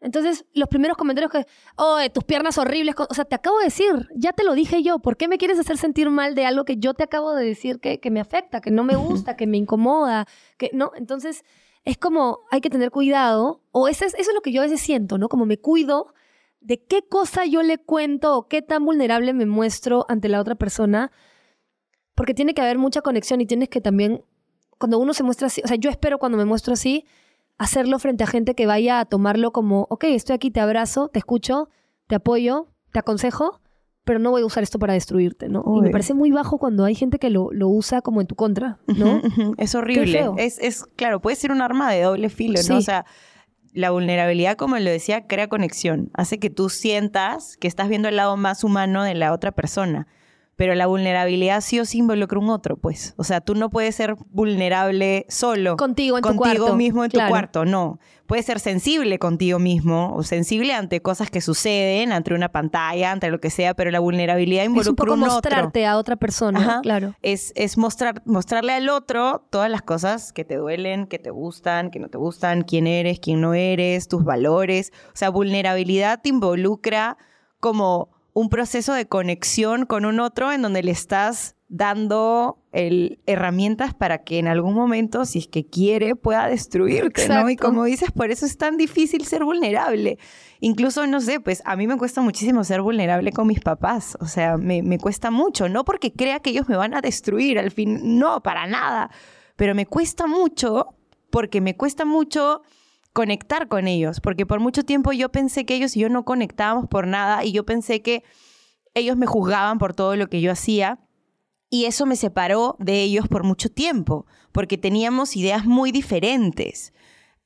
entonces, 0.00 0.46
los 0.54 0.68
primeros 0.68 0.96
comentarios 0.96 1.30
que, 1.30 1.46
oh, 1.76 1.98
tus 2.12 2.24
piernas 2.24 2.56
horribles, 2.56 2.94
o 2.96 3.14
sea, 3.14 3.26
te 3.26 3.34
acabo 3.34 3.58
de 3.58 3.66
decir, 3.66 4.08
ya 4.16 4.32
te 4.32 4.44
lo 4.44 4.54
dije 4.54 4.82
yo, 4.82 4.98
¿por 4.98 5.16
qué 5.16 5.28
me 5.28 5.36
quieres 5.36 5.58
hacer 5.58 5.76
sentir 5.76 6.08
mal 6.08 6.34
de 6.34 6.46
algo 6.46 6.64
que 6.64 6.78
yo 6.78 6.94
te 6.94 7.04
acabo 7.04 7.34
de 7.34 7.44
decir 7.44 7.80
que, 7.80 8.00
me 8.10 8.20
afecta, 8.20 8.62
que 8.62 8.70
no 8.70 8.82
me 8.82 8.96
gusta, 8.96 9.36
que 9.36 9.46
me 9.46 9.58
incomoda, 9.58 10.26
que 10.56 10.70
no? 10.72 10.92
Entonces, 10.96 11.44
es 11.84 11.98
como, 11.98 12.40
hay 12.50 12.62
que 12.62 12.70
tener 12.70 12.90
cuidado, 12.90 13.62
o 13.72 13.88
eso 13.88 14.06
es, 14.06 14.14
eso 14.14 14.30
es 14.30 14.34
lo 14.34 14.40
que 14.40 14.52
yo 14.52 14.62
a 14.62 14.64
veces 14.64 14.80
siento, 14.80 15.18
¿no? 15.18 15.28
Como 15.28 15.44
me 15.44 15.58
cuido 15.58 16.14
de 16.60 16.82
qué 16.84 17.02
cosa 17.08 17.44
yo 17.46 17.62
le 17.62 17.78
cuento 17.78 18.36
o 18.36 18.48
qué 18.48 18.62
tan 18.62 18.84
vulnerable 18.84 19.32
me 19.32 19.46
muestro 19.46 20.04
ante 20.08 20.28
la 20.28 20.40
otra 20.40 20.54
persona, 20.54 21.10
porque 22.14 22.34
tiene 22.34 22.54
que 22.54 22.60
haber 22.60 22.78
mucha 22.78 23.00
conexión 23.00 23.40
y 23.40 23.46
tienes 23.46 23.68
que 23.68 23.80
también, 23.80 24.22
cuando 24.78 24.98
uno 24.98 25.14
se 25.14 25.22
muestra 25.22 25.46
así, 25.46 25.62
o 25.64 25.68
sea, 25.68 25.76
yo 25.76 25.90
espero 25.90 26.18
cuando 26.18 26.36
me 26.36 26.44
muestro 26.44 26.74
así, 26.74 27.04
hacerlo 27.58 27.98
frente 27.98 28.24
a 28.24 28.26
gente 28.26 28.54
que 28.54 28.66
vaya 28.66 29.00
a 29.00 29.04
tomarlo 29.04 29.52
como, 29.52 29.86
ok, 29.90 30.04
estoy 30.04 30.34
aquí, 30.34 30.50
te 30.50 30.60
abrazo, 30.60 31.08
te 31.08 31.18
escucho, 31.18 31.68
te 32.06 32.14
apoyo, 32.14 32.68
te 32.92 32.98
aconsejo, 32.98 33.60
pero 34.04 34.18
no 34.18 34.30
voy 34.30 34.42
a 34.42 34.46
usar 34.46 34.62
esto 34.62 34.78
para 34.78 34.94
destruirte, 34.94 35.48
¿no? 35.48 35.62
Y 35.76 35.82
me 35.82 35.90
parece 35.90 36.14
muy 36.14 36.30
bajo 36.30 36.58
cuando 36.58 36.84
hay 36.84 36.94
gente 36.94 37.18
que 37.18 37.30
lo, 37.30 37.50
lo 37.52 37.68
usa 37.68 38.02
como 38.02 38.20
en 38.20 38.26
tu 38.26 38.34
contra, 38.34 38.78
¿no? 38.86 39.20
Es 39.58 39.74
horrible. 39.74 40.30
Es, 40.38 40.58
es, 40.58 40.84
claro, 40.96 41.20
puede 41.20 41.36
ser 41.36 41.52
un 41.52 41.60
arma 41.62 41.92
de 41.92 42.02
doble 42.02 42.28
filo, 42.28 42.58
¿no? 42.68 42.78
O 42.78 42.80
sea, 42.80 43.04
la 43.72 43.90
vulnerabilidad, 43.90 44.56
como 44.56 44.78
lo 44.78 44.90
decía, 44.90 45.26
crea 45.26 45.48
conexión. 45.48 46.10
Hace 46.14 46.38
que 46.38 46.50
tú 46.50 46.68
sientas 46.68 47.56
que 47.56 47.68
estás 47.68 47.88
viendo 47.88 48.08
el 48.08 48.16
lado 48.16 48.36
más 48.36 48.64
humano 48.64 49.02
de 49.04 49.14
la 49.14 49.32
otra 49.32 49.52
persona 49.52 50.06
pero 50.60 50.74
la 50.74 50.86
vulnerabilidad 50.86 51.62
sí 51.62 51.80
o 51.80 51.86
sí 51.86 51.96
involucra 51.96 52.38
un 52.38 52.50
otro, 52.50 52.76
pues. 52.76 53.14
O 53.16 53.24
sea, 53.24 53.40
tú 53.40 53.54
no 53.54 53.70
puedes 53.70 53.94
ser 53.94 54.16
vulnerable 54.28 55.24
solo. 55.30 55.78
Contigo 55.78 56.18
en 56.18 56.22
tu 56.22 56.36
cuarto. 56.36 56.58
Contigo 56.58 56.76
mismo 56.76 57.02
en 57.02 57.10
tu 57.10 57.18
cuarto, 57.28 57.64
no. 57.64 57.98
Puedes 58.30 58.46
ser 58.46 58.60
sensible 58.60 59.18
contigo 59.18 59.58
mismo 59.58 60.14
o 60.14 60.22
sensible 60.22 60.72
ante 60.72 61.02
cosas 61.02 61.32
que 61.32 61.40
suceden, 61.40 62.12
ante 62.12 62.32
una 62.32 62.48
pantalla, 62.48 63.10
ante 63.10 63.28
lo 63.28 63.40
que 63.40 63.50
sea, 63.50 63.74
pero 63.74 63.90
la 63.90 63.98
vulnerabilidad 63.98 64.62
involucra 64.62 64.82
es 64.82 64.88
un, 64.90 64.94
poco 64.94 65.16
mostrarte 65.16 65.84
a 65.84 65.96
otra 65.96 66.14
persona, 66.14 66.78
claro. 66.80 67.16
Es, 67.22 67.52
es 67.56 67.76
mostrar, 67.76 68.22
mostrarle 68.26 68.72
al 68.72 68.88
otro 68.88 69.44
todas 69.50 69.68
las 69.68 69.82
cosas 69.82 70.32
que 70.32 70.44
te 70.44 70.54
duelen, 70.54 71.08
que 71.08 71.18
te 71.18 71.30
gustan, 71.30 71.90
que 71.90 71.98
no 71.98 72.08
te 72.08 72.18
gustan, 72.18 72.62
quién 72.62 72.86
eres, 72.86 73.18
quién 73.18 73.40
no 73.40 73.52
eres, 73.54 74.06
tus 74.06 74.22
valores. 74.22 74.92
O 75.08 75.16
sea, 75.16 75.30
vulnerabilidad 75.30 76.22
te 76.22 76.28
involucra 76.28 77.16
como 77.58 78.10
un 78.32 78.48
proceso 78.48 78.94
de 78.94 79.08
conexión 79.08 79.86
con 79.86 80.04
un 80.04 80.20
otro 80.20 80.52
en 80.52 80.62
donde 80.62 80.84
le 80.84 80.92
estás 80.92 81.56
dando 81.72 82.58
el, 82.72 83.20
herramientas 83.26 83.94
para 83.94 84.24
que 84.24 84.40
en 84.40 84.48
algún 84.48 84.74
momento, 84.74 85.24
si 85.24 85.38
es 85.38 85.46
que 85.46 85.64
quiere, 85.64 86.16
pueda 86.16 86.48
destruirte, 86.48 87.28
¿no? 87.28 87.48
Y 87.48 87.54
como 87.54 87.84
dices, 87.84 88.10
por 88.10 88.32
eso 88.32 88.44
es 88.44 88.58
tan 88.58 88.76
difícil 88.76 89.24
ser 89.24 89.44
vulnerable. 89.44 90.18
Incluso, 90.58 91.06
no 91.06 91.20
sé, 91.20 91.38
pues 91.38 91.62
a 91.64 91.76
mí 91.76 91.86
me 91.86 91.96
cuesta 91.96 92.22
muchísimo 92.22 92.64
ser 92.64 92.82
vulnerable 92.82 93.30
con 93.30 93.46
mis 93.46 93.60
papás. 93.60 94.18
O 94.20 94.26
sea, 94.26 94.56
me, 94.56 94.82
me 94.82 94.98
cuesta 94.98 95.30
mucho, 95.30 95.68
no 95.68 95.84
porque 95.84 96.12
crea 96.12 96.40
que 96.40 96.50
ellos 96.50 96.68
me 96.68 96.76
van 96.76 96.92
a 96.92 97.00
destruir 97.00 97.56
al 97.56 97.70
fin, 97.70 98.18
no, 98.18 98.42
para 98.42 98.66
nada. 98.66 99.10
Pero 99.54 99.76
me 99.76 99.86
cuesta 99.86 100.26
mucho 100.26 100.96
porque 101.30 101.60
me 101.60 101.76
cuesta 101.76 102.04
mucho 102.04 102.62
conectar 103.12 103.68
con 103.68 103.86
ellos, 103.86 104.20
porque 104.20 104.44
por 104.44 104.58
mucho 104.58 104.82
tiempo 104.82 105.12
yo 105.12 105.28
pensé 105.30 105.64
que 105.64 105.76
ellos 105.76 105.96
y 105.96 106.00
yo 106.00 106.08
no 106.08 106.24
conectábamos 106.24 106.88
por 106.88 107.06
nada 107.06 107.44
y 107.44 107.52
yo 107.52 107.64
pensé 107.64 108.02
que 108.02 108.24
ellos 108.94 109.16
me 109.16 109.26
juzgaban 109.26 109.78
por 109.78 109.94
todo 109.94 110.16
lo 110.16 110.28
que 110.28 110.40
yo 110.40 110.50
hacía 110.50 110.98
y 111.70 111.84
eso 111.84 112.04
me 112.04 112.16
separó 112.16 112.76
de 112.78 113.00
ellos 113.00 113.28
por 113.28 113.44
mucho 113.44 113.70
tiempo, 113.70 114.26
porque 114.52 114.76
teníamos 114.76 115.36
ideas 115.36 115.64
muy 115.64 115.92
diferentes. 115.92 116.92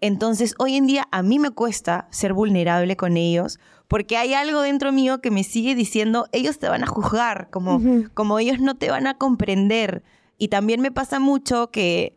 Entonces, 0.01 0.55
hoy 0.59 0.77
en 0.77 0.87
día 0.87 1.07
a 1.13 1.23
mí 1.23 1.39
me 1.39 1.51
cuesta 1.51 2.09
ser 2.11 2.33
vulnerable 2.33 2.97
con 2.97 3.17
ellos 3.17 3.59
porque 3.89 4.17
hay 4.17 4.35
algo 4.35 4.63
dentro 4.63 4.93
mío 4.93 5.21
que 5.21 5.31
me 5.31 5.45
sigue 5.45 5.75
diciendo, 5.75 6.27
ellos 6.33 6.59
te 6.59 6.69
van 6.69 6.83
a 6.83 6.87
juzgar, 6.87 7.51
como, 7.51 7.81
como 8.15 8.39
ellos 8.39 8.59
no 8.61 8.77
te 8.77 8.91
van 8.91 9.07
a 9.07 9.19
comprender. 9.19 10.03
Y 10.39 10.49
también 10.49 10.81
me 10.81 10.91
pasa 10.91 11.21
mucho 11.21 11.71
que 11.71 12.17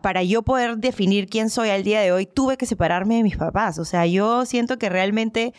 para 0.00 0.22
yo 0.22 0.42
poder 0.42 0.78
definir 0.78 1.26
quién 1.26 1.50
soy 1.50 1.68
al 1.68 1.84
día 1.84 2.00
de 2.00 2.12
hoy, 2.12 2.26
tuve 2.26 2.56
que 2.56 2.66
separarme 2.66 3.16
de 3.16 3.22
mis 3.22 3.36
papás. 3.36 3.78
O 3.78 3.84
sea, 3.84 4.06
yo 4.06 4.46
siento 4.46 4.78
que 4.78 4.88
realmente 4.88 5.52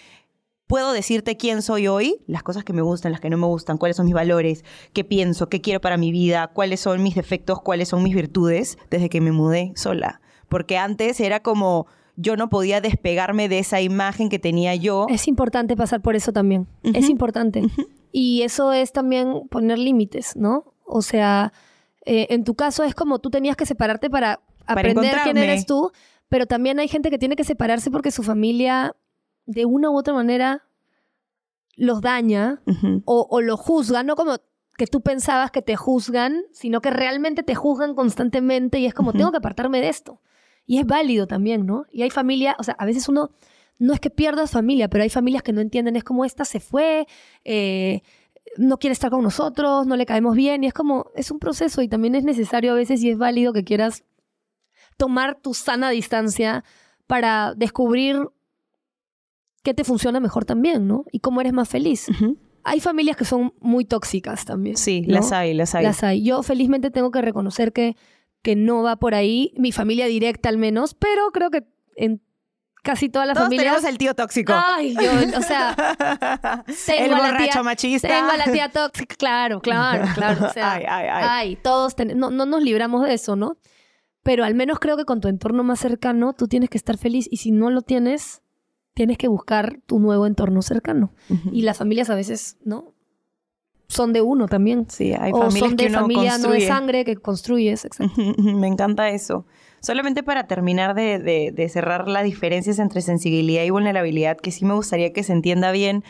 puedo 0.74 0.92
decirte 0.92 1.38
quién 1.38 1.62
soy 1.62 1.88
hoy, 1.88 2.24
las 2.26 2.42
cosas 2.42 2.64
que 2.64 2.74
me 2.74 2.82
gustan, 2.82 3.12
las 3.12 3.22
que 3.22 3.30
no 3.30 3.38
me 3.38 3.46
gustan, 3.46 3.78
cuáles 3.78 3.96
son 3.96 4.08
mis 4.08 4.16
valores, 4.16 4.66
qué 4.92 5.04
pienso, 5.04 5.48
qué 5.48 5.62
quiero 5.62 5.80
para 5.80 5.98
mi 5.98 6.12
vida, 6.12 6.48
cuáles 6.48 6.80
son 6.80 7.04
mis 7.04 7.14
defectos, 7.14 7.62
cuáles 7.62 7.90
son 7.90 8.02
mis 8.02 8.16
virtudes, 8.16 8.80
desde 8.90 9.08
que 9.08 9.22
me 9.22 9.32
mudé 9.32 9.72
sola. 9.76 10.20
Porque 10.50 10.80
antes 10.80 11.20
era 11.20 11.42
como 11.42 11.86
yo 12.16 12.38
no 12.38 12.50
podía 12.50 12.82
despegarme 12.82 13.50
de 13.50 13.60
esa 13.60 13.82
imagen 13.82 14.30
que 14.30 14.40
tenía 14.40 14.74
yo. 14.74 15.06
Es 15.10 15.28
importante 15.28 15.76
pasar 15.76 16.02
por 16.02 16.16
eso 16.16 16.34
también. 16.34 16.68
Es 16.82 17.08
importante. 17.08 17.62
Y 18.12 18.42
eso 18.42 18.74
es 18.74 18.94
también 18.94 19.48
poner 19.52 19.78
límites, 19.78 20.36
¿no? 20.36 20.74
O 20.88 21.04
sea, 21.04 21.54
eh, 22.04 22.26
en 22.32 22.46
tu 22.46 22.56
caso 22.56 22.84
es 22.84 22.96
como 22.96 23.20
tú 23.20 23.30
tenías 23.30 23.56
que 23.56 23.68
separarte 23.68 24.10
para, 24.10 24.40
aprender 24.66 25.18
quién 25.24 25.38
eres 25.38 25.68
tú, 25.68 25.92
pero 26.30 26.48
también 26.48 26.80
hay 26.80 26.88
gente 26.88 27.12
que 27.12 27.20
tiene 27.20 27.36
que 27.36 27.44
separarse 27.44 27.92
porque 27.92 28.10
su 28.10 28.24
familia 28.24 28.96
de 29.46 29.66
una 29.66 29.90
u 29.90 29.98
otra 29.98 30.14
manera 30.14 30.64
los 31.76 32.02
daña 32.02 32.62
o, 33.06 33.28
o 33.30 33.42
lo 33.42 33.58
juzga, 33.58 34.04
no 34.04 34.16
como 34.16 34.38
que 34.78 34.88
tú 34.88 35.02
pensabas 35.02 35.52
que 35.52 35.62
te 35.62 35.76
juzgan, 35.76 36.44
sino 36.52 36.82
que 36.82 36.90
realmente 36.90 37.44
te 37.44 37.56
juzgan 37.56 37.96
constantemente 37.96 38.80
y 38.80 38.86
es 38.86 38.94
como, 38.94 39.14
tengo 39.14 39.32
que 39.32 39.38
apartarme 39.38 39.82
de 39.82 39.90
esto. 39.90 40.22
Y 40.66 40.80
es 40.80 40.86
válido 40.86 41.28
también, 41.28 41.66
¿no? 41.66 41.86
Y 41.92 42.04
hay 42.04 42.10
familia, 42.10 42.56
o 42.58 42.64
sea, 42.64 42.76
a 42.80 42.86
veces 42.86 43.08
uno, 43.10 43.32
no 43.78 43.94
es 43.94 44.00
que 44.00 44.10
pierdas 44.10 44.52
familia, 44.52 44.88
pero 44.90 45.04
hay 45.04 45.10
familias 45.10 45.44
que 45.44 45.54
no 45.54 45.62
entienden, 45.62 45.96
es 45.96 46.04
como 46.04 46.26
esta 46.26 46.46
se 46.46 46.60
fue, 46.60 47.08
eh, 47.44 48.02
no 48.58 48.78
quiere 48.78 48.94
estar 48.94 49.12
con 49.12 49.24
nosotros, 49.24 49.86
no 49.86 49.96
le 49.96 50.06
caemos 50.06 50.36
bien, 50.36 50.64
y 50.64 50.68
es 50.68 50.74
como, 50.74 51.12
es 51.16 51.32
un 51.32 51.40
proceso 51.40 51.82
y 51.82 51.88
también 51.88 52.16
es 52.16 52.24
necesario 52.24 52.72
a 52.72 52.76
veces 52.76 53.04
y 53.04 53.10
es 53.10 53.18
válido 53.18 53.54
que 53.54 53.64
quieras 53.64 54.04
tomar 54.98 55.40
tu 55.40 55.54
sana 55.54 55.90
distancia 55.90 56.64
para 57.08 57.54
descubrir 57.56 58.30
qué 59.64 59.74
te 59.74 59.84
funciona 59.84 60.20
mejor 60.20 60.46
también, 60.46 60.88
¿no? 60.88 61.06
Y 61.12 61.20
cómo 61.20 61.42
eres 61.42 61.54
más 61.54 61.70
feliz. 61.70 62.08
Hay 62.64 62.80
familias 62.80 63.18
que 63.18 63.26
son 63.26 63.54
muy 63.60 63.86
tóxicas 63.86 64.46
también. 64.46 64.78
Sí, 64.78 65.04
las 65.08 65.32
hay, 65.32 65.54
las 65.54 65.74
hay. 65.76 65.84
Las 65.84 66.04
hay. 66.04 66.24
Yo 66.24 66.44
felizmente 66.44 66.92
tengo 66.92 67.12
que 67.12 67.22
reconocer 67.22 67.74
que 67.74 67.96
que 68.42 68.58
no 68.58 68.84
va 68.84 68.98
por 68.98 69.16
ahí, 69.16 69.54
mi 69.58 69.72
familia 69.72 70.06
directa 70.06 70.50
al 70.50 70.58
menos, 70.58 70.94
pero 70.96 71.32
creo 71.32 71.50
que 71.50 71.64
en 71.96 72.22
casi 72.84 73.08
todas 73.08 73.26
las 73.26 73.36
Todos 73.36 73.46
familias. 73.46 73.66
tenemos 73.76 73.90
el 73.90 73.98
tío 73.98 74.14
tóxico. 74.16 74.52
Ay, 74.54 74.94
yo, 74.96 75.38
o 75.40 75.42
sea, 75.42 75.74
tengo 76.86 77.06
el 77.06 77.14
a 77.14 77.18
la 77.20 77.24
borracho 77.32 77.52
tía, 77.54 77.64
machista. 77.64 78.08
Tengo 78.10 78.32
a 78.32 78.36
la 78.38 78.52
tía 78.52 78.70
tóxica, 78.74 79.16
claro, 79.16 79.62
claro, 79.62 80.06
claro. 80.14 80.46
O 80.48 80.50
sea, 80.52 80.74
Ay, 80.74 80.84
ay, 80.90 81.08
ay. 81.10 81.26
ay, 81.30 81.56
todos 81.56 81.96
ten- 81.96 82.18
no, 82.20 82.32
no 82.32 82.46
nos 82.46 82.62
libramos 82.62 83.06
de 83.06 83.14
eso, 83.14 83.38
¿no? 83.38 83.56
Pero 84.24 84.44
al 84.44 84.56
menos 84.56 84.80
creo 84.80 84.98
que 84.98 85.06
con 85.06 85.22
tu 85.22 85.30
entorno 85.30 85.64
más 85.64 85.80
cercano 85.80 86.34
tú 86.34 86.48
tienes 86.50 86.70
que 86.70 86.78
estar 86.78 86.98
feliz 86.98 87.30
y 87.32 87.38
si 87.38 87.52
no 87.52 87.70
lo 87.70 87.82
tienes, 87.82 88.42
tienes 88.94 89.18
que 89.18 89.28
buscar 89.28 89.80
tu 89.86 90.00
nuevo 90.00 90.26
entorno 90.28 90.62
cercano. 90.62 91.12
Y 91.52 91.64
las 91.64 91.78
familias 91.78 92.10
a 92.10 92.16
veces, 92.16 92.58
¿no? 92.64 92.94
Son 93.88 94.14
de 94.14 94.22
uno 94.22 94.48
también. 94.48 94.88
Sí, 94.90 95.14
hay 95.14 95.32
o 95.34 95.38
familias 95.38 95.60
son 95.60 95.78
de 95.78 95.84
que 95.84 95.90
uno 95.90 96.00
familia 96.02 96.38
no 96.38 96.52
de 96.52 96.62
sangre 96.68 97.06
que 97.06 97.16
construyes, 97.18 97.86
exacto. 97.86 98.22
Me 98.38 98.68
encanta 98.68 99.10
eso. 99.10 99.46
Solamente 99.82 100.24
para 100.24 100.48
terminar 100.48 100.96
de, 100.96 101.20
de- 101.20 101.52
de 101.52 101.70
cerrar 101.70 102.08
las 102.08 102.24
diferencias 102.24 102.80
entre 102.80 103.02
sensibilidad 103.02 103.64
y 103.64 103.70
vulnerabilidad, 103.70 104.38
que 104.38 104.52
sí 104.52 104.64
me 104.66 104.74
gustaría 104.74 105.12
que 105.14 105.24
se 105.24 105.34
entienda 105.34 105.72
bien, 105.72 106.04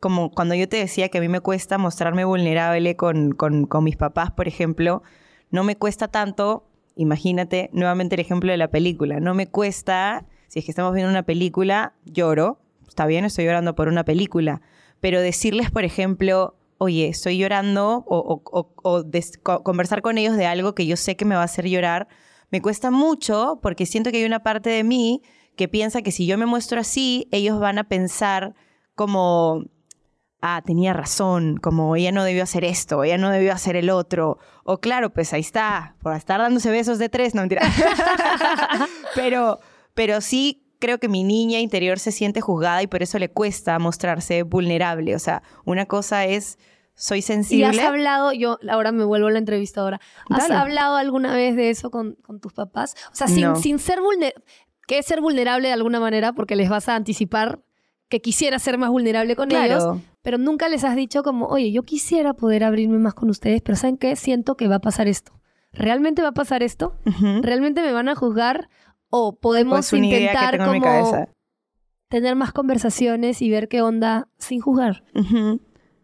como 0.00 0.30
cuando 0.30 0.54
yo 0.54 0.68
te 0.68 0.76
decía 0.76 1.08
que 1.08 1.18
a 1.18 1.20
mí 1.20 1.28
me 1.28 1.40
cuesta 1.40 1.78
mostrarme 1.78 2.24
vulnerable 2.24 2.96
con, 2.96 3.32
con- 3.32 3.66
con 3.66 3.84
mis 3.84 3.96
papás, 3.96 4.30
por 4.30 4.46
ejemplo, 4.48 5.02
no 5.50 5.64
me 5.64 5.76
cuesta 5.76 6.08
tanto, 6.08 6.66
imagínate 6.96 7.70
nuevamente 7.72 8.14
el 8.16 8.20
ejemplo 8.20 8.50
de 8.50 8.58
la 8.58 8.68
película, 8.68 9.20
no 9.20 9.34
me 9.34 9.46
cuesta, 9.46 10.26
si 10.48 10.58
es 10.60 10.64
que 10.64 10.70
estamos 10.70 10.92
viendo 10.94 11.10
una 11.10 11.24
película, 11.24 11.94
lloro, 12.04 12.58
está 12.88 13.06
bien, 13.06 13.24
estoy 13.24 13.44
llorando 13.44 13.74
por 13.74 13.88
una 13.88 14.04
película, 14.04 14.60
pero 15.00 15.20
decirles, 15.20 15.70
por 15.70 15.84
ejemplo, 15.84 16.56
oye, 16.78 17.08
estoy 17.08 17.38
llorando 17.38 18.04
o, 18.06 18.18
o- 18.18 18.42
o- 18.58 18.72
o 18.82 19.02
des- 19.02 19.38
co- 19.42 19.62
conversar 19.62 20.02
con 20.02 20.18
ellos 20.18 20.36
de 20.36 20.46
algo 20.46 20.74
que 20.74 20.86
yo 20.86 20.96
sé 20.96 21.16
que 21.16 21.24
me 21.24 21.34
va 21.34 21.42
a 21.42 21.44
hacer 21.46 21.66
llorar, 21.68 22.08
me 22.50 22.60
cuesta 22.62 22.90
mucho 22.90 23.58
porque 23.62 23.86
siento 23.86 24.10
que 24.10 24.18
hay 24.18 24.24
una 24.24 24.42
parte 24.42 24.70
de 24.70 24.84
mí 24.84 25.22
que 25.56 25.68
piensa 25.68 26.02
que 26.02 26.12
si 26.12 26.26
yo 26.26 26.36
me 26.38 26.46
muestro 26.46 26.80
así, 26.80 27.28
ellos 27.32 27.58
van 27.58 27.78
a 27.78 27.84
pensar 27.84 28.54
como, 28.94 29.64
ah, 30.42 30.62
tenía 30.64 30.92
razón, 30.92 31.56
como 31.56 31.96
ella 31.96 32.12
no 32.12 32.22
debió 32.24 32.42
hacer 32.42 32.62
esto, 32.64 33.02
ella 33.04 33.16
no 33.18 33.30
debió 33.30 33.52
hacer 33.52 33.74
el 33.74 33.88
otro. 33.90 34.38
O 34.64 34.78
claro, 34.80 35.10
pues 35.14 35.32
ahí 35.32 35.40
está, 35.40 35.96
por 36.02 36.14
estar 36.14 36.40
dándose 36.40 36.70
besos 36.70 36.98
de 36.98 37.08
tres, 37.08 37.34
no 37.34 37.40
mentira. 37.42 37.62
pero, 39.14 39.58
pero 39.96 40.20
sí 40.20 40.62
creo 40.78 40.98
que 40.98 41.08
mi 41.08 41.24
niña 41.24 41.58
interior 41.58 41.98
se 41.98 42.12
siente 42.12 42.40
juzgada 42.40 42.82
y 42.82 42.86
por 42.86 43.02
eso 43.02 43.18
le 43.18 43.30
cuesta 43.30 43.78
mostrarse 43.80 44.42
vulnerable. 44.44 45.16
O 45.16 45.18
sea, 45.18 45.42
una 45.64 45.86
cosa 45.86 46.26
es, 46.26 46.58
soy 46.94 47.18
Y 47.18 47.22
sensible. 47.22 47.66
has 47.66 47.78
hablado, 47.80 48.32
yo 48.32 48.58
ahora 48.70 48.92
me 48.92 49.04
vuelvo 49.04 49.28
a 49.28 49.30
la 49.30 49.38
entrevistadora, 49.38 50.00
¿has 50.30 50.48
Dale. 50.48 50.60
hablado 50.60 50.96
alguna 50.96 51.34
vez 51.34 51.56
de 51.56 51.70
eso 51.70 51.90
con, 51.90 52.14
con 52.22 52.40
tus 52.40 52.52
papás? 52.52 52.94
O 53.10 53.14
sea, 53.16 53.26
sin, 53.26 53.42
No. 53.42 53.56
sin 53.56 53.78
ser 53.78 54.00
vulnerable, 54.00 54.34
que 54.86 54.98
es 54.98 55.06
ser 55.06 55.20
vulnerable 55.22 55.68
de 55.68 55.74
alguna 55.74 55.98
manera 55.98 56.32
porque 56.34 56.56
les 56.56 56.68
vas 56.68 56.88
a 56.90 56.94
anticipar 56.94 57.60
que 58.08 58.20
quisieras 58.20 58.62
ser 58.62 58.78
más 58.78 58.90
vulnerable 58.90 59.34
con 59.34 59.50
ellos, 59.50 59.98
pero 60.22 60.38
nunca 60.38 60.68
les 60.68 60.84
has 60.84 60.94
dicho 60.94 61.22
como, 61.24 61.46
oye, 61.46 61.72
yo 61.72 61.82
quisiera 61.82 62.34
poder 62.34 62.62
abrirme 62.64 62.98
más 62.98 63.14
con 63.14 63.30
ustedes, 63.30 63.62
pero 63.62 63.74
¿saben 63.76 63.96
qué? 63.96 64.14
Siento 64.14 64.56
que 64.56 64.68
va 64.68 64.76
a 64.76 64.80
pasar 64.80 65.08
esto. 65.08 65.32
¿Realmente 65.72 66.22
va 66.22 66.28
a 66.28 66.32
pasar 66.32 66.62
esto? 66.62 66.94
¿Realmente 67.42 67.82
me 67.82 67.92
van 67.92 68.08
a 68.08 68.14
juzgar? 68.14 68.68
¿O 69.10 69.36
podemos 69.36 69.90
Pues 69.90 69.92
intentar 69.92 70.58
como 70.58 71.26
tener 72.08 72.36
más 72.36 72.52
conversaciones 72.52 73.42
y 73.42 73.50
ver 73.50 73.68
qué 73.68 73.82
onda 73.82 74.28
sin 74.38 74.60
juzgar? 74.60 75.04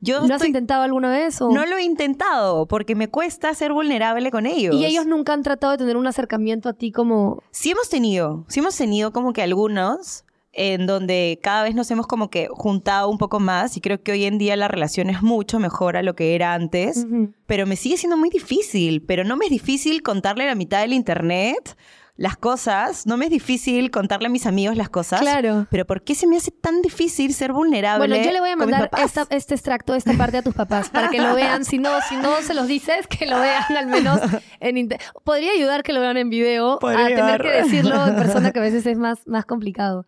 Yo 0.01 0.27
¿Lo 0.27 0.35
has 0.35 0.45
intentado 0.45 0.83
alguna 0.83 1.11
vez? 1.11 1.41
O... 1.41 1.51
no 1.51 1.65
lo 1.65 1.77
he 1.77 1.85
intentado 1.85 2.67
porque 2.67 2.97
me 2.97 3.09
cuesta 3.09 3.55
ser 3.55 3.73
vulnerable 3.73 4.33
con 4.33 4.47
ellos. 4.47 4.75
Y 4.75 4.85
ellos 4.85 5.07
nunca 5.07 5.33
han 5.33 5.45
tratado 5.45 5.73
de 5.73 5.79
tener 5.79 5.97
un 5.97 6.09
acercamiento 6.09 6.69
a 6.69 6.73
ti 6.73 6.91
como... 6.91 7.41
Sí 7.53 7.71
hemos 7.71 7.89
tenido, 7.89 8.45
sí 8.49 8.59
hemos 8.59 8.77
tenido 8.77 9.13
como 9.13 9.33
que 9.33 9.43
algunos 9.43 10.25
en 10.53 10.87
donde 10.87 11.39
cada 11.43 11.63
vez 11.63 11.75
nos 11.75 11.91
hemos 11.91 12.07
como 12.07 12.31
que 12.31 12.49
juntado 12.51 13.09
un 13.09 13.17
poco 13.17 13.41
más 13.41 13.77
y 13.77 13.81
creo 13.81 14.03
que 14.03 14.13
hoy 14.13 14.25
en 14.25 14.39
día 14.39 14.57
la 14.57 14.69
relación 14.69 15.09
es 15.09 15.23
mucho 15.23 15.59
mejor 15.59 15.97
a 15.97 16.03
lo 16.03 16.15
que 16.15 16.35
era 16.35 16.53
antes, 16.53 17.07
pero 17.47 17.67
me 17.67 17.77
sigue 17.77 17.97
siendo 17.97 18.19
muy 18.19 18.29
difícil, 18.29 19.03
pero 19.03 19.25
no 19.25 19.37
me 19.37 19.47
es 19.47 19.51
difícil 19.51 20.03
contarle 20.03 20.47
la 20.47 20.55
mitad 20.55 20.83
del 20.83 20.93
internet 20.93 21.77
las 22.23 22.37
cosas, 22.37 23.05
no 23.05 23.17
me 23.17 23.25
es 23.25 23.33
difícil 23.33 23.91
contarle 23.91 24.29
a 24.29 24.31
mis 24.31 24.47
amigos 24.47 24.77
las 24.77 24.89
cosas. 24.89 25.21
Claro. 25.21 25.67
Pero 25.71 25.85
¿por 25.87 26.05
qué 26.05 26.15
se 26.15 26.29
me 26.29 26.37
hace 26.37 26.53
tan 26.53 26.81
difícil 26.81 27.35
ser 27.35 27.53
vulnerable? 27.53 28.07
Bueno, 28.07 28.25
yo 28.25 28.31
le 28.31 28.39
voy 28.39 28.51
a 28.51 28.55
mandar 28.55 28.89
esta- 29.05 29.27
este 29.31 29.55
extracto, 29.55 29.97
esta 29.97 30.13
parte 30.17 30.37
a 30.37 30.43
tus 30.43 30.55
papás 30.55 30.89
para 30.89 31.09
que 31.09 31.19
lo 31.21 31.35
vean. 31.35 31.65
Si 31.65 31.79
no, 31.79 31.91
si 32.09 32.15
no 32.17 32.41
se 32.43 32.55
los 32.55 32.69
dices, 32.69 33.09
que 33.09 33.27
lo 33.27 33.41
vean 33.41 33.65
al 33.77 33.87
menos 33.89 34.21
en 34.61 34.89
Podría 35.25 35.51
ayudar 35.51 35.83
que 35.83 35.93
lo 35.93 36.01
vean 36.01 36.17
en 36.17 36.31
video 36.31 36.79
Podría 36.79 37.07
a 37.07 37.09
tener 37.09 37.43
que 37.43 37.51
decirlo 37.51 38.07
en 38.07 38.15
persona 38.15 38.53
que 38.53 38.61
a 38.61 38.63
veces 38.63 38.87
es 38.87 38.99
más, 38.99 39.27
más 39.27 39.45
complicado. 39.45 40.07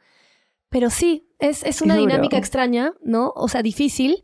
Pero 0.69 0.91
sí, 0.91 1.27
es, 1.41 1.65
es 1.65 1.83
una 1.83 1.95
Es 1.95 2.01
dinámica 2.01 2.37
extraña, 2.37 2.93
¿no? 3.03 3.33
O 3.35 3.49
sea, 3.49 3.61
difícil. 3.63 4.23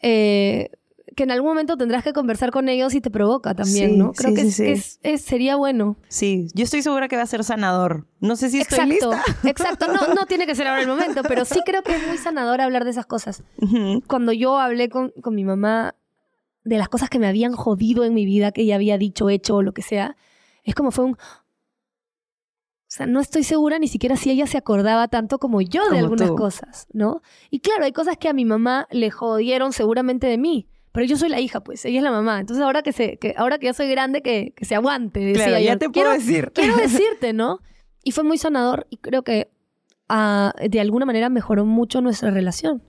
eh, 0.00 0.70
que 1.16 1.24
en 1.24 1.32
algún 1.32 1.48
momento 1.50 1.76
tendrás 1.76 2.04
que 2.04 2.12
conversar 2.12 2.52
con 2.52 2.68
ellos 2.68 2.94
y 2.94 3.00
te 3.00 3.10
provoca 3.10 3.54
también, 3.54 3.92
Sí, 3.92 3.96
¿no? 3.96 4.12
Creo 4.12 4.30
sí, 4.30 4.36
que, 4.36 4.50
sí, 4.52 4.98
es- 5.02 5.22
sería 5.22 5.56
bueno. 5.56 5.96
Sí, 6.08 6.48
yo 6.54 6.62
estoy 6.64 6.82
segura 6.82 7.08
que 7.08 7.16
va 7.16 7.22
a 7.22 7.26
ser 7.26 7.42
sanador. 7.42 8.06
No 8.20 8.36
sé 8.36 8.50
si 8.50 8.60
estoy 8.60 8.78
exacto, 8.92 9.10
lista. 9.12 9.24
exacto. 9.48 9.86
No, 9.92 10.14
no 10.14 10.26
tiene 10.26 10.46
que 10.46 10.54
ser 10.54 10.68
ahora 10.68 10.82
el 10.82 10.88
momento, 10.88 11.22
pero 11.24 11.44
sí 11.44 11.60
creo 11.66 11.82
que 11.82 11.96
es 11.96 12.06
muy 12.06 12.18
sanador 12.18 12.60
hablar 12.60 12.84
de 12.84 12.90
esas 12.90 13.06
cosas. 13.06 13.42
Cuando 14.06 14.32
yo 14.32 14.58
hablé 14.58 14.88
con, 14.90 15.10
con 15.22 15.34
mi 15.34 15.42
mamá 15.44 15.94
de 16.64 16.78
las 16.78 16.88
cosas 16.88 17.08
que 17.08 17.18
me 17.18 17.26
habían 17.28 17.54
jodido 17.54 18.04
en 18.04 18.12
mi 18.12 18.26
vida, 18.26 18.52
que 18.52 18.62
ella 18.62 18.74
había 18.74 18.98
dicho, 18.98 19.30
hecho 19.30 19.56
o 19.56 19.62
lo 19.62 19.72
que 19.72 19.82
sea, 19.82 20.16
es 20.64 20.74
como 20.74 20.90
fue 20.90 21.06
un... 21.06 21.12
O 21.12 21.16
sea, 22.96 23.06
no 23.06 23.20
estoy 23.20 23.42
segura 23.42 23.78
ni 23.78 23.88
siquiera 23.88 24.16
si 24.16 24.30
ella 24.30 24.46
se 24.46 24.58
acordaba 24.58 25.08
tanto 25.08 25.38
como 25.38 25.60
yo 25.60 25.88
de 25.90 25.98
algunas 25.98 26.28
tú. 26.28 26.36
cosas, 26.36 26.86
¿no? 26.92 27.20
Y 27.50 27.60
claro, 27.60 27.84
hay 27.84 27.92
cosas 27.92 28.16
que 28.16 28.28
a 28.28 28.32
mi 28.32 28.44
mamá 28.44 28.86
le 28.90 29.10
jodieron 29.10 29.72
seguramente 29.72 30.26
de 30.28 30.38
mí, 30.38 30.68
pero 30.96 31.04
yo 31.06 31.18
soy 31.18 31.28
la 31.28 31.40
hija, 31.40 31.60
pues, 31.60 31.84
ella 31.84 31.98
es 31.98 32.02
la 32.02 32.10
mamá. 32.10 32.40
Entonces 32.40 32.64
ahora 32.64 32.80
que, 32.80 32.92
se, 32.92 33.18
que, 33.18 33.34
ahora 33.36 33.58
que 33.58 33.66
ya 33.66 33.74
soy 33.74 33.86
grande, 33.90 34.22
que, 34.22 34.54
que 34.56 34.64
se 34.64 34.74
aguante, 34.74 35.20
decía 35.20 35.44
Claro, 35.44 35.62
ya 35.62 35.72
yo. 35.74 35.78
te 35.78 35.90
Quiero- 35.90 36.08
puedo 36.08 36.18
decir. 36.18 36.50
quiero 36.54 36.74
decirte, 36.78 37.34
¿no? 37.34 37.60
Y 38.02 38.12
fue 38.12 38.24
muy 38.24 38.38
sanador 38.38 38.86
y 38.88 38.96
creo 38.96 39.22
que 39.22 39.50
ah, 40.08 40.54
de 40.70 40.80
alguna 40.80 41.04
manera 41.04 41.28
mejoró 41.28 41.66
mucho 41.66 42.00
nuestra 42.00 42.30
relación. 42.30 42.80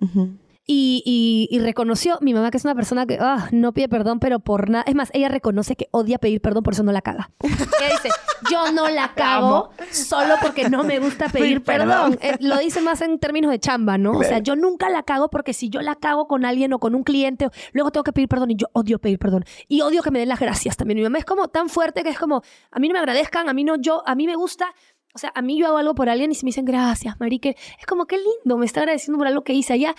Y, 0.70 1.48
y, 1.50 1.60
reconoció, 1.60 2.18
mi 2.20 2.34
mamá 2.34 2.52
que 2.52 2.58
es 2.58 2.66
una 2.66 2.76
persona 2.76 3.06
que 3.06 3.18
ah, 3.22 3.48
no 3.54 3.74
pide 3.74 3.88
perdón, 3.88 4.20
pero 4.20 4.42
por 4.42 4.70
nada. 4.70 4.84
Es 4.86 4.96
más, 4.96 5.10
ella 5.14 5.30
reconoce 5.30 5.78
que 5.78 5.88
odia 5.92 6.18
pedir 6.18 6.42
perdón, 6.42 6.62
por 6.64 6.74
eso 6.74 6.84
no 6.84 6.92
la 6.92 7.02
caga. 7.02 7.32
ella 7.40 7.90
dice, 7.90 8.10
yo 8.52 8.74
no 8.74 8.90
la 8.90 9.14
cago 9.16 9.70
solo 9.92 10.36
porque 10.42 10.70
no 10.70 10.84
me 10.84 11.00
gusta 11.00 11.30
pedir 11.32 11.64
perdón. 11.64 12.20
Eh, 12.22 12.36
lo 12.42 12.58
dice 12.58 12.82
más 12.82 13.00
en 13.00 13.18
términos 13.18 13.50
de 13.50 13.60
chamba, 13.60 13.98
¿no? 13.98 14.12
O 14.12 14.24
sea, 14.24 14.40
yo 14.40 14.58
nunca 14.58 14.90
la 14.90 15.04
cago 15.04 15.30
porque 15.30 15.54
si 15.54 15.70
yo 15.70 15.82
la 15.82 15.96
cago 15.96 16.28
con 16.28 16.44
alguien 16.44 16.74
o 16.74 16.80
con 16.80 16.96
un 16.96 17.04
cliente, 17.04 17.48
luego 17.72 17.92
tengo 17.92 18.04
que 18.04 18.12
pedir 18.12 18.28
perdón 18.28 18.52
y 18.52 18.56
yo 18.58 18.68
odio 18.74 19.00
pedir 19.00 19.20
perdón. 19.20 19.46
Y 19.70 19.80
odio 19.80 20.04
que 20.04 20.12
me 20.12 20.20
den 20.20 20.28
las 20.28 20.42
gracias 20.42 20.76
también. 20.76 20.98
Mi 20.98 21.04
mamá 21.04 21.20
es 21.20 21.26
como 21.26 21.48
tan 21.48 21.70
fuerte 21.70 22.04
que 22.04 22.10
es 22.10 22.20
como, 22.20 22.42
a 22.72 22.80
mí 22.80 22.90
no 22.90 22.94
me 22.94 23.00
agradezcan, 23.00 23.48
a 23.48 23.54
mí 23.54 23.64
no, 23.64 23.78
yo, 23.78 24.04
a 24.06 24.16
mí 24.16 24.28
me 24.28 24.36
gusta 24.36 24.74
o 25.16 25.20
sea, 25.20 25.32
a 25.34 25.42
mí 25.42 25.58
yo 25.58 25.66
hago 25.66 25.78
algo 25.78 25.96
por 25.96 26.10
alguien 26.10 26.32
y 26.32 26.36
se 26.36 26.46
me 26.46 26.50
dicen 26.50 26.66
gracias, 26.66 27.20
Marique. 27.20 27.56
Es 27.80 27.88
como, 27.88 28.06
qué 28.06 28.18
lindo, 28.18 28.56
me 28.60 28.68
está 28.68 28.82
agradeciendo 28.82 29.18
por 29.18 29.26
algo 29.26 29.44
que 29.44 29.52
hice 29.52 29.74
allá 29.74 29.96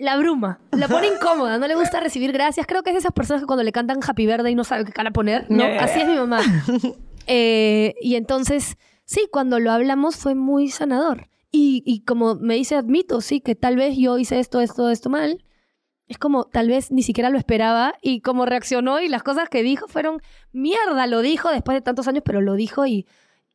la 0.00 0.16
bruma. 0.16 0.58
La 0.72 0.88
pone 0.88 1.06
incómoda, 1.14 1.58
no 1.58 1.68
le 1.68 1.74
gusta 1.74 2.00
recibir 2.00 2.32
gracias. 2.32 2.66
Creo 2.66 2.82
que 2.82 2.90
es 2.90 2.94
de 2.94 3.00
esas 3.00 3.12
personas 3.12 3.42
que 3.42 3.46
cuando 3.46 3.62
le 3.62 3.72
cantan 3.72 4.00
Happy 4.06 4.26
Verde 4.26 4.50
y 4.50 4.54
no 4.54 4.64
sabe 4.64 4.84
qué 4.84 4.92
cara 4.92 5.10
poner, 5.10 5.46
¿no? 5.48 5.64
Así 5.64 6.00
es 6.00 6.08
mi 6.08 6.16
mamá. 6.16 6.40
Eh, 7.32 7.94
y 8.00 8.16
entonces, 8.16 8.76
sí, 9.04 9.28
cuando 9.30 9.60
lo 9.60 9.70
hablamos 9.70 10.16
fue 10.16 10.34
muy 10.34 10.68
sanador. 10.68 11.28
Y, 11.52 11.84
y, 11.86 12.00
como 12.00 12.34
me 12.34 12.54
dice, 12.54 12.74
admito, 12.74 13.20
sí, 13.20 13.40
que 13.40 13.54
tal 13.54 13.76
vez 13.76 13.96
yo 13.96 14.18
hice 14.18 14.40
esto, 14.40 14.60
esto, 14.60 14.90
esto 14.90 15.10
mal. 15.10 15.44
Es 16.08 16.18
como, 16.18 16.46
tal 16.46 16.66
vez 16.66 16.90
ni 16.90 17.04
siquiera 17.04 17.30
lo 17.30 17.38
esperaba 17.38 17.94
y 18.02 18.20
como 18.20 18.46
reaccionó 18.46 19.00
y 19.00 19.08
las 19.08 19.22
cosas 19.22 19.48
que 19.48 19.62
dijo 19.62 19.86
fueron, 19.86 20.20
mierda, 20.50 21.06
lo 21.06 21.20
dijo 21.20 21.50
después 21.50 21.76
de 21.76 21.82
tantos 21.82 22.08
años, 22.08 22.24
pero 22.24 22.40
lo 22.40 22.54
dijo 22.54 22.84
y, 22.84 23.06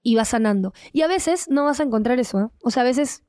y 0.02 0.16
va 0.16 0.24
sanando. 0.24 0.72
Y 0.94 1.02
a 1.02 1.08
veces 1.08 1.50
no 1.50 1.66
vas 1.66 1.82
a 1.82 1.84
encontrar 1.84 2.18
eso, 2.20 2.40
¿eh? 2.40 2.48
O 2.62 2.72
sea, 2.72 2.84
a 2.84 2.86
veces 2.86 3.26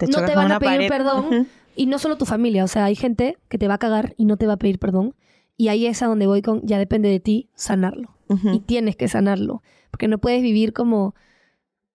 no 0.00 0.24
te 0.24 0.34
van 0.34 0.52
a 0.52 0.58
pedir 0.58 0.88
perdón. 0.88 1.48
Y 1.74 1.86
no 1.86 1.98
solo 1.98 2.16
tu 2.16 2.26
familia, 2.26 2.64
o 2.64 2.68
sea, 2.68 2.84
hay 2.84 2.94
gente 2.94 3.38
que 3.48 3.58
te 3.58 3.68
va 3.68 3.74
a 3.74 3.78
cagar 3.78 4.14
y 4.16 4.24
no 4.24 4.36
te 4.36 4.46
va 4.46 4.54
a 4.54 4.58
pedir 4.58 4.78
perdón. 4.78 5.14
Y 5.56 5.68
ahí 5.68 5.86
es 5.86 6.02
a 6.02 6.06
donde 6.06 6.26
voy 6.26 6.42
con, 6.42 6.66
ya 6.66 6.78
depende 6.78 7.08
de 7.08 7.20
ti, 7.20 7.48
sanarlo. 7.54 8.16
Y 8.52 8.60
tienes 8.60 8.96
que 8.96 9.08
sanarlo. 9.08 9.62
Porque 9.90 10.08
no 10.08 10.16
puedes 10.16 10.40
vivir 10.40 10.72
como 10.72 11.14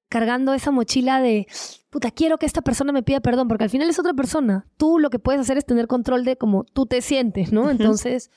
cargando 0.08 0.54
esa 0.54 0.70
mochila 0.70 1.20
de, 1.20 1.48
puta, 1.90 2.12
quiero 2.12 2.38
que 2.38 2.46
esta 2.46 2.62
persona 2.62 2.94
me 2.94 3.02
pida 3.02 3.20
perdón, 3.22 3.48
porque 3.48 3.64
al 3.64 3.70
final 3.72 3.90
es 3.90 3.98
otra 3.98 4.14
persona. 4.14 4.68
Tú 4.78 5.00
lo 5.00 5.10
que 5.10 5.20
puedes 5.20 5.42
hacer 5.42 5.58
es 5.58 5.66
tener 5.66 5.88
control 5.88 6.26
de 6.26 6.38
cómo 6.38 6.64
tú 6.64 6.86
te 6.86 7.02
sientes, 7.02 7.52
¿no? 7.52 7.72
Entonces, 7.72 8.30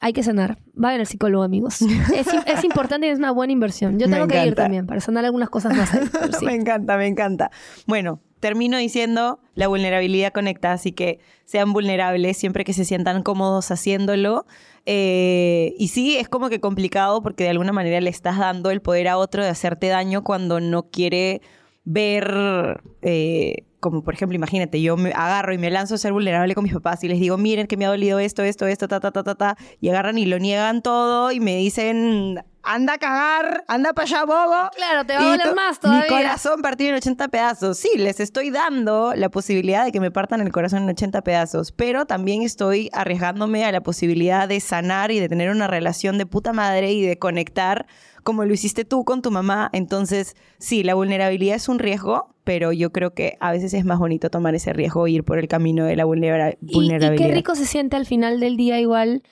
hay 0.00 0.12
que 0.12 0.22
sanar. 0.22 0.58
Vayan 0.74 1.00
al 1.00 1.06
psicólogo, 1.06 1.42
amigos. 1.44 1.82
Es, 1.82 2.26
es, 2.46 2.64
importante 2.64 3.06
y 3.06 3.10
es 3.10 3.18
una 3.18 3.30
buena 3.30 3.52
inversión. 3.52 3.98
Yo 3.98 4.06
tengo 4.10 4.26
que 4.26 4.44
ir 4.46 4.54
también 4.54 4.86
para 4.86 5.00
sanar 5.00 5.24
algunas 5.24 5.50
cosas 5.50 5.76
más. 5.76 5.90
me 6.42 6.54
encanta, 6.54 6.96
me 6.96 7.06
encanta. 7.06 7.50
Bueno, 7.86 8.20
termino 8.40 8.78
diciendo, 8.78 9.40
la 9.54 9.68
vulnerabilidad 9.68 10.32
conecta, 10.32 10.72
así 10.72 10.92
que 10.92 11.20
sean 11.44 11.72
vulnerables 11.72 12.36
siempre 12.36 12.64
que 12.64 12.72
se 12.72 12.84
sientan 12.84 13.22
cómodos 13.22 13.70
haciéndolo. 13.70 14.46
Eh, 14.84 15.74
y 15.78 15.88
sí, 15.88 16.16
es 16.16 16.28
como 16.28 16.48
que 16.48 16.60
complicado 16.60 17.22
porque 17.22 17.44
de 17.44 17.50
alguna 17.50 17.72
manera 17.72 18.00
le 18.00 18.10
estás 18.10 18.38
dando 18.38 18.70
el 18.70 18.80
poder 18.80 19.08
a 19.08 19.18
otro 19.18 19.42
de 19.42 19.50
hacerte 19.50 19.88
daño 19.88 20.22
cuando 20.22 20.60
no 20.60 20.90
quiere 20.90 21.42
ver, 21.84 22.82
eh, 23.02 23.64
como 23.90 24.02
por 24.02 24.14
ejemplo, 24.14 24.34
imagínate, 24.36 24.80
yo 24.80 24.96
me 24.96 25.10
agarro 25.10 25.52
y 25.52 25.58
me 25.58 25.70
lanzo 25.70 25.94
a 25.94 25.98
ser 25.98 26.12
vulnerable 26.12 26.54
con 26.54 26.64
mis 26.64 26.72
papás 26.72 27.02
y 27.04 27.08
les 27.08 27.20
digo, 27.20 27.36
miren 27.36 27.66
que 27.66 27.76
me 27.76 27.86
ha 27.86 27.88
dolido 27.88 28.18
esto, 28.18 28.42
esto, 28.42 28.66
esto, 28.66 28.88
ta, 28.88 29.00
ta, 29.00 29.10
ta, 29.10 29.22
ta, 29.22 29.34
ta, 29.34 29.56
y 29.80 29.88
agarran 29.88 30.18
y 30.18 30.26
lo 30.26 30.38
niegan 30.38 30.82
todo 30.82 31.32
y 31.32 31.40
me 31.40 31.56
dicen, 31.56 32.42
anda 32.66 32.94
a 32.94 32.98
cagar, 32.98 33.64
anda 33.68 33.92
para 33.92 34.04
allá, 34.04 34.24
bobo. 34.24 34.70
Claro, 34.74 35.06
te 35.06 35.14
va 35.14 35.20
a 35.20 35.24
doler 35.24 35.54
más 35.54 35.78
todavía. 35.78 36.02
Mi 36.02 36.08
corazón 36.08 36.62
partido 36.62 36.90
en 36.90 36.96
80 36.96 37.28
pedazos. 37.28 37.78
Sí, 37.78 37.90
les 37.96 38.20
estoy 38.20 38.50
dando 38.50 39.14
la 39.14 39.28
posibilidad 39.28 39.84
de 39.84 39.92
que 39.92 40.00
me 40.00 40.10
partan 40.10 40.40
el 40.40 40.52
corazón 40.52 40.82
en 40.82 40.90
80 40.90 41.22
pedazos, 41.22 41.72
pero 41.72 42.06
también 42.06 42.42
estoy 42.42 42.90
arriesgándome 42.92 43.64
a 43.64 43.72
la 43.72 43.80
posibilidad 43.80 44.48
de 44.48 44.60
sanar 44.60 45.12
y 45.12 45.20
de 45.20 45.28
tener 45.28 45.50
una 45.50 45.68
relación 45.68 46.18
de 46.18 46.26
puta 46.26 46.52
madre 46.52 46.92
y 46.92 47.02
de 47.02 47.18
conectar 47.18 47.86
como 48.26 48.44
lo 48.44 48.52
hiciste 48.52 48.84
tú 48.84 49.06
con 49.06 49.22
tu 49.22 49.30
mamá. 49.30 49.70
Entonces, 49.72 50.36
sí, 50.58 50.82
la 50.82 50.92
vulnerabilidad 50.92 51.56
es 51.56 51.70
un 51.70 51.78
riesgo, 51.78 52.34
pero 52.44 52.72
yo 52.72 52.92
creo 52.92 53.14
que 53.14 53.38
a 53.40 53.52
veces 53.52 53.72
es 53.72 53.86
más 53.86 53.98
bonito 53.98 54.28
tomar 54.28 54.54
ese 54.54 54.74
riesgo 54.74 55.06
e 55.06 55.12
ir 55.12 55.24
por 55.24 55.38
el 55.38 55.48
camino 55.48 55.86
de 55.86 55.96
la 55.96 56.04
vulnerabilidad. 56.04 56.58
Y, 56.60 57.14
y 57.14 57.16
qué 57.16 57.32
rico 57.32 57.54
se 57.54 57.64
siente 57.64 57.96
al 57.96 58.04
final 58.04 58.40
del 58.40 58.58
día 58.58 58.78
igual 58.78 59.22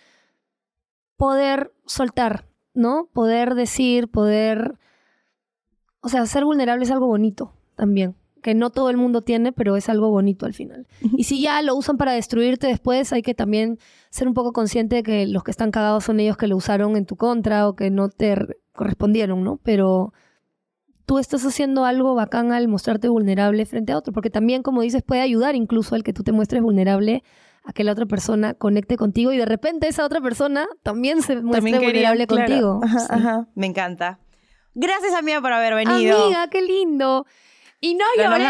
poder 1.18 1.72
soltar 1.84 2.46
¿no? 2.74 3.08
Poder 3.12 3.54
decir, 3.54 4.08
poder... 4.08 4.74
O 6.00 6.08
sea, 6.08 6.26
ser 6.26 6.44
vulnerable 6.44 6.84
es 6.84 6.90
algo 6.90 7.06
bonito 7.06 7.54
también, 7.76 8.14
que 8.42 8.54
no 8.54 8.68
todo 8.68 8.90
el 8.90 8.98
mundo 8.98 9.22
tiene, 9.22 9.52
pero 9.52 9.74
es 9.76 9.88
algo 9.88 10.10
bonito 10.10 10.44
al 10.44 10.52
final. 10.52 10.86
Y 11.16 11.24
si 11.24 11.40
ya 11.40 11.62
lo 11.62 11.74
usan 11.74 11.96
para 11.96 12.12
destruirte 12.12 12.66
después, 12.66 13.10
hay 13.14 13.22
que 13.22 13.32
también 13.32 13.78
ser 14.10 14.28
un 14.28 14.34
poco 14.34 14.52
consciente 14.52 14.96
de 14.96 15.02
que 15.02 15.26
los 15.26 15.44
que 15.44 15.50
están 15.50 15.70
cagados 15.70 16.04
son 16.04 16.20
ellos 16.20 16.36
que 16.36 16.46
lo 16.46 16.56
usaron 16.56 16.96
en 16.96 17.06
tu 17.06 17.16
contra 17.16 17.68
o 17.68 17.74
que 17.74 17.90
no 17.90 18.10
te 18.10 18.36
correspondieron, 18.74 19.42
¿no? 19.42 19.58
Pero 19.62 20.12
tú 21.06 21.18
estás 21.18 21.44
haciendo 21.44 21.84
algo 21.84 22.14
bacán 22.14 22.52
al 22.52 22.68
mostrarte 22.68 23.08
vulnerable 23.08 23.64
frente 23.66 23.92
a 23.92 23.98
otro, 23.98 24.12
porque 24.12 24.30
también, 24.30 24.62
como 24.62 24.82
dices, 24.82 25.02
puede 25.02 25.22
ayudar 25.22 25.54
incluso 25.54 25.94
al 25.94 26.02
que 26.02 26.12
tú 26.12 26.22
te 26.22 26.32
muestres 26.32 26.62
vulnerable 26.62 27.22
a 27.64 27.72
que 27.72 27.84
la 27.84 27.92
otra 27.92 28.06
persona 28.06 28.54
conecte 28.54 28.96
contigo 28.96 29.32
y 29.32 29.38
de 29.38 29.46
repente 29.46 29.88
esa 29.88 30.04
otra 30.04 30.20
persona 30.20 30.66
también 30.82 31.22
se 31.22 31.40
muestre 31.40 31.78
vulnerable 31.78 32.26
contigo. 32.26 32.80
Ajá, 32.82 33.46
Me 33.54 33.66
encanta. 33.66 34.18
Gracias, 34.74 35.14
amiga, 35.14 35.40
por 35.40 35.52
haber 35.52 35.74
venido. 35.74 36.24
Amiga, 36.24 36.48
qué 36.48 36.60
lindo. 36.60 37.26
Y 37.84 37.94
no 37.96 38.04
lloré. 38.16 38.46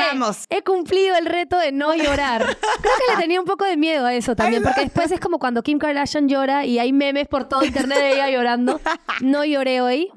He 0.48 0.62
cumplido 0.62 1.16
el 1.16 1.26
reto 1.26 1.58
de 1.58 1.72
no 1.72 1.92
llorar. 1.92 2.40
Creo 2.80 2.94
que 3.04 3.14
le 3.16 3.20
tenía 3.20 3.40
un 3.40 3.46
poco 3.46 3.64
de 3.64 3.76
miedo 3.76 4.06
a 4.06 4.14
eso 4.14 4.36
también, 4.36 4.62
porque 4.62 4.82
después 4.82 5.10
es 5.10 5.18
como 5.18 5.40
cuando 5.40 5.64
Kim 5.64 5.78
Kardashian 5.78 6.28
llora 6.28 6.64
y 6.66 6.78
hay 6.78 6.92
memes 6.92 7.26
por 7.26 7.48
todo 7.48 7.64
internet 7.64 7.98
de 7.98 8.12
ella 8.12 8.30
llorando. 8.30 8.80
No 9.22 9.44
lloré 9.44 9.80
hoy, 9.80 10.12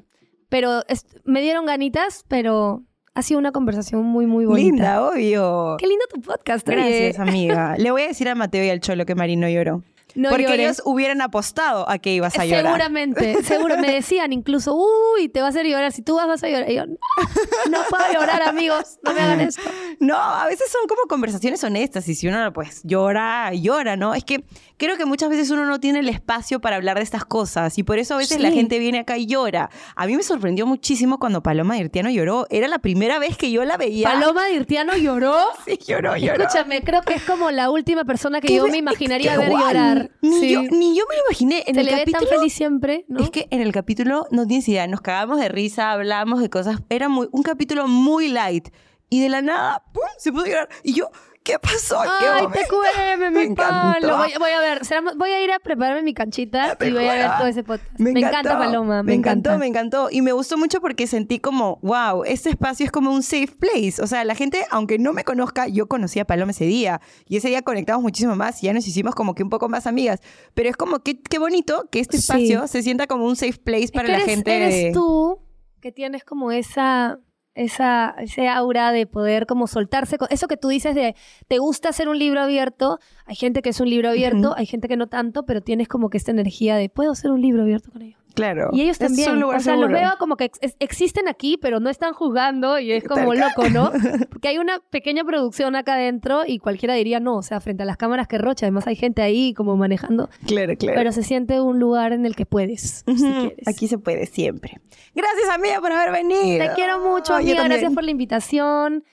pero 0.48 0.82
me 1.24 1.40
dieron 1.40 1.66
ganitas, 1.66 2.24
pero 2.28 2.84
ha 3.14 3.22
sido 3.22 3.40
una 3.40 3.50
conversación 3.50 4.04
muy, 4.04 4.26
muy 4.26 4.44
bonita. 4.44 4.70
Linda, 4.70 5.08
obvio. 5.08 5.76
Qué 5.80 5.88
lindo 5.88 6.04
tu 6.12 6.20
podcast. 6.20 6.66
Gracias, 6.68 7.18
amiga. 7.18 7.74
Le 7.78 7.90
voy 7.90 8.02
a 8.02 8.08
decir 8.08 8.28
a 8.28 8.36
Mateo 8.36 8.64
y 8.64 8.70
al 8.70 8.78
Cholo 8.80 9.04
que 9.04 9.16
Marino 9.16 9.48
lloró. 9.48 9.82
Porque 10.14 10.54
ellos 10.54 10.82
hubieran 10.84 11.20
apostado 11.20 11.88
a 11.88 11.98
que 11.98 12.14
ibas 12.14 12.38
a 12.38 12.44
llorar. 12.44 12.64
Seguramente, 12.64 13.42
seguro. 13.44 13.76
Me 13.78 13.92
decían 13.92 14.32
incluso, 14.32 14.74
uy, 14.74 15.28
te 15.28 15.40
va 15.40 15.46
a 15.46 15.50
hacer 15.50 15.66
llorar. 15.66 15.92
Si 15.92 16.02
tú 16.02 16.16
vas, 16.16 16.26
vas 16.26 16.42
a 16.42 16.48
llorar. 16.48 16.70
Y 16.70 16.76
yo, 16.76 16.86
no, 16.86 17.78
puedo 17.90 18.04
llorar, 18.12 18.42
amigos. 18.42 18.98
No 19.02 19.12
me 19.12 19.20
hagan 19.20 19.40
esto. 19.40 19.62
No, 20.00 20.16
a 20.16 20.46
veces 20.46 20.70
son 20.70 20.88
como 20.88 21.02
conversaciones 21.08 21.62
honestas. 21.62 22.08
Y 22.08 22.14
si 22.14 22.28
uno, 22.28 22.52
pues, 22.52 22.80
llora, 22.84 23.52
llora, 23.52 23.96
¿no? 23.96 24.14
Es 24.14 24.24
que 24.24 24.44
creo 24.76 24.96
que 24.96 25.04
muchas 25.04 25.28
veces 25.28 25.50
uno 25.50 25.64
no 25.64 25.80
tiene 25.80 26.00
el 26.00 26.08
espacio 26.08 26.60
para 26.60 26.76
hablar 26.76 26.96
de 26.96 27.02
estas 27.02 27.24
cosas. 27.24 27.78
Y 27.78 27.82
por 27.82 27.98
eso 27.98 28.14
a 28.14 28.18
veces 28.18 28.40
la 28.40 28.50
gente 28.50 28.78
viene 28.78 29.00
acá 29.00 29.16
y 29.18 29.26
llora. 29.26 29.70
A 29.94 30.06
mí 30.06 30.16
me 30.16 30.22
sorprendió 30.22 30.66
muchísimo 30.66 31.18
cuando 31.18 31.42
Paloma 31.42 31.74
Dirtiano 31.74 32.10
lloró. 32.10 32.46
Era 32.50 32.68
la 32.68 32.78
primera 32.78 33.18
vez 33.18 33.36
que 33.36 33.50
yo 33.50 33.64
la 33.64 33.76
veía. 33.76 34.10
¿Paloma 34.10 34.46
Dirtiano 34.46 34.96
lloró? 34.96 35.36
Sí, 35.64 35.78
lloró, 35.86 36.16
lloró. 36.16 36.44
Escúchame, 36.44 36.82
creo 36.82 37.02
que 37.02 37.14
es 37.14 37.22
como 37.24 37.50
la 37.50 37.68
última 37.68 38.04
persona 38.04 38.40
que 38.40 38.54
yo 38.54 38.68
me 38.68 38.78
imaginaría 38.78 39.36
ver 39.36 39.50
llorar. 39.50 39.97
Ni, 40.20 40.52
yo, 40.52 40.62
ni 40.62 40.96
yo 40.96 41.04
me 41.08 41.16
lo 41.16 41.22
imaginé. 41.26 41.64
En 41.66 41.74
Se 41.74 41.80
el 41.80 41.86
le 41.86 41.92
capítulo, 41.92 42.20
ve 42.20 42.26
tan 42.26 42.38
feliz 42.38 42.52
siempre, 42.52 43.04
¿no? 43.08 43.20
Es 43.20 43.30
que 43.30 43.48
en 43.50 43.60
el 43.60 43.72
capítulo, 43.72 44.26
no 44.30 44.46
tienes 44.46 44.68
idea, 44.68 44.86
nos 44.86 45.00
cagamos 45.00 45.40
de 45.40 45.48
risa, 45.48 45.92
hablamos 45.92 46.40
de 46.40 46.50
cosas. 46.50 46.78
Era 46.88 47.08
muy, 47.08 47.28
un 47.32 47.42
capítulo 47.42 47.88
muy 47.88 48.28
light. 48.28 48.68
Y 49.10 49.22
de 49.22 49.28
la 49.30 49.40
nada, 49.40 49.84
¡pum! 49.92 50.04
Se 50.18 50.32
pudo 50.32 50.44
llorar. 50.44 50.68
Y 50.82 50.92
yo, 50.92 51.10
¿Qué 51.42 51.58
pasó? 51.58 51.98
Ay, 52.00 52.46
TQM, 52.46 53.32
mi 53.32 53.54
palo. 53.54 54.18
Voy, 54.18 54.32
voy, 54.38 54.50
a 54.50 54.60
ver, 54.60 54.82
voy 55.16 55.30
a 55.30 55.42
ir 55.42 55.50
a 55.50 55.58
prepararme 55.58 56.02
mi 56.02 56.14
canchita 56.14 56.76
y 56.80 56.90
voy 56.90 57.06
a 57.06 57.14
ver 57.14 57.30
todo 57.38 57.46
ese 57.46 57.64
podcast. 57.64 57.98
Me, 57.98 58.10
encanta 58.10 58.58
Paloma, 58.58 59.02
me, 59.02 59.14
encantó, 59.14 59.58
me 59.58 59.66
encantó. 59.66 60.08
Y 60.10 60.22
me 60.22 60.32
gustó 60.32 60.58
mucho 60.58 60.80
porque 60.80 61.06
sentí 61.06 61.38
como, 61.38 61.78
wow, 61.82 62.24
este 62.24 62.50
espacio 62.50 62.84
es 62.84 62.92
como 62.92 63.12
un 63.12 63.22
safe 63.22 63.54
place. 63.58 64.02
O 64.02 64.06
sea, 64.06 64.24
la 64.24 64.34
gente, 64.34 64.66
aunque 64.70 64.98
no 64.98 65.12
me 65.12 65.24
conozca, 65.24 65.68
yo 65.68 65.88
conocí 65.88 66.20
a 66.20 66.26
Paloma 66.26 66.50
ese 66.50 66.66
día. 66.66 67.00
Y 67.26 67.38
ese 67.38 67.48
día 67.48 67.62
conectamos 67.62 68.02
muchísimo 68.02 68.36
más 68.36 68.62
y 68.62 68.66
ya 68.66 68.72
nos 68.72 68.86
hicimos 68.86 69.14
como 69.14 69.34
que 69.34 69.42
un 69.42 69.50
poco 69.50 69.68
más 69.68 69.86
amigas. 69.86 70.20
Pero 70.54 70.68
es 70.68 70.76
como, 70.76 71.00
qué, 71.00 71.20
qué 71.20 71.38
bonito 71.38 71.88
que 71.90 72.00
este 72.00 72.18
espacio 72.18 72.66
se 72.66 72.82
sienta 72.82 73.06
como 73.06 73.26
un 73.26 73.36
safe 73.36 73.58
place 73.58 73.88
para 73.92 74.08
la 74.08 74.20
gente. 74.20 74.54
Eres 74.54 74.92
tú 74.92 75.40
que 75.80 75.92
tienes 75.92 76.24
como 76.24 76.50
esa 76.52 77.20
esa, 77.58 78.14
ese 78.18 78.48
aura 78.48 78.92
de 78.92 79.06
poder 79.06 79.46
como 79.46 79.66
soltarse. 79.66 80.16
Eso 80.30 80.46
que 80.46 80.56
tú 80.56 80.68
dices 80.68 80.94
de, 80.94 81.14
te 81.48 81.58
gusta 81.58 81.88
hacer 81.88 82.08
un 82.08 82.18
libro 82.18 82.40
abierto, 82.40 82.98
hay 83.26 83.34
gente 83.34 83.62
que 83.62 83.70
es 83.70 83.80
un 83.80 83.90
libro 83.90 84.08
abierto, 84.08 84.54
hay 84.56 84.66
gente 84.66 84.88
que 84.88 84.96
no 84.96 85.08
tanto, 85.08 85.44
pero 85.44 85.60
tienes 85.60 85.88
como 85.88 86.08
que 86.08 86.18
esta 86.18 86.30
energía 86.30 86.76
de, 86.76 86.88
puedo 86.88 87.12
hacer 87.12 87.30
un 87.30 87.42
libro 87.42 87.62
abierto 87.62 87.90
con 87.90 88.02
ellos. 88.02 88.17
Claro. 88.34 88.68
Y 88.72 88.82
ellos 88.82 88.92
Es 89.00 89.06
también. 89.08 89.30
un 89.32 89.40
lugar 89.40 89.56
o 89.58 89.60
sea, 89.60 89.76
los 89.76 89.90
veo 89.90 90.12
como 90.18 90.36
que 90.36 90.44
ex- 90.44 90.76
existen 90.78 91.26
aquí, 91.28 91.58
pero 91.60 91.80
no 91.80 91.90
están 91.90 92.12
jugando 92.12 92.78
y 92.78 92.92
es 92.92 93.02
como 93.04 93.34
loco, 93.34 93.68
¿no? 93.70 93.90
Porque 94.30 94.48
hay 94.48 94.58
una 94.58 94.78
pequeña 94.90 95.24
producción 95.24 95.74
acá 95.74 95.94
adentro 95.94 96.42
y 96.46 96.58
cualquiera 96.58 96.94
diría 96.94 97.18
no, 97.20 97.36
o 97.36 97.42
sea, 97.42 97.60
frente 97.60 97.82
a 97.82 97.86
las 97.86 97.96
cámaras 97.96 98.28
que 98.28 98.38
rocha, 98.38 98.66
además 98.66 98.86
hay 98.86 98.94
gente 98.96 99.22
ahí 99.22 99.54
como 99.54 99.76
manejando, 99.76 100.28
Claro, 100.46 100.74
claro. 100.76 100.96
pero 100.96 101.12
se 101.12 101.22
siente 101.24 101.60
un 101.60 101.80
lugar 101.80 102.12
en 102.12 102.26
el 102.26 102.36
que 102.36 102.46
puedes, 102.46 103.02
si 103.06 103.14
quieres. 103.14 103.66
Aquí 103.66 103.88
se 103.88 103.98
puede 103.98 104.26
siempre. 104.26 104.80
Gracias, 105.14 105.48
amiga, 105.52 105.80
por 105.80 105.90
haber 105.90 106.12
venido. 106.12 106.64
Te 106.64 106.72
quiero 106.74 107.00
mucho, 107.00 107.32
Yo 107.32 107.36
amiga, 107.38 107.64
gracias 107.64 107.92
por 107.92 108.04
la 108.04 108.10
invitación. 108.12 109.04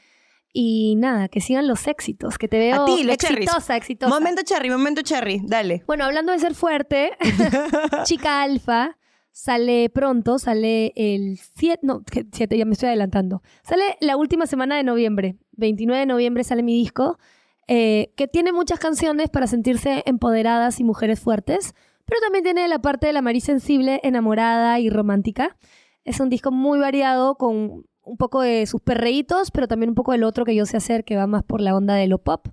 Y 0.58 0.96
nada, 0.96 1.28
que 1.28 1.42
sigan 1.42 1.68
los 1.68 1.86
éxitos, 1.86 2.38
que 2.38 2.48
te 2.48 2.58
veo 2.58 2.84
A 2.84 2.86
ti, 2.86 3.04
los 3.04 3.18
cherries. 3.18 3.40
exitosa, 3.48 3.76
exitosa. 3.76 4.10
Momento 4.14 4.42
cherry, 4.46 4.70
momento 4.70 5.02
cherry. 5.02 5.42
Dale. 5.44 5.84
Bueno, 5.86 6.06
hablando 6.06 6.32
de 6.32 6.40
ser 6.40 6.56
fuerte, 6.56 7.12
Chica 8.06 8.42
Alfa 8.42 8.96
sale 9.36 9.90
pronto, 9.90 10.40
sale 10.40 10.94
el 10.96 11.38
7, 11.38 11.82
no, 11.84 12.04
7, 12.32 12.58
ya 12.58 12.64
me 12.64 12.72
estoy 12.72 12.88
adelantando. 12.88 13.44
Sale 13.64 13.84
la 14.00 14.16
última 14.16 14.48
semana 14.48 14.78
de 14.78 14.84
noviembre, 14.84 15.36
29 15.52 16.00
de 16.00 16.06
noviembre 16.06 16.46
sale 16.46 16.64
mi 16.64 16.74
disco, 16.74 17.20
eh, 17.68 18.14
que 18.16 18.30
tiene 18.30 18.54
muchas 18.54 18.80
canciones 18.80 19.30
para 19.30 19.46
sentirse 19.46 20.04
empoderadas 20.06 20.80
y 20.80 20.86
mujeres 20.86 21.20
fuertes, 21.20 21.76
pero 22.06 22.22
también 22.22 22.46
tiene 22.46 22.66
la 22.70 22.80
parte 22.80 23.08
de 23.08 23.14
la 23.14 23.22
Marí 23.22 23.42
sensible, 23.42 24.00
enamorada 24.04 24.80
y 24.80 24.90
romántica. 24.90 25.58
Es 26.06 26.22
un 26.22 26.30
disco 26.30 26.52
muy 26.52 26.80
variado 26.80 27.36
con 27.36 27.84
un 28.04 28.18
poco 28.18 28.40
de 28.40 28.66
sus 28.68 28.80
perreitos, 28.80 29.52
pero 29.52 29.68
también 29.68 29.90
un 29.90 29.96
poco 29.96 30.14
del 30.14 30.24
otro 30.24 30.46
que 30.46 30.56
yo 30.56 30.66
sé 30.66 30.78
hacer, 30.78 31.04
que 31.04 31.18
va 31.18 31.28
más 31.28 31.44
por 31.44 31.60
la 31.60 31.76
onda 31.76 31.96
de 31.96 32.08
lo 32.08 32.20
pop. 32.20 32.48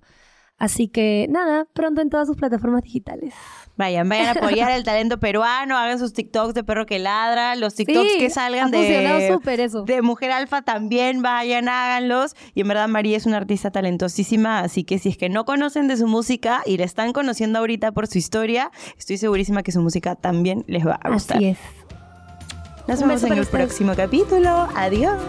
Así 0.63 0.87
que 0.87 1.27
nada, 1.29 1.67
pronto 1.73 1.99
en 1.99 2.09
todas 2.09 2.25
sus 2.25 2.37
plataformas 2.37 2.83
digitales. 2.83 3.33
Vayan, 3.75 4.07
vayan 4.07 4.27
a 4.27 4.31
apoyar 4.39 4.71
el 4.71 4.85
talento 4.85 5.19
peruano, 5.19 5.77
hagan 5.77 5.99
sus 5.99 6.13
TikToks 6.13 6.53
de 6.53 6.63
perro 6.63 6.85
que 6.85 6.99
ladra, 6.99 7.55
los 7.55 7.75
TikToks 7.75 8.13
Sí, 8.13 8.17
que 8.17 8.29
salgan 8.29 8.73
ha 8.73 8.77
de, 8.77 9.29
súper 9.29 9.59
eso. 9.59 9.83
de 9.83 10.01
Mujer 10.01 10.31
Alfa 10.31 10.61
también, 10.61 11.21
vayan, 11.21 11.67
háganlos. 11.67 12.33
Y 12.55 12.61
en 12.61 12.69
verdad 12.69 12.87
María 12.87 13.17
es 13.17 13.25
una 13.25 13.35
artista 13.35 13.71
talentosísima, 13.71 14.59
así 14.59 14.85
que 14.85 14.99
si 14.99 15.09
es 15.09 15.17
que 15.17 15.27
no 15.27 15.43
conocen 15.43 15.89
de 15.89 15.97
su 15.97 16.07
música 16.07 16.61
y 16.65 16.77
la 16.77 16.85
están 16.85 17.11
conociendo 17.11 17.59
ahorita 17.59 17.91
por 17.91 18.07
su 18.07 18.17
historia, 18.17 18.71
estoy 18.97 19.17
segurísima 19.17 19.63
que 19.63 19.73
su 19.73 19.81
música 19.81 20.15
también 20.15 20.63
les 20.67 20.87
va 20.87 20.97
a 21.03 21.09
gustar. 21.09 21.37
Así 21.37 21.47
es. 21.47 21.57
Nos 22.87 23.01
Un 23.01 23.09
vemos 23.09 23.23
en 23.23 23.33
el 23.33 23.39
ustedes. 23.41 23.49
próximo 23.65 23.93
capítulo. 23.97 24.69
Adiós. 24.77 25.19